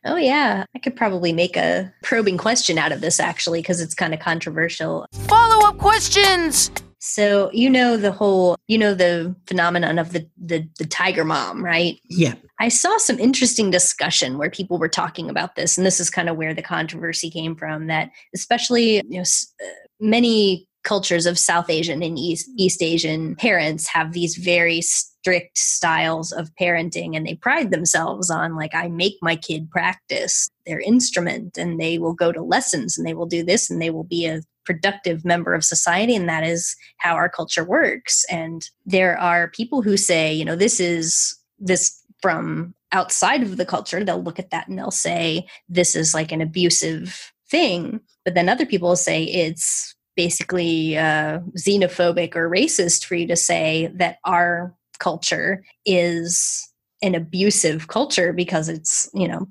Oh, 0.03 0.15
yeah. 0.15 0.65
I 0.75 0.79
could 0.79 0.95
probably 0.95 1.31
make 1.31 1.55
a 1.55 1.93
probing 2.03 2.37
question 2.39 2.77
out 2.79 2.91
of 2.91 3.01
this 3.01 3.19
actually, 3.19 3.61
because 3.61 3.79
it's 3.81 3.93
kind 3.93 4.13
of 4.15 4.19
controversial. 4.19 5.05
Follow 5.27 5.67
up 5.67 5.77
questions! 5.77 6.71
So, 6.99 7.51
you 7.53 7.69
know, 7.69 7.95
the 7.95 8.11
whole, 8.11 8.57
you 8.67 8.77
know, 8.77 8.93
the 8.93 9.35
phenomenon 9.45 9.99
of 9.99 10.13
the, 10.13 10.27
the, 10.37 10.67
the 10.79 10.85
tiger 10.85 11.23
mom, 11.23 11.63
right? 11.63 11.99
Yeah. 12.09 12.33
I 12.59 12.69
saw 12.69 12.97
some 12.97 13.19
interesting 13.19 13.69
discussion 13.69 14.37
where 14.37 14.49
people 14.49 14.79
were 14.79 14.89
talking 14.89 15.29
about 15.29 15.55
this, 15.55 15.77
and 15.77 15.85
this 15.85 15.99
is 15.99 16.09
kind 16.09 16.27
of 16.27 16.37
where 16.37 16.55
the 16.55 16.63
controversy 16.63 17.29
came 17.29 17.55
from. 17.55 17.85
That 17.87 18.09
especially, 18.33 18.95
you 19.07 19.19
know, 19.19 19.21
uh, 19.21 19.67
many 19.99 20.67
cultures 20.83 21.25
of 21.25 21.37
South 21.37 21.69
Asian 21.69 22.01
and 22.01 22.17
East 22.17 22.49
East 22.57 22.81
Asian 22.81 23.35
parents 23.35 23.87
have 23.87 24.13
these 24.13 24.37
very 24.37 24.81
strict 24.81 25.57
styles 25.57 26.31
of 26.31 26.49
parenting, 26.59 27.15
and 27.15 27.27
they 27.27 27.35
pride 27.35 27.69
themselves 27.69 28.31
on 28.31 28.55
like, 28.55 28.73
I 28.73 28.87
make 28.87 29.17
my 29.21 29.35
kid 29.35 29.69
practice 29.69 30.49
their 30.65 30.79
instrument, 30.79 31.59
and 31.59 31.79
they 31.79 31.99
will 31.99 32.13
go 32.13 32.31
to 32.31 32.41
lessons, 32.41 32.97
and 32.97 33.05
they 33.05 33.13
will 33.13 33.27
do 33.27 33.43
this, 33.43 33.69
and 33.69 33.79
they 33.79 33.91
will 33.91 34.03
be 34.03 34.25
a 34.25 34.41
productive 34.67 35.25
member 35.25 35.53
of 35.53 35.63
society 35.63 36.15
and 36.15 36.27
that 36.27 36.43
is 36.43 36.75
how 36.97 37.15
our 37.15 37.29
culture 37.29 37.63
works. 37.63 38.25
And 38.29 38.69
there 38.85 39.17
are 39.17 39.49
people 39.49 39.81
who 39.81 39.97
say 39.97 40.33
you 40.33 40.45
know 40.45 40.55
this 40.55 40.79
is 40.79 41.35
this 41.57 42.03
from 42.21 42.75
outside 42.91 43.41
of 43.41 43.57
the 43.57 43.65
culture 43.65 44.03
they'll 44.03 44.23
look 44.23 44.39
at 44.39 44.51
that 44.51 44.67
and 44.67 44.77
they'll 44.77 44.91
say 44.91 45.47
this 45.69 45.95
is 45.95 46.13
like 46.13 46.31
an 46.31 46.41
abusive 46.41 47.31
thing. 47.49 48.01
But 48.25 48.33
then 48.33 48.49
other 48.49 48.65
people 48.65 48.95
say 48.95 49.23
it's 49.23 49.95
basically 50.15 50.97
uh, 50.97 51.39
xenophobic 51.57 52.35
or 52.35 52.49
racist 52.49 53.05
for 53.05 53.15
you 53.15 53.27
to 53.27 53.35
say 53.35 53.89
that 53.95 54.17
our 54.25 54.75
culture 54.99 55.63
is 55.85 56.67
an 57.01 57.13
abusive 57.15 57.87
culture 57.87 58.33
because 58.33 58.67
it's 58.67 59.09
you 59.13 59.27
know 59.27 59.47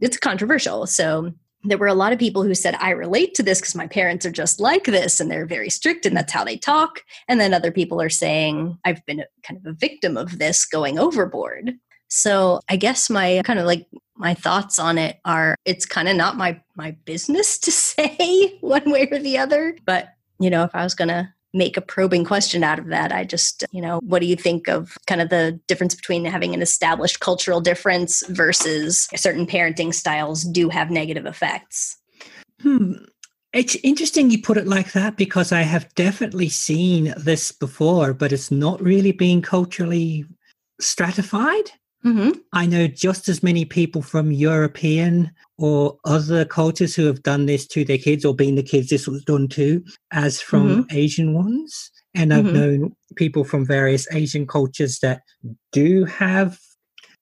it's 0.00 0.16
controversial. 0.16 0.86
So 0.86 1.32
there 1.64 1.78
were 1.78 1.86
a 1.86 1.94
lot 1.94 2.12
of 2.12 2.18
people 2.18 2.42
who 2.42 2.54
said 2.54 2.74
i 2.80 2.90
relate 2.90 3.34
to 3.34 3.42
this 3.42 3.60
because 3.60 3.74
my 3.74 3.86
parents 3.86 4.24
are 4.24 4.30
just 4.30 4.60
like 4.60 4.84
this 4.84 5.20
and 5.20 5.30
they're 5.30 5.46
very 5.46 5.70
strict 5.70 6.06
and 6.06 6.16
that's 6.16 6.32
how 6.32 6.44
they 6.44 6.56
talk. 6.56 7.02
And 7.28 7.40
then 7.40 7.54
other 7.54 7.72
people 7.72 8.00
are 8.00 8.08
saying 8.08 8.78
i've 8.84 9.04
been 9.06 9.20
a, 9.20 9.26
kind 9.42 9.58
of 9.58 9.66
a 9.66 9.76
victim 9.76 10.16
of 10.16 10.38
this 10.38 10.64
going 10.64 10.98
overboard. 10.98 11.72
So 12.08 12.60
i 12.68 12.76
guess 12.76 13.10
my 13.10 13.42
kind 13.44 13.58
of 13.58 13.66
like 13.66 13.86
my 14.20 14.34
thoughts 14.34 14.78
on 14.78 14.98
it 14.98 15.18
are 15.24 15.56
it's 15.64 15.86
kind 15.86 16.08
of 16.08 16.14
not 16.14 16.36
my 16.36 16.60
my 16.76 16.92
business 17.04 17.58
to 17.58 17.70
say 17.72 18.58
one 18.60 18.90
way 18.90 19.08
or 19.10 19.18
the 19.18 19.38
other 19.38 19.76
but 19.84 20.08
you 20.38 20.50
know 20.50 20.62
if 20.62 20.74
i 20.74 20.84
was 20.84 20.94
going 20.94 21.08
to 21.08 21.28
make 21.52 21.76
a 21.76 21.80
probing 21.80 22.24
question 22.24 22.62
out 22.62 22.78
of 22.78 22.86
that 22.88 23.12
i 23.12 23.24
just 23.24 23.64
you 23.72 23.82
know 23.82 23.98
what 24.02 24.20
do 24.20 24.26
you 24.26 24.36
think 24.36 24.68
of 24.68 24.96
kind 25.06 25.20
of 25.20 25.28
the 25.28 25.58
difference 25.66 25.94
between 25.94 26.24
having 26.24 26.54
an 26.54 26.62
established 26.62 27.20
cultural 27.20 27.60
difference 27.60 28.26
versus 28.28 29.08
certain 29.16 29.46
parenting 29.46 29.92
styles 29.92 30.44
do 30.44 30.68
have 30.68 30.90
negative 30.90 31.26
effects 31.26 31.96
Hmm. 32.62 32.92
It's 33.52 33.76
interesting 33.82 34.30
you 34.30 34.40
put 34.40 34.58
it 34.58 34.66
like 34.66 34.92
that 34.92 35.16
because 35.16 35.50
I 35.50 35.62
have 35.62 35.92
definitely 35.94 36.48
seen 36.48 37.12
this 37.16 37.50
before, 37.50 38.14
but 38.14 38.32
it's 38.32 38.50
not 38.50 38.80
really 38.80 39.12
being 39.12 39.42
culturally 39.42 40.24
stratified. 40.80 41.72
Mm-hmm. 42.04 42.30
I 42.52 42.66
know 42.66 42.86
just 42.86 43.28
as 43.28 43.42
many 43.42 43.64
people 43.64 44.02
from 44.02 44.32
European 44.32 45.30
or 45.58 45.98
other 46.04 46.44
cultures 46.44 46.94
who 46.94 47.06
have 47.06 47.22
done 47.22 47.46
this 47.46 47.66
to 47.68 47.84
their 47.84 47.98
kids 47.98 48.24
or 48.24 48.34
been 48.34 48.54
the 48.54 48.62
kids 48.62 48.88
this 48.88 49.06
was 49.06 49.22
done 49.24 49.48
to 49.48 49.84
as 50.12 50.40
from 50.40 50.86
Asian 50.90 51.34
ones. 51.34 51.90
And 52.14 52.32
I've 52.34 52.46
Mhm. 52.46 52.52
known 52.54 52.96
people 53.16 53.44
from 53.44 53.66
various 53.66 54.10
Asian 54.12 54.46
cultures 54.46 54.98
that 55.00 55.20
do 55.72 56.04
have 56.06 56.58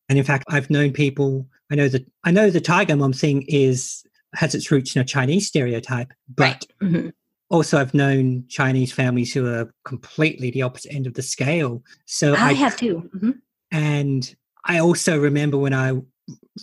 and 0.09 0.19
in 0.19 0.25
fact 0.25 0.45
I've 0.49 0.71
known 0.71 0.93
people 0.93 1.47
I 1.71 1.75
know 1.75 1.89
that 1.89 2.07
I 2.25 2.31
know 2.31 2.49
the 2.51 2.61
tiger 2.61 2.97
mom 2.97 3.13
thing 3.13 3.43
is 3.49 4.03
has 4.35 4.55
its 4.55 4.71
roots 4.71 4.95
in 4.97 5.03
a 5.03 5.05
Chinese 5.05 5.47
stereotype, 5.47 6.13
but 6.35 6.67
Mhm. 6.83 7.13
also 7.51 7.79
I've 7.79 7.95
known 7.95 8.45
Chinese 8.49 8.93
families 8.93 9.33
who 9.35 9.47
are 9.47 9.71
completely 9.85 10.51
the 10.51 10.63
opposite 10.63 10.93
end 10.95 11.07
of 11.07 11.15
the 11.15 11.23
scale. 11.23 11.83
So 12.07 12.35
i 12.35 12.53
have 12.55 12.77
too 12.77 13.11
Mhm. 13.17 13.35
and 13.73 14.35
I 14.65 14.79
also 14.79 15.19
remember 15.19 15.57
when 15.59 15.73
I, 15.75 15.93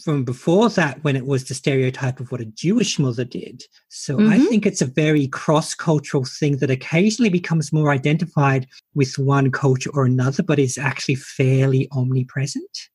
from 0.03 0.23
before 0.25 0.69
that, 0.69 1.03
when 1.03 1.15
it 1.15 1.25
was 1.25 1.45
the 1.45 1.53
stereotype 1.53 2.19
of 2.19 2.31
what 2.31 2.41
a 2.41 2.45
Jewish 2.45 2.99
mother 2.99 3.23
did. 3.25 3.63
So 3.89 4.19
I 4.19 4.37
Mhm. 4.37 4.47
think 4.49 4.65
it's 4.65 4.81
a 4.81 4.85
very 4.85 5.27
cross 5.27 5.73
cultural 5.73 6.23
thing 6.25 6.57
that 6.57 6.69
occasionally 6.69 7.29
becomes 7.29 7.73
more 7.73 7.91
identified 7.91 8.67
with 8.93 9.17
one 9.17 9.51
culture 9.51 9.89
or 9.93 10.05
another, 10.05 10.43
but 10.43 10.59
is 10.59 10.77
actually 10.77 11.15
fairly 11.15 11.87
omnipresent. 11.91 12.89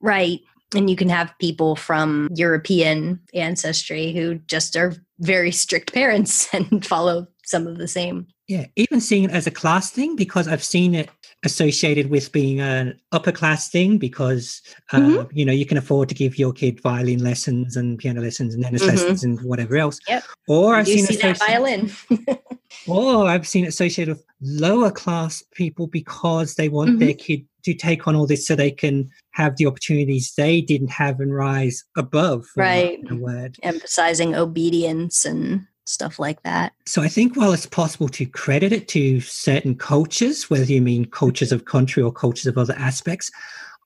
right 0.00 0.40
and 0.74 0.88
you 0.90 0.96
can 0.96 1.08
have 1.08 1.32
people 1.40 1.74
from 1.76 2.28
european 2.34 3.20
ancestry 3.34 4.12
who 4.12 4.34
just 4.46 4.76
are 4.76 4.92
very 5.20 5.50
strict 5.52 5.92
parents 5.94 6.48
and 6.54 6.84
follow 6.84 7.26
some 7.44 7.66
of 7.68 7.78
the 7.78 7.86
same 7.88 8.26
Yeah, 8.48 8.66
even 8.76 9.00
seeing 9.00 9.24
it 9.24 9.30
as 9.30 9.46
a 9.46 9.50
class 9.52 9.90
thing 9.92 10.16
because 10.16 10.48
I've 10.48 10.64
seen 10.64 10.94
it 10.94 11.08
associated 11.44 12.10
with 12.10 12.32
being 12.32 12.60
an 12.60 12.98
upper 13.12 13.32
class 13.32 13.70
thing 13.70 13.96
because 13.98 14.60
uh, 14.92 14.98
Mhm. 14.98 15.28
you 15.32 15.44
know 15.44 15.52
you 15.52 15.64
can 15.64 15.78
afford 15.78 16.08
to 16.10 16.14
give 16.14 16.38
your 16.38 16.52
kid 16.52 16.80
violin 16.82 17.22
lessons 17.24 17.76
and 17.76 17.98
piano 17.98 18.20
lessons 18.20 18.54
and 18.54 18.62
tennis 18.62 18.82
Mhm. 18.82 18.88
lessons 18.88 19.24
and 19.24 19.40
whatever 19.42 19.76
else. 19.76 19.98
Yep. 20.08 20.24
Or 20.48 20.74
I've 20.76 20.86
you 20.88 20.96
seen 20.98 21.06
see 21.06 21.14
it 21.14 21.22
that 21.22 21.38
violin 21.38 21.90
or 22.86 23.26
I've 23.26 23.48
seen 23.48 23.66
associated 23.66 24.16
with 24.16 24.24
lower 24.42 24.90
class 24.90 25.42
people 25.54 25.86
because 25.86 26.54
they 26.56 26.68
want 26.68 26.98
their 26.98 27.14
kid 27.14 27.46
to 27.64 27.74
take 27.74 28.06
on 28.08 28.16
all 28.16 28.26
this 28.26 28.46
so 28.46 28.54
they 28.56 28.70
can 28.70 29.08
have 29.32 29.56
the 29.56 29.66
opportunities 29.66 30.32
they 30.36 30.60
didn't 30.62 30.90
have 30.90 31.20
and 31.20 31.34
rise 31.34 31.84
above. 31.96 32.46
Right. 32.56 32.98
a 33.10 33.14
word. 33.14 33.56
emphasizing 33.62 34.34
obedience 34.34 35.24
and 35.24 35.66
stuff 35.90 36.18
like 36.18 36.42
that 36.42 36.72
So 36.86 37.02
I 37.02 37.08
think 37.08 37.36
while 37.36 37.52
it's 37.52 37.66
possible 37.66 38.08
to 38.08 38.26
credit 38.26 38.72
it 38.72 38.88
to 38.88 39.20
certain 39.20 39.76
cultures, 39.76 40.50
whether 40.50 40.64
you 40.64 40.82
mean 40.82 41.04
cultures 41.04 41.52
of 41.52 41.64
country 41.64 42.02
or 42.02 42.12
cultures 42.12 42.46
of 42.46 42.58
other 42.58 42.74
aspects, 42.76 43.30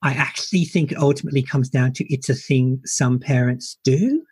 I 0.03 0.13
actually 0.13 0.65
think 0.65 0.93
it 0.93 0.99
ultimately 0.99 1.43
comes 1.43 1.69
down 1.69 1.93
to 1.95 2.13
it's 2.13 2.29
a 2.29 2.35
thing 2.35 2.81
some 2.85 3.19
parents 3.19 3.79
do. 3.85 4.23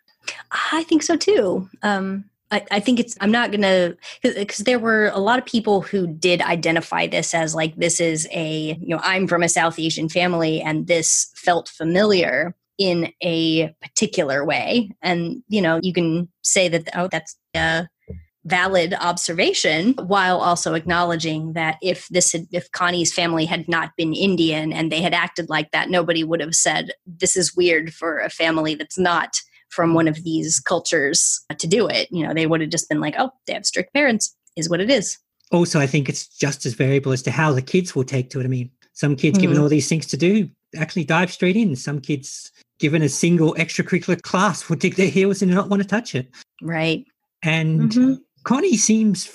I 0.71 0.83
think 0.83 1.03
so 1.03 1.17
too. 1.17 1.69
Um, 1.81 2.25
I, 2.51 2.63
I 2.71 2.79
think 2.79 2.99
it's, 2.99 3.17
I'm 3.19 3.31
not 3.31 3.51
going 3.51 3.61
to, 3.61 3.97
because 4.21 4.59
there 4.59 4.79
were 4.79 5.07
a 5.07 5.19
lot 5.19 5.39
of 5.39 5.45
people 5.45 5.81
who 5.81 6.05
did 6.05 6.41
identify 6.41 7.07
this 7.07 7.33
as 7.33 7.55
like, 7.55 7.75
this 7.75 7.99
is 7.99 8.27
a, 8.31 8.77
you 8.79 8.89
know, 8.89 9.01
I'm 9.03 9.27
from 9.27 9.41
a 9.41 9.49
South 9.49 9.79
Asian 9.79 10.09
family 10.09 10.61
and 10.61 10.85
this 10.85 11.31
felt 11.35 11.67
familiar 11.67 12.55
in 12.77 13.11
a 13.23 13.73
particular 13.81 14.43
way. 14.45 14.91
And, 15.01 15.43
you 15.47 15.61
know, 15.61 15.79
you 15.81 15.93
can 15.93 16.29
say 16.41 16.67
that, 16.69 16.89
oh, 16.95 17.07
that's 17.11 17.37
a 17.55 17.87
valid 18.45 18.93
observation 18.99 19.93
while 19.93 20.37
also 20.37 20.73
acknowledging 20.73 21.53
that 21.53 21.77
if 21.81 22.07
this 22.09 22.33
had, 22.33 22.45
if 22.51 22.69
Connie's 22.71 23.13
family 23.13 23.45
had 23.45 23.69
not 23.69 23.91
been 23.95 24.13
Indian 24.13 24.73
and 24.73 24.91
they 24.91 25.01
had 25.01 25.13
acted 25.13 25.49
like 25.49 25.71
that, 25.71 25.89
nobody 25.89 26.23
would 26.23 26.41
have 26.41 26.55
said, 26.55 26.91
this 27.05 27.37
is 27.37 27.55
weird 27.55 27.93
for 27.93 28.19
a 28.19 28.29
family 28.29 28.75
that's 28.75 28.97
not 28.97 29.37
from 29.69 29.93
one 29.93 30.07
of 30.07 30.23
these 30.23 30.59
cultures 30.59 31.41
to 31.57 31.67
do 31.67 31.87
it. 31.87 32.07
You 32.11 32.27
know, 32.27 32.33
they 32.33 32.45
would 32.45 32.61
have 32.61 32.69
just 32.69 32.89
been 32.89 32.99
like, 32.99 33.15
oh, 33.17 33.31
they 33.47 33.53
have 33.53 33.65
strict 33.65 33.93
parents, 33.93 34.35
is 34.57 34.69
what 34.69 34.81
it 34.81 34.89
is. 34.89 35.17
Also, 35.51 35.79
I 35.79 35.87
think 35.87 36.09
it's 36.09 36.27
just 36.27 36.65
as 36.65 36.73
variable 36.73 37.11
as 37.11 37.21
to 37.23 37.31
how 37.31 37.53
the 37.53 37.61
kids 37.61 37.95
will 37.95 38.03
take 38.03 38.29
to 38.31 38.39
it. 38.39 38.43
I 38.43 38.47
mean, 38.47 38.71
some 38.93 39.15
kids 39.15 39.39
given 39.39 39.57
Mhm. 39.57 39.61
all 39.61 39.69
these 39.69 39.87
things 39.87 40.05
to 40.07 40.17
do 40.17 40.49
actually 40.75 41.05
dive 41.05 41.31
straight 41.31 41.55
in. 41.55 41.75
Some 41.75 42.01
kids 42.01 42.51
given 42.79 43.01
a 43.01 43.09
single 43.09 43.53
extracurricular 43.55 44.21
class 44.21 44.67
will 44.69 44.75
dig 44.75 44.95
their 44.95 45.07
heels 45.09 45.41
in 45.41 45.49
and 45.49 45.55
not 45.55 45.69
want 45.69 45.81
to 45.81 45.87
touch 45.87 46.15
it. 46.15 46.29
Right. 46.61 47.05
And 47.41 47.91
Mhm. 47.91 48.17
Connie 48.43 48.77
seems, 48.77 49.29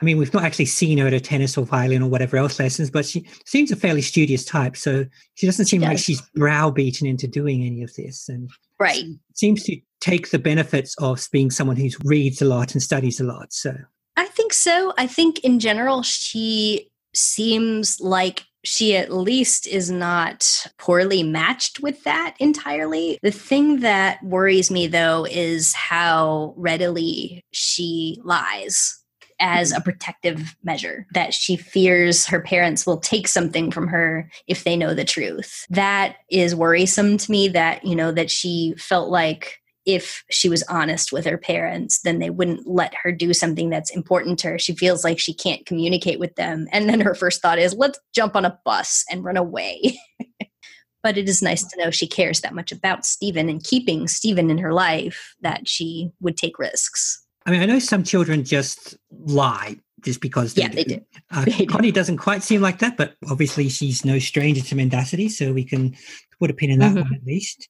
I 0.00 0.04
mean, 0.04 0.18
we've 0.18 0.32
not 0.34 0.44
actually 0.44 0.66
seen 0.66 0.98
her 0.98 1.06
at 1.06 1.14
a 1.14 1.20
tennis 1.20 1.56
or 1.56 1.64
violin 1.64 2.02
or 2.02 2.08
whatever 2.10 2.36
else 2.36 2.58
lessons, 2.58 2.90
but 2.90 3.06
she 3.06 3.26
seems 3.46 3.70
a 3.72 3.76
fairly 3.76 4.02
studious 4.02 4.44
type. 4.44 4.76
So 4.76 5.06
she 5.34 5.46
doesn't 5.46 5.66
seem 5.66 5.80
like 5.80 5.92
does. 5.92 6.00
she's 6.04 6.22
browbeaten 6.34 7.06
into 7.06 7.26
doing 7.26 7.64
any 7.64 7.82
of 7.82 7.94
this 7.94 8.28
and 8.28 8.50
Right. 8.78 9.04
seems 9.34 9.62
to 9.64 9.80
take 10.00 10.30
the 10.30 10.38
benefits 10.38 10.94
of 10.98 11.26
being 11.32 11.50
someone 11.50 11.76
who 11.76 11.88
reads 12.04 12.42
a 12.42 12.44
lot 12.44 12.72
and 12.72 12.82
studies 12.82 13.20
a 13.20 13.24
lot. 13.24 13.52
So 13.52 13.74
I 14.16 14.26
think 14.26 14.52
so. 14.52 14.92
I 14.98 15.06
think 15.06 15.38
in 15.40 15.58
general, 15.60 16.02
she 16.02 16.90
seems 17.14 18.00
like 18.00 18.44
she 18.64 18.96
at 18.96 19.12
least 19.12 19.66
is 19.66 19.90
not 19.90 20.66
poorly 20.78 21.22
matched 21.22 21.80
with 21.80 22.02
that 22.04 22.34
entirely. 22.38 23.18
The 23.22 23.30
thing 23.30 23.80
that 23.80 24.22
worries 24.22 24.70
me 24.70 24.86
though 24.86 25.26
is 25.30 25.72
how 25.72 26.54
readily 26.56 27.44
she 27.52 28.18
lies 28.24 29.02
as 29.40 29.72
a 29.72 29.80
protective 29.80 30.54
measure 30.62 31.06
that 31.14 31.34
she 31.34 31.56
fears 31.56 32.26
her 32.26 32.40
parents 32.40 32.86
will 32.86 32.98
take 32.98 33.26
something 33.26 33.72
from 33.72 33.88
her 33.88 34.30
if 34.46 34.62
they 34.62 34.76
know 34.76 34.94
the 34.94 35.04
truth. 35.04 35.66
That 35.68 36.16
is 36.30 36.54
worrisome 36.54 37.16
to 37.18 37.30
me 37.30 37.48
that, 37.48 37.84
you 37.84 37.96
know, 37.96 38.12
that 38.12 38.30
she 38.30 38.74
felt 38.78 39.10
like 39.10 39.61
if 39.86 40.24
she 40.30 40.48
was 40.48 40.62
honest 40.64 41.12
with 41.12 41.24
her 41.24 41.38
parents, 41.38 42.00
then 42.02 42.18
they 42.18 42.30
wouldn't 42.30 42.66
let 42.66 42.94
her 43.02 43.12
do 43.12 43.34
something 43.34 43.70
that's 43.70 43.90
important 43.90 44.38
to 44.40 44.48
her. 44.48 44.58
She 44.58 44.74
feels 44.74 45.04
like 45.04 45.18
she 45.18 45.34
can't 45.34 45.66
communicate 45.66 46.18
with 46.18 46.34
them. 46.36 46.68
And 46.72 46.88
then 46.88 47.00
her 47.00 47.14
first 47.14 47.42
thought 47.42 47.58
is, 47.58 47.74
let's 47.74 47.98
jump 48.14 48.36
on 48.36 48.44
a 48.44 48.58
bus 48.64 49.04
and 49.10 49.24
run 49.24 49.36
away. 49.36 49.98
but 51.02 51.18
it 51.18 51.28
is 51.28 51.42
nice 51.42 51.64
to 51.64 51.78
know 51.78 51.90
she 51.90 52.06
cares 52.06 52.40
that 52.40 52.54
much 52.54 52.70
about 52.70 53.04
Steven 53.04 53.48
and 53.48 53.62
keeping 53.62 54.06
Steven 54.06 54.50
in 54.50 54.58
her 54.58 54.72
life 54.72 55.34
that 55.40 55.68
she 55.68 56.12
would 56.20 56.36
take 56.36 56.58
risks. 56.58 57.24
I 57.44 57.50
mean, 57.50 57.60
I 57.60 57.66
know 57.66 57.80
some 57.80 58.04
children 58.04 58.44
just 58.44 58.96
lie 59.10 59.76
just 60.02 60.20
because 60.20 60.54
they 60.54 60.62
yeah, 60.62 60.68
do. 60.68 60.76
they 60.76 60.84
do. 60.84 61.00
Uh, 61.30 61.44
they 61.58 61.66
Connie 61.66 61.90
do. 61.90 62.00
doesn't 62.00 62.18
quite 62.18 62.42
seem 62.42 62.60
like 62.60 62.78
that, 62.78 62.96
but 62.96 63.14
obviously 63.30 63.68
she's 63.68 64.04
no 64.04 64.18
stranger 64.18 64.62
to 64.62 64.74
mendacity, 64.76 65.28
so 65.28 65.52
we 65.52 65.64
can 65.64 65.96
put 66.38 66.50
a 66.50 66.54
pin 66.54 66.70
in 66.70 66.78
that 66.80 66.92
mm-hmm. 66.92 67.02
one 67.02 67.14
at 67.14 67.24
least. 67.24 67.68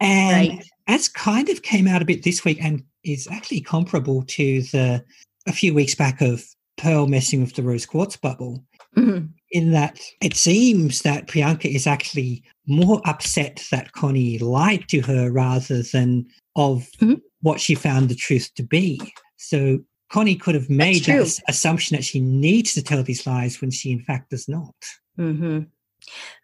And 0.00 0.50
right. 0.50 0.64
as 0.86 1.08
kind 1.08 1.48
of 1.48 1.62
came 1.62 1.86
out 1.86 2.02
a 2.02 2.06
bit 2.06 2.22
this 2.22 2.44
week 2.44 2.58
and 2.62 2.82
is 3.04 3.28
actually 3.30 3.60
comparable 3.60 4.22
to 4.28 4.62
the 4.62 5.04
a 5.46 5.52
few 5.52 5.74
weeks 5.74 5.94
back 5.94 6.20
of 6.20 6.44
Pearl 6.76 7.06
messing 7.06 7.40
with 7.40 7.54
the 7.54 7.62
rose 7.62 7.86
quartz 7.86 8.16
bubble, 8.16 8.64
mm-hmm. 8.96 9.26
in 9.50 9.72
that 9.72 9.98
it 10.22 10.34
seems 10.34 11.02
that 11.02 11.26
Priyanka 11.26 11.66
is 11.66 11.86
actually 11.86 12.42
more 12.66 13.00
upset 13.04 13.62
that 13.70 13.92
Connie 13.92 14.38
lied 14.38 14.88
to 14.88 15.00
her 15.02 15.30
rather 15.30 15.82
than 15.82 16.26
of 16.56 16.88
mm-hmm. 17.00 17.14
what 17.42 17.60
she 17.60 17.74
found 17.74 18.08
the 18.08 18.14
truth 18.14 18.50
to 18.54 18.62
be. 18.62 19.00
So 19.36 19.80
Connie 20.10 20.36
could 20.36 20.54
have 20.54 20.70
made 20.70 21.04
that 21.04 21.38
assumption 21.48 21.96
that 21.96 22.04
she 22.04 22.20
needs 22.20 22.74
to 22.74 22.82
tell 22.82 23.02
these 23.02 23.26
lies 23.26 23.60
when 23.60 23.70
she 23.70 23.92
in 23.92 24.02
fact 24.02 24.30
does 24.30 24.48
not. 24.48 24.74
Mm-hmm. 25.18 25.60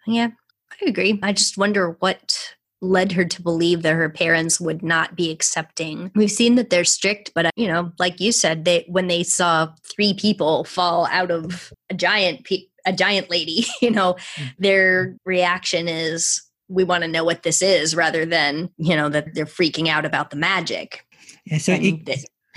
Yeah, 0.07 0.29
I 0.71 0.85
agree. 0.87 1.19
I 1.23 1.33
just 1.33 1.59
wonder 1.59 1.97
what 2.01 2.56
led 2.87 3.13
her 3.13 3.25
to 3.25 3.43
believe 3.43 3.83
that 3.83 3.95
her 3.95 4.09
parents 4.09 4.61
would 4.61 4.83
not 4.83 5.17
be 5.17 5.31
accepting. 5.31 6.11
We've 6.15 6.31
seen 6.31 6.55
that 6.57 6.71
they're 6.71 6.85
strict, 6.85 7.33
but 7.35 7.47
uh, 7.47 7.51
you 7.57 7.69
know, 7.69 7.93
like 7.99 8.21
you 8.21 8.33
said, 8.33 8.65
they 8.65 8.85
when 8.89 9.09
they 9.09 9.23
saw 9.23 9.69
three 9.85 10.15
people 10.15 10.65
fall 10.65 11.07
out 11.11 11.31
of 11.31 11.73
a 11.91 11.95
giant 11.95 12.45
pe- 12.45 12.67
a 12.87 12.93
giant 12.93 13.31
lady, 13.31 13.67
you 13.83 13.91
know, 13.91 14.15
mm. 14.37 14.53
their 14.59 15.17
reaction 15.25 15.89
is 15.89 16.43
we 16.69 16.85
want 16.85 17.03
to 17.03 17.09
know 17.09 17.25
what 17.25 17.43
this 17.43 17.63
is 17.63 17.95
rather 17.95 18.27
than, 18.27 18.71
you 18.77 18.97
know, 18.97 19.09
that 19.09 19.35
they're 19.35 19.47
freaking 19.47 19.89
out 19.89 20.05
about 20.05 20.31
the 20.31 20.37
magic. 20.37 21.07
Yeah, 21.45 21.59
so 21.59 21.73
it, 21.75 22.05
they, 22.05 22.25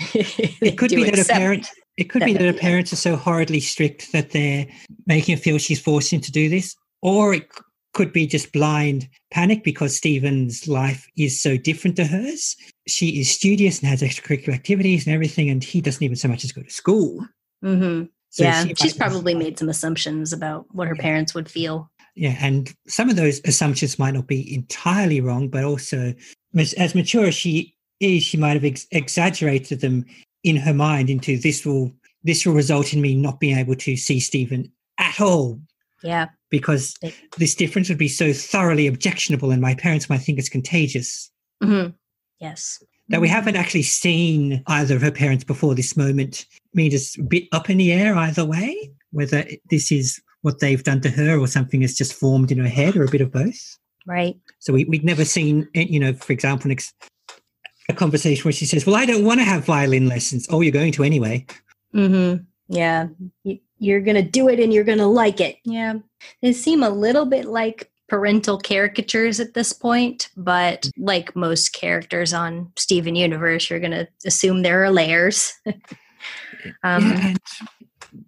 it 0.60 0.78
could 0.78 0.90
be 0.90 1.04
that 1.04 1.18
a 1.18 1.24
parent 1.24 1.68
it 1.96 2.08
could 2.08 2.24
be 2.24 2.32
that 2.32 2.42
her 2.42 2.52
parents 2.54 2.92
are 2.94 2.96
so 2.96 3.14
horridly 3.14 3.60
strict 3.60 4.12
that 4.12 4.30
they're 4.30 4.66
making 5.06 5.36
her 5.36 5.42
feel 5.42 5.58
she's 5.58 5.80
forced 5.80 6.12
him 6.12 6.20
to 6.22 6.32
do 6.32 6.48
this, 6.48 6.74
or 7.02 7.34
it 7.34 7.46
could 7.92 8.12
be 8.12 8.26
just 8.26 8.52
blind 8.52 9.08
panic 9.30 9.64
because 9.64 9.96
Steven's 9.96 10.68
life 10.68 11.06
is 11.16 11.40
so 11.40 11.56
different 11.56 11.96
to 11.96 12.04
hers. 12.04 12.56
She 12.86 13.20
is 13.20 13.30
studious 13.30 13.80
and 13.80 13.88
has 13.88 14.02
extracurricular 14.02 14.54
activities 14.54 15.06
and 15.06 15.14
everything, 15.14 15.50
and 15.50 15.62
he 15.62 15.80
doesn't 15.80 16.02
even 16.02 16.16
so 16.16 16.28
much 16.28 16.44
as 16.44 16.52
go 16.52 16.62
to 16.62 16.70
school. 16.70 17.26
Mm-hmm. 17.64 18.06
So 18.30 18.44
yeah, 18.44 18.64
she 18.64 18.74
she's 18.74 18.94
probably 18.94 19.34
made 19.34 19.58
some 19.58 19.68
assumptions 19.68 20.32
about 20.32 20.66
what 20.70 20.86
her 20.86 20.94
yeah. 20.94 21.02
parents 21.02 21.34
would 21.34 21.50
feel. 21.50 21.90
Yeah, 22.14 22.36
and 22.40 22.72
some 22.86 23.10
of 23.10 23.16
those 23.16 23.40
assumptions 23.44 23.98
might 23.98 24.14
not 24.14 24.26
be 24.26 24.54
entirely 24.54 25.20
wrong, 25.20 25.48
but 25.48 25.64
also 25.64 26.14
as, 26.56 26.94
mature 26.94 27.26
as 27.26 27.34
she 27.34 27.74
is, 27.98 28.22
she 28.22 28.36
might 28.36 28.54
have 28.54 28.64
ex- 28.64 28.86
exaggerated 28.90 29.80
them 29.80 30.04
in 30.42 30.56
her 30.56 30.74
mind 30.74 31.10
into 31.10 31.38
this 31.38 31.66
will 31.66 31.92
this 32.22 32.44
will 32.44 32.54
result 32.54 32.92
in 32.92 33.00
me 33.00 33.14
not 33.14 33.40
being 33.40 33.56
able 33.56 33.74
to 33.74 33.96
see 33.96 34.20
Steven 34.20 34.70
at 34.98 35.20
all. 35.20 35.60
Yeah 36.02 36.28
because 36.50 36.96
this 37.38 37.54
difference 37.54 37.88
would 37.88 37.98
be 37.98 38.08
so 38.08 38.32
thoroughly 38.32 38.86
objectionable 38.86 39.50
and 39.50 39.62
my 39.62 39.74
parents 39.74 40.10
might 40.10 40.18
think 40.18 40.38
it's 40.38 40.48
contagious. 40.48 41.30
Mm-hmm. 41.62 41.90
Yes. 42.40 42.82
That 43.08 43.20
we 43.20 43.28
haven't 43.28 43.56
actually 43.56 43.82
seen 43.82 44.62
either 44.66 44.96
of 44.96 45.02
her 45.02 45.10
parents 45.10 45.44
before 45.44 45.74
this 45.74 45.96
moment 45.96 46.46
means 46.74 46.94
it's 46.94 47.18
a 47.18 47.22
bit 47.22 47.44
up 47.52 47.70
in 47.70 47.78
the 47.78 47.92
air 47.92 48.14
either 48.14 48.44
way, 48.44 48.90
whether 49.10 49.44
this 49.68 49.90
is 49.90 50.20
what 50.42 50.60
they've 50.60 50.82
done 50.82 51.00
to 51.02 51.10
her 51.10 51.38
or 51.38 51.46
something 51.46 51.82
has 51.82 51.94
just 51.94 52.14
formed 52.14 52.50
in 52.50 52.58
her 52.58 52.68
head 52.68 52.96
or 52.96 53.04
a 53.04 53.10
bit 53.10 53.20
of 53.20 53.32
both. 53.32 53.78
Right. 54.06 54.36
So 54.58 54.72
we, 54.72 54.84
we'd 54.84 55.04
never 55.04 55.24
seen, 55.24 55.68
eh, 55.74 55.86
you 55.88 56.00
know, 56.00 56.14
for 56.14 56.32
example, 56.32 56.70
a 57.88 57.92
conversation 57.92 58.44
where 58.44 58.52
she 58.52 58.64
says, 58.64 58.86
well, 58.86 58.96
I 58.96 59.06
don't 59.06 59.24
want 59.24 59.40
to 59.40 59.44
have 59.44 59.64
violin 59.64 60.08
lessons. 60.08 60.46
Oh, 60.50 60.60
you're 60.60 60.72
going 60.72 60.92
to 60.92 61.04
anyway. 61.04 61.44
Mm-hmm. 61.94 62.44
Yeah 62.70 63.08
you're 63.80 64.00
going 64.00 64.14
to 64.16 64.22
do 64.22 64.48
it 64.48 64.60
and 64.60 64.72
you're 64.72 64.84
going 64.84 64.98
to 64.98 65.06
like 65.06 65.40
it. 65.40 65.56
Yeah. 65.64 65.94
They 66.42 66.52
seem 66.52 66.82
a 66.82 66.90
little 66.90 67.24
bit 67.24 67.46
like 67.46 67.90
parental 68.08 68.58
caricatures 68.58 69.40
at 69.40 69.54
this 69.54 69.72
point, 69.72 70.28
but 70.36 70.88
like 70.98 71.34
most 71.34 71.72
characters 71.72 72.32
on 72.32 72.70
Steven 72.76 73.16
Universe, 73.16 73.70
you're 73.70 73.80
going 73.80 73.90
to 73.92 74.06
assume 74.26 74.62
there 74.62 74.84
are 74.84 74.90
layers. 74.90 75.54
um, 76.84 77.10
yeah, 77.10 77.34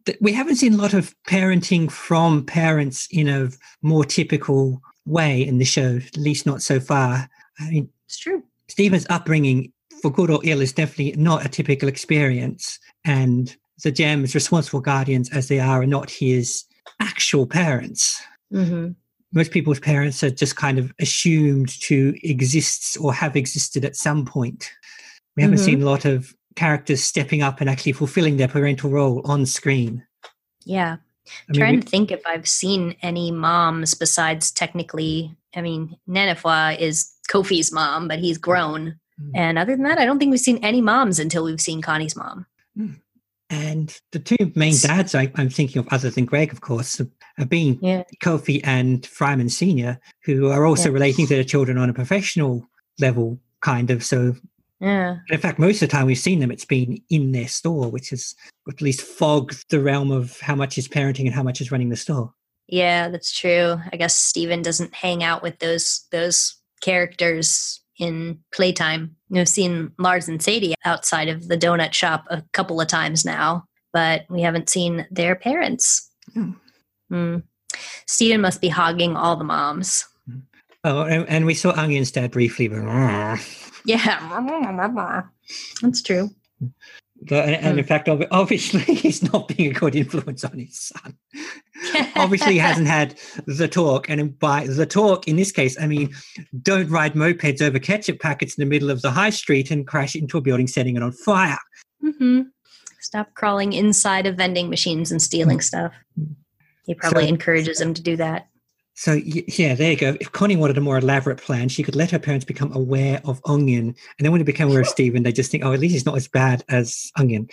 th- 0.07 0.19
we 0.21 0.33
haven't 0.33 0.57
seen 0.57 0.75
a 0.75 0.79
lot 0.79 0.95
of 0.95 1.15
parenting 1.29 1.91
from 1.91 2.47
parents 2.47 3.07
in 3.11 3.29
a 3.29 3.51
more 3.83 4.05
typical 4.05 4.81
way 5.05 5.47
in 5.47 5.59
the 5.59 5.65
show, 5.65 5.97
at 5.97 6.17
least 6.17 6.47
not 6.47 6.63
so 6.63 6.81
far. 6.81 7.29
I 7.61 7.71
mean, 7.71 7.91
it's 8.07 8.19
true. 8.19 8.43
Steven's 8.69 9.07
upbringing, 9.11 9.71
for 10.01 10.11
good 10.11 10.31
or 10.31 10.41
ill, 10.45 10.63
is 10.63 10.73
definitely 10.73 11.21
not 11.21 11.45
a 11.45 11.49
typical 11.49 11.89
experience. 11.89 12.79
And 13.05 13.55
the 13.83 13.93
Gems 13.93 14.35
responsible 14.35 14.81
guardians 14.81 15.31
as 15.31 15.49
they 15.49 15.61
are 15.61 15.83
are 15.83 15.87
not 15.87 16.11
his 16.11 16.65
actual 17.01 17.47
parents. 17.47 18.21
Mm-hmm. 18.53 18.93
Most 19.33 19.51
people's 19.51 19.81
parents 19.81 20.23
are 20.23 20.31
just 20.31 20.57
kind 20.57 20.79
of 20.79 20.93
assumed 21.01 21.69
to 21.81 22.15
exist 22.23 22.99
or 23.01 23.15
have 23.15 23.35
existed 23.35 23.85
at 23.85 23.97
some 23.97 24.25
point. 24.25 24.71
We 25.37 25.43
haven't 25.43 25.59
mm-hmm. 25.59 25.65
seen 25.65 25.83
a 25.83 25.87
lot 25.87 26.05
of 26.05 26.35
characters 26.55 27.03
stepping 27.03 27.43
up 27.43 27.61
and 27.61 27.71
actually 27.71 27.93
fulfilling 27.93 28.37
their 28.37 28.49
parental 28.49 28.91
role 28.91 29.23
on 29.25 29.47
screen. 29.47 30.05
Yeah. 30.65 30.97
I'm 31.49 31.55
trying 31.55 31.81
to 31.81 31.89
think 31.89 32.11
if 32.11 32.21
I've 32.27 32.49
seen 32.49 32.97
any 33.01 33.31
moms 33.31 33.95
besides 33.95 34.51
technically, 34.51 35.35
I 35.55 35.63
mean, 35.63 35.97
Nanefua 36.09 36.79
is 36.79 37.13
Kofi's 37.31 37.73
mom, 37.73 38.09
but 38.09 38.19
he's 38.19 38.39
grown. 38.39 38.99
Mm. 39.21 39.31
And 39.35 39.59
other 39.59 39.75
than 39.75 39.85
that, 39.85 39.99
I 39.99 40.05
don't 40.05 40.19
think 40.19 40.31
we've 40.31 40.41
seen 40.41 40.59
any 40.59 40.81
moms 40.81 41.19
until 41.19 41.45
we've 41.45 41.61
seen 41.61 41.81
Connie's 41.81 42.17
mom. 42.17 42.47
Mm. 42.77 43.01
And 43.53 43.95
the 44.13 44.19
two 44.19 44.51
main 44.55 44.75
dads 44.81 45.15
I, 45.15 45.31
am 45.37 45.51
thinking 45.51 45.81
of, 45.81 45.89
other 45.93 46.09
than 46.09 46.25
Greg, 46.25 46.53
of 46.53 46.63
course, 46.63 47.01
have 47.37 47.51
been 47.51 47.79
yeah. 47.83 48.03
Kofi 48.23 48.63
and 48.65 49.03
Fryman 49.03 49.51
Sr., 49.51 50.01
who 50.25 50.49
are 50.49 50.65
also 50.65 50.89
yeah. 50.89 50.95
relating 50.95 51.27
to 51.27 51.35
their 51.35 51.45
children 51.45 51.77
on 51.77 51.91
a 51.91 51.93
professional 51.93 52.67
level, 52.99 53.39
kind 53.61 53.91
of. 53.91 54.03
So, 54.03 54.35
yeah. 54.81 55.19
In 55.29 55.39
fact, 55.39 55.59
most 55.59 55.83
of 55.83 55.91
the 55.91 55.95
time 55.95 56.07
we've 56.07 56.17
seen 56.17 56.41
them, 56.41 56.51
it's 56.51 56.65
been 56.65 56.99
in 57.11 57.33
their 57.33 57.47
store, 57.47 57.91
which 57.91 58.09
has 58.09 58.35
at 58.69 58.81
least 58.81 59.03
fogged 59.03 59.69
the 59.69 59.83
realm 59.83 60.11
of 60.11 60.41
how 60.41 60.55
much 60.55 60.79
is 60.79 60.89
parenting 60.89 61.27
and 61.27 61.35
how 61.35 61.43
much 61.43 61.61
is 61.61 61.71
running 61.71 61.91
the 61.91 61.97
store. 61.97 62.33
Yeah, 62.69 63.11
that's 63.11 63.39
true. 63.39 63.77
I 63.93 63.97
guess 63.99 64.17
Steven 64.17 64.63
doesn't 64.63 64.95
hang 64.95 65.23
out 65.23 65.43
with 65.43 65.59
those 65.59 66.07
those 66.11 66.57
characters 66.81 67.82
in 67.99 68.39
playtime. 68.53 69.17
You 69.29 69.37
know, 69.37 69.45
seen 69.45 69.93
Lars 69.99 70.29
and 70.29 70.43
Sadie 70.43 70.75
outside 70.85 71.29
of 71.29 71.49
the 71.49 71.57
donut 71.57 71.93
shop 71.93 72.25
a 72.31 72.43
couple 72.53 72.81
of 72.81 72.89
times 72.89 73.25
now, 73.25 73.65
but 73.93 74.23
we 74.29 74.43
haven't 74.43 74.69
seen 74.69 75.07
their 75.11 75.35
parents. 75.35 76.11
Mm. 76.37 76.57
Mm. 77.11 77.43
Steven 78.07 78.41
must 78.41 78.61
be 78.61 78.69
hogging 78.69 79.17
all 79.17 79.37
the 79.37 79.45
moms. 79.45 80.07
Oh, 80.85 81.03
and, 81.03 81.29
and 81.29 81.47
we 81.47 81.55
saw 81.55 81.73
Onion's 81.73 82.11
dad 82.11 82.33
briefly, 82.33 82.69
but 82.69 82.79
yeah, 83.87 85.23
that's 85.83 86.03
true. 86.03 86.31
But, 87.29 87.49
and, 87.49 87.79
in 87.79 87.85
hmm. 87.85 87.89
fact, 87.89 88.09
obviously, 88.31 88.81
he's 88.81 89.23
not 89.33 89.49
being 89.49 89.71
a 89.71 89.75
good 89.75 89.95
influence 89.95 90.45
on 90.45 90.59
his 90.59 90.79
son. 90.79 91.17
obviously, 92.17 92.55
he 92.55 92.59
hasn't 92.71 92.89
had 92.89 93.19
the 93.47 93.69
talk. 93.69 94.09
And 94.09 94.39
by 94.39 94.67
the 94.67 94.87
talk, 94.87 95.29
in 95.29 95.37
this 95.37 95.53
case, 95.53 95.81
I 95.81 95.87
mean, 95.87 96.15
don't 96.63 96.89
ride 96.89 97.15
mopeds 97.15 97.63
over 97.63 97.79
ketchup 97.79 98.21
packets 98.21 98.57
in 98.57 98.63
the 98.63 98.71
middle 98.71 98.91
of 98.91 99.03
the 99.03 99.11
high 99.11 99.31
street 99.31 99.71
and 99.71 99.87
crash 99.87 100.15
into 100.15 100.39
a 100.39 100.41
building, 100.41 100.67
setting 100.67 100.97
it 100.97 101.03
on 101.03 101.13
fire. 101.13 101.59
Mm-hmm. 102.03 102.43
Stop 103.01 103.35
crawling 103.35 103.73
inside 103.73 104.27
of 104.27 104.37
vending 104.37 104.71
machines 104.71 105.11
and 105.11 105.21
stealing 105.21 105.59
mm-hmm. 105.59 105.89
stuff. 105.89 105.95
He 106.85 106.95
probably 106.95 107.25
so, 107.25 107.29
encourages 107.29 107.81
him 107.81 107.95
to 107.95 108.03
do 108.03 108.17
that. 108.17 108.49
So 108.95 109.15
yeah, 109.25 109.75
there 109.75 109.91
you 109.91 109.97
go. 109.97 110.17
If 110.21 110.33
Connie 110.33 110.57
wanted 110.57 110.77
a 110.77 110.83
more 110.83 110.99
elaborate 110.99 111.39
plan, 111.39 111.69
she 111.69 111.83
could 111.83 111.97
let 111.97 112.11
her 112.11 112.19
parents 112.19 112.45
become 112.45 112.73
aware 112.75 113.21
of 113.25 113.41
Onion, 113.47 113.87
and 113.87 113.97
then 114.19 114.33
when 114.33 114.39
they 114.41 114.45
become 114.45 114.69
aware 114.69 114.83
of 114.83 114.89
Steven, 114.97 115.23
they 115.23 115.33
just 115.33 115.51
think, 115.51 115.65
"Oh, 115.65 115.73
at 115.73 115.81
least 115.81 115.93
he's 115.93 116.07
not 116.07 116.17
as 116.17 116.29
bad 116.29 116.63
as 116.69 117.11
Onion." 117.17 117.49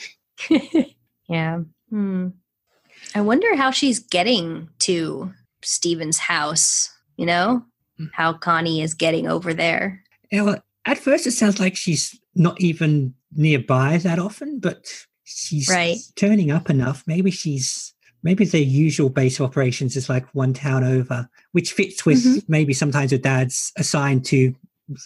yeah. 1.29 1.59
Hmm. 1.89 2.29
I 3.15 3.21
wonder 3.21 3.55
how 3.55 3.71
she's 3.71 3.99
getting 3.99 4.69
to 4.79 5.33
Steven's 5.63 6.17
house. 6.17 6.89
You 7.15 7.25
know, 7.25 7.65
hmm. 7.97 8.05
how 8.13 8.33
Connie 8.33 8.81
is 8.81 8.93
getting 8.93 9.27
over 9.27 9.53
there. 9.53 10.03
Yeah, 10.31 10.43
well, 10.43 10.63
at 10.85 10.97
first 10.97 11.25
it 11.25 11.31
sounds 11.31 11.59
like 11.59 11.75
she's 11.75 12.19
not 12.35 12.59
even 12.61 13.13
nearby 13.31 13.97
that 13.97 14.19
often, 14.19 14.59
but 14.59 14.85
she's 15.23 15.69
right. 15.69 15.97
turning 16.15 16.51
up 16.51 16.69
enough. 16.69 17.03
Maybe 17.07 17.31
she's 17.31 17.93
maybe 18.23 18.45
their 18.45 18.61
usual 18.61 19.09
base 19.09 19.39
of 19.39 19.45
operations 19.45 19.95
is 19.95 20.09
like 20.09 20.25
one 20.33 20.53
town 20.53 20.83
over, 20.83 21.29
which 21.51 21.73
fits 21.73 22.05
with 22.05 22.23
mm-hmm. 22.23 22.39
maybe 22.47 22.73
sometimes 22.73 23.11
her 23.11 23.17
dad's 23.17 23.71
assigned 23.77 24.25
to 24.25 24.53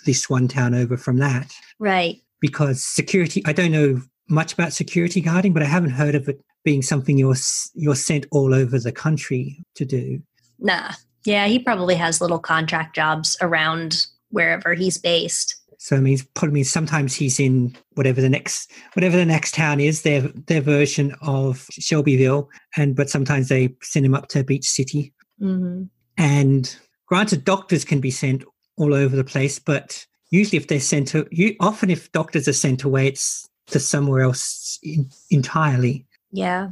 this 0.06 0.30
one 0.30 0.48
town 0.48 0.74
over 0.74 0.98
from 0.98 1.18
that 1.18 1.54
Right. 1.80 2.22
because 2.40 2.84
security. 2.84 3.44
I 3.46 3.54
don't 3.54 3.72
know 3.72 4.02
much 4.30 4.54
about 4.54 4.74
security 4.74 5.22
guarding, 5.22 5.54
but 5.54 5.64
I 5.64 5.68
haven't 5.68 5.92
heard 5.92 6.16
of 6.16 6.30
it 6.30 6.42
being 6.64 6.82
something 6.82 7.18
you're 7.18 7.36
you're 7.74 7.96
sent 7.96 8.26
all 8.32 8.54
over 8.54 8.80
the 8.80 8.92
country 8.92 9.64
to 9.76 9.86
do. 9.86 10.22
Nah. 10.60 10.94
Yeah, 11.26 11.48
he 11.48 11.60
probably 11.60 11.96
has 11.96 12.22
little 12.22 12.40
contract 12.40 12.96
jobs 12.96 13.38
around 13.42 14.06
wherever 14.30 14.74
he's 14.74 14.98
based. 14.98 15.56
So 15.84 15.98
it 15.98 16.02
means 16.02 16.24
probably 16.34 16.54
means 16.54 16.70
sometimes 16.70 17.14
he's 17.14 17.42
in 17.42 17.76
whatever 17.96 18.22
the 18.22 18.30
next 18.30 18.72
whatever 18.94 19.18
the 19.18 19.26
next 19.26 19.54
town 19.54 19.82
is, 19.82 20.04
their 20.04 20.22
their 20.48 20.62
version 20.62 21.14
of 21.22 21.68
Shelbyville, 21.72 22.50
and 22.78 22.96
but 22.96 23.10
sometimes 23.10 23.50
they 23.50 23.76
send 23.82 24.06
him 24.06 24.16
up 24.16 24.30
to 24.30 24.46
Beach 24.46 24.66
City. 24.66 25.14
Mm-hmm. 25.42 25.84
And 26.18 26.78
granted, 27.06 27.44
doctors 27.44 27.84
can 27.84 28.00
be 28.00 28.12
sent 28.12 28.46
all 28.78 28.94
over 28.94 29.14
the 29.14 29.26
place, 29.26 29.60
but 29.60 30.06
usually 30.30 30.56
if 30.56 30.70
they're 30.70 30.80
sent 30.80 31.10
to 31.10 31.28
you, 31.32 31.54
often 31.60 31.90
if 31.90 32.10
doctors 32.14 32.48
are 32.48 32.54
sent 32.54 32.84
away, 32.86 33.08
it's 33.08 33.46
to 33.68 33.78
somewhere 33.78 34.22
else 34.22 34.80
in, 34.84 35.10
entirely. 35.32 36.08
Yeah. 36.32 36.70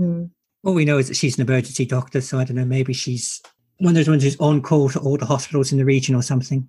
Mm. 0.00 0.30
All 0.64 0.72
we 0.72 0.86
know 0.86 0.96
is 0.96 1.08
that 1.08 1.18
she's 1.18 1.38
an 1.38 1.46
emergency 1.46 1.84
doctor, 1.84 2.22
so 2.22 2.38
I 2.38 2.44
don't 2.44 2.56
know. 2.56 2.64
Maybe 2.64 2.94
she's 2.94 3.42
one 3.80 3.90
of 3.90 3.96
those 3.96 4.08
ones 4.08 4.22
who's 4.22 4.40
on 4.40 4.62
call 4.62 4.88
to 4.88 5.00
all 5.00 5.18
the 5.18 5.26
hospitals 5.26 5.70
in 5.70 5.76
the 5.76 5.84
region 5.84 6.14
or 6.14 6.22
something. 6.22 6.66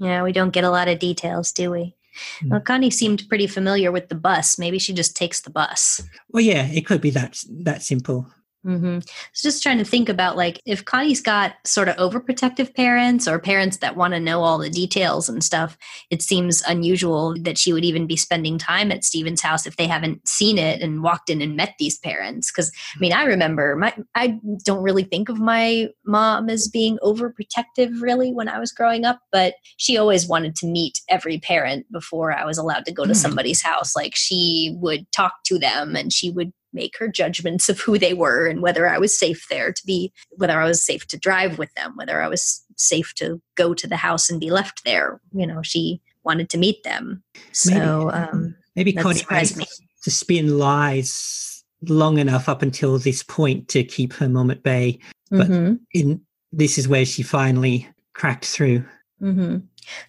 Yeah, 0.00 0.22
we 0.22 0.32
don't 0.32 0.50
get 0.50 0.64
a 0.64 0.70
lot 0.70 0.88
of 0.88 0.98
details, 0.98 1.52
do 1.52 1.70
we? 1.70 1.94
Hmm. 2.40 2.48
Well, 2.48 2.60
Connie 2.60 2.90
seemed 2.90 3.28
pretty 3.28 3.46
familiar 3.46 3.92
with 3.92 4.08
the 4.08 4.14
bus. 4.14 4.58
Maybe 4.58 4.78
she 4.78 4.92
just 4.92 5.14
takes 5.14 5.40
the 5.42 5.50
bus. 5.50 6.02
Well, 6.30 6.42
yeah, 6.42 6.66
it 6.66 6.86
could 6.86 7.00
be 7.00 7.10
that 7.10 7.44
that 7.50 7.82
simple. 7.82 8.26
Mm-hmm. 8.66 8.98
So 9.32 9.48
just 9.48 9.62
trying 9.62 9.78
to 9.78 9.84
think 9.84 10.10
about 10.10 10.36
like 10.36 10.60
if 10.66 10.84
Connie's 10.84 11.22
got 11.22 11.54
sort 11.64 11.88
of 11.88 11.96
overprotective 11.96 12.74
parents 12.74 13.26
or 13.26 13.38
parents 13.38 13.78
that 13.78 13.96
want 13.96 14.12
to 14.12 14.20
know 14.20 14.42
all 14.42 14.58
the 14.58 14.68
details 14.68 15.30
and 15.30 15.42
stuff, 15.42 15.78
it 16.10 16.20
seems 16.20 16.60
unusual 16.62 17.34
that 17.40 17.56
she 17.56 17.72
would 17.72 17.86
even 17.86 18.06
be 18.06 18.16
spending 18.16 18.58
time 18.58 18.92
at 18.92 19.02
Steven's 19.02 19.40
house 19.40 19.66
if 19.66 19.76
they 19.76 19.86
haven't 19.86 20.28
seen 20.28 20.58
it 20.58 20.82
and 20.82 21.02
walked 21.02 21.30
in 21.30 21.40
and 21.40 21.56
met 21.56 21.74
these 21.78 21.98
parents. 21.98 22.52
Because 22.52 22.70
I 22.94 22.98
mean, 22.98 23.14
I 23.14 23.24
remember 23.24 23.76
my 23.76 23.94
I 24.14 24.38
don't 24.64 24.82
really 24.82 25.04
think 25.04 25.30
of 25.30 25.38
my 25.40 25.88
mom 26.04 26.50
as 26.50 26.68
being 26.68 26.98
overprotective 27.02 28.02
really 28.02 28.30
when 28.32 28.48
I 28.48 28.58
was 28.58 28.72
growing 28.72 29.06
up, 29.06 29.20
but 29.32 29.54
she 29.78 29.96
always 29.96 30.28
wanted 30.28 30.54
to 30.56 30.66
meet 30.66 31.00
every 31.08 31.38
parent 31.38 31.90
before 31.90 32.30
I 32.36 32.44
was 32.44 32.58
allowed 32.58 32.84
to 32.84 32.92
go 32.92 33.04
to 33.04 33.10
Hmm. 33.10 33.14
somebody's 33.14 33.62
house. 33.62 33.96
Like 33.96 34.14
she 34.14 34.76
would 34.78 35.10
talk 35.12 35.44
to 35.46 35.58
them 35.58 35.96
and 35.96 36.12
she 36.12 36.30
would 36.30 36.52
make 36.72 36.96
her 36.98 37.08
judgments 37.08 37.68
of 37.68 37.80
who 37.80 37.98
they 37.98 38.14
were 38.14 38.46
and 38.46 38.62
whether 38.62 38.88
I 38.88 38.98
was 38.98 39.18
safe 39.18 39.46
there 39.48 39.72
to 39.72 39.86
be, 39.86 40.12
whether 40.30 40.60
I 40.60 40.64
was 40.66 40.82
safe 40.84 41.06
to 41.08 41.18
drive 41.18 41.58
with 41.58 41.72
them, 41.74 41.92
whether 41.96 42.22
I 42.22 42.28
was 42.28 42.64
safe 42.76 43.14
to 43.16 43.40
go 43.56 43.74
to 43.74 43.86
the 43.86 43.96
house 43.96 44.30
and 44.30 44.40
be 44.40 44.50
left 44.50 44.84
there. 44.84 45.20
You 45.32 45.46
know, 45.46 45.62
she 45.62 46.00
wanted 46.24 46.48
to 46.50 46.58
meet 46.58 46.82
them. 46.84 47.22
So, 47.52 48.10
um, 48.12 48.54
Maybe 48.76 48.92
That 48.92 49.02
Connie 49.02 49.18
surprised 49.18 49.56
managed 49.56 49.82
to 50.04 50.10
spin 50.10 50.58
lies 50.58 51.64
long 51.88 52.18
enough 52.18 52.48
up 52.48 52.62
until 52.62 52.98
this 52.98 53.22
point 53.22 53.68
to 53.68 53.82
keep 53.82 54.12
her 54.14 54.28
mom 54.28 54.50
at 54.50 54.62
bay. 54.62 54.98
But- 55.30 55.48
mhm, 55.48 55.80
In 55.92 56.20
this 56.52 56.78
is 56.78 56.86
where 56.88 57.04
she 57.04 57.22
finally 57.22 57.88
cracked 58.14 58.44
through. 58.44 58.84
mhm. 59.20 59.62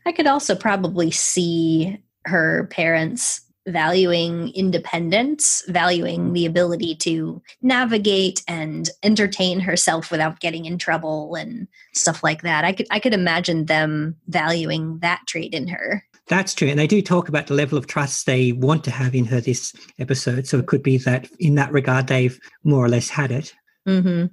I 0.05 0.11
could 0.11 0.27
also 0.27 0.55
probably 0.55 1.11
see 1.11 1.97
her 2.25 2.67
parents 2.71 3.41
valuing 3.67 4.49
independence, 4.49 5.63
valuing 5.67 6.33
the 6.33 6.45
ability 6.45 6.95
to 6.95 7.41
navigate 7.61 8.43
and 8.47 8.89
entertain 9.03 9.59
herself 9.59 10.11
without 10.11 10.39
getting 10.39 10.65
in 10.65 10.77
trouble 10.77 11.35
and 11.35 11.67
stuff 11.93 12.23
like 12.23 12.41
that. 12.41 12.65
I 12.65 12.73
could 12.73 12.87
I 12.91 12.99
could 12.99 13.13
imagine 13.13 13.65
them 13.65 14.15
valuing 14.27 14.99
that 14.99 15.21
trait 15.27 15.53
in 15.53 15.67
her. 15.67 16.03
That's 16.27 16.53
true. 16.53 16.69
And 16.69 16.79
they 16.79 16.87
do 16.87 17.01
talk 17.01 17.27
about 17.27 17.47
the 17.47 17.53
level 17.53 17.77
of 17.77 17.87
trust 17.87 18.25
they 18.25 18.53
want 18.53 18.83
to 18.85 18.91
have 18.91 19.13
in 19.13 19.25
her 19.25 19.41
this 19.41 19.73
episode. 19.99 20.47
So 20.47 20.59
it 20.59 20.67
could 20.67 20.83
be 20.83 20.97
that 20.99 21.27
in 21.39 21.55
that 21.55 21.71
regard, 21.71 22.07
they've 22.07 22.39
more 22.63 22.85
or 22.85 22.89
less 22.89 23.09
had 23.09 23.31
it. 23.31 23.53
Mm-hmm. 23.87 24.27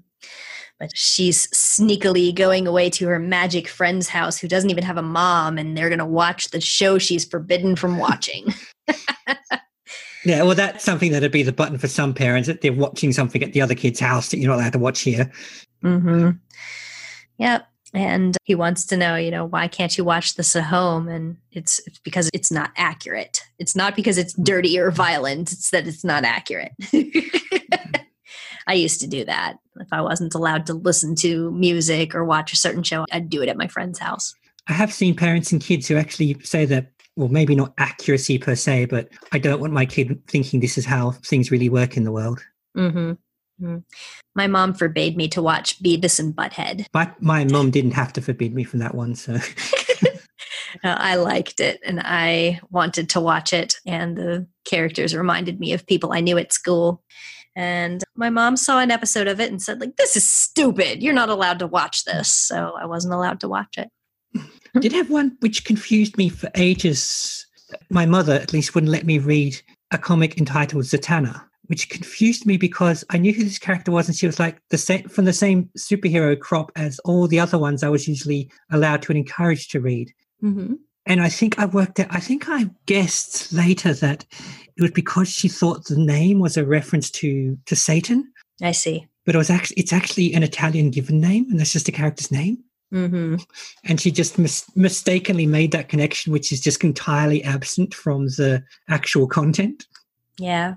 But 0.79 0.97
she's 0.97 1.49
sneakily 1.49 2.35
going 2.35 2.67
away 2.67 2.89
to 2.91 3.09
her 3.09 3.19
magic 3.19 3.67
friend's 3.67 4.09
house 4.09 4.39
who 4.39 4.47
doesn't 4.47 4.71
even 4.71 4.85
have 4.85 4.97
a 4.97 5.03
mom, 5.03 5.59
and 5.59 5.77
they're 5.77 5.89
going 5.89 5.99
to 5.99 6.07
watch 6.07 6.51
the 6.51 6.61
show 6.61 6.99
she's 6.99 7.25
forbidden 7.25 7.75
from 7.77 7.99
watching. 7.99 8.55
Yeah, 10.25 10.43
well, 10.43 10.55
that's 10.55 10.85
something 10.85 11.13
that'd 11.13 11.33
be 11.33 11.43
the 11.43 11.53
button 11.53 11.79
for 11.79 11.89
some 11.89 12.13
parents 12.13 12.49
that 12.49 12.61
they're 12.61 12.73
watching 12.73 13.13
something 13.13 13.43
at 13.43 13.53
the 13.53 13.63
other 13.63 13.75
kid's 13.75 14.01
house 14.01 14.29
that 14.29 14.39
you're 14.39 14.51
not 14.51 14.57
allowed 14.57 14.73
to 14.75 14.79
watch 14.79 15.01
here. 15.01 15.31
mm-hmm. 15.83 16.31
Yep. 17.39 17.67
And 17.95 18.37
he 18.45 18.55
wants 18.55 18.85
to 18.87 18.97
know, 18.99 19.17
you 19.17 19.31
know, 19.31 19.47
why 19.47 19.69
can't 19.69 19.97
you 19.97 20.05
watch 20.05 20.35
this 20.35 20.55
at 20.55 20.65
home? 20.65 21.09
And 21.09 21.39
it's, 21.53 21.81
it's 21.87 21.99
because 22.01 22.29
it's 22.35 22.53
not 22.53 22.73
accurate. 22.77 23.41
It's 23.59 23.75
not 23.75 23.97
because 23.97 24.19
it's 24.19 24.35
dirty 24.35 24.79
or 24.79 24.91
violent. 24.91 25.53
It's 25.53 25.71
that 25.71 25.87
it's 25.87 26.05
not 26.05 26.25
accurate. 26.25 26.73
I 28.69 28.75
used 28.75 29.01
to 29.01 29.07
do 29.07 29.25
that. 29.25 29.57
If 29.81 29.89
I 29.93 30.01
wasn't 30.01 30.35
allowed 30.35 30.67
to 30.67 30.75
listen 30.75 31.15
to 31.17 31.51
music 31.53 32.15
or 32.15 32.25
watch 32.25 32.53
a 32.53 32.57
certain 32.57 32.83
show, 32.83 33.05
I'd 33.11 33.31
do 33.31 33.43
it 33.43 33.49
at 33.49 33.57
my 33.57 33.67
friend's 33.67 33.99
house. 33.99 34.35
I 34.69 34.75
have 34.75 34.93
seen 34.93 35.17
parents 35.17 35.51
and 35.51 35.61
kids 35.61 35.89
who 35.89 35.97
actually 35.97 36.37
say 36.43 36.65
that, 36.67 36.93
well, 37.17 37.29
maybe 37.29 37.55
not 37.55 37.73
accuracy 37.79 38.39
per 38.39 38.55
se, 38.55 38.87
but 38.87 39.09
I 39.33 39.39
don't 39.39 39.61
want 39.61 39.73
my 39.73 39.87
kid 39.87 40.21
thinking 40.29 40.61
this 40.61 40.79
is 40.79 40.85
how 40.85 41.13
things 41.13 41.51
really 41.51 41.69
work 41.69 41.97
in 41.97 42.05
the 42.05 42.13
world. 42.13 42.45
Mm-hmm. 42.77 43.13
Mm. 43.65 43.83
My 44.37 44.47
mom 44.47 44.75
forbade 44.75 45.17
me 45.17 45.27
to 45.29 45.43
watch 45.43 45.83
Beavis 45.83 46.21
and 46.21 46.37
Butthead. 46.37 46.87
But 46.93 47.21
my 47.21 47.45
mom 47.45 47.73
didn't 47.73 47.93
have 47.93 48.13
to 48.13 48.21
forbid 48.21 48.55
me 48.55 48.63
from 48.63 48.79
that 48.81 48.95
one. 48.95 49.17
So 49.17 49.39
Uh, 50.85 50.95
I 50.99 51.17
liked 51.17 51.61
it 51.61 51.81
and 51.85 52.01
I 52.05 52.61
wanted 52.71 53.09
to 53.11 53.21
watch 53.21 53.53
it, 53.53 53.77
and 53.87 54.17
the 54.17 54.47
characters 54.65 55.15
reminded 55.15 55.59
me 55.59 55.73
of 55.73 55.87
people 55.87 56.13
I 56.13 56.21
knew 56.21 56.39
at 56.39 56.53
school. 56.53 57.03
And 57.59 58.05
my 58.15 58.31
mom 58.31 58.57
saw 58.57 58.79
an 58.79 58.93
episode 58.93 59.27
of 59.27 59.41
it 59.41 59.51
and 59.51 59.61
said, 59.61 59.81
like, 59.81 59.97
this 59.97 60.15
is 60.15 60.31
stupid. 60.31 61.03
You're 61.03 61.13
not 61.13 61.29
allowed 61.29 61.59
to 61.59 61.67
watch 61.67 62.05
this. 62.05 62.29
So 62.29 62.75
I 62.81 62.87
wasn't 62.87 63.15
allowed 63.15 63.41
to 63.41 63.49
watch 63.49 63.77
it. 63.77 63.89
did 64.81 64.93
have 64.93 65.11
one 65.11 65.37
which 65.41 65.65
confused 65.65 66.17
me 66.17 66.29
for 66.29 66.49
ages. 66.55 67.45
My 67.91 68.07
mother, 68.07 68.35
at 68.35 68.53
least, 68.53 68.77
wouldn't 68.77 68.93
let 68.93 69.05
me 69.05 69.19
read 69.19 69.61
a 69.91 69.99
comic 69.99 70.39
entitled 70.39 70.85
Zatanna, 70.85 71.43
which 71.67 71.91
confused 71.91 72.47
me 72.47 72.59
because 72.59 73.05
I 73.11 73.19
knew 73.19 73.33
who 73.33 73.43
this 73.43 73.59
character 73.59 73.91
was, 73.91 74.07
and 74.07 74.17
she 74.17 74.27
was 74.27 74.39
like 74.39 74.61
the 74.71 74.79
same 74.79 75.09
from 75.09 75.25
the 75.25 75.33
same 75.33 75.69
superhero 75.77 76.39
crop 76.39 76.71
as 76.77 77.01
all 77.01 77.27
the 77.27 77.41
other 77.41 77.59
ones 77.59 77.83
I 77.83 77.89
was 77.89 78.07
usually 78.07 78.53
allowed 78.71 79.03
to 79.03 79.13
and 79.13 79.19
encouraged 79.19 79.73
to 79.73 79.81
read. 79.81 80.13
Mm-hmm. 80.45 80.75
And 81.09 81.23
I 81.23 81.31
think 81.31 81.59
I 81.59 81.65
worked 81.65 81.99
out, 81.99 82.07
I 82.11 82.21
think 82.21 82.49
I 82.49 82.71
guessed 82.87 83.53
later 83.53 83.95
that 83.95 84.25
it 84.77 84.83
was 84.83 84.91
because 84.93 85.29
she 85.29 85.49
thought 85.49 85.87
the 85.87 85.97
name 85.97 86.39
was 86.39 86.57
a 86.57 86.65
reference 86.65 87.11
to 87.13 87.59
to 87.67 87.75
Satan, 87.75 88.31
I 88.63 88.73
see. 88.73 89.07
but 89.25 89.35
it 89.35 89.39
was 89.39 89.51
actually 89.51 89.79
it's 89.79 89.93
actually 89.93 90.35
an 90.35 90.43
Italian 90.43 90.91
given 90.91 91.21
name, 91.21 91.47
and 91.51 91.59
that's 91.59 91.73
just 91.73 91.89
a 91.89 91.93
character's 91.93 92.31
name. 92.31 92.63
Mm-hmm. 92.93 93.37
And 93.85 94.01
she 94.01 94.11
just 94.11 94.39
mis- 94.39 94.71
mistakenly 94.77 95.47
made 95.47 95.73
that 95.73 95.89
connection, 95.89 96.33
which 96.33 96.53
is 96.53 96.61
just 96.61 96.85
entirely 96.85 97.43
absent 97.43 97.95
from 97.95 98.27
the 98.27 98.63
actual 98.89 99.27
content. 99.27 99.87
Yeah. 100.39 100.75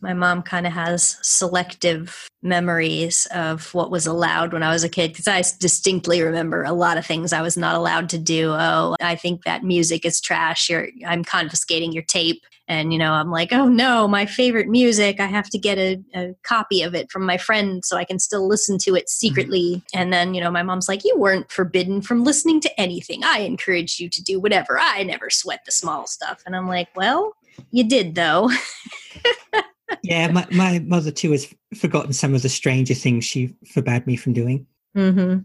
My 0.00 0.12
mom 0.12 0.42
kind 0.42 0.66
of 0.66 0.72
has 0.72 1.18
selective 1.22 2.28
memories 2.42 3.26
of 3.34 3.72
what 3.74 3.90
was 3.90 4.06
allowed 4.06 4.52
when 4.52 4.62
I 4.62 4.72
was 4.72 4.84
a 4.84 4.88
kid 4.88 5.12
because 5.12 5.26
I 5.26 5.42
distinctly 5.58 6.22
remember 6.22 6.62
a 6.62 6.72
lot 6.72 6.98
of 6.98 7.06
things 7.06 7.32
I 7.32 7.42
was 7.42 7.56
not 7.56 7.74
allowed 7.74 8.08
to 8.10 8.18
do. 8.18 8.50
Oh, 8.50 8.94
I 9.00 9.16
think 9.16 9.44
that 9.44 9.64
music 9.64 10.04
is 10.04 10.20
trash. 10.20 10.68
You're, 10.68 10.88
I'm 11.06 11.24
confiscating 11.24 11.92
your 11.92 12.04
tape. 12.04 12.44
And, 12.68 12.92
you 12.92 12.98
know, 12.98 13.12
I'm 13.12 13.30
like, 13.30 13.52
oh 13.52 13.68
no, 13.68 14.08
my 14.08 14.26
favorite 14.26 14.68
music. 14.68 15.20
I 15.20 15.26
have 15.26 15.48
to 15.50 15.58
get 15.58 15.78
a, 15.78 16.02
a 16.14 16.34
copy 16.42 16.82
of 16.82 16.94
it 16.94 17.10
from 17.10 17.24
my 17.24 17.36
friend 17.36 17.84
so 17.84 17.96
I 17.96 18.04
can 18.04 18.18
still 18.18 18.46
listen 18.46 18.76
to 18.78 18.94
it 18.96 19.04
mm-hmm. 19.04 19.26
secretly. 19.26 19.82
And 19.94 20.12
then, 20.12 20.34
you 20.34 20.40
know, 20.40 20.50
my 20.50 20.62
mom's 20.62 20.88
like, 20.88 21.04
you 21.04 21.16
weren't 21.16 21.50
forbidden 21.50 22.02
from 22.02 22.24
listening 22.24 22.60
to 22.62 22.80
anything. 22.80 23.22
I 23.24 23.40
encouraged 23.40 24.00
you 24.00 24.08
to 24.10 24.22
do 24.22 24.40
whatever. 24.40 24.78
I 24.80 25.04
never 25.04 25.30
sweat 25.30 25.64
the 25.64 25.72
small 25.72 26.06
stuff. 26.06 26.42
And 26.44 26.56
I'm 26.56 26.68
like, 26.68 26.88
well, 26.96 27.34
you 27.70 27.88
did 27.88 28.14
though. 28.14 28.50
Yeah, 30.02 30.30
my, 30.32 30.46
my 30.50 30.78
mother 30.80 31.10
too 31.10 31.32
has 31.32 31.52
forgotten 31.76 32.12
some 32.12 32.34
of 32.34 32.42
the 32.42 32.48
stranger 32.48 32.94
things 32.94 33.24
she 33.24 33.54
forbade 33.72 34.06
me 34.06 34.16
from 34.16 34.32
doing. 34.32 34.66
Mm-hmm. 34.96 35.40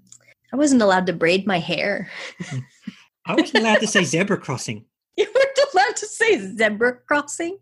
I 0.54 0.56
wasn't 0.56 0.82
allowed 0.82 1.06
to 1.08 1.14
braid 1.14 1.46
my 1.48 1.60
hair. 1.60 2.10
I 3.26 3.36
wasn't 3.36 3.64
allowed 3.64 3.80
to 3.82 3.88
say 3.88 4.04
zebra 4.04 4.38
crossing. 4.38 4.86
You 5.18 5.28
weren't 5.36 5.60
allowed 5.74 5.96
to 5.98 6.06
say 6.06 6.56
zebra 6.56 6.94
crossing. 7.06 7.58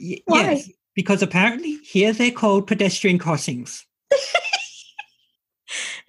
Y- 0.00 0.20
Why? 0.24 0.52
Yes, 0.52 0.70
because 0.94 1.20
apparently 1.20 1.78
here 1.78 2.12
they're 2.12 2.30
called 2.30 2.68
pedestrian 2.68 3.18
crossings. 3.18 3.84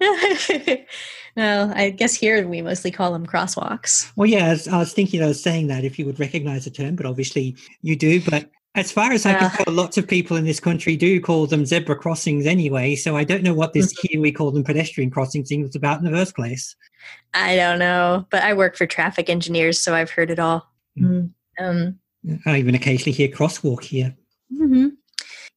well, 0.00 1.72
I 1.74 1.90
guess 1.90 2.14
here 2.14 2.46
we 2.46 2.62
mostly 2.62 2.92
call 2.92 3.12
them 3.12 3.26
crosswalks. 3.26 4.10
Well, 4.14 4.28
yeah, 4.28 4.46
I 4.46 4.50
was, 4.50 4.68
I 4.68 4.78
was 4.78 4.92
thinking 4.92 5.22
I 5.22 5.26
was 5.26 5.42
saying 5.42 5.66
that 5.66 5.84
if 5.84 5.98
you 5.98 6.06
would 6.06 6.20
recognize 6.20 6.64
the 6.64 6.70
term, 6.70 6.94
but 6.94 7.06
obviously 7.06 7.56
you 7.82 7.96
do. 7.96 8.20
But 8.20 8.48
As 8.76 8.92
far 8.92 9.10
as 9.10 9.24
I 9.24 9.32
can 9.34 9.50
tell, 9.50 9.72
lots 9.72 9.96
of 9.96 10.06
people 10.06 10.36
in 10.36 10.44
this 10.44 10.60
country 10.60 10.96
do 10.96 11.18
call 11.18 11.46
them 11.46 11.64
zebra 11.64 11.96
crossings 11.96 12.44
anyway. 12.44 12.94
So 12.94 13.16
I 13.16 13.24
don't 13.24 13.42
know 13.42 13.54
what 13.54 13.72
this 13.72 13.86
Mm-hmm. 13.86 14.06
here 14.12 14.20
we 14.20 14.32
call 14.32 14.50
them 14.50 14.64
pedestrian 14.64 15.10
crossings 15.10 15.48
thing 15.48 15.62
was 15.62 15.74
about 15.74 15.98
in 15.98 16.04
the 16.04 16.10
first 16.10 16.36
place. 16.36 16.76
I 17.32 17.56
don't 17.56 17.78
know, 17.78 18.26
but 18.30 18.42
I 18.42 18.52
work 18.52 18.76
for 18.76 18.86
traffic 18.86 19.30
engineers, 19.30 19.80
so 19.80 19.94
I've 19.94 20.10
heard 20.10 20.30
it 20.30 20.38
all. 20.38 20.70
Mm. 20.98 21.30
Um, 21.58 21.98
I 22.44 22.58
even 22.58 22.74
occasionally 22.74 23.12
hear 23.12 23.28
crosswalk 23.28 23.82
here. 23.82 24.14
hmm 24.50 24.88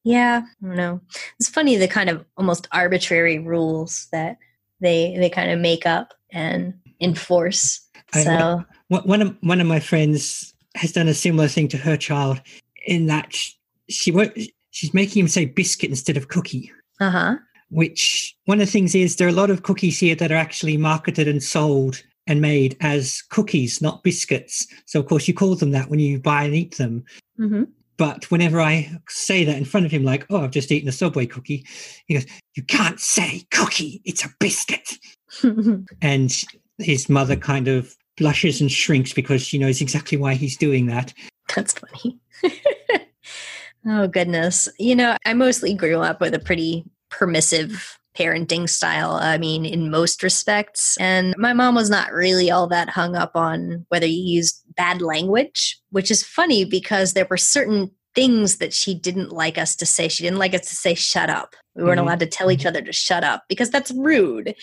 Yeah, 0.03 0.43
I 0.63 0.65
don't 0.65 0.77
know. 0.77 1.01
It's 1.39 1.49
funny 1.49 1.75
the 1.75 1.87
kind 1.87 2.09
of 2.09 2.25
almost 2.37 2.67
arbitrary 2.71 3.39
rules 3.39 4.07
that 4.13 4.37
they 4.79 5.15
they 5.17 5.29
kind 5.29 5.51
of 5.51 5.59
make 5.59 5.85
up 5.85 6.13
and 6.31 6.73
enforce. 7.01 7.81
So 8.13 8.63
One 8.87 9.01
one 9.03 9.21
of 9.21 9.35
one 9.41 9.59
of 9.59 9.67
my 9.67 9.79
friends 9.81 10.53
has 10.75 10.93
done 10.93 11.07
a 11.09 11.13
similar 11.13 11.47
thing 11.47 11.67
to 11.69 11.77
her 11.77 11.97
child, 11.97 12.41
in 12.89 13.05
that 13.05 13.33
sh- 13.33 13.51
she 13.89 14.11
wo- 14.11 14.33
she's 14.71 14.93
making 14.93 15.21
him 15.21 15.27
say 15.27 15.45
biscuit 15.45 15.89
instead 15.89 16.17
of 16.17 16.27
cookie. 16.27 16.71
uh 16.99 17.09
huh. 17.11 17.35
Which 17.71 18.35
one 18.45 18.59
of 18.59 18.65
the 18.67 18.71
things 18.71 18.95
is 18.95 19.15
there 19.15 19.27
are 19.27 19.31
a 19.37 19.41
lot 19.43 19.51
of 19.51 19.61
cookies 19.63 19.99
here 19.99 20.15
that 20.15 20.31
are 20.31 20.35
actually 20.45 20.75
marketed 20.75 21.27
and 21.27 21.41
sold 21.41 22.01
and 22.25 22.41
made 22.41 22.75
as 22.81 23.21
cookies, 23.29 23.79
not 23.81 24.03
biscuits. 24.03 24.65
So 24.85 24.99
of 24.99 25.05
course 25.07 25.27
you 25.27 25.33
call 25.35 25.55
them 25.55 25.71
that 25.71 25.89
when 25.89 25.99
you 25.99 26.19
buy 26.19 26.43
and 26.45 26.55
eat 26.55 26.77
them. 26.77 27.03
hmm 27.37 27.63
But 27.97 28.31
whenever 28.31 28.59
I 28.61 28.89
say 29.07 29.43
that 29.45 29.57
in 29.57 29.65
front 29.65 29.85
of 29.85 29.91
him, 29.91 30.03
like, 30.03 30.25
"Oh, 30.29 30.41
I've 30.43 30.51
just 30.59 30.71
eaten 30.71 30.89
a 30.89 30.91
Subway 30.91 31.27
cookie," 31.27 31.65
he 32.07 32.15
goes, 32.15 32.25
"You 32.55 32.63
can't 32.63 32.99
say 32.99 33.43
cookie; 33.51 34.01
it's 34.03 34.25
a 34.25 34.33
biscuit." 34.39 34.97
And 36.01 36.31
his 36.79 37.07
mother 37.09 37.35
kind 37.35 37.67
of 37.67 37.95
blushes 38.17 38.61
and 38.61 38.71
shrinks 38.71 39.13
because 39.13 39.41
she 39.43 39.57
knows 39.59 39.79
exactly 39.81 40.17
why 40.17 40.33
he's 40.33 40.57
doing 40.57 40.87
that. 40.87 41.13
That's 41.55 41.73
funny. 41.73 42.17
oh 43.87 44.07
goodness. 44.07 44.67
You 44.77 44.95
know, 44.95 45.17
I 45.25 45.33
mostly 45.33 45.73
grew 45.73 46.01
up 46.01 46.21
with 46.21 46.33
a 46.33 46.39
pretty 46.39 46.85
permissive 47.09 47.97
parenting 48.17 48.67
style. 48.67 49.13
I 49.13 49.37
mean, 49.37 49.65
in 49.65 49.91
most 49.91 50.23
respects. 50.23 50.97
And 50.99 51.33
my 51.37 51.53
mom 51.53 51.75
was 51.75 51.89
not 51.89 52.11
really 52.11 52.51
all 52.51 52.67
that 52.67 52.89
hung 52.89 53.15
up 53.15 53.31
on 53.35 53.85
whether 53.89 54.05
you 54.05 54.21
used 54.21 54.61
bad 54.75 55.01
language, 55.01 55.79
which 55.91 56.11
is 56.11 56.23
funny 56.23 56.65
because 56.65 57.13
there 57.13 57.27
were 57.29 57.37
certain 57.37 57.91
things 58.15 58.57
that 58.57 58.73
she 58.73 58.95
didn't 58.95 59.31
like 59.31 59.57
us 59.57 59.75
to 59.77 59.85
say. 59.85 60.07
She 60.07 60.23
didn't 60.23 60.39
like 60.39 60.53
us 60.55 60.67
to 60.67 60.75
say 60.75 60.95
shut 60.95 61.29
up. 61.29 61.55
We 61.75 61.83
weren't 61.83 61.99
Mhm. 61.99 62.03
allowed 62.03 62.19
to 62.21 62.25
tell 62.25 62.51
each 62.51 62.65
other 62.65 62.81
to 62.81 62.91
shut 62.91 63.23
up 63.23 63.43
because 63.47 63.69
that's 63.69 63.91
rude. 63.91 64.55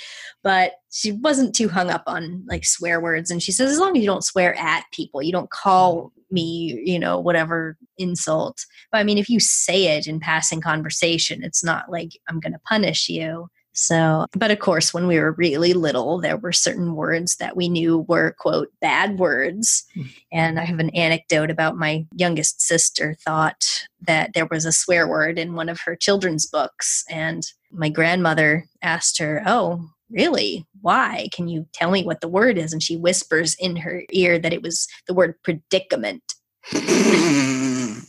But 0.42 0.72
she 0.90 1.12
wasn't 1.12 1.54
too 1.54 1.68
hung 1.68 1.88
up 1.88 2.02
on 2.06 2.44
like 2.48 2.66
swear 2.66 3.00
words. 3.00 3.30
And 3.30 3.42
she 3.42 3.52
says, 3.52 3.70
as 3.70 3.78
long 3.78 3.96
as 3.96 4.00
you 4.02 4.06
don't 4.06 4.24
swear 4.24 4.54
at 4.58 4.84
people, 4.92 5.22
you 5.22 5.32
don't 5.32 5.48
call 5.50 6.12
me, 6.30 6.82
you 6.84 6.98
know, 6.98 7.18
whatever 7.18 7.76
insult. 7.98 8.64
But 8.92 8.98
I 8.98 9.04
mean, 9.04 9.18
if 9.18 9.28
you 9.28 9.40
say 9.40 9.96
it 9.96 10.06
in 10.06 10.20
passing 10.20 10.60
conversation, 10.60 11.42
it's 11.42 11.64
not 11.64 11.90
like 11.90 12.10
I'm 12.28 12.40
going 12.40 12.52
to 12.52 12.60
punish 12.60 13.08
you. 13.08 13.48
So, 13.78 14.24
but 14.32 14.50
of 14.50 14.58
course, 14.58 14.94
when 14.94 15.06
we 15.06 15.18
were 15.18 15.32
really 15.32 15.74
little, 15.74 16.18
there 16.18 16.38
were 16.38 16.52
certain 16.52 16.94
words 16.94 17.36
that 17.36 17.56
we 17.56 17.68
knew 17.68 18.06
were, 18.08 18.34
quote, 18.38 18.68
bad 18.80 19.18
words. 19.18 19.84
Mm. 19.94 20.08
And 20.32 20.58
I 20.58 20.64
have 20.64 20.78
an 20.78 20.88
anecdote 20.90 21.50
about 21.50 21.76
my 21.76 22.06
youngest 22.14 22.62
sister 22.62 23.16
thought 23.22 23.66
that 24.00 24.30
there 24.32 24.48
was 24.50 24.64
a 24.64 24.72
swear 24.72 25.06
word 25.06 25.38
in 25.38 25.52
one 25.52 25.68
of 25.68 25.80
her 25.80 25.94
children's 25.94 26.46
books. 26.46 27.04
And 27.10 27.46
my 27.70 27.90
grandmother 27.90 28.64
asked 28.80 29.18
her, 29.18 29.42
Oh, 29.44 29.90
really? 30.10 30.66
Why? 30.80 31.28
Can 31.32 31.48
you 31.48 31.66
tell 31.72 31.90
me 31.90 32.04
what 32.04 32.20
the 32.20 32.28
word 32.28 32.58
is? 32.58 32.72
And 32.72 32.82
she 32.82 32.96
whispers 32.96 33.54
in 33.54 33.76
her 33.76 34.02
ear 34.10 34.38
that 34.38 34.52
it 34.52 34.62
was 34.62 34.86
the 35.06 35.14
word 35.14 35.34
predicament. 35.42 36.34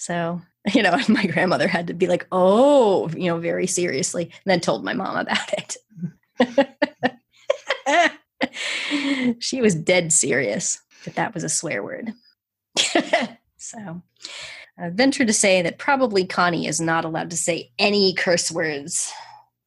So, 0.00 0.40
you 0.74 0.82
know, 0.82 0.98
my 1.08 1.26
grandmother 1.26 1.68
had 1.68 1.86
to 1.88 1.94
be 1.94 2.06
like, 2.06 2.26
oh, 2.32 3.08
you 3.10 3.26
know, 3.26 3.38
very 3.38 3.66
seriously, 3.66 4.24
and 4.24 4.32
then 4.46 4.60
told 4.60 4.82
my 4.82 4.94
mom 4.94 5.16
about 5.16 5.52
it. 5.52 5.76
she 9.40 9.60
was 9.60 9.74
dead 9.74 10.10
serious 10.10 10.80
that 11.04 11.16
that 11.16 11.34
was 11.34 11.44
a 11.44 11.50
swear 11.50 11.82
word. 11.82 12.14
so, 13.58 14.02
I 14.78 14.88
venture 14.88 15.26
to 15.26 15.34
say 15.34 15.60
that 15.60 15.78
probably 15.78 16.24
Connie 16.24 16.66
is 16.66 16.80
not 16.80 17.04
allowed 17.04 17.30
to 17.30 17.36
say 17.36 17.70
any 17.78 18.14
curse 18.14 18.50
words 18.50 19.12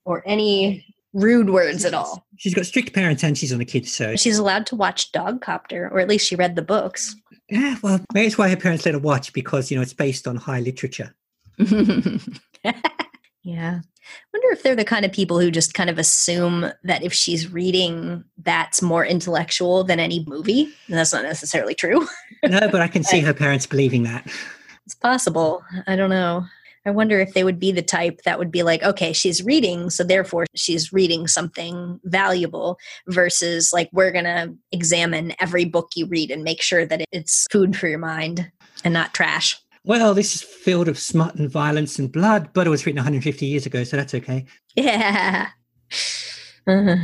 or 0.05 0.23
any 0.25 0.85
rude 1.13 1.49
words 1.49 1.85
at 1.85 1.93
all. 1.93 2.25
She's 2.37 2.53
got 2.53 2.65
strict 2.65 2.93
parents 2.93 3.23
and 3.23 3.37
she's 3.37 3.53
on 3.53 3.61
a 3.61 3.65
kid's 3.65 3.93
so 3.93 4.15
She's 4.15 4.37
allowed 4.37 4.65
to 4.67 4.75
watch 4.75 5.11
Dogcopter, 5.11 5.91
or 5.91 5.99
at 5.99 6.07
least 6.07 6.27
she 6.27 6.35
read 6.35 6.55
the 6.55 6.61
books. 6.61 7.15
yeah. 7.49 7.75
Well, 7.81 7.99
maybe 8.13 8.27
it's 8.27 8.37
why 8.37 8.49
her 8.49 8.57
parents 8.57 8.85
let 8.85 8.95
her 8.95 8.99
watch 8.99 9.31
because 9.33 9.69
you 9.69 9.77
know 9.77 9.83
it's 9.83 9.93
based 9.93 10.27
on 10.27 10.35
high 10.35 10.59
literature. 10.59 11.13
yeah. 13.43 13.79
Wonder 14.33 14.51
if 14.51 14.63
they're 14.63 14.75
the 14.75 14.83
kind 14.83 15.05
of 15.05 15.11
people 15.11 15.39
who 15.39 15.51
just 15.51 15.73
kind 15.73 15.89
of 15.89 15.97
assume 15.97 16.71
that 16.83 17.03
if 17.03 17.13
she's 17.13 17.51
reading, 17.51 18.23
that's 18.37 18.81
more 18.81 19.05
intellectual 19.05 19.83
than 19.83 19.99
any 19.99 20.25
movie. 20.27 20.63
And 20.87 20.97
that's 20.97 21.13
not 21.13 21.23
necessarily 21.23 21.75
true. 21.75 22.07
No, 22.43 22.67
but 22.69 22.81
I 22.81 22.87
can 22.87 23.03
see 23.03 23.19
her 23.21 23.33
parents 23.33 23.65
believing 23.65 24.03
that. 24.03 24.27
It's 24.85 24.95
possible. 24.95 25.63
I 25.87 25.95
don't 25.95 26.09
know. 26.09 26.45
I 26.85 26.91
wonder 26.91 27.19
if 27.19 27.33
they 27.33 27.43
would 27.43 27.59
be 27.59 27.71
the 27.71 27.81
type 27.81 28.21
that 28.23 28.37
would 28.39 28.51
be 28.51 28.63
like, 28.63 28.83
okay, 28.83 29.13
she's 29.13 29.43
reading, 29.43 29.89
so 29.89 30.03
therefore 30.03 30.45
she's 30.55 30.91
reading 30.91 31.27
something 31.27 31.99
valuable, 32.03 32.77
versus 33.07 33.71
like, 33.71 33.89
we're 33.93 34.11
going 34.11 34.25
to 34.25 34.53
examine 34.71 35.33
every 35.39 35.65
book 35.65 35.91
you 35.95 36.05
read 36.07 36.29
and 36.31 36.43
make 36.43 36.61
sure 36.61 36.85
that 36.85 37.03
it's 37.11 37.47
food 37.51 37.75
for 37.75 37.87
your 37.87 37.99
mind 37.99 38.51
and 38.83 38.93
not 38.93 39.13
trash. 39.13 39.57
Well, 39.85 40.13
this 40.13 40.35
is 40.35 40.41
filled 40.41 40.87
of 40.87 40.97
smut 40.97 41.35
and 41.35 41.49
violence 41.49 41.99
and 41.99 42.11
blood, 42.11 42.49
but 42.53 42.67
it 42.67 42.69
was 42.69 42.85
written 42.85 42.97
150 42.97 43.45
years 43.45 43.65
ago, 43.65 43.83
so 43.83 43.97
that's 43.97 44.13
okay. 44.13 44.45
Yeah. 44.75 45.49
Uh, 46.65 46.95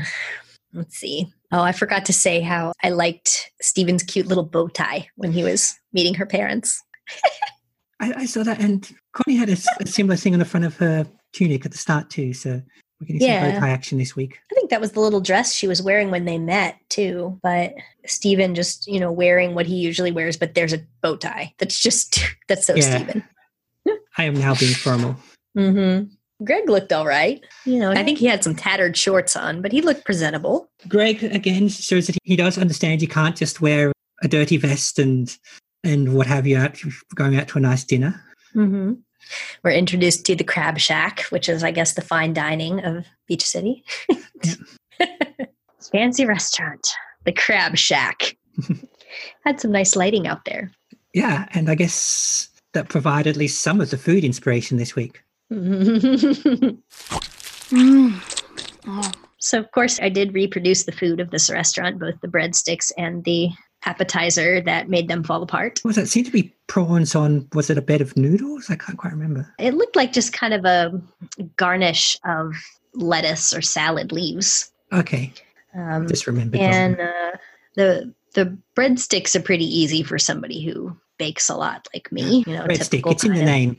let's 0.73 0.95
see. 0.95 1.27
Oh, 1.51 1.61
I 1.61 1.73
forgot 1.73 2.05
to 2.05 2.13
say 2.13 2.39
how 2.39 2.71
I 2.81 2.91
liked 2.91 3.51
Steven's 3.61 4.03
cute 4.03 4.27
little 4.27 4.45
bow 4.45 4.69
tie 4.69 5.09
when 5.15 5.33
he 5.33 5.43
was 5.43 5.77
meeting 5.91 6.13
her 6.13 6.25
parents. 6.25 6.81
I, 7.99 8.13
I 8.17 8.25
saw 8.25 8.43
that, 8.43 8.59
and 8.61 8.89
Connie 9.13 9.37
had 9.37 9.49
a 9.49 9.55
similar 9.85 10.15
thing 10.15 10.33
on 10.33 10.39
the 10.39 10.45
front 10.45 10.65
of 10.65 10.77
her 10.77 11.05
tunic 11.33 11.65
at 11.65 11.71
the 11.71 11.77
start 11.77 12.09
too. 12.09 12.33
So 12.33 12.61
we're 12.99 13.05
getting 13.07 13.19
some 13.21 13.29
Yeah. 13.29 13.51
bow 13.53 13.59
tie 13.59 13.69
action 13.69 13.97
this 13.97 14.15
week. 14.15 14.39
I 14.51 14.55
think 14.55 14.69
that 14.69 14.81
was 14.81 14.93
the 14.93 14.99
little 15.01 15.21
dress 15.21 15.53
she 15.53 15.67
was 15.67 15.81
wearing 15.81 16.09
when 16.11 16.25
they 16.25 16.37
met 16.37 16.77
too. 16.89 17.37
But 17.43 17.73
Steven 18.05 18.55
just, 18.55 18.87
you 18.87 18.99
know, 18.99 19.11
wearing 19.11 19.53
what 19.55 19.65
he 19.65 19.75
usually 19.75 20.11
wears, 20.11 20.37
but 20.37 20.53
there's 20.55 20.73
a 20.73 20.79
bow 21.01 21.17
tie. 21.17 21.53
That's 21.59 21.79
just 21.79 22.19
that's 22.47 22.65
so 22.65 22.75
Yeah. 22.75 22.97
Steven. 22.97 23.23
I 24.17 24.23
am 24.25 24.33
now 24.35 24.55
being 24.55 24.73
formal. 24.73 25.15
Mm-hmm. 25.57 26.13
Greg 26.45 26.69
looked 26.69 26.93
all 26.93 27.05
right. 27.05 27.43
You 27.65 27.79
know, 27.79 27.91
I 27.91 28.03
think 28.03 28.17
he 28.17 28.25
had 28.27 28.43
some 28.43 28.55
tattered 28.55 28.95
shorts 28.95 29.35
on, 29.35 29.61
but 29.61 29.71
he 29.73 29.81
looked 29.81 30.05
presentable. 30.05 30.69
Greg 30.87 31.21
again 31.23 31.67
shows 31.67 32.07
that 32.07 32.17
he 32.23 32.35
does 32.37 32.57
understand 32.57 33.01
you 33.01 33.07
can't 33.09 33.35
just 33.35 33.59
wear 33.61 33.91
a 34.23 34.27
dirty 34.27 34.55
vest 34.57 34.99
and 34.99 35.37
and 35.83 36.13
what 36.13 36.27
have 36.27 36.45
you 36.45 36.57
out 36.57 36.79
going 37.15 37.35
out 37.37 37.47
to 37.49 37.57
a 37.57 37.61
nice 37.61 37.83
dinner. 37.83 38.23
Mm-hmm. 38.55 38.93
We're 39.63 39.71
introduced 39.71 40.25
to 40.25 40.35
the 40.35 40.43
Crab 40.43 40.79
Shack, 40.79 41.21
which 41.29 41.49
is, 41.49 41.63
I 41.63 41.71
guess, 41.71 41.93
the 41.93 42.01
fine 42.01 42.33
dining 42.33 42.83
of 42.83 43.05
Beach 43.27 43.45
City. 43.45 43.83
Fancy 45.91 46.25
restaurant, 46.25 46.87
the 47.25 47.31
Crab 47.31 47.77
Shack. 47.77 48.37
Had 49.45 49.59
some 49.59 49.71
nice 49.71 49.95
lighting 49.95 50.27
out 50.27 50.45
there. 50.45 50.71
Yeah, 51.13 51.47
and 51.51 51.69
I 51.69 51.75
guess 51.75 52.49
that 52.73 52.89
provided 52.89 53.31
at 53.31 53.37
least 53.37 53.61
some 53.61 53.81
of 53.81 53.89
the 53.89 53.97
food 53.97 54.23
inspiration 54.23 54.77
this 54.77 54.95
week. 54.95 55.23
so, 59.39 59.59
of 59.59 59.71
course, 59.71 59.99
I 59.99 60.09
did 60.09 60.33
reproduce 60.33 60.83
the 60.83 60.91
food 60.91 61.19
of 61.19 61.31
this 61.31 61.49
restaurant, 61.49 61.99
both 61.99 62.21
the 62.21 62.27
breadsticks 62.27 62.91
and 62.97 63.23
the 63.23 63.49
appetizer 63.85 64.61
that 64.61 64.89
made 64.89 65.07
them 65.07 65.23
fall 65.23 65.41
apart. 65.43 65.79
Was 65.83 65.95
that 65.95 66.07
seemed 66.07 66.25
to 66.27 66.31
be 66.31 66.53
prawns 66.67 67.15
on? 67.15 67.47
Was 67.53 67.69
it 67.69 67.77
a 67.77 67.81
bed 67.81 68.01
of 68.01 68.15
noodles? 68.17 68.69
I 68.69 68.75
can't 68.75 68.97
quite 68.97 69.13
remember. 69.13 69.51
It 69.59 69.73
looked 69.73 69.95
like 69.95 70.11
just 70.13 70.33
kind 70.33 70.53
of 70.53 70.65
a 70.65 71.01
garnish 71.55 72.17
of 72.25 72.53
lettuce 72.93 73.53
or 73.53 73.61
salad 73.61 74.11
leaves. 74.11 74.71
Okay, 74.91 75.31
Um, 75.75 76.07
just 76.07 76.27
remember. 76.27 76.57
and 76.57 76.99
uh, 76.99 77.31
the 77.75 78.13
the 78.35 78.57
breadsticks 78.75 79.35
are 79.35 79.41
pretty 79.41 79.65
easy 79.65 80.03
for 80.03 80.19
somebody 80.19 80.63
who 80.63 80.95
bakes 81.17 81.49
a 81.49 81.55
lot 81.55 81.87
like 81.93 82.11
me. 82.11 82.43
You 82.47 82.53
know, 82.57 82.63
breadstick. 82.65 83.09
It's 83.11 83.23
in 83.23 83.33
the 83.33 83.39
of- 83.39 83.45
name. 83.45 83.77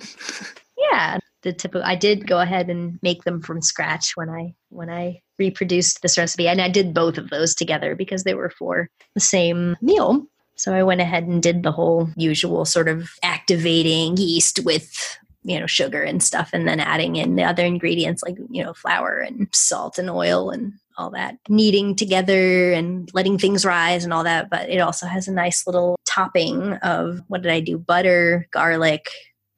Yeah, 0.92 1.18
the 1.42 1.52
typical. 1.52 1.86
I 1.86 1.94
did 1.94 2.26
go 2.26 2.40
ahead 2.40 2.70
and 2.70 2.98
make 3.02 3.24
them 3.24 3.40
from 3.42 3.62
scratch 3.62 4.12
when 4.16 4.28
I 4.28 4.54
when 4.68 4.90
I 4.90 5.22
reproduced 5.38 6.02
this 6.02 6.18
recipe, 6.18 6.48
and 6.48 6.60
I 6.60 6.68
did 6.68 6.94
both 6.94 7.18
of 7.18 7.30
those 7.30 7.54
together 7.54 7.94
because 7.94 8.24
they 8.24 8.34
were 8.34 8.50
for 8.50 8.88
the 9.14 9.20
same 9.20 9.76
meal. 9.80 10.26
So 10.56 10.74
I 10.74 10.82
went 10.82 11.00
ahead 11.00 11.24
and 11.24 11.42
did 11.42 11.62
the 11.62 11.72
whole 11.72 12.10
usual 12.16 12.64
sort 12.64 12.88
of 12.88 13.10
activating 13.22 14.16
yeast 14.18 14.60
with 14.64 15.18
you 15.42 15.58
know 15.58 15.66
sugar 15.66 16.02
and 16.02 16.22
stuff, 16.22 16.50
and 16.52 16.68
then 16.68 16.80
adding 16.80 17.16
in 17.16 17.36
the 17.36 17.44
other 17.44 17.64
ingredients 17.64 18.22
like 18.22 18.36
you 18.50 18.62
know 18.62 18.74
flour 18.74 19.18
and 19.18 19.48
salt 19.52 19.98
and 19.98 20.10
oil 20.10 20.50
and 20.50 20.72
all 20.98 21.10
that 21.10 21.36
kneading 21.48 21.96
together 21.96 22.72
and 22.72 23.08
letting 23.14 23.38
things 23.38 23.64
rise 23.64 24.04
and 24.04 24.12
all 24.12 24.24
that. 24.24 24.50
But 24.50 24.68
it 24.68 24.78
also 24.78 25.06
has 25.06 25.26
a 25.26 25.32
nice 25.32 25.66
little 25.66 25.96
topping 26.04 26.74
of 26.82 27.22
what 27.28 27.40
did 27.42 27.52
I 27.52 27.60
do? 27.60 27.78
Butter, 27.78 28.46
garlic, 28.50 29.08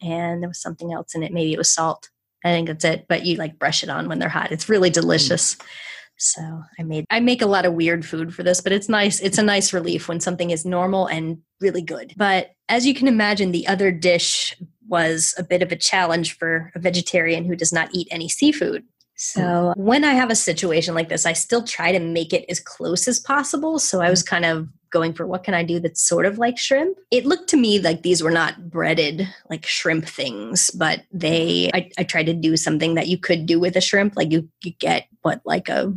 and 0.03 0.43
there 0.43 0.49
was 0.49 0.61
something 0.61 0.93
else 0.93 1.15
in 1.15 1.23
it. 1.23 1.33
Maybe 1.33 1.53
it 1.53 1.59
was 1.59 1.71
salt. 1.71 2.11
I 2.45 2.51
think 2.51 2.69
that's 2.69 2.85
it. 2.85 3.07
But 3.09 3.25
you 3.25 3.37
like 3.37 3.59
brush 3.59 3.83
it 3.83 3.89
on 3.89 4.09
when 4.09 4.19
they're 4.19 4.29
hot. 4.29 4.53
It's 4.53 4.69
really 4.69 4.91
delicious. 4.91 5.55
Mm. 5.55 5.65
So 6.17 6.63
I 6.79 6.83
made 6.83 7.05
I 7.11 7.21
make 7.21 7.43
a 7.43 7.47
lot 7.47 7.67
of 7.67 7.75
weird 7.75 8.07
food 8.07 8.35
for 8.35 8.43
this, 8.43 8.61
but 8.61 8.73
it's 8.73 8.89
nice. 8.89 9.21
It's 9.21 9.39
a 9.39 9.43
nice 9.43 9.73
relief 9.73 10.09
when 10.09 10.21
something 10.21 10.51
is 10.51 10.65
normal 10.65 11.07
and 11.07 11.39
really 11.61 11.83
good. 11.83 12.13
But 12.17 12.53
as 12.69 12.87
you 12.87 12.95
can 12.95 13.09
imagine, 13.09 13.51
the 13.51 13.67
other 13.67 13.91
dish 13.91 14.57
was 14.87 15.35
a 15.39 15.43
bit 15.43 15.63
of 15.63 15.73
a 15.73 15.77
challenge 15.77 16.37
for 16.37 16.71
a 16.75 16.79
vegetarian 16.79 17.45
who 17.45 17.57
does 17.57 17.73
not 17.73 17.89
eat 17.93 18.09
any 18.11 18.29
seafood. 18.29 18.85
So 19.17 19.73
when 19.77 20.05
I 20.05 20.15
have 20.15 20.31
a 20.31 20.37
situation 20.37 20.95
like 20.95 21.09
this, 21.09 21.27
I 21.27 21.33
still 21.33 21.63
try 21.63 21.93
to 21.93 22.01
make 22.01 22.33
it 22.33 22.45
as 22.49 22.61
close 22.61 23.07
as 23.09 23.21
possible. 23.21 23.79
So 23.79 24.01
I 24.01 24.11
was 24.11 24.23
kind 24.23 24.45
of 24.45 24.69
going 24.93 25.12
for 25.12 25.26
what 25.26 25.43
can 25.43 25.55
I 25.55 25.64
do 25.64 25.80
that's 25.80 26.01
sort 26.01 26.26
of 26.26 26.38
like 26.38 26.59
shrimp. 26.59 26.99
It 27.11 27.26
looked 27.26 27.49
to 27.51 27.57
me 27.57 27.80
like 27.80 28.03
these 28.03 28.22
were 28.22 28.30
not 28.30 28.70
breaded 28.70 29.28
like 29.51 29.66
shrimp 29.66 30.07
things, 30.07 30.70
but 30.70 31.03
they 31.11 31.70
I, 31.74 31.90
I 31.99 32.05
tried 32.05 32.26
to 32.26 32.34
do 32.34 32.57
something 32.57 32.95
that 32.95 33.09
you 33.09 33.18
could 33.18 33.47
do 33.47 33.59
with 33.59 33.76
a 33.76 33.80
shrimp. 33.80 34.16
Like 34.16 34.30
you, 34.30 34.49
you 34.62 34.72
get 34.72 35.09
what 35.22 35.40
like 35.45 35.68
a 35.68 35.93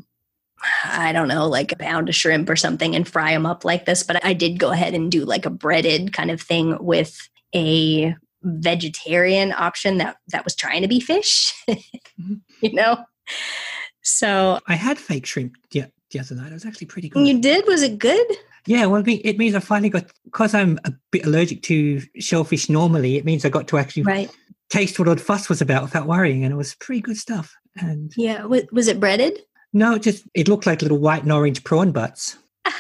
I 0.84 1.12
don't 1.12 1.28
know, 1.28 1.48
like 1.48 1.72
a 1.72 1.76
pound 1.76 2.10
of 2.10 2.16
shrimp 2.16 2.50
or 2.50 2.56
something 2.56 2.96
and 2.96 3.08
fry 3.08 3.32
them 3.34 3.46
up 3.46 3.66
like 3.66 3.86
this. 3.86 4.02
But 4.02 4.24
I 4.26 4.34
did 4.34 4.60
go 4.60 4.72
ahead 4.72 4.94
and 4.94 5.12
do 5.12 5.26
like 5.26 5.46
a 5.46 5.52
breaded 5.52 6.14
kind 6.14 6.32
of 6.32 6.42
thing 6.42 6.78
with 6.84 7.30
a 7.54 8.16
vegetarian 8.42 9.54
option 9.54 9.98
that 9.98 10.18
that 10.30 10.44
was 10.44 10.56
trying 10.56 10.82
to 10.82 10.88
be 10.88 11.00
fish. 11.00 11.54
Mm-hmm. 12.18 12.36
you 12.62 12.72
know? 12.72 13.04
So 14.02 14.62
I 14.68 14.76
had 14.76 14.98
fake 14.98 15.26
shrimp 15.26 15.58
the, 15.72 15.92
the 16.16 16.22
other 16.22 16.36
night. 16.36 16.52
It 16.52 16.54
was 16.54 16.66
actually 16.66 16.88
pretty 16.88 17.10
good. 17.10 17.28
You 17.28 17.40
did? 17.40 17.68
Was 17.68 17.82
it 17.82 18.00
good? 18.00 18.26
Yeah, 18.66 18.86
well, 18.86 19.04
it 19.06 19.38
means 19.38 19.54
I 19.54 19.60
finally 19.60 19.90
got 19.90 20.06
because 20.24 20.56
I'm 20.56 20.80
a 20.86 20.94
bit 21.12 21.26
allergic 21.26 21.62
to 21.64 22.02
shellfish 22.20 22.70
normally. 22.70 23.18
It 23.18 23.26
means 23.26 23.46
I 23.46 23.50
got 23.50 23.68
to 23.68 23.78
actually 23.78 24.04
right. 24.04 24.32
taste 24.70 24.98
what 24.98 25.08
all 25.08 25.16
the 25.16 25.22
fuss 25.22 25.50
was 25.50 25.62
about 25.62 25.84
without 25.84 26.08
worrying, 26.08 26.44
and 26.44 26.52
it 26.52 26.58
was 26.58 26.74
pretty 26.76 27.02
good 27.02 27.18
stuff. 27.18 27.56
And 27.76 28.12
yeah, 28.18 28.46
was 28.46 28.88
it 28.88 29.00
breaded? 29.00 29.40
No, 29.74 29.96
it 29.96 30.02
just 30.02 30.26
it 30.34 30.48
looked 30.48 30.66
like 30.66 30.82
little 30.82 30.98
white 30.98 31.24
and 31.24 31.32
orange 31.32 31.64
prawn 31.64 31.92
butts. 31.92 32.38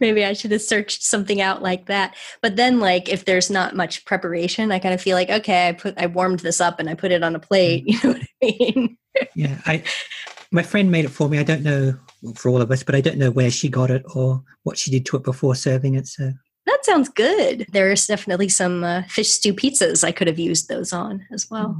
Maybe 0.00 0.24
I 0.24 0.32
should 0.32 0.50
have 0.50 0.62
searched 0.62 1.02
something 1.02 1.40
out 1.40 1.62
like 1.62 1.86
that. 1.86 2.16
But 2.42 2.56
then 2.56 2.80
like 2.80 3.08
if 3.08 3.24
there's 3.24 3.50
not 3.50 3.76
much 3.76 4.04
preparation, 4.04 4.72
I 4.72 4.78
kind 4.78 4.94
of 4.94 5.00
feel 5.00 5.16
like, 5.16 5.30
okay, 5.30 5.68
I 5.68 5.72
put 5.72 5.94
I 5.96 6.06
warmed 6.06 6.40
this 6.40 6.60
up 6.60 6.80
and 6.80 6.90
I 6.90 6.94
put 6.94 7.12
it 7.12 7.22
on 7.22 7.36
a 7.36 7.40
plate. 7.40 7.84
You 7.86 7.98
know 8.02 8.12
what 8.14 8.22
I 8.22 8.28
mean? 8.42 8.98
yeah. 9.34 9.58
I 9.64 9.84
my 10.52 10.62
friend 10.62 10.90
made 10.90 11.04
it 11.04 11.10
for 11.10 11.28
me. 11.28 11.38
I 11.38 11.42
don't 11.42 11.62
know 11.62 11.94
for 12.34 12.50
all 12.50 12.62
of 12.62 12.70
us, 12.70 12.82
but 12.82 12.94
I 12.94 13.00
don't 13.00 13.18
know 13.18 13.30
where 13.30 13.50
she 13.50 13.68
got 13.68 13.90
it 13.90 14.04
or 14.14 14.42
what 14.62 14.78
she 14.78 14.90
did 14.90 15.06
to 15.06 15.16
it 15.16 15.24
before 15.24 15.54
serving 15.54 15.94
it. 15.94 16.06
So 16.06 16.32
that 16.66 16.84
sounds 16.84 17.08
good. 17.08 17.66
There's 17.70 18.06
definitely 18.06 18.48
some 18.48 18.82
uh, 18.82 19.02
fish 19.08 19.30
stew 19.30 19.54
pizzas 19.54 20.02
I 20.02 20.10
could 20.10 20.26
have 20.26 20.38
used 20.38 20.68
those 20.68 20.92
on 20.92 21.24
as 21.32 21.48
well. 21.48 21.76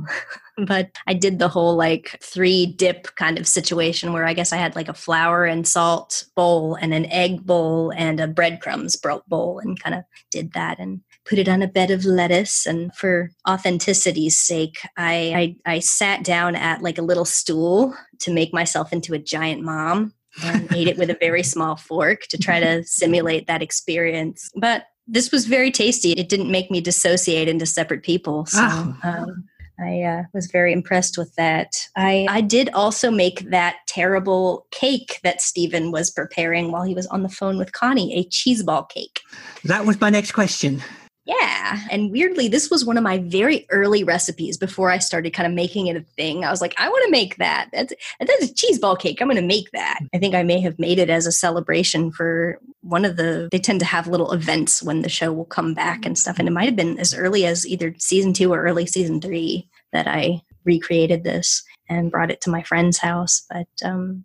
Mm. 0.59 0.67
but 0.67 0.91
I 1.09 1.15
did 1.15 1.39
the 1.39 1.49
whole 1.49 1.75
like 1.75 2.19
three 2.23 2.67
dip 2.67 3.15
kind 3.17 3.39
of 3.39 3.49
situation 3.49 4.13
where 4.13 4.25
I 4.25 4.33
guess 4.33 4.53
I 4.53 4.57
had 4.57 4.77
like 4.77 4.89
a 4.89 4.95
flour 4.95 5.45
and 5.45 5.67
salt 5.67 6.25
bowl 6.37 6.77
and 6.77 6.95
an 6.95 7.07
egg 7.07 7.45
bowl 7.45 7.93
and 7.97 8.21
a 8.21 8.29
breadcrumbs 8.29 8.97
bowl 8.97 9.59
and 9.59 9.81
kind 9.81 9.97
of 9.97 10.05
did 10.31 10.53
that 10.53 10.79
and 10.79 11.01
put 11.29 11.39
it 11.39 11.49
on 11.49 11.63
a 11.63 11.69
bed 11.69 11.91
of 11.91 12.05
lettuce. 12.05 12.67
And 12.67 12.95
for 12.95 13.31
authenticity's 13.49 14.39
sake, 14.39 14.79
I, 14.97 15.57
I, 15.67 15.75
I 15.75 15.79
sat 15.81 16.25
down 16.25 16.55
at 16.55 16.83
like 16.83 16.99
a 16.99 17.03
little 17.03 17.25
stool 17.25 17.95
to 18.21 18.33
make 18.33 18.55
myself 18.55 18.93
into 18.93 19.13
a 19.13 19.19
giant 19.19 19.63
mom 19.63 20.15
and 20.43 20.73
ate 20.75 20.89
it 20.89 20.99
with 20.99 21.11
a 21.11 21.19
very 21.19 21.43
small 21.43 21.77
fork 21.77 22.23
to 22.29 22.39
try 22.39 22.61
to 22.61 22.85
simulate 22.85 23.47
that 23.49 23.63
experience. 23.63 24.51
But 24.57 24.87
this 25.09 25.31
was 25.31 25.47
very 25.47 25.71
tasty. 25.71 26.13
It 26.13 26.29
didn't 26.29 26.51
make 26.51 26.71
me 26.71 26.81
dissociate 26.81 27.49
into 27.49 27.67
separate 27.67 28.03
people. 28.03 28.47
So 28.47 28.61
oh. 28.63 28.97
um, 29.03 29.45
I 29.79 30.03
uh, 30.03 30.23
was 30.33 30.47
very 30.47 30.73
impressed 30.73 31.19
with 31.19 31.35
that. 31.35 31.89
I, 31.97 32.27
I 32.31 32.41
did 32.41 32.71
also 32.71 33.11
make 33.11 33.51
that 33.51 33.77
terrible 33.87 34.67
cake 34.71 35.21
that 35.23 35.43
Steven 35.43 35.93
was 35.93 36.11
preparing 36.11 36.73
while 36.73 36.85
he 36.85 36.95
was 36.95 37.07
on 37.09 37.23
the 37.23 37.29
phone 37.29 37.59
with 37.59 37.73
Connie, 37.73 38.15
a 38.17 38.25
cheese 38.29 38.63
ball 38.63 38.85
cake. 38.85 39.21
That 39.65 39.85
was 39.85 40.01
my 40.01 40.11
next 40.11 40.33
question. 40.33 40.83
Yeah. 41.27 41.81
And 41.91 42.13
weirdly, 42.13 42.47
this 42.47 42.71
was 42.71 42.85
one 42.85 42.97
of 42.97 43.03
my 43.03 43.19
very 43.19 43.67
early 43.71 44.05
recipes 44.05 44.57
before 44.57 44.91
I 44.91 44.99
started 44.99 45.33
kind 45.33 45.49
of 45.49 45.53
making 45.53 45.89
it 45.89 45.97
a 45.97 46.01
thing. 46.01 46.45
I 46.45 46.51
was 46.51 46.61
like, 46.61 46.75
I 46.79 46.89
want 46.89 47.05
to 47.05 47.11
make 47.11 47.37
that. 47.39 47.69
That's, 47.73 47.93
that's 48.21 48.45
a 48.45 48.55
cheese 48.55 48.79
ball 48.79 48.95
cake. 48.95 49.21
I'm 49.21 49.27
going 49.27 49.37
to 49.37 49.43
make 49.43 49.73
that. 49.73 49.99
I 50.15 50.19
think 50.19 50.37
I 50.37 50.45
may 50.45 50.61
have 50.61 50.79
made 50.79 51.01
it 51.01 51.11
as 51.11 51.27
a 51.27 51.33
celebration 51.33 52.13
for 52.13 52.61
one 52.83 53.05
of 53.05 53.17
the, 53.17 53.49
they 53.51 53.59
tend 53.59 53.81
to 53.81 53.87
have 53.87 54.07
little 54.07 54.31
events 54.33 54.85
when 54.85 55.03
the 55.03 55.09
show 55.09 55.33
will 55.33 55.45
come 55.45 55.75
back 55.75 56.07
and 56.07 56.17
stuff. 56.17 56.39
And 56.39 56.47
it 56.47 56.53
might 56.53 56.67
have 56.67 56.77
been 56.77 56.97
as 57.01 57.13
early 57.13 57.45
as 57.45 57.67
either 57.67 57.93
season 57.99 58.33
two 58.33 58.53
or 58.53 58.63
early 58.63 58.87
season 58.87 59.21
three 59.21 59.69
that 59.93 60.07
I 60.07 60.43
recreated 60.65 61.25
this 61.25 61.65
and 61.89 62.13
brought 62.13 62.31
it 62.31 62.41
to 62.43 62.51
my 62.51 62.63
friend's 62.63 62.99
house. 62.99 63.45
But 63.51 63.67
um, 63.85 64.25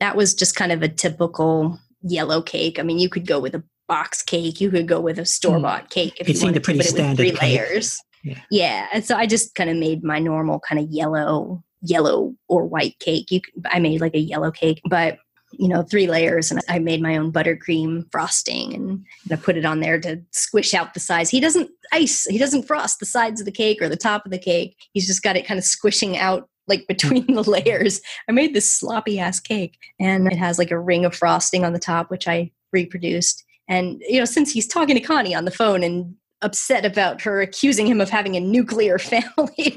that 0.00 0.16
was 0.16 0.34
just 0.34 0.54
kind 0.54 0.72
of 0.72 0.82
a 0.82 0.88
typical 0.88 1.78
yellow 2.02 2.42
cake. 2.42 2.78
I 2.78 2.82
mean, 2.82 2.98
you 2.98 3.08
could 3.08 3.26
go 3.26 3.40
with 3.40 3.54
a 3.54 3.64
box 3.88 4.22
cake. 4.22 4.60
You 4.60 4.70
could 4.70 4.88
go 4.88 5.00
with 5.00 5.18
a 5.18 5.24
store 5.24 5.60
bought 5.60 5.86
mm. 5.86 5.90
cake 5.90 6.16
if 6.20 6.28
it 6.28 6.36
you 6.36 6.42
wanted 6.42 6.58
a 6.58 6.60
pretty 6.60 6.80
to, 6.80 6.84
standard 6.84 7.16
three 7.16 7.30
cake. 7.30 7.42
layers. 7.42 8.00
Yeah. 8.22 8.38
yeah. 8.50 8.86
And 8.92 9.04
so 9.04 9.16
I 9.16 9.26
just 9.26 9.54
kind 9.54 9.68
of 9.70 9.76
made 9.76 10.04
my 10.04 10.18
normal 10.18 10.60
kind 10.60 10.80
of 10.80 10.88
yellow, 10.90 11.62
yellow 11.80 12.34
or 12.48 12.66
white 12.66 12.98
cake. 13.00 13.30
You 13.30 13.40
I 13.66 13.78
made 13.80 14.00
like 14.00 14.14
a 14.14 14.20
yellow 14.20 14.50
cake, 14.50 14.80
but 14.88 15.18
you 15.58 15.68
know, 15.68 15.82
three 15.82 16.06
layers 16.06 16.50
and 16.50 16.60
I 16.68 16.78
made 16.78 17.02
my 17.02 17.16
own 17.16 17.32
buttercream 17.32 18.10
frosting 18.10 18.74
and 18.74 19.04
I 19.30 19.36
put 19.36 19.56
it 19.56 19.64
on 19.64 19.80
there 19.80 20.00
to 20.00 20.22
squish 20.30 20.74
out 20.74 20.94
the 20.94 21.00
sides. 21.00 21.30
He 21.30 21.40
doesn't 21.40 21.70
ice, 21.92 22.24
he 22.24 22.38
doesn't 22.38 22.66
frost 22.66 23.00
the 23.00 23.06
sides 23.06 23.40
of 23.40 23.44
the 23.44 23.52
cake 23.52 23.82
or 23.82 23.88
the 23.88 23.96
top 23.96 24.24
of 24.24 24.32
the 24.32 24.38
cake. 24.38 24.76
He's 24.92 25.06
just 25.06 25.22
got 25.22 25.36
it 25.36 25.46
kind 25.46 25.58
of 25.58 25.64
squishing 25.64 26.16
out 26.16 26.48
like 26.68 26.86
between 26.88 27.34
the 27.34 27.42
layers. 27.42 28.00
I 28.28 28.32
made 28.32 28.54
this 28.54 28.72
sloppy 28.72 29.18
ass 29.18 29.40
cake 29.40 29.76
and 30.00 30.26
it 30.26 30.38
has 30.38 30.58
like 30.58 30.70
a 30.70 30.78
ring 30.78 31.04
of 31.04 31.14
frosting 31.14 31.64
on 31.64 31.72
the 31.72 31.78
top, 31.78 32.10
which 32.10 32.26
I 32.26 32.50
reproduced. 32.72 33.44
And, 33.68 34.02
you 34.06 34.18
know, 34.18 34.24
since 34.24 34.50
he's 34.52 34.66
talking 34.66 34.94
to 34.94 35.00
Connie 35.00 35.34
on 35.34 35.44
the 35.44 35.50
phone 35.50 35.82
and 35.82 36.14
upset 36.42 36.84
about 36.84 37.20
her 37.22 37.40
accusing 37.40 37.86
him 37.86 38.00
of 38.00 38.10
having 38.10 38.36
a 38.36 38.40
nuclear 38.40 38.98
family, 38.98 39.76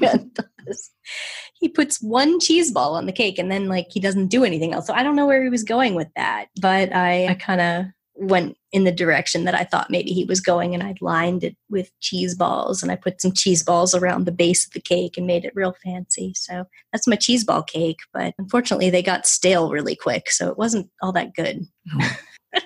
he 1.60 1.68
puts 1.68 2.02
one 2.02 2.40
cheese 2.40 2.70
ball 2.70 2.94
on 2.94 3.06
the 3.06 3.12
cake 3.12 3.38
and 3.38 3.50
then, 3.50 3.68
like, 3.68 3.86
he 3.90 4.00
doesn't 4.00 4.28
do 4.28 4.44
anything 4.44 4.72
else. 4.72 4.86
So 4.86 4.94
I 4.94 5.02
don't 5.02 5.16
know 5.16 5.26
where 5.26 5.42
he 5.42 5.48
was 5.48 5.64
going 5.64 5.94
with 5.94 6.08
that, 6.16 6.46
but 6.60 6.94
I, 6.94 7.28
I 7.28 7.34
kind 7.34 7.60
of 7.60 7.86
went 8.18 8.56
in 8.72 8.84
the 8.84 8.92
direction 8.92 9.44
that 9.44 9.54
I 9.54 9.64
thought 9.64 9.90
maybe 9.90 10.10
he 10.10 10.24
was 10.24 10.40
going, 10.40 10.74
and 10.74 10.82
I 10.82 10.94
lined 11.00 11.44
it 11.44 11.56
with 11.70 11.90
cheese 12.00 12.34
balls, 12.34 12.82
and 12.82 12.90
I 12.90 12.96
put 12.96 13.20
some 13.20 13.32
cheese 13.32 13.62
balls 13.62 13.94
around 13.94 14.24
the 14.24 14.32
base 14.32 14.66
of 14.66 14.72
the 14.72 14.80
cake 14.80 15.16
and 15.16 15.26
made 15.26 15.44
it 15.44 15.52
real 15.54 15.74
fancy. 15.84 16.32
So 16.34 16.64
that's 16.92 17.06
my 17.06 17.16
cheese 17.16 17.44
ball 17.44 17.62
cake, 17.62 17.98
but 18.12 18.34
unfortunately, 18.38 18.90
they 18.90 19.02
got 19.02 19.26
stale 19.26 19.70
really 19.70 19.96
quick, 19.96 20.30
so 20.30 20.48
it 20.48 20.58
wasn't 20.58 20.90
all 21.02 21.12
that 21.12 21.34
good. 21.34 21.66
Oh. 21.94 22.16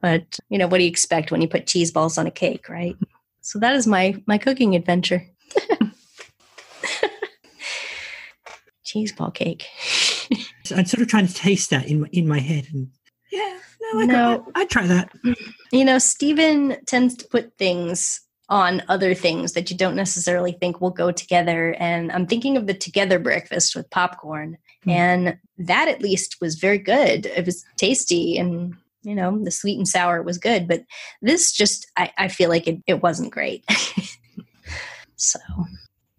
But 0.00 0.38
you 0.48 0.58
know, 0.58 0.66
what 0.66 0.78
do 0.78 0.84
you 0.84 0.90
expect 0.90 1.30
when 1.30 1.40
you 1.40 1.48
put 1.48 1.66
cheese 1.66 1.90
balls 1.90 2.18
on 2.18 2.26
a 2.26 2.30
cake, 2.30 2.68
right? 2.68 2.96
So 3.40 3.58
that 3.58 3.74
is 3.74 3.86
my 3.86 4.22
my 4.26 4.38
cooking 4.38 4.74
adventure. 4.74 5.26
cheese 8.84 9.12
ball 9.12 9.30
cake. 9.30 9.66
I'm 10.74 10.84
sort 10.86 11.02
of 11.02 11.08
trying 11.08 11.26
to 11.26 11.34
taste 11.34 11.70
that 11.70 11.86
in 11.88 12.02
my, 12.02 12.08
in 12.12 12.28
my 12.28 12.40
head, 12.40 12.68
and 12.72 12.90
yeah, 13.32 13.58
no, 13.80 14.00
I 14.00 14.04
no, 14.04 14.46
I 14.54 14.64
try 14.66 14.86
that. 14.86 15.10
You 15.72 15.84
know, 15.84 15.98
Steven 15.98 16.76
tends 16.86 17.16
to 17.16 17.26
put 17.26 17.56
things 17.56 18.20
on 18.50 18.82
other 18.88 19.14
things 19.14 19.52
that 19.52 19.70
you 19.70 19.76
don't 19.76 19.96
necessarily 19.96 20.52
think 20.52 20.80
will 20.80 20.90
go 20.90 21.12
together. 21.12 21.76
And 21.78 22.10
I'm 22.10 22.26
thinking 22.26 22.56
of 22.56 22.66
the 22.66 22.74
together 22.74 23.18
breakfast 23.18 23.76
with 23.76 23.90
popcorn. 23.90 24.56
Mm. 24.86 24.92
And 24.92 25.38
that 25.58 25.88
at 25.88 26.00
least 26.00 26.36
was 26.40 26.54
very 26.54 26.78
good. 26.78 27.26
It 27.26 27.44
was 27.44 27.64
tasty 27.76 28.38
and 28.38 28.74
you 29.02 29.14
know 29.14 29.38
the 29.42 29.50
sweet 29.50 29.78
and 29.78 29.88
sour 29.88 30.22
was 30.22 30.38
good 30.38 30.66
but 30.66 30.82
this 31.22 31.52
just 31.52 31.86
i, 31.96 32.12
I 32.18 32.28
feel 32.28 32.48
like 32.48 32.66
it, 32.66 32.82
it 32.86 33.02
wasn't 33.02 33.32
great. 33.32 33.64
So 35.20 35.40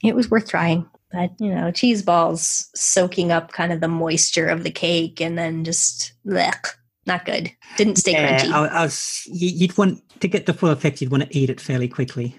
it 0.04 0.14
was 0.14 0.30
worth 0.30 0.50
trying 0.50 0.86
but 1.12 1.32
you 1.40 1.54
know 1.54 1.72
cheese 1.72 2.04
balls 2.04 2.70
soaking 2.76 3.32
up 3.32 3.52
kind 3.52 3.72
of 3.74 3.82
the 3.82 3.88
moisture 3.88 4.48
of 4.48 4.64
the 4.64 4.72
cake 4.72 5.20
and 5.20 5.38
then 5.38 5.64
just 5.64 6.14
blech, 6.26 6.68
not 7.08 7.26
good. 7.26 7.52
Didn't 7.78 7.96
stay 7.96 8.12
yeah, 8.12 8.40
crunchy. 8.40 8.52
I, 8.52 8.68
I 8.68 8.84
was, 8.84 9.24
you'd 9.26 9.78
want 9.78 10.02
to 10.20 10.28
get 10.28 10.46
the 10.46 10.54
full 10.54 10.70
effect 10.70 11.02
you'd 11.02 11.12
want 11.12 11.24
to 11.24 11.38
eat 11.38 11.50
it 11.50 11.60
fairly 11.60 11.88
quickly. 11.88 12.38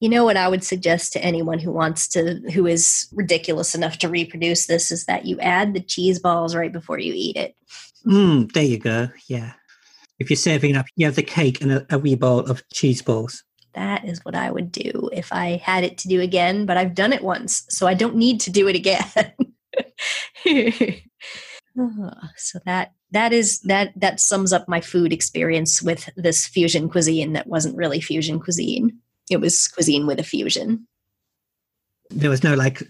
You 0.00 0.08
know 0.08 0.24
what 0.24 0.36
i 0.36 0.48
would 0.48 0.64
suggest 0.64 1.12
to 1.12 1.24
anyone 1.24 1.58
who 1.58 1.70
wants 1.70 2.08
to 2.08 2.40
who 2.52 2.66
is 2.66 3.08
ridiculous 3.12 3.74
enough 3.74 3.98
to 3.98 4.08
reproduce 4.08 4.66
this 4.66 4.90
is 4.90 5.06
that 5.06 5.24
you 5.24 5.38
add 5.40 5.72
the 5.72 5.80
cheese 5.80 6.18
balls 6.18 6.54
right 6.54 6.72
before 6.72 6.98
you 6.98 7.12
eat 7.14 7.36
it 7.36 7.54
Mm, 8.06 8.52
there 8.52 8.64
you 8.64 8.78
go. 8.78 9.08
Yeah. 9.28 9.52
If 10.18 10.30
you're 10.30 10.36
serving 10.36 10.76
up, 10.76 10.86
you 10.96 11.06
have 11.06 11.16
the 11.16 11.22
cake 11.22 11.60
and 11.60 11.72
a, 11.72 11.86
a 11.90 11.98
wee 11.98 12.14
bowl 12.14 12.40
of 12.40 12.62
cheese 12.72 13.02
balls. 13.02 13.42
That 13.74 14.04
is 14.04 14.24
what 14.24 14.36
I 14.36 14.50
would 14.50 14.70
do 14.70 15.10
if 15.12 15.32
I 15.32 15.56
had 15.56 15.82
it 15.82 15.98
to 15.98 16.08
do 16.08 16.20
again, 16.20 16.64
but 16.64 16.76
I've 16.76 16.94
done 16.94 17.12
it 17.12 17.24
once, 17.24 17.64
so 17.68 17.88
I 17.88 17.94
don't 17.94 18.14
need 18.14 18.40
to 18.42 18.50
do 18.50 18.68
it 18.68 18.76
again. 18.76 19.04
Ah, 21.76 22.30
so 22.36 22.60
that 22.66 22.92
that 23.10 23.32
is 23.32 23.60
that 23.62 23.92
that 23.96 24.20
sums 24.20 24.52
up 24.52 24.68
my 24.68 24.80
food 24.80 25.12
experience 25.12 25.82
with 25.82 26.08
this 26.16 26.46
fusion 26.46 26.88
cuisine 26.88 27.32
that 27.32 27.48
wasn't 27.48 27.76
really 27.76 28.00
fusion 28.00 28.38
cuisine. 28.38 28.96
It 29.28 29.38
was 29.38 29.66
cuisine 29.68 30.06
with 30.06 30.20
a 30.20 30.24
fusion. 30.24 30.86
There 32.10 32.30
was 32.30 32.44
no 32.44 32.54
like 32.54 32.82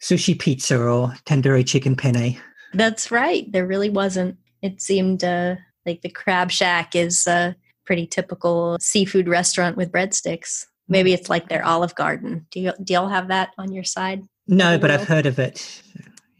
sushi 0.00 0.38
pizza 0.38 0.80
or 0.80 1.08
tandoori 1.26 1.66
chicken 1.66 1.94
penne. 1.94 2.40
That's 2.72 3.10
right. 3.10 3.50
There 3.52 3.66
really 3.66 3.90
wasn't. 3.90 4.38
It 4.62 4.80
seemed 4.80 5.24
uh, 5.24 5.56
like 5.84 6.02
the 6.02 6.08
Crab 6.08 6.50
Shack 6.50 6.94
is 6.94 7.26
a 7.26 7.56
pretty 7.84 8.06
typical 8.06 8.78
seafood 8.80 9.28
restaurant 9.28 9.76
with 9.76 9.92
breadsticks. 9.92 10.66
Maybe 10.88 11.12
it's 11.12 11.28
like 11.28 11.48
their 11.48 11.64
Olive 11.64 11.94
Garden. 11.94 12.46
Do 12.50 12.60
you 12.60 12.72
do 12.82 12.94
y'all 12.94 13.08
have 13.08 13.28
that 13.28 13.50
on 13.58 13.72
your 13.72 13.84
side? 13.84 14.22
No, 14.46 14.78
but 14.78 14.90
I've 14.90 15.06
heard 15.06 15.26
of 15.26 15.38
it. 15.38 15.82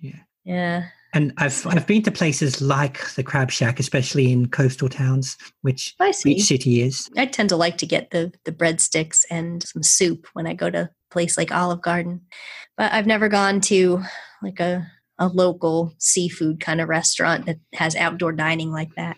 Yeah. 0.00 0.18
Yeah. 0.44 0.84
And 1.14 1.32
I've 1.36 1.66
I've 1.66 1.86
been 1.86 2.02
to 2.04 2.10
places 2.10 2.60
like 2.62 3.06
the 3.14 3.22
Crab 3.22 3.50
Shack, 3.50 3.78
especially 3.78 4.32
in 4.32 4.48
coastal 4.48 4.88
towns, 4.88 5.36
which 5.60 5.94
each 6.24 6.44
city 6.44 6.80
is. 6.80 7.10
I 7.16 7.26
tend 7.26 7.50
to 7.50 7.56
like 7.56 7.76
to 7.78 7.86
get 7.86 8.10
the 8.10 8.32
the 8.44 8.52
breadsticks 8.52 9.24
and 9.30 9.62
some 9.62 9.82
soup 9.82 10.26
when 10.32 10.46
I 10.46 10.54
go 10.54 10.70
to 10.70 10.82
a 10.82 10.90
place 11.10 11.36
like 11.36 11.52
Olive 11.52 11.82
Garden. 11.82 12.22
But 12.78 12.92
I've 12.92 13.06
never 13.06 13.28
gone 13.28 13.60
to 13.62 14.02
like 14.42 14.58
a 14.58 14.90
a 15.18 15.28
local 15.28 15.92
seafood 15.98 16.60
kind 16.60 16.80
of 16.80 16.88
restaurant 16.88 17.46
that 17.46 17.58
has 17.74 17.94
outdoor 17.96 18.32
dining 18.32 18.70
like 18.70 18.94
that. 18.96 19.16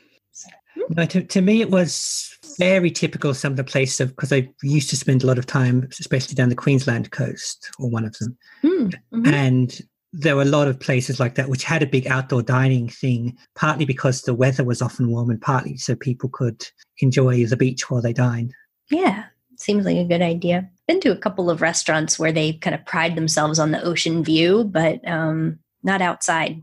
No, 0.90 1.06
to, 1.06 1.22
to 1.22 1.40
me, 1.40 1.60
it 1.60 1.70
was 1.70 2.36
very 2.58 2.90
typical 2.90 3.32
some 3.32 3.52
of 3.52 3.56
the 3.56 3.64
places 3.64 4.08
because 4.08 4.32
I 4.32 4.48
used 4.62 4.90
to 4.90 4.96
spend 4.96 5.22
a 5.22 5.26
lot 5.26 5.38
of 5.38 5.46
time, 5.46 5.88
especially 5.98 6.34
down 6.34 6.48
the 6.48 6.56
Queensland 6.56 7.10
coast, 7.10 7.70
or 7.78 7.88
one 7.88 8.04
of 8.04 8.16
them. 8.18 8.36
Hmm. 8.60 8.88
Mhm. 9.12 9.32
And 9.32 9.80
there 10.12 10.36
were 10.36 10.42
a 10.42 10.46
lot 10.46 10.68
of 10.68 10.78
places 10.78 11.18
like 11.18 11.34
that 11.34 11.48
which 11.48 11.64
had 11.64 11.82
a 11.82 11.86
big 11.86 12.06
outdoor 12.06 12.42
dining 12.42 12.88
thing, 12.88 13.36
partly 13.56 13.84
because 13.84 14.22
the 14.22 14.34
weather 14.34 14.64
was 14.64 14.80
often 14.80 15.10
warm 15.10 15.30
and 15.30 15.40
partly 15.40 15.76
so 15.76 15.96
people 15.96 16.28
could 16.28 16.64
enjoy 16.98 17.44
the 17.46 17.56
beach 17.56 17.90
while 17.90 18.00
they 18.00 18.12
dined. 18.12 18.52
Yeah, 18.90 19.24
seems 19.56 19.84
like 19.84 19.96
a 19.96 20.04
good 20.04 20.22
idea. 20.22 20.68
Been 20.86 21.00
to 21.00 21.10
a 21.10 21.16
couple 21.16 21.50
of 21.50 21.62
restaurants 21.62 22.18
where 22.18 22.32
they 22.32 22.52
kind 22.52 22.74
of 22.74 22.84
pride 22.84 23.16
themselves 23.16 23.58
on 23.58 23.72
the 23.72 23.82
ocean 23.82 24.22
view, 24.22 24.64
but 24.64 25.06
um, 25.08 25.58
not 25.84 26.02
outside. 26.02 26.60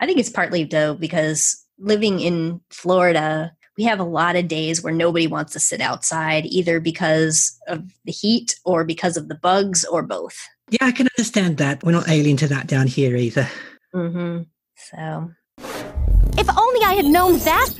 I 0.00 0.06
think 0.06 0.18
it's 0.18 0.30
partly 0.30 0.64
though 0.64 0.94
because 0.94 1.64
living 1.78 2.20
in 2.20 2.60
Florida, 2.70 3.52
we 3.76 3.84
have 3.84 4.00
a 4.00 4.04
lot 4.04 4.36
of 4.36 4.48
days 4.48 4.82
where 4.82 4.92
nobody 4.92 5.26
wants 5.26 5.52
to 5.54 5.60
sit 5.60 5.80
outside, 5.80 6.44
either 6.46 6.80
because 6.80 7.58
of 7.68 7.90
the 8.04 8.12
heat 8.12 8.54
or 8.64 8.84
because 8.84 9.16
of 9.16 9.28
the 9.28 9.34
bugs 9.34 9.84
or 9.84 10.02
both. 10.02 10.36
Yeah, 10.70 10.86
I 10.86 10.92
can 10.92 11.08
understand 11.16 11.56
that. 11.58 11.82
We're 11.82 11.92
not 11.92 12.08
alien 12.08 12.36
to 12.38 12.48
that 12.48 12.66
down 12.66 12.86
here 12.86 13.16
either. 13.16 13.48
Mm-hmm. 13.94 14.42
So 14.76 15.30
If 16.38 16.48
only 16.56 16.84
I 16.84 16.94
had 16.94 17.06
known 17.06 17.38
that. 17.40 17.70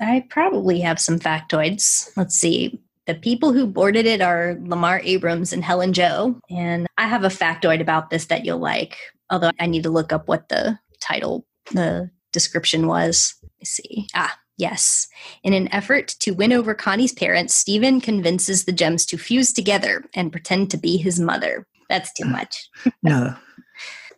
I 0.00 0.24
probably 0.28 0.80
have 0.80 1.00
some 1.00 1.18
factoids. 1.18 2.10
Let's 2.16 2.34
see. 2.34 2.80
The 3.06 3.14
people 3.14 3.52
who 3.52 3.66
boarded 3.66 4.06
it 4.06 4.20
are 4.20 4.58
Lamar 4.60 5.00
Abrams 5.02 5.52
and 5.52 5.64
Hellen 5.64 5.92
Jo. 5.92 6.38
And 6.50 6.86
I 6.98 7.06
have 7.06 7.24
a 7.24 7.28
factoid 7.28 7.80
about 7.80 8.10
this 8.10 8.26
that 8.26 8.44
you'll 8.44 8.58
like, 8.58 8.96
although 9.30 9.52
I 9.60 9.66
need 9.66 9.82
to 9.84 9.90
look 9.90 10.12
up 10.12 10.28
what 10.28 10.48
the 10.48 10.78
title, 11.00 11.46
the 11.72 12.10
description 12.32 12.86
was. 12.86 13.34
Let 13.42 13.50
me 13.60 13.64
see. 13.64 14.06
Ah, 14.14 14.36
yes. 14.56 15.06
In 15.42 15.52
an 15.52 15.72
effort 15.72 16.08
to 16.20 16.32
win 16.32 16.52
over 16.52 16.74
Connie's 16.74 17.12
parents, 17.12 17.54
Steven 17.54 18.00
convinces 18.00 18.64
the 18.64 18.72
gems 18.72 19.06
to 19.06 19.16
fuse 19.18 19.52
together 19.52 20.04
and 20.14 20.32
pretend 20.32 20.70
to 20.70 20.76
be 20.76 20.96
his 20.96 21.18
mother. 21.20 21.66
That's 21.88 22.12
too 22.12 22.24
much. 22.26 22.68
No. 23.02 23.34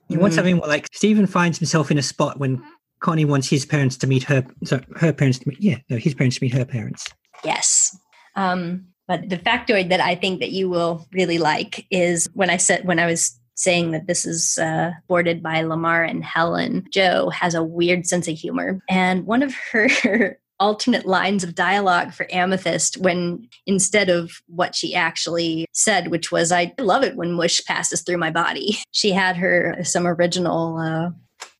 You 0.08 0.18
want 0.18 0.32
Mm. 0.32 0.36
something 0.36 0.56
more 0.56 0.66
like 0.66 0.88
Steven 0.92 1.26
finds 1.26 1.58
himself 1.58 1.90
in 1.90 1.98
a 1.98 2.02
spot 2.02 2.38
when 2.40 2.62
Connie 3.00 3.24
wants 3.24 3.48
his 3.48 3.64
parents 3.64 3.96
to 3.98 4.06
meet 4.06 4.24
her, 4.24 4.44
so 4.64 4.80
her 4.96 5.12
parents 5.12 5.38
to 5.38 5.48
meet, 5.48 5.60
yeah, 5.60 5.76
no, 5.88 5.96
his 5.96 6.14
parents 6.14 6.36
to 6.38 6.44
meet 6.44 6.52
her 6.52 6.64
parents. 6.64 7.06
Yes. 7.44 7.96
Um, 8.36 8.86
but 9.08 9.28
the 9.28 9.38
factoid 9.38 9.88
that 9.88 10.00
I 10.00 10.14
think 10.14 10.40
that 10.40 10.50
you 10.50 10.68
will 10.68 11.06
really 11.12 11.38
like 11.38 11.86
is 11.90 12.28
when 12.34 12.50
I 12.50 12.58
said 12.58 12.84
when 12.86 12.98
I 12.98 13.06
was 13.06 13.39
saying 13.60 13.90
that 13.90 14.06
this 14.06 14.24
is 14.24 14.56
uh, 14.56 14.90
boarded 15.06 15.42
by 15.42 15.60
Lamar 15.60 16.02
and 16.02 16.24
Hellen. 16.24 16.86
Jo 16.90 17.28
has 17.28 17.54
a 17.54 17.62
weird 17.62 18.06
sense 18.06 18.26
of 18.26 18.36
humor, 18.36 18.80
and 18.88 19.26
one 19.26 19.42
of 19.42 19.54
her 19.72 20.38
alternate 20.58 21.06
lines 21.06 21.44
of 21.44 21.54
dialogue 21.54 22.12
for 22.12 22.26
Amethyst 22.30 22.96
when 22.98 23.48
instead 23.66 24.08
of 24.08 24.32
what 24.46 24.74
she 24.74 24.94
actually 24.94 25.66
said, 25.72 26.08
which 26.08 26.32
was 26.32 26.50
"I 26.50 26.72
love 26.78 27.04
it 27.04 27.16
when 27.16 27.32
mush 27.32 27.62
passes 27.66 28.00
through 28.00 28.18
my 28.18 28.30
body," 28.30 28.78
she 28.92 29.12
had 29.12 29.36
her 29.36 29.76
some 29.82 30.06
original 30.06 30.78
uh, 30.78 31.10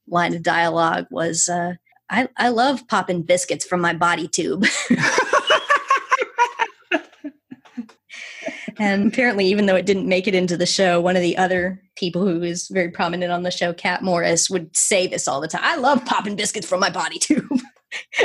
line 0.09 0.35
of 0.35 0.43
dialogue 0.43 1.07
was. 1.11 1.49
Uh, 1.49 1.75
I, 2.13 2.29
I 2.37 2.49
love 2.49 2.89
popping 2.89 3.23
biscuits 3.23 3.65
from 3.65 3.81
my 3.81 3.95
body 3.95 4.27
tube. 4.27 4.67
And 8.81 9.12
apparently, 9.12 9.45
even 9.45 9.66
though 9.66 9.76
it 9.76 9.85
didn't 9.85 10.09
make 10.09 10.26
it 10.26 10.35
into 10.35 10.57
the 10.57 10.64
show, 10.64 11.03
one 11.03 11.14
of 11.14 11.20
the 11.20 11.37
other 11.37 11.78
people 11.97 12.24
who 12.26 12.43
is 12.43 12.68
very 12.68 12.91
prominent 12.91 13.31
on 13.31 13.43
the 13.43 13.51
show, 13.51 13.74
Kat 13.74 14.03
Morris, 14.03 14.49
would 14.49 14.74
say 14.74 15.07
this 15.07 15.28
all 15.28 15.43
the 15.43 15.49
time. 15.49 15.61
I 15.62 15.76
love 15.76 16.03
popping 16.07 16.35
biscuits 16.35 16.66
from 16.66 16.81
my 16.81 16.91
body 16.91 17.18
tube. 17.18 17.47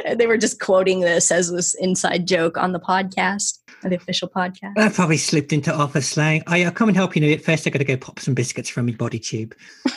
And 0.05 0.19
they 0.19 0.27
were 0.27 0.37
just 0.37 0.59
quoting 0.59 0.99
this 0.99 1.31
as 1.31 1.51
this 1.51 1.73
inside 1.73 2.27
joke 2.27 2.55
on 2.55 2.71
the 2.71 2.79
podcast, 2.79 3.57
the 3.81 3.95
official 3.95 4.29
podcast. 4.29 4.77
I 4.77 4.89
probably 4.89 5.17
slipped 5.17 5.51
into 5.51 5.73
office 5.73 6.07
slang. 6.07 6.43
Oh, 6.45 6.53
I'll 6.53 6.69
come 6.69 6.87
and 6.87 6.95
help 6.95 7.15
you. 7.15 7.21
know, 7.23 7.37
First, 7.39 7.65
I 7.65 7.71
got 7.71 7.79
to 7.79 7.83
go 7.83 7.97
pop 7.97 8.19
some 8.19 8.35
biscuits 8.35 8.69
from 8.69 8.85
my 8.85 8.91
body 8.91 9.17
tube. 9.19 9.55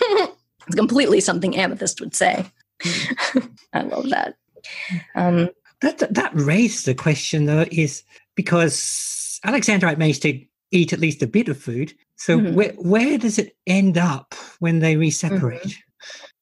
It's 0.68 0.76
completely 0.76 1.20
something 1.20 1.54
Amethyst 1.56 2.00
would 2.00 2.14
say. 2.14 2.46
I 3.74 3.82
love 3.82 4.08
that. 4.08 4.36
Um, 5.14 5.50
That, 5.80 5.98
that 5.98 6.14
that 6.14 6.30
raised 6.34 6.86
the 6.86 6.94
question 6.94 7.44
though, 7.44 7.66
is 7.70 8.02
because 8.34 9.27
Alexandrite 9.44 9.98
managed 9.98 10.22
to 10.22 10.40
eat 10.70 10.92
at 10.92 11.00
least 11.00 11.22
a 11.22 11.26
bit 11.26 11.48
of 11.48 11.58
food. 11.58 11.94
So 12.16 12.38
Mhm. 12.38 12.52
where 12.52 12.72
where 12.78 13.18
does 13.18 13.38
it 13.38 13.56
end 13.66 13.96
up 13.98 14.34
when 14.58 14.80
they 14.80 14.96
reseparate? 14.96 15.76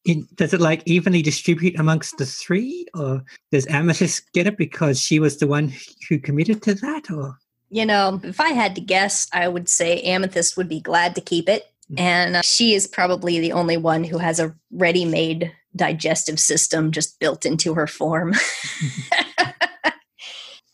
In, 0.05 0.26
does 0.34 0.53
it 0.55 0.61
like 0.61 0.82
evenly 0.86 1.22
distribute 1.22 1.78
amongst 1.80 2.16
the 2.18 2.26
three, 2.26 2.86
or 2.94 3.24
does 3.51 3.66
Amethyst 3.68 4.32
get 4.32 4.47
it 4.47 4.57
because 4.57 5.01
she 5.01 5.18
was 5.18 5.38
the 5.38 5.47
one 5.47 5.72
who 6.09 6.18
committed 6.18 6.62
to 6.62 6.74
that? 6.74 7.11
Or 7.11 7.36
you 7.70 7.84
know, 7.84 8.20
if 8.22 8.40
I 8.40 8.51
had 8.51 8.74
to 8.76 8.80
guess, 8.80 9.26
I 9.32 9.49
would 9.49 9.68
say 9.68 10.01
Amethyst 10.03 10.57
would 10.57 10.68
be 10.68 10.80
glad 10.80 11.14
to 11.16 11.20
keep 11.20 11.49
it. 11.49 11.66
And 11.97 12.36
uh, 12.36 12.42
she 12.42 12.74
is 12.74 12.86
probably 12.86 13.38
the 13.38 13.53
only 13.53 13.76
one 13.76 14.03
who 14.05 14.18
has 14.18 14.40
a 14.40 14.55
ready 14.72 15.05
made 15.05 15.53
digestive 15.74 16.40
system 16.40 16.90
just 16.90 17.18
built 17.20 17.47
into 17.47 17.74
her 17.74 17.86
form. 17.86 18.34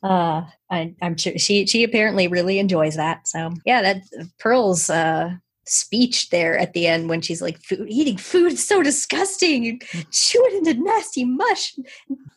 uh, 0.03 0.43
I, 0.71 0.95
I'm 1.01 1.17
sure 1.17 1.39
she, 1.39 1.67
she 1.67 1.85
apparently 1.85 2.29
really 2.29 2.59
enjoys 2.59 2.97
that. 2.97 3.29
So, 3.29 3.53
yeah, 3.65 3.83
that 3.83 4.03
Pearl's 4.39 4.91
uh, 4.91 5.31
speech 5.65 6.31
there 6.31 6.59
at 6.59 6.73
the 6.73 6.87
end 6.87 7.09
when 7.09 7.21
she's 7.21 7.43
like, 7.43 7.59
food, 7.63 7.87
eating 7.89 8.17
food 8.17 8.53
is 8.53 8.67
so 8.67 8.83
disgusting. 8.83 9.65
You 9.65 9.79
chew 10.11 10.45
it 10.47 10.55
into 10.55 10.83
nasty 10.83 11.25
mush, 11.25 11.75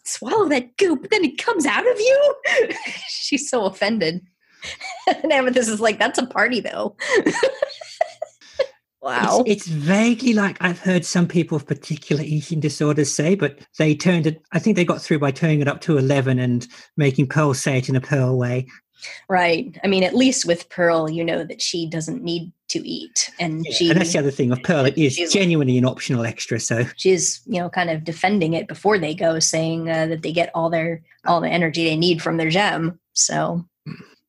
swallow 0.04 0.48
that 0.50 0.78
goop, 0.78 1.10
then 1.10 1.24
it 1.24 1.38
comes 1.38 1.66
out 1.66 1.90
of 1.90 2.00
you. 2.00 2.36
she's 3.10 3.50
so 3.50 3.66
offended. 3.66 4.22
and 5.24 5.32
Amethyst 5.32 5.70
is 5.70 5.82
like, 5.82 6.00
that's 6.00 6.20
a 6.20 6.26
party 6.26 6.60
though. 6.60 6.96
wow. 9.06 9.44
It's, 9.46 9.68
it's 9.68 9.68
vaguely 9.68 10.34
like 10.34 10.58
I've 10.60 10.80
heard 10.80 11.06
some 11.06 11.28
people 11.28 11.58
with 11.58 11.68
particular 11.68 12.24
eating 12.24 12.60
disorders 12.60 13.14
say, 13.14 13.36
but 13.36 13.60
they 13.78 13.96
turned 13.96 14.28
it. 14.28 14.42
I 14.52 14.60
think 14.60 14.76
they 14.76 14.84
got 14.84 15.02
through 15.02 15.20
by 15.20 15.32
turning 15.32 15.62
it 15.62 15.68
up 15.68 15.82
to 15.82 15.98
eleven 15.98 16.40
and 16.40 16.68
making 16.98 17.28
Pearl 17.28 17.54
say 17.54 17.78
it 17.78 17.88
in 17.88 17.96
a 17.96 18.02
Pearl 18.02 18.38
way. 18.38 18.68
right. 19.30 19.80
I 19.84 19.88
mean, 19.88 20.04
at 20.04 20.16
least 20.16 20.46
with 20.46 20.68
Pearl, 20.70 21.10
you 21.10 21.24
know 21.24 21.44
that 21.44 21.62
she 21.62 21.88
doesn't 21.88 22.24
need 22.24 22.52
to 22.70 22.88
eat. 22.88 23.32
And 23.40 23.66
she 23.68 23.90
and 23.90 24.00
that's 24.00 24.14
the 24.14 24.20
other 24.20 24.32
thing 24.32 24.50
with 24.50 24.64
Pearl. 24.64 24.86
It 24.86 24.98
is 24.98 25.32
genuinely 25.32 25.78
an 25.78 25.86
optional 25.86 26.26
extra. 26.26 26.60
So 26.60 26.86
she's, 26.96 27.42
you 27.46 27.60
know, 27.60 27.70
kind 27.70 27.90
of 27.90 28.04
defending 28.04 28.54
it 28.54 28.68
before 28.68 28.98
they 28.98 29.14
go, 29.14 29.40
saying 29.40 29.90
uh, 29.90 30.08
that 30.08 30.24
they 30.24 30.32
get 30.32 30.52
all 30.56 30.70
their 30.70 31.04
all 31.26 31.42
the 31.42 31.50
energy 31.50 31.84
they 31.84 31.96
need 31.96 32.22
from 32.22 32.38
their 32.38 32.50
gem. 32.50 33.00
So 33.14 33.66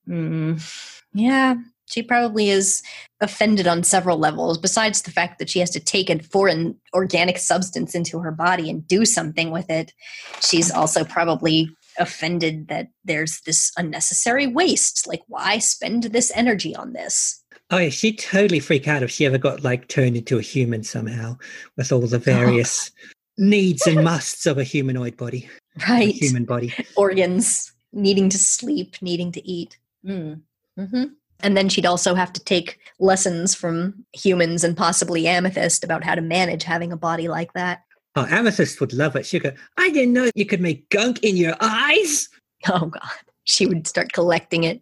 mm, 0.08 1.02
yeah. 1.14 1.54
She 1.86 2.02
probably 2.02 2.50
is 2.50 2.82
offended 3.20 3.66
on 3.66 3.82
several 3.82 4.18
levels, 4.18 4.58
besides 4.58 5.02
the 5.02 5.10
fact 5.10 5.38
that 5.38 5.48
she 5.48 5.60
has 5.60 5.70
to 5.70 5.80
take 5.80 6.10
a 6.10 6.22
foreign 6.22 6.76
organic 6.94 7.38
substance 7.38 7.94
into 7.94 8.18
her 8.18 8.32
body 8.32 8.68
and 8.68 8.86
do 8.86 9.04
something 9.04 9.50
with 9.50 9.70
it. 9.70 9.92
She's 10.40 10.70
also 10.70 11.04
probably 11.04 11.70
offended 11.98 12.68
that 12.68 12.88
there's 13.04 13.40
this 13.42 13.72
unnecessary 13.78 14.46
waste. 14.46 15.06
Like, 15.06 15.22
why 15.28 15.58
spend 15.58 16.04
this 16.04 16.30
energy 16.34 16.74
on 16.76 16.92
this? 16.92 17.42
Oh 17.70 17.78
yeah, 17.78 17.88
she'd 17.88 18.18
totally 18.18 18.60
freak 18.60 18.86
out 18.86 19.02
if 19.02 19.10
she 19.10 19.26
ever 19.26 19.38
got 19.38 19.64
like 19.64 19.88
turned 19.88 20.16
into 20.16 20.38
a 20.38 20.42
human 20.42 20.84
somehow 20.84 21.36
with 21.76 21.90
all 21.90 22.00
the 22.06 22.18
various 22.18 22.92
needs 23.38 23.86
and 23.86 24.04
musts 24.04 24.46
of 24.46 24.58
a 24.58 24.64
humanoid 24.64 25.16
body, 25.16 25.48
a 25.76 25.90
Right. 25.90 26.14
human 26.14 26.44
body. 26.44 26.72
Organs, 26.96 27.72
needing 27.92 28.28
to 28.30 28.38
sleep, 28.38 28.96
needing 29.02 29.32
to 29.32 29.48
eat. 29.48 29.78
Mm. 30.06 30.42
hmm 30.76 31.04
And 31.40 31.56
then 31.56 31.68
she'd 31.68 31.86
also 31.86 32.14
have 32.14 32.32
to 32.32 32.44
take 32.44 32.78
lessons 32.98 33.54
from 33.54 34.04
humans 34.12 34.64
and 34.64 34.76
possibly 34.76 35.26
Amethyst 35.26 35.84
about 35.84 36.02
how 36.04 36.14
to 36.14 36.22
manage 36.22 36.64
having 36.64 36.92
a 36.92 36.96
body 36.96 37.28
like 37.28 37.52
that. 37.52 37.82
Oh, 38.14 38.26
Amethyst 38.30 38.80
would 38.80 38.92
love 38.94 39.14
it. 39.16 39.26
She'd 39.26 39.42
go, 39.42 39.52
I 39.76 39.90
didn't 39.90 40.14
know 40.14 40.30
you 40.34 40.46
could 40.46 40.60
make 40.62 40.88
gunk 40.88 41.18
in 41.22 41.36
your 41.36 41.54
eyes. 41.60 42.28
Oh 42.68 42.86
God, 42.86 43.02
she 43.44 43.66
would 43.66 43.86
start 43.86 44.12
collecting 44.12 44.64
it. 44.64 44.80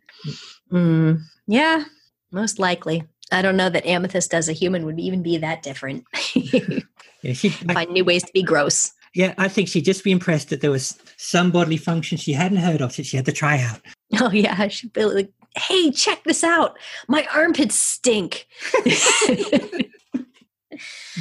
Mm, 0.73 1.21
yeah, 1.49 1.85
most 2.31 2.59
likely. 2.61 3.03
I 3.33 3.43
don't 3.43 3.57
know 3.57 3.69
that 3.69 3.85
Amethyst 3.85 4.33
as 4.33 4.49
a 4.49 4.53
human 4.53 4.87
would 4.87 5.01
even 5.01 5.23
be 5.23 5.37
that 5.39 5.63
different. 5.63 6.05
Yeah, 7.23 7.33
she'd, 7.33 7.53
Find 7.73 7.91
new 7.91 8.05
ways 8.05 8.23
to 8.23 8.31
be 8.35 8.43
gross. 8.43 8.93
yeah, 9.15 9.33
I 9.39 9.49
think 9.49 9.69
she'd 9.69 9.87
just 9.87 10.05
be 10.05 10.11
impressed 10.13 10.51
that 10.51 10.61
there 10.61 10.71
was 10.71 10.99
some 11.17 11.51
bodily 11.51 11.79
function 11.79 12.19
she 12.19 12.35
hadn't 12.35 12.59
heard 12.59 12.83
of 12.83 12.95
that 12.97 13.07
she 13.07 13.17
had 13.17 13.25
to 13.25 13.33
try 13.33 13.61
out. 13.63 13.81
Oh 14.21 14.31
yeah, 14.31 14.69
she'd 14.69 14.93
be 14.93 15.05
like, 15.07 15.31
"Hey, 15.57 15.91
check 15.91 16.25
this 16.25 16.45
out! 16.45 16.79
My 17.09 17.27
armpits 17.35 17.77
stink." 17.77 18.47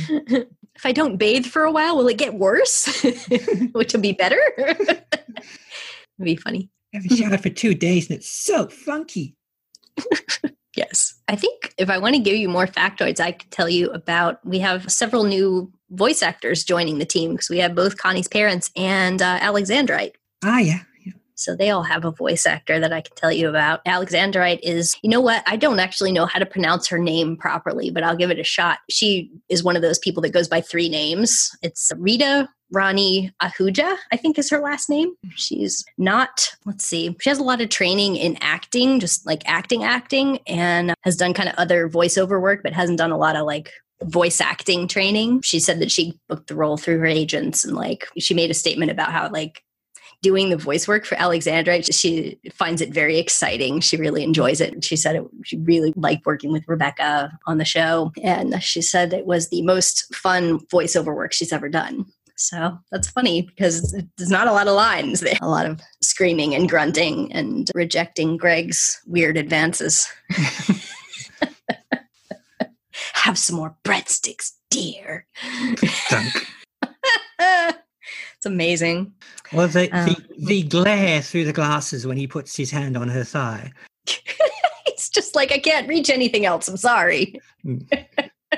if 0.05 0.85
I 0.85 0.91
don't 0.91 1.17
bathe 1.17 1.45
for 1.45 1.63
a 1.63 1.71
while, 1.71 1.97
will 1.97 2.07
it 2.07 2.17
get 2.17 2.33
worse? 2.33 3.03
Which 3.73 3.93
will 3.93 4.01
be 4.01 4.13
better. 4.13 4.39
It'd 4.57 5.05
be 6.21 6.35
funny. 6.35 6.69
I 6.93 6.97
haven't 6.97 7.17
showered 7.17 7.41
for 7.41 7.49
two 7.49 7.73
days 7.73 8.09
and 8.09 8.17
it's 8.17 8.29
so 8.29 8.67
funky. 8.67 9.35
Yes. 10.75 11.15
I 11.27 11.35
think 11.35 11.73
if 11.77 11.89
I 11.89 11.97
want 11.97 12.15
to 12.15 12.21
give 12.21 12.35
you 12.35 12.49
more 12.49 12.65
factoids, 12.65 13.19
I 13.19 13.33
could 13.33 13.51
tell 13.51 13.69
you 13.69 13.89
about 13.91 14.43
we 14.45 14.59
have 14.59 14.91
several 14.91 15.23
new 15.23 15.71
voice 15.91 16.23
actors 16.23 16.63
joining 16.63 16.97
the 16.97 17.05
team 17.05 17.31
because 17.31 17.49
we 17.49 17.59
have 17.59 17.75
both 17.75 17.97
Connie's 17.97 18.27
parents 18.27 18.71
and 18.75 19.21
uh, 19.21 19.39
Alexandrite. 19.39 20.13
Ah, 20.43 20.59
yeah. 20.59 20.81
So 21.35 21.55
they 21.55 21.69
all 21.69 21.83
have 21.83 22.05
a 22.05 22.11
voice 22.11 22.45
actor 22.45 22.79
that 22.79 22.93
I 22.93 23.01
can 23.01 23.15
tell 23.15 23.31
you 23.31 23.49
about. 23.49 23.83
Alexandrite 23.85 24.59
is, 24.61 24.95
you 25.01 25.09
know 25.09 25.21
what? 25.21 25.43
I 25.47 25.55
don't 25.55 25.79
actually 25.79 26.11
know 26.11 26.25
how 26.25 26.39
to 26.39 26.45
pronounce 26.45 26.87
her 26.87 26.99
name 26.99 27.37
properly, 27.37 27.89
but 27.89 28.03
I'll 28.03 28.15
give 28.15 28.31
it 28.31 28.39
a 28.39 28.43
shot. 28.43 28.79
She 28.89 29.31
is 29.49 29.63
one 29.63 29.75
of 29.75 29.81
those 29.81 29.99
people 29.99 30.21
that 30.21 30.33
goes 30.33 30.47
by 30.47 30.61
three 30.61 30.89
names. 30.89 31.55
It's 31.61 31.91
Rita 31.97 32.49
Rani 32.71 33.31
Ahuja, 33.41 33.97
I 34.11 34.17
think 34.17 34.37
is 34.37 34.49
her 34.49 34.59
last 34.59 34.89
name. 34.89 35.13
She's 35.35 35.85
not, 35.97 36.49
let's 36.65 36.85
see, 36.85 37.15
she 37.21 37.29
has 37.29 37.39
a 37.39 37.43
lot 37.43 37.61
of 37.61 37.69
training 37.69 38.15
in 38.15 38.37
acting, 38.41 38.99
just 38.99 39.25
like 39.25 39.43
acting, 39.45 39.83
acting, 39.83 40.39
and 40.47 40.95
has 41.01 41.15
done 41.15 41.33
kind 41.33 41.49
of 41.49 41.55
other 41.55 41.87
voiceover 41.87 42.41
work, 42.41 42.61
but 42.63 42.73
hasn't 42.73 42.97
done 42.97 43.11
a 43.11 43.17
lot 43.17 43.35
of 43.35 43.45
like 43.45 43.71
voice 44.03 44.41
acting 44.41 44.87
training. 44.87 45.41
She 45.41 45.59
said 45.59 45.79
that 45.79 45.91
she 45.91 46.19
booked 46.27 46.47
the 46.47 46.55
role 46.55 46.77
through 46.77 46.99
her 46.99 47.05
agents 47.05 47.63
and 47.63 47.75
like 47.75 48.07
she 48.17 48.33
made 48.33 48.51
a 48.51 48.55
statement 48.55 48.91
about 48.91 49.11
how 49.11 49.29
like 49.29 49.63
doing 50.23 50.49
the 50.49 50.57
voice 50.57 50.87
work 50.87 51.05
for 51.05 51.15
Alexandra, 51.15 51.83
she 51.83 52.39
finds 52.53 52.81
it 52.81 52.91
very 52.91 53.19
exciting. 53.19 53.81
She 53.81 53.97
really 53.97 54.23
enjoys 54.23 54.59
it. 54.61 54.83
She 54.83 54.95
said 54.95 55.17
it, 55.17 55.23
she 55.43 55.57
really 55.57 55.93
liked 55.95 56.25
working 56.25 56.51
with 56.51 56.67
Rebecca 56.67 57.37
on 57.45 57.59
the 57.59 57.65
show. 57.65 58.11
And 58.23 58.63
she 58.63 58.81
said 58.81 59.13
it 59.13 59.27
was 59.27 59.49
the 59.49 59.61
most 59.61 60.15
fun 60.15 60.59
voiceover 60.67 61.13
work 61.13 61.33
she's 61.33 61.53
ever 61.53 61.69
done. 61.69 62.05
So 62.35 62.79
that's 62.91 63.09
funny 63.09 63.43
because 63.43 63.91
there's 64.17 64.31
not 64.31 64.47
a 64.47 64.53
lot 64.53 64.67
of 64.67 64.75
lines 64.75 65.19
there. 65.19 65.37
A 65.41 65.49
lot 65.49 65.67
of 65.67 65.79
screaming 66.01 66.55
and 66.55 66.67
grunting 66.67 67.31
and 67.31 67.69
rejecting 67.75 68.37
Greg's 68.37 68.99
weird 69.05 69.37
advances. 69.37 70.07
Have 73.13 73.37
some 73.37 73.57
more 73.57 73.75
breadsticks, 73.83 74.51
dear. 74.69 75.27
Dunk. 76.09 76.47
it's 78.43 78.51
amazing. 78.51 79.13
Well, 79.53 79.69
the, 79.69 79.89
Um, 79.95 80.05
the, 80.07 80.17
the 80.37 80.63
glare 80.63 81.21
through 81.21 81.45
the 81.45 81.53
glasses 81.53 82.05
when 82.05 82.17
he 82.17 82.27
puts 82.27 82.55
his 82.57 82.69
hand 82.71 82.97
on 82.97 83.07
her 83.07 83.23
thigh. 83.23 83.71
it's 84.85 85.07
just 85.09 85.33
like 85.33 85.53
I 85.53 85.59
can't 85.59 85.87
reach 85.87 86.09
anything 86.09 86.45
else. 86.45 86.67
I'm 86.67 86.75
sorry. 86.75 87.39
Mm. 87.65 88.05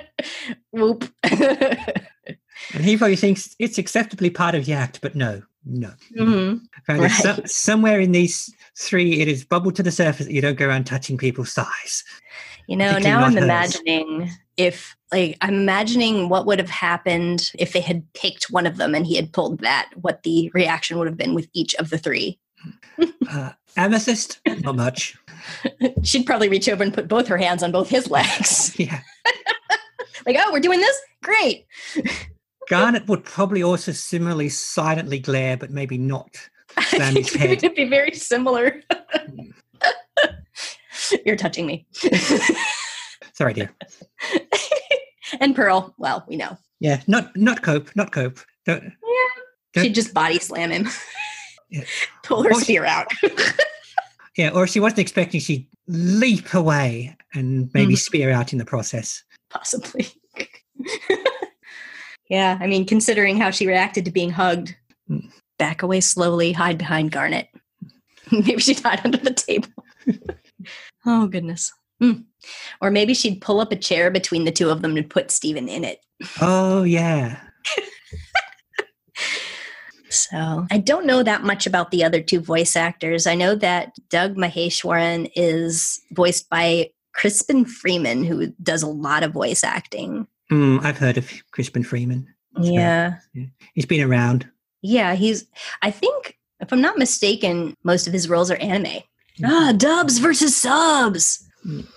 Whoop. 0.71 1.05
And 1.23 2.83
he 2.83 2.97
probably 2.97 3.15
thinks 3.15 3.55
it's 3.59 3.77
acceptably 3.77 4.31
part 4.31 4.55
of 4.55 4.65
the 4.65 4.73
act, 4.73 4.99
but 5.01 5.13
no, 5.15 5.43
no. 5.65 5.91
Mhm. 6.17 6.61
Apparently 6.79 7.09
so- 7.09 7.29
Right. 7.35 7.49
somewhere 7.49 7.99
in 7.99 8.11
these 8.11 8.51
three, 8.79 9.21
it 9.21 9.27
is 9.27 9.45
bubbled 9.45 9.75
to 9.75 9.83
the 9.83 9.91
surface 9.91 10.27
you 10.27 10.41
don't 10.41 10.57
go 10.57 10.67
around 10.67 10.85
touching 10.85 11.17
people's 11.17 11.53
thighs. 11.53 12.03
You 12.67 12.75
know, 12.77 12.97
now 12.97 13.19
I'm 13.23 13.35
hers. 13.35 13.43
imagining 13.43 14.31
if, 14.57 14.94
like, 15.15 15.37
I'm 15.39 15.53
imagining 15.53 16.27
what 16.27 16.45
would 16.45 16.59
have 16.59 16.69
happened 16.69 17.49
if 17.57 17.71
they 17.71 17.79
had 17.79 18.03
picked 18.13 18.51
one 18.51 18.67
of 18.67 18.75
them 18.75 18.93
and 18.93 19.07
he 19.07 19.15
had 19.15 19.31
pulled 19.31 19.59
that, 19.59 19.89
what 20.01 20.23
the 20.23 20.51
reaction 20.53 20.97
would 20.97 21.07
have 21.07 21.15
been 21.15 21.33
with 21.33 21.47
each 21.53 21.73
of 21.75 21.89
the 21.89 21.97
three. 21.97 22.39
Uh, 23.27 23.51
amethyst, 23.75 24.39
not 24.45 24.75
much. 24.75 25.17
She'd 26.03 26.27
probably 26.27 26.47
reach 26.47 26.69
over 26.69 26.83
and 26.83 26.93
put 26.93 27.07
both 27.07 27.27
her 27.27 27.37
hands 27.37 27.63
on 27.63 27.71
both 27.71 27.89
his 27.89 28.09
legs. 28.09 28.73
Yeah. 28.79 29.01
like, 30.27 30.37
oh, 30.39 30.51
we're 30.53 30.59
doing 30.59 30.79
this? 30.79 30.97
Great. 31.23 31.65
Garnet 32.69 33.07
would 33.07 33.23
probably 33.23 33.63
also 33.63 33.91
similarly 33.91 34.49
silently 34.49 35.17
glare, 35.17 35.57
but 35.57 35.71
maybe 35.71 35.97
not. 35.97 36.37
Slam 36.83 37.15
his 37.15 37.33
head. 37.33 37.49
It'd 37.49 37.75
be 37.75 37.89
very 37.89 38.13
similar. 38.13 38.81
You're 41.25 41.35
touching 41.35 41.65
me. 41.65 41.87
Sorry, 43.33 43.53
dear. 43.53 43.71
And 45.39 45.55
Pearl, 45.55 45.93
well, 45.97 46.23
we 46.27 46.35
know. 46.35 46.57
Yeah, 46.79 47.01
not 47.07 47.35
not 47.37 47.61
cope, 47.61 47.89
not 47.95 48.11
cope. 48.11 48.39
Don't, 48.65 48.83
Yeah. 48.83 48.91
Don't- 49.73 49.83
She'd 49.85 49.95
just 49.95 50.13
body 50.13 50.39
slam 50.39 50.71
him. 50.71 50.87
Yeah. 51.69 51.83
Pull 52.23 52.43
her 52.43 52.51
Or 52.51 52.59
she- 52.59 52.63
spear 52.65 52.85
out. 52.85 53.07
yeah, 54.37 54.49
or 54.49 54.63
if 54.65 54.69
she 54.69 54.79
wasn't 54.79 54.99
expecting, 54.99 55.39
she'd 55.39 55.67
leap 55.87 56.53
away 56.53 57.15
and 57.33 57.69
maybe 57.73 57.93
Mhm. 57.93 57.97
spear 57.99 58.31
out 58.31 58.51
in 58.53 58.59
the 58.59 58.65
process. 58.65 59.23
Possibly. 59.49 60.07
yeah, 62.29 62.57
I 62.59 62.67
mean, 62.67 62.85
considering 62.85 63.37
how 63.37 63.51
she 63.51 63.67
reacted 63.67 64.05
to 64.05 64.11
being 64.11 64.31
hugged, 64.31 64.75
Mm. 65.09 65.31
back 65.59 65.83
away 65.83 66.01
slowly, 66.01 66.51
hide 66.51 66.77
behind 66.79 67.11
Garnet. 67.11 67.47
maybe 68.31 68.57
she'd 68.59 68.79
hide 68.79 69.01
under 69.05 69.19
the 69.19 69.33
table. 69.33 69.69
oh, 71.05 71.27
goodness. 71.27 71.71
Hmm. 71.99 72.21
Or 72.81 72.91
maybe 72.91 73.13
she'd 73.13 73.41
pull 73.41 73.59
up 73.59 73.71
a 73.71 73.77
chair 73.77 74.11
between 74.11 74.45
the 74.45 74.51
two 74.51 74.69
of 74.69 74.81
them 74.81 74.97
and 74.97 75.09
put 75.09 75.31
Steven 75.31 75.67
in 75.67 75.83
it. 75.83 75.99
Oh 76.41 76.83
yeah. 76.83 77.39
So 80.15 80.65
I 80.71 80.77
don't 80.77 81.05
know 81.05 81.23
that 81.23 81.43
much 81.43 81.67
about 81.67 81.91
the 81.91 82.03
other 82.03 82.21
two 82.21 82.39
voice 82.39 82.75
actors. 82.75 83.27
I 83.27 83.35
know 83.35 83.53
that 83.55 83.93
Doug 84.09 84.35
Maheshwaran 84.35 85.29
is 85.35 85.99
voiced 86.13 86.49
by 86.49 86.89
Crispin 87.13 87.65
Freeman, 87.65 88.23
who 88.23 88.47
does 88.63 88.81
a 88.81 88.87
lot 88.87 89.23
of 89.23 89.33
voice 89.33 89.63
acting. 89.63 90.27
Mm, 90.51 90.83
I've 90.83 90.97
heard 90.97 91.17
of 91.17 91.29
Crispin 91.51 91.83
Freeman. 91.83 92.27
Right. 92.57 92.65
Yeah. 92.65 93.15
He's 93.73 93.85
been 93.85 94.01
around. 94.01 94.49
Yeah, 94.81 95.15
he's 95.15 95.45
I 95.81 95.91
think 95.91 96.37
if 96.59 96.71
I'm 96.71 96.81
not 96.81 96.97
mistaken, 96.97 97.75
most 97.83 98.07
of 98.07 98.13
his 98.13 98.29
roles 98.29 98.49
are 98.49 98.57
anime. 98.57 99.01
Ah, 99.43 99.73
dubs 99.75 100.19
versus 100.19 100.55
subs. 100.55 101.44
Mm. 101.65 101.87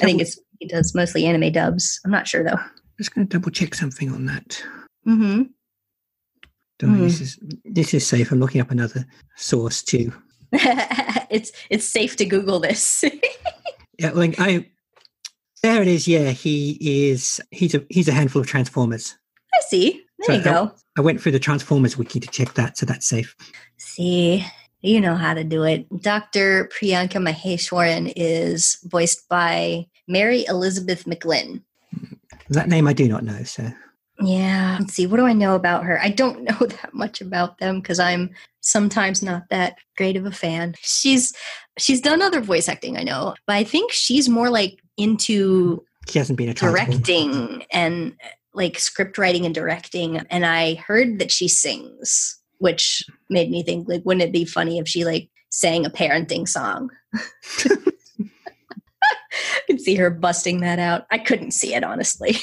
I 0.00 0.04
think 0.04 0.20
it's 0.20 0.38
he 0.58 0.66
does 0.66 0.94
mostly 0.94 1.26
anime 1.26 1.52
dubs. 1.52 2.00
I'm 2.04 2.10
not 2.10 2.26
sure 2.26 2.42
though. 2.42 2.56
I'm 2.56 2.70
just 2.98 3.14
going 3.14 3.26
to 3.26 3.38
double 3.38 3.50
check 3.50 3.74
something 3.74 4.10
on 4.10 4.26
that. 4.26 4.62
hmm 5.04 5.42
Don't 6.78 6.94
Hmm. 6.96 7.02
This 7.04 7.20
is 7.20 7.38
this 7.64 7.94
is 7.94 8.06
safe. 8.06 8.30
I'm 8.32 8.40
looking 8.40 8.60
up 8.60 8.70
another 8.70 9.04
source 9.36 9.82
too. 9.82 10.12
it's 10.52 11.52
it's 11.70 11.84
safe 11.86 12.16
to 12.16 12.24
Google 12.24 12.60
this. 12.60 13.04
Yeah, 13.98 14.10
like 14.10 14.34
I. 14.38 14.66
There 15.62 15.80
it 15.80 15.88
is. 15.88 16.06
Yeah, 16.06 16.28
he 16.32 16.76
is. 17.10 17.40
He's 17.50 17.74
a 17.74 17.82
he's 17.88 18.08
a 18.08 18.12
handful 18.12 18.42
of 18.42 18.46
Transformers. 18.46 19.16
I 19.54 19.60
see. 19.68 20.02
There 20.26 20.36
you 20.36 20.42
So, 20.42 20.50
go. 20.52 20.72
I 20.98 21.00
went 21.00 21.18
through 21.18 21.32
the 21.32 21.38
Transformers 21.38 21.96
wiki 21.96 22.20
to 22.20 22.28
check 22.28 22.52
that, 22.54 22.76
so 22.76 22.84
that's 22.84 23.08
safe. 23.08 23.34
See, 23.78 24.44
you 24.86 25.00
know 25.00 25.14
how 25.14 25.34
to 25.34 25.44
do 25.44 25.64
it. 25.64 25.86
Dr. 26.02 26.68
Priyanka 26.68 27.14
Maheshwaran 27.14 28.12
is 28.16 28.78
voiced 28.84 29.28
by 29.28 29.86
Mary 30.08 30.44
Elizabeth 30.46 31.04
McGlynn. 31.04 31.62
That 32.50 32.68
name 32.68 32.86
I 32.86 32.92
do 32.92 33.08
not 33.08 33.24
know. 33.24 33.42
So 33.42 33.70
Yeah. 34.20 34.78
Let's 34.80 34.94
see. 34.94 35.06
What 35.06 35.16
do 35.16 35.26
I 35.26 35.32
know 35.32 35.54
about 35.54 35.84
her? 35.84 36.00
I 36.00 36.08
don't 36.10 36.42
know 36.60 36.66
that 36.66 36.94
much 36.94 37.20
about 37.20 37.58
them 37.58 37.80
because 37.80 37.98
I'm 37.98 38.30
sometimes 38.60 39.22
not 39.22 39.48
that 39.50 39.76
great 39.96 40.16
of 40.16 40.26
a 40.26 40.30
fan. 40.30 40.74
She's 40.80 41.34
she's 41.78 42.00
done 42.00 42.22
other 42.22 42.40
voice 42.40 42.68
acting, 42.68 42.96
I 42.96 43.02
know, 43.02 43.34
but 43.46 43.56
I 43.56 43.64
think 43.64 43.92
she's 43.92 44.28
more 44.28 44.50
like 44.50 44.80
into 44.96 45.84
she 46.08 46.18
hasn't 46.18 46.38
been 46.38 46.48
a 46.48 46.54
directing 46.54 47.64
and 47.72 48.14
like 48.54 48.78
script 48.78 49.18
writing 49.18 49.44
and 49.44 49.54
directing. 49.54 50.18
And 50.30 50.46
I 50.46 50.74
heard 50.74 51.18
that 51.18 51.30
she 51.30 51.46
sings, 51.48 52.40
which 52.58 53.04
made 53.30 53.50
me 53.50 53.62
think 53.62 53.88
like, 53.88 54.02
wouldn't 54.04 54.24
it 54.24 54.32
be 54.32 54.44
funny 54.44 54.78
if 54.78 54.88
she 54.88 55.04
like 55.04 55.28
sang 55.50 55.86
a 55.86 55.90
parenting 55.90 56.48
song? 56.48 56.90
I 59.38 59.60
could 59.66 59.80
see 59.80 59.96
her 59.96 60.10
busting 60.10 60.60
that 60.60 60.78
out. 60.78 61.06
I 61.10 61.18
couldn't 61.18 61.52
see 61.52 61.74
it 61.74 61.84
honestly. 61.84 62.36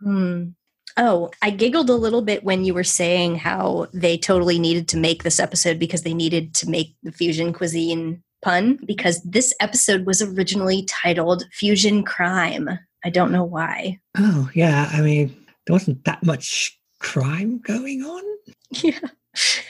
hmm. 0.00 0.50
Oh, 0.96 1.30
I 1.40 1.50
giggled 1.50 1.88
a 1.88 1.94
little 1.94 2.20
bit 2.20 2.44
when 2.44 2.64
you 2.64 2.74
were 2.74 2.84
saying 2.84 3.36
how 3.36 3.86
they 3.94 4.18
totally 4.18 4.58
needed 4.58 4.88
to 4.88 4.98
make 4.98 5.22
this 5.22 5.40
episode 5.40 5.78
because 5.78 6.02
they 6.02 6.12
needed 6.12 6.54
to 6.56 6.68
make 6.68 6.96
the 7.02 7.12
fusion 7.12 7.52
cuisine 7.52 8.22
pun 8.42 8.78
because 8.84 9.22
this 9.22 9.54
episode 9.60 10.04
was 10.04 10.20
originally 10.20 10.84
titled 10.84 11.46
Fusion 11.52 12.02
Crime. 12.02 12.68
I 13.04 13.10
don't 13.10 13.32
know 13.32 13.44
why. 13.44 14.00
Oh 14.18 14.50
yeah, 14.54 14.90
I 14.92 15.00
mean 15.00 15.28
there 15.66 15.74
wasn't 15.74 16.04
that 16.04 16.22
much 16.22 16.78
crime 17.02 17.58
going 17.58 18.02
on. 18.02 18.22
Yeah. 18.82 18.98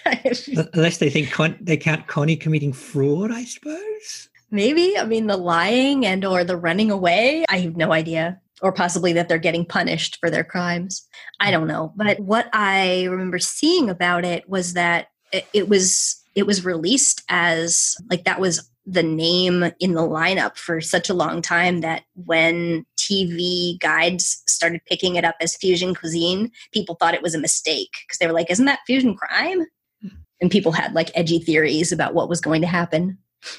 Unless 0.74 0.98
they 0.98 1.10
think 1.10 1.30
Con- 1.30 1.58
they 1.60 1.76
count 1.76 2.06
Connie 2.06 2.36
committing 2.36 2.72
fraud, 2.72 3.30
I 3.30 3.44
suppose. 3.44 4.28
Maybe. 4.50 4.96
I 4.98 5.04
mean, 5.04 5.26
the 5.26 5.36
lying 5.36 6.04
and 6.06 6.24
or 6.24 6.44
the 6.44 6.56
running 6.56 6.90
away. 6.90 7.44
I 7.48 7.58
have 7.58 7.76
no 7.76 7.92
idea. 7.92 8.40
Or 8.60 8.72
possibly 8.72 9.12
that 9.14 9.28
they're 9.28 9.38
getting 9.38 9.64
punished 9.64 10.18
for 10.20 10.30
their 10.30 10.44
crimes. 10.44 11.06
I 11.40 11.50
don't 11.50 11.66
know. 11.66 11.92
But 11.96 12.20
what 12.20 12.48
I 12.52 13.04
remember 13.04 13.38
seeing 13.38 13.88
about 13.90 14.24
it 14.24 14.48
was 14.48 14.74
that 14.74 15.08
it, 15.32 15.46
it 15.52 15.68
was 15.68 16.22
it 16.34 16.46
was 16.46 16.64
released 16.64 17.22
as 17.28 17.96
like 18.10 18.24
that 18.24 18.40
was 18.40 18.68
the 18.86 19.02
name 19.02 19.64
in 19.80 19.94
the 19.94 20.02
lineup 20.02 20.56
for 20.56 20.80
such 20.80 21.08
a 21.08 21.14
long 21.14 21.40
time 21.40 21.80
that 21.80 22.02
when 22.14 22.84
TV 23.12 23.78
guides 23.80 24.42
started 24.46 24.80
picking 24.86 25.16
it 25.16 25.24
up 25.24 25.36
as 25.40 25.56
fusion 25.56 25.94
cuisine, 25.94 26.50
people 26.72 26.96
thought 26.96 27.14
it 27.14 27.22
was 27.22 27.34
a 27.34 27.40
mistake 27.40 27.90
because 28.06 28.18
they 28.18 28.26
were 28.26 28.32
like, 28.32 28.50
"Isn't 28.50 28.66
that 28.66 28.80
fusion 28.86 29.14
crime?" 29.14 29.66
And 30.40 30.50
people 30.50 30.72
had 30.72 30.92
like 30.94 31.10
edgy 31.14 31.38
theories 31.38 31.92
about 31.92 32.14
what 32.14 32.28
was 32.28 32.40
going 32.40 32.62
to 32.62 32.66
happen. 32.66 33.18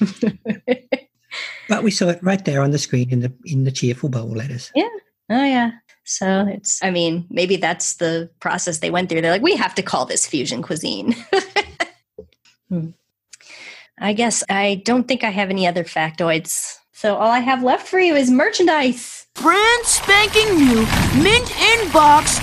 But 1.68 1.82
we 1.82 1.90
saw 1.90 2.08
it 2.08 2.22
right 2.22 2.44
there 2.44 2.62
on 2.62 2.70
the 2.70 2.78
screen 2.78 3.10
in 3.10 3.20
the 3.20 3.32
in 3.44 3.64
the 3.64 3.72
cheerful 3.72 4.08
bowl 4.08 4.28
letters. 4.28 4.70
Yeah. 4.74 4.88
Oh 5.30 5.44
yeah. 5.44 5.72
So 6.04 6.46
it's 6.48 6.82
I 6.82 6.90
mean, 6.90 7.26
maybe 7.30 7.56
that's 7.56 7.94
the 7.94 8.30
process 8.40 8.78
they 8.78 8.90
went 8.90 9.08
through. 9.08 9.22
They're 9.22 9.32
like, 9.32 9.42
we 9.42 9.56
have 9.56 9.74
to 9.76 9.82
call 9.82 10.04
this 10.04 10.26
fusion 10.26 10.62
cuisine. 10.62 11.14
Hmm. 12.70 12.90
I 13.98 14.14
guess 14.14 14.42
I 14.48 14.80
don't 14.86 15.06
think 15.06 15.22
I 15.22 15.28
have 15.28 15.50
any 15.50 15.66
other 15.66 15.84
factoids. 15.84 16.76
So 16.92 17.14
all 17.14 17.30
I 17.30 17.40
have 17.40 17.62
left 17.62 17.86
for 17.86 18.00
you 18.00 18.16
is 18.16 18.30
merchandise. 18.30 19.23
Brand 19.40 19.84
spanking 19.84 20.54
new, 20.56 20.86
mint 21.22 21.50
in 21.60 21.92
box. 21.92 22.38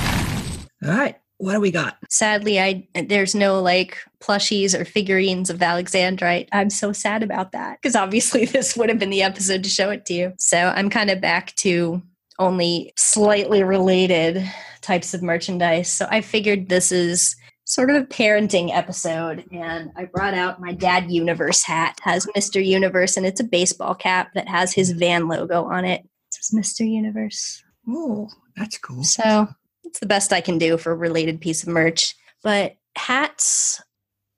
All 0.84 0.90
right, 0.90 1.16
what 1.38 1.54
do 1.54 1.62
we 1.62 1.72
got? 1.72 1.98
Sadly, 2.10 2.60
I 2.60 2.88
there's 3.08 3.34
no 3.34 3.62
like 3.62 3.98
plushies 4.20 4.78
or 4.78 4.86
figurines 4.86 5.50
of 5.50 5.60
Alexandrite. 5.60 6.48
I'm 6.52 6.70
so 6.70 6.92
sad 6.92 7.24
about 7.24 7.54
that 7.54 7.80
because 7.82 7.96
obviously 7.96 8.46
this 8.46 8.76
would 8.76 8.90
have 8.90 9.00
been 9.00 9.10
the 9.10 9.24
episode 9.24 9.64
to 9.64 9.70
show 9.70 9.90
it 9.90 10.06
to 10.08 10.14
you. 10.14 10.34
So 10.38 10.58
I'm 10.58 10.90
kind 10.90 11.10
of 11.10 11.22
back 11.22 11.56
to 11.58 12.02
only 12.40 12.92
slightly 12.98 13.64
related 13.64 14.44
types 14.82 15.14
of 15.14 15.24
merchandise. 15.24 15.92
So 15.92 16.08
I 16.10 16.22
figured 16.22 16.70
this 16.70 16.92
is 16.92 17.36
sort 17.66 17.90
of 17.90 17.96
a 17.96 18.06
parenting 18.06 18.76
episode 18.76 19.46
and 19.52 19.92
I 19.96 20.06
brought 20.06 20.34
out 20.34 20.60
my 20.60 20.74
dad 20.74 21.10
universe 21.10 21.64
hat. 21.64 22.00
It 22.00 22.10
has 22.10 22.28
Mr. 22.36 22.64
Universe 22.64 23.16
and 23.16 23.26
it's 23.26 23.40
a 23.40 23.46
baseball 23.46 23.96
cap 23.96 24.32
that 24.34 24.50
has 24.50 24.74
his 24.74 24.92
van 24.92 25.28
logo 25.28 25.64
on 25.64 25.86
it. 25.86 26.06
It 26.32 26.44
says 26.44 26.58
Mr. 26.58 26.90
Universe. 26.90 27.64
Oh, 27.88 28.30
that's 28.56 28.78
cool. 28.78 29.04
So 29.04 29.48
it's 29.84 30.00
the 30.00 30.06
best 30.06 30.32
I 30.32 30.42
can 30.42 30.58
do 30.58 30.78
for 30.78 30.92
a 30.92 30.96
related 30.96 31.42
piece 31.42 31.64
of 31.64 31.70
merch. 31.70 32.16
But 32.44 32.78
hats 32.96 33.82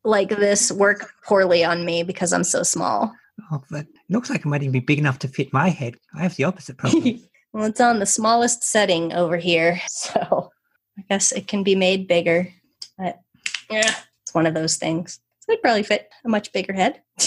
like 0.03 0.30
this 0.30 0.72
work 0.72 1.11
poorly 1.26 1.64
on 1.64 1.86
me 1.86 2.03
because 2.03 2.34
I'm 2.34 2.44
so 2.44 2.64
small. 2.64 3.14
Oh, 3.52 3.64
but 3.70 3.86
it 3.86 3.95
looks 4.10 4.30
like 4.30 4.41
it 4.41 4.45
might 4.45 4.61
even 4.61 4.72
be 4.72 4.80
big 4.80 4.99
enough 4.99 5.20
to 5.20 5.28
fit 5.28 5.53
my 5.53 5.70
head. 5.70 5.95
I 6.15 6.24
have 6.24 6.36
the 6.36 6.44
opposite 6.44 6.78
problem. 6.78 7.20
well, 7.53 7.65
it's 7.65 7.82
on 7.82 7.99
the 7.99 8.06
smallest 8.06 8.64
setting 8.64 9.14
over 9.14 9.38
here. 9.38 9.80
So 9.90 10.52
I 10.98 11.03
guess 11.10 11.32
it 11.32 11.48
can 11.48 11.64
be 11.64 11.76
made 11.76 12.07
bigger. 12.07 12.48
But 12.98 13.20
yeah, 13.70 13.95
it's 14.22 14.34
one 14.34 14.45
of 14.45 14.53
those 14.53 14.76
things. 14.76 15.20
It 15.48 15.53
would 15.53 15.61
probably 15.61 15.84
fit 15.84 16.10
a 16.24 16.30
much 16.30 16.52
bigger 16.53 16.74
head. 16.74 17.02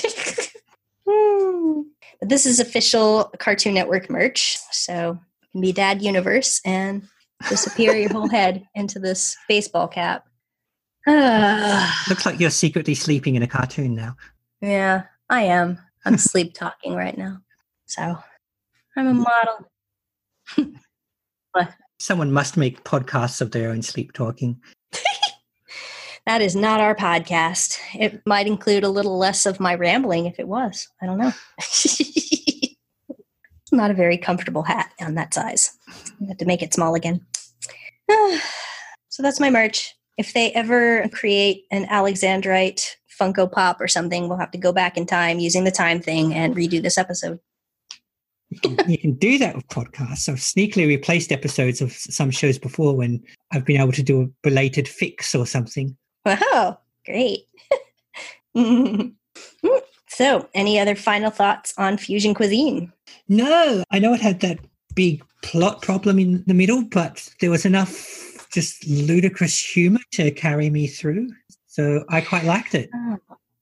But 2.20 2.28
this 2.28 2.46
is 2.46 2.60
official 2.60 3.32
Cartoon 3.38 3.74
Network 3.74 4.08
merch. 4.10 4.58
So 4.72 5.18
it 5.42 5.52
can 5.52 5.60
be 5.60 5.72
Dad 5.72 6.02
Universe 6.02 6.60
and 6.64 7.02
disappear 7.48 7.94
your 7.94 8.12
whole 8.12 8.28
head 8.28 8.66
into 8.74 8.98
this 8.98 9.36
baseball 9.48 9.88
cap. 9.88 10.24
Looks 11.06 12.26
like 12.26 12.40
you're 12.40 12.50
secretly 12.50 12.94
sleeping 12.94 13.36
in 13.36 13.42
a 13.42 13.46
cartoon 13.46 13.94
now. 13.94 14.16
yeah, 14.60 15.04
I 15.30 15.42
am. 15.42 15.78
I'm 16.04 16.18
sleep 16.18 16.54
talking 16.54 16.94
right 16.94 17.16
now. 17.16 17.38
So 17.86 18.18
I'm 18.96 19.06
a 19.06 19.12
mm. 19.12 19.24
model. 20.56 21.68
Someone 21.98 22.32
must 22.32 22.56
make 22.56 22.84
podcasts 22.84 23.40
of 23.40 23.52
their 23.52 23.70
own 23.70 23.82
sleep 23.82 24.12
talking. 24.12 24.60
That 26.26 26.42
is 26.42 26.56
not 26.56 26.80
our 26.80 26.96
podcast. 26.96 27.78
It 27.94 28.20
might 28.26 28.48
include 28.48 28.82
a 28.82 28.88
little 28.88 29.16
less 29.16 29.46
of 29.46 29.60
my 29.60 29.76
rambling 29.76 30.26
if 30.26 30.40
it 30.40 30.48
was. 30.48 30.88
I 31.00 31.06
don't 31.06 31.18
know. 31.18 31.32
not 33.72 33.92
a 33.92 33.94
very 33.94 34.18
comfortable 34.18 34.62
hat 34.62 34.90
on 35.00 35.14
that 35.14 35.34
size. 35.34 35.70
I 35.88 36.26
have 36.28 36.38
to 36.38 36.44
make 36.44 36.62
it 36.62 36.74
small 36.74 36.96
again. 36.96 37.24
so 39.08 39.22
that's 39.22 39.38
my 39.38 39.50
merch. 39.50 39.94
If 40.16 40.32
they 40.32 40.50
ever 40.52 41.08
create 41.10 41.64
an 41.70 41.86
Alexandrite 41.86 42.84
Funko 43.20 43.50
Pop 43.50 43.80
or 43.80 43.86
something, 43.86 44.28
we'll 44.28 44.38
have 44.38 44.50
to 44.50 44.58
go 44.58 44.72
back 44.72 44.96
in 44.96 45.06
time 45.06 45.38
using 45.38 45.62
the 45.62 45.70
time 45.70 46.00
thing 46.00 46.34
and 46.34 46.56
redo 46.56 46.82
this 46.82 46.98
episode. 46.98 47.38
You 48.88 48.98
can, 48.98 49.14
do 49.14 49.38
that 49.38 49.56
with 49.56 49.66
podcasts. 49.68 50.28
I've 50.28 50.36
sneakily 50.36 50.86
replaced 50.86 51.32
episodes 51.32 51.80
of 51.80 51.92
some 51.92 52.30
shows 52.30 52.58
before 52.58 52.96
when 52.96 53.22
I've 53.52 53.64
been 53.64 53.80
able 53.80 53.92
to 53.92 54.02
do 54.02 54.22
a 54.22 54.26
belated 54.42 54.88
fix 54.88 55.34
or 55.34 55.46
something. 55.46 55.96
Wow, 56.26 56.78
great. 57.04 57.46
Mm, 58.56 59.12
so, 60.08 60.48
any 60.54 60.80
other 60.80 60.94
final 60.94 61.30
thoughts 61.30 61.74
on 61.76 61.98
fusion 61.98 62.32
cuisine? 62.32 62.90
No, 63.28 63.84
I 63.90 63.98
know 63.98 64.14
it 64.14 64.22
had 64.22 64.40
that 64.40 64.60
big 64.94 65.22
plot 65.42 65.82
problem 65.82 66.18
in 66.18 66.42
the 66.46 66.54
middle, 66.54 66.82
but 66.82 67.28
there 67.42 67.50
was 67.50 67.66
enough 67.66 68.48
just 68.50 68.86
ludicrous 68.86 69.58
humor 69.58 70.00
to 70.12 70.30
carry 70.30 70.70
me 70.70 70.86
through. 70.86 71.28
So 71.66 72.02
I 72.08 72.22
quite 72.22 72.44
liked 72.44 72.74
it. 72.74 72.88
Oh, 72.94 73.18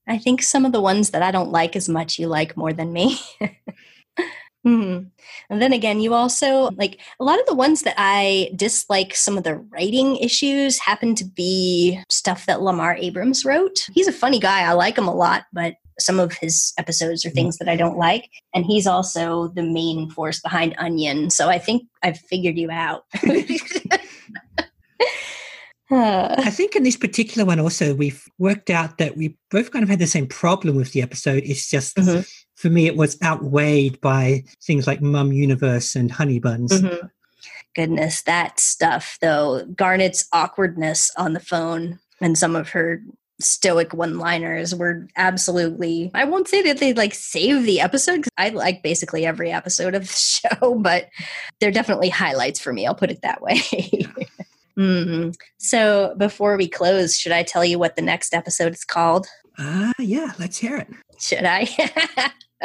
I 0.06 0.18
think 0.18 0.40
some 0.40 0.64
of 0.64 0.70
the 0.70 0.80
ones 0.80 1.10
that 1.10 1.22
I 1.22 1.32
don't 1.32 1.50
like 1.50 1.74
as 1.74 1.88
much 1.88 2.20
you 2.20 2.28
like 2.28 2.56
more 2.56 2.72
than 2.72 2.92
me. 2.92 3.18
Mhm. 4.64 5.10
And 5.50 5.60
then 5.60 5.72
again, 5.74 6.00
you 6.00 6.14
also 6.14 6.70
like 6.76 6.98
a 7.20 7.24
lot 7.24 7.38
of 7.38 7.46
the 7.46 7.54
ones 7.54 7.82
that 7.82 7.94
I 7.98 8.50
dislike 8.56 9.14
some 9.14 9.36
of 9.36 9.44
the 9.44 9.56
writing 9.56 10.16
issues 10.16 10.78
happen 10.78 11.14
to 11.16 11.24
be 11.24 12.00
stuff 12.08 12.46
that 12.46 12.62
Lamar 12.62 12.96
Abrams 12.96 13.44
wrote. 13.44 13.86
He's 13.92 14.08
a 14.08 14.12
funny 14.12 14.38
guy. 14.40 14.62
I 14.62 14.72
like 14.72 14.96
him 14.96 15.06
a 15.06 15.14
lot, 15.14 15.44
but 15.52 15.74
some 15.98 16.18
of 16.18 16.32
his 16.32 16.72
episodes 16.78 17.24
are 17.24 17.30
things 17.30 17.58
that 17.58 17.68
I 17.68 17.76
don't 17.76 17.98
like. 17.98 18.28
And 18.54 18.64
he's 18.64 18.86
also 18.86 19.48
the 19.48 19.62
main 19.62 20.10
force 20.10 20.40
behind 20.40 20.74
Onion. 20.78 21.30
So 21.30 21.48
I 21.48 21.58
think 21.58 21.82
I've 22.02 22.18
figured 22.18 22.58
you 22.58 22.70
out. 22.70 23.04
I 25.90 26.50
think 26.50 26.74
in 26.74 26.82
this 26.82 26.96
particular 26.96 27.44
one 27.44 27.60
also 27.60 27.94
we've 27.94 28.24
worked 28.38 28.70
out 28.70 28.98
that 28.98 29.16
we 29.16 29.36
both 29.50 29.70
kind 29.70 29.82
of 29.82 29.88
had 29.88 29.98
the 29.98 30.06
same 30.06 30.26
problem 30.26 30.74
with 30.76 30.92
the 30.92 31.02
episode. 31.02 31.42
It's 31.44 31.68
just 31.70 31.96
Mhm. 31.96 32.26
For 32.54 32.70
me 32.70 32.86
it 32.86 32.96
was 32.96 33.20
outweighed 33.22 34.00
by 34.00 34.44
things 34.62 34.86
like 34.86 35.02
Mum 35.02 35.32
Universe 35.32 35.96
and 35.96 36.10
Honey 36.10 36.38
Buns. 36.38 36.72
Mhm. 36.72 37.10
Goodness, 37.74 38.22
that 38.22 38.60
stuff 38.60 39.18
though. 39.20 39.64
Garnet's 39.74 40.26
awkwardness 40.32 41.10
on 41.16 41.32
the 41.32 41.40
phone 41.40 41.98
and 42.20 42.38
some 42.38 42.54
of 42.54 42.68
her 42.70 43.02
stoic 43.40 43.92
one-liners 43.92 44.74
were 44.74 45.08
absolutely 45.16 46.08
I 46.14 46.24
won't 46.24 46.46
say 46.46 46.62
that 46.62 46.78
they 46.78 46.92
like 46.94 47.12
save 47.14 47.64
the 47.64 47.80
episode 47.80 48.22
cuz 48.22 48.30
I 48.38 48.50
like 48.50 48.82
basically 48.84 49.26
every 49.26 49.50
episode 49.50 49.94
of 49.94 50.06
the 50.06 50.14
show, 50.60 50.76
but 50.76 51.08
they're 51.60 51.72
definitely 51.72 52.10
highlights 52.10 52.60
for 52.60 52.72
me. 52.72 52.86
I'll 52.86 52.94
put 52.94 53.10
it 53.10 53.22
that 53.22 53.42
way. 53.42 53.60
hmm 54.76 55.30
So, 55.58 56.14
before 56.16 56.56
we 56.56 56.68
close, 56.68 57.16
should 57.16 57.32
I 57.32 57.42
tell 57.42 57.64
you 57.64 57.78
what 57.78 57.96
the 57.96 58.02
next 58.02 58.34
episode 58.34 58.72
is 58.72 58.84
called? 58.84 59.26
Ah, 59.58 59.92
yeah, 59.98 60.32
let's 60.38 60.58
hear 60.58 60.76
it. 60.76 60.88
Should 61.18 61.44
I? 61.44 61.68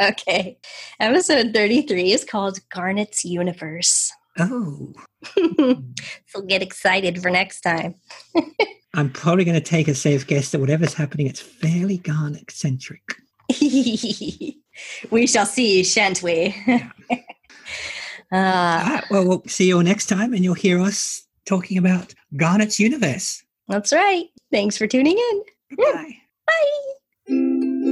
okay. 0.00 0.58
Episode 0.98 1.52
33 1.54 2.12
is 2.12 2.24
called 2.24 2.58
Garnet's 2.70 3.24
Universe. 3.24 4.10
Oh, 4.38 4.92
so 5.36 6.40
get 6.46 6.62
excited 6.62 7.20
for 7.20 7.30
next 7.30 7.60
time. 7.62 7.94
I'm 8.94 9.10
probably 9.10 9.44
going 9.44 9.54
to 9.56 9.60
take 9.60 9.86
a 9.88 9.94
safe 9.94 10.26
guess 10.26 10.50
that 10.50 10.60
whatever's 10.60 10.94
happening, 10.94 11.26
it's 11.26 11.40
fairly 11.40 11.98
Garnet 11.98 12.50
centric. 12.50 13.02
we 13.60 15.26
shall 15.26 15.46
see, 15.46 15.84
shan't 15.84 16.22
we? 16.22 16.54
uh, 16.68 16.76
All 18.32 18.40
right, 18.94 19.04
well, 19.10 19.28
we'll 19.28 19.42
see 19.46 19.68
you 19.68 19.76
all 19.76 19.82
next 19.82 20.06
time, 20.06 20.32
and 20.32 20.42
you'll 20.42 20.54
hear 20.54 20.80
us 20.80 21.22
talking 21.46 21.78
about 21.78 22.14
Garnet's 22.36 22.80
universe. 22.80 23.42
that's 23.68 23.92
right. 23.92 24.26
Thanks 24.50 24.76
for 24.76 24.86
tuning 24.86 25.18
in. 25.18 25.76
Bye. 25.76 26.16
Bye. 26.50 27.90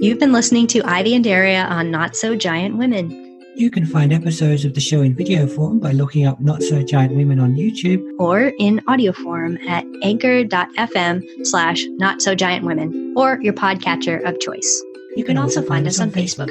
You've 0.00 0.18
been 0.18 0.32
listening 0.32 0.66
to 0.68 0.82
Ivy 0.84 1.14
and 1.14 1.24
Daria 1.24 1.64
on 1.64 1.90
Not 1.90 2.16
So 2.16 2.34
Giant 2.34 2.78
Women. 2.78 3.10
You 3.56 3.70
can 3.70 3.84
find 3.84 4.12
episodes 4.12 4.64
of 4.64 4.74
the 4.74 4.80
show 4.80 5.02
in 5.02 5.14
video 5.14 5.46
form 5.46 5.80
by 5.80 5.90
looking 5.92 6.24
up 6.26 6.40
Not 6.40 6.62
So 6.62 6.82
Giant 6.82 7.14
Women 7.14 7.40
on 7.40 7.54
YouTube. 7.56 8.02
or 8.18 8.52
in 8.58 8.80
audio 8.86 9.12
form 9.12 9.58
at 9.68 9.84
anchor.fm 10.02 11.22
slash 11.44 11.84
not 11.98 12.22
so 12.22 12.34
giant 12.34 12.64
women 12.64 13.12
or 13.16 13.38
your 13.42 13.52
podcatcher 13.52 14.24
of 14.24 14.38
choice. 14.40 14.82
You 15.16 15.24
can 15.24 15.36
also 15.36 15.60
find 15.62 15.86
us 15.86 16.00
on 16.00 16.10
Facebook. 16.12 16.50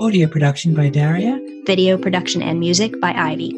Audio 0.00 0.26
production 0.26 0.74
by 0.74 0.88
Daria. 0.88 1.38
Video 1.66 1.96
production 1.96 2.42
and 2.42 2.58
music 2.58 3.00
by 3.00 3.12
Ivy. 3.12 3.52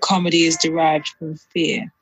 Comedy 0.03 0.45
is 0.45 0.57
derived 0.57 1.09
from 1.19 1.35
fear. 1.53 1.91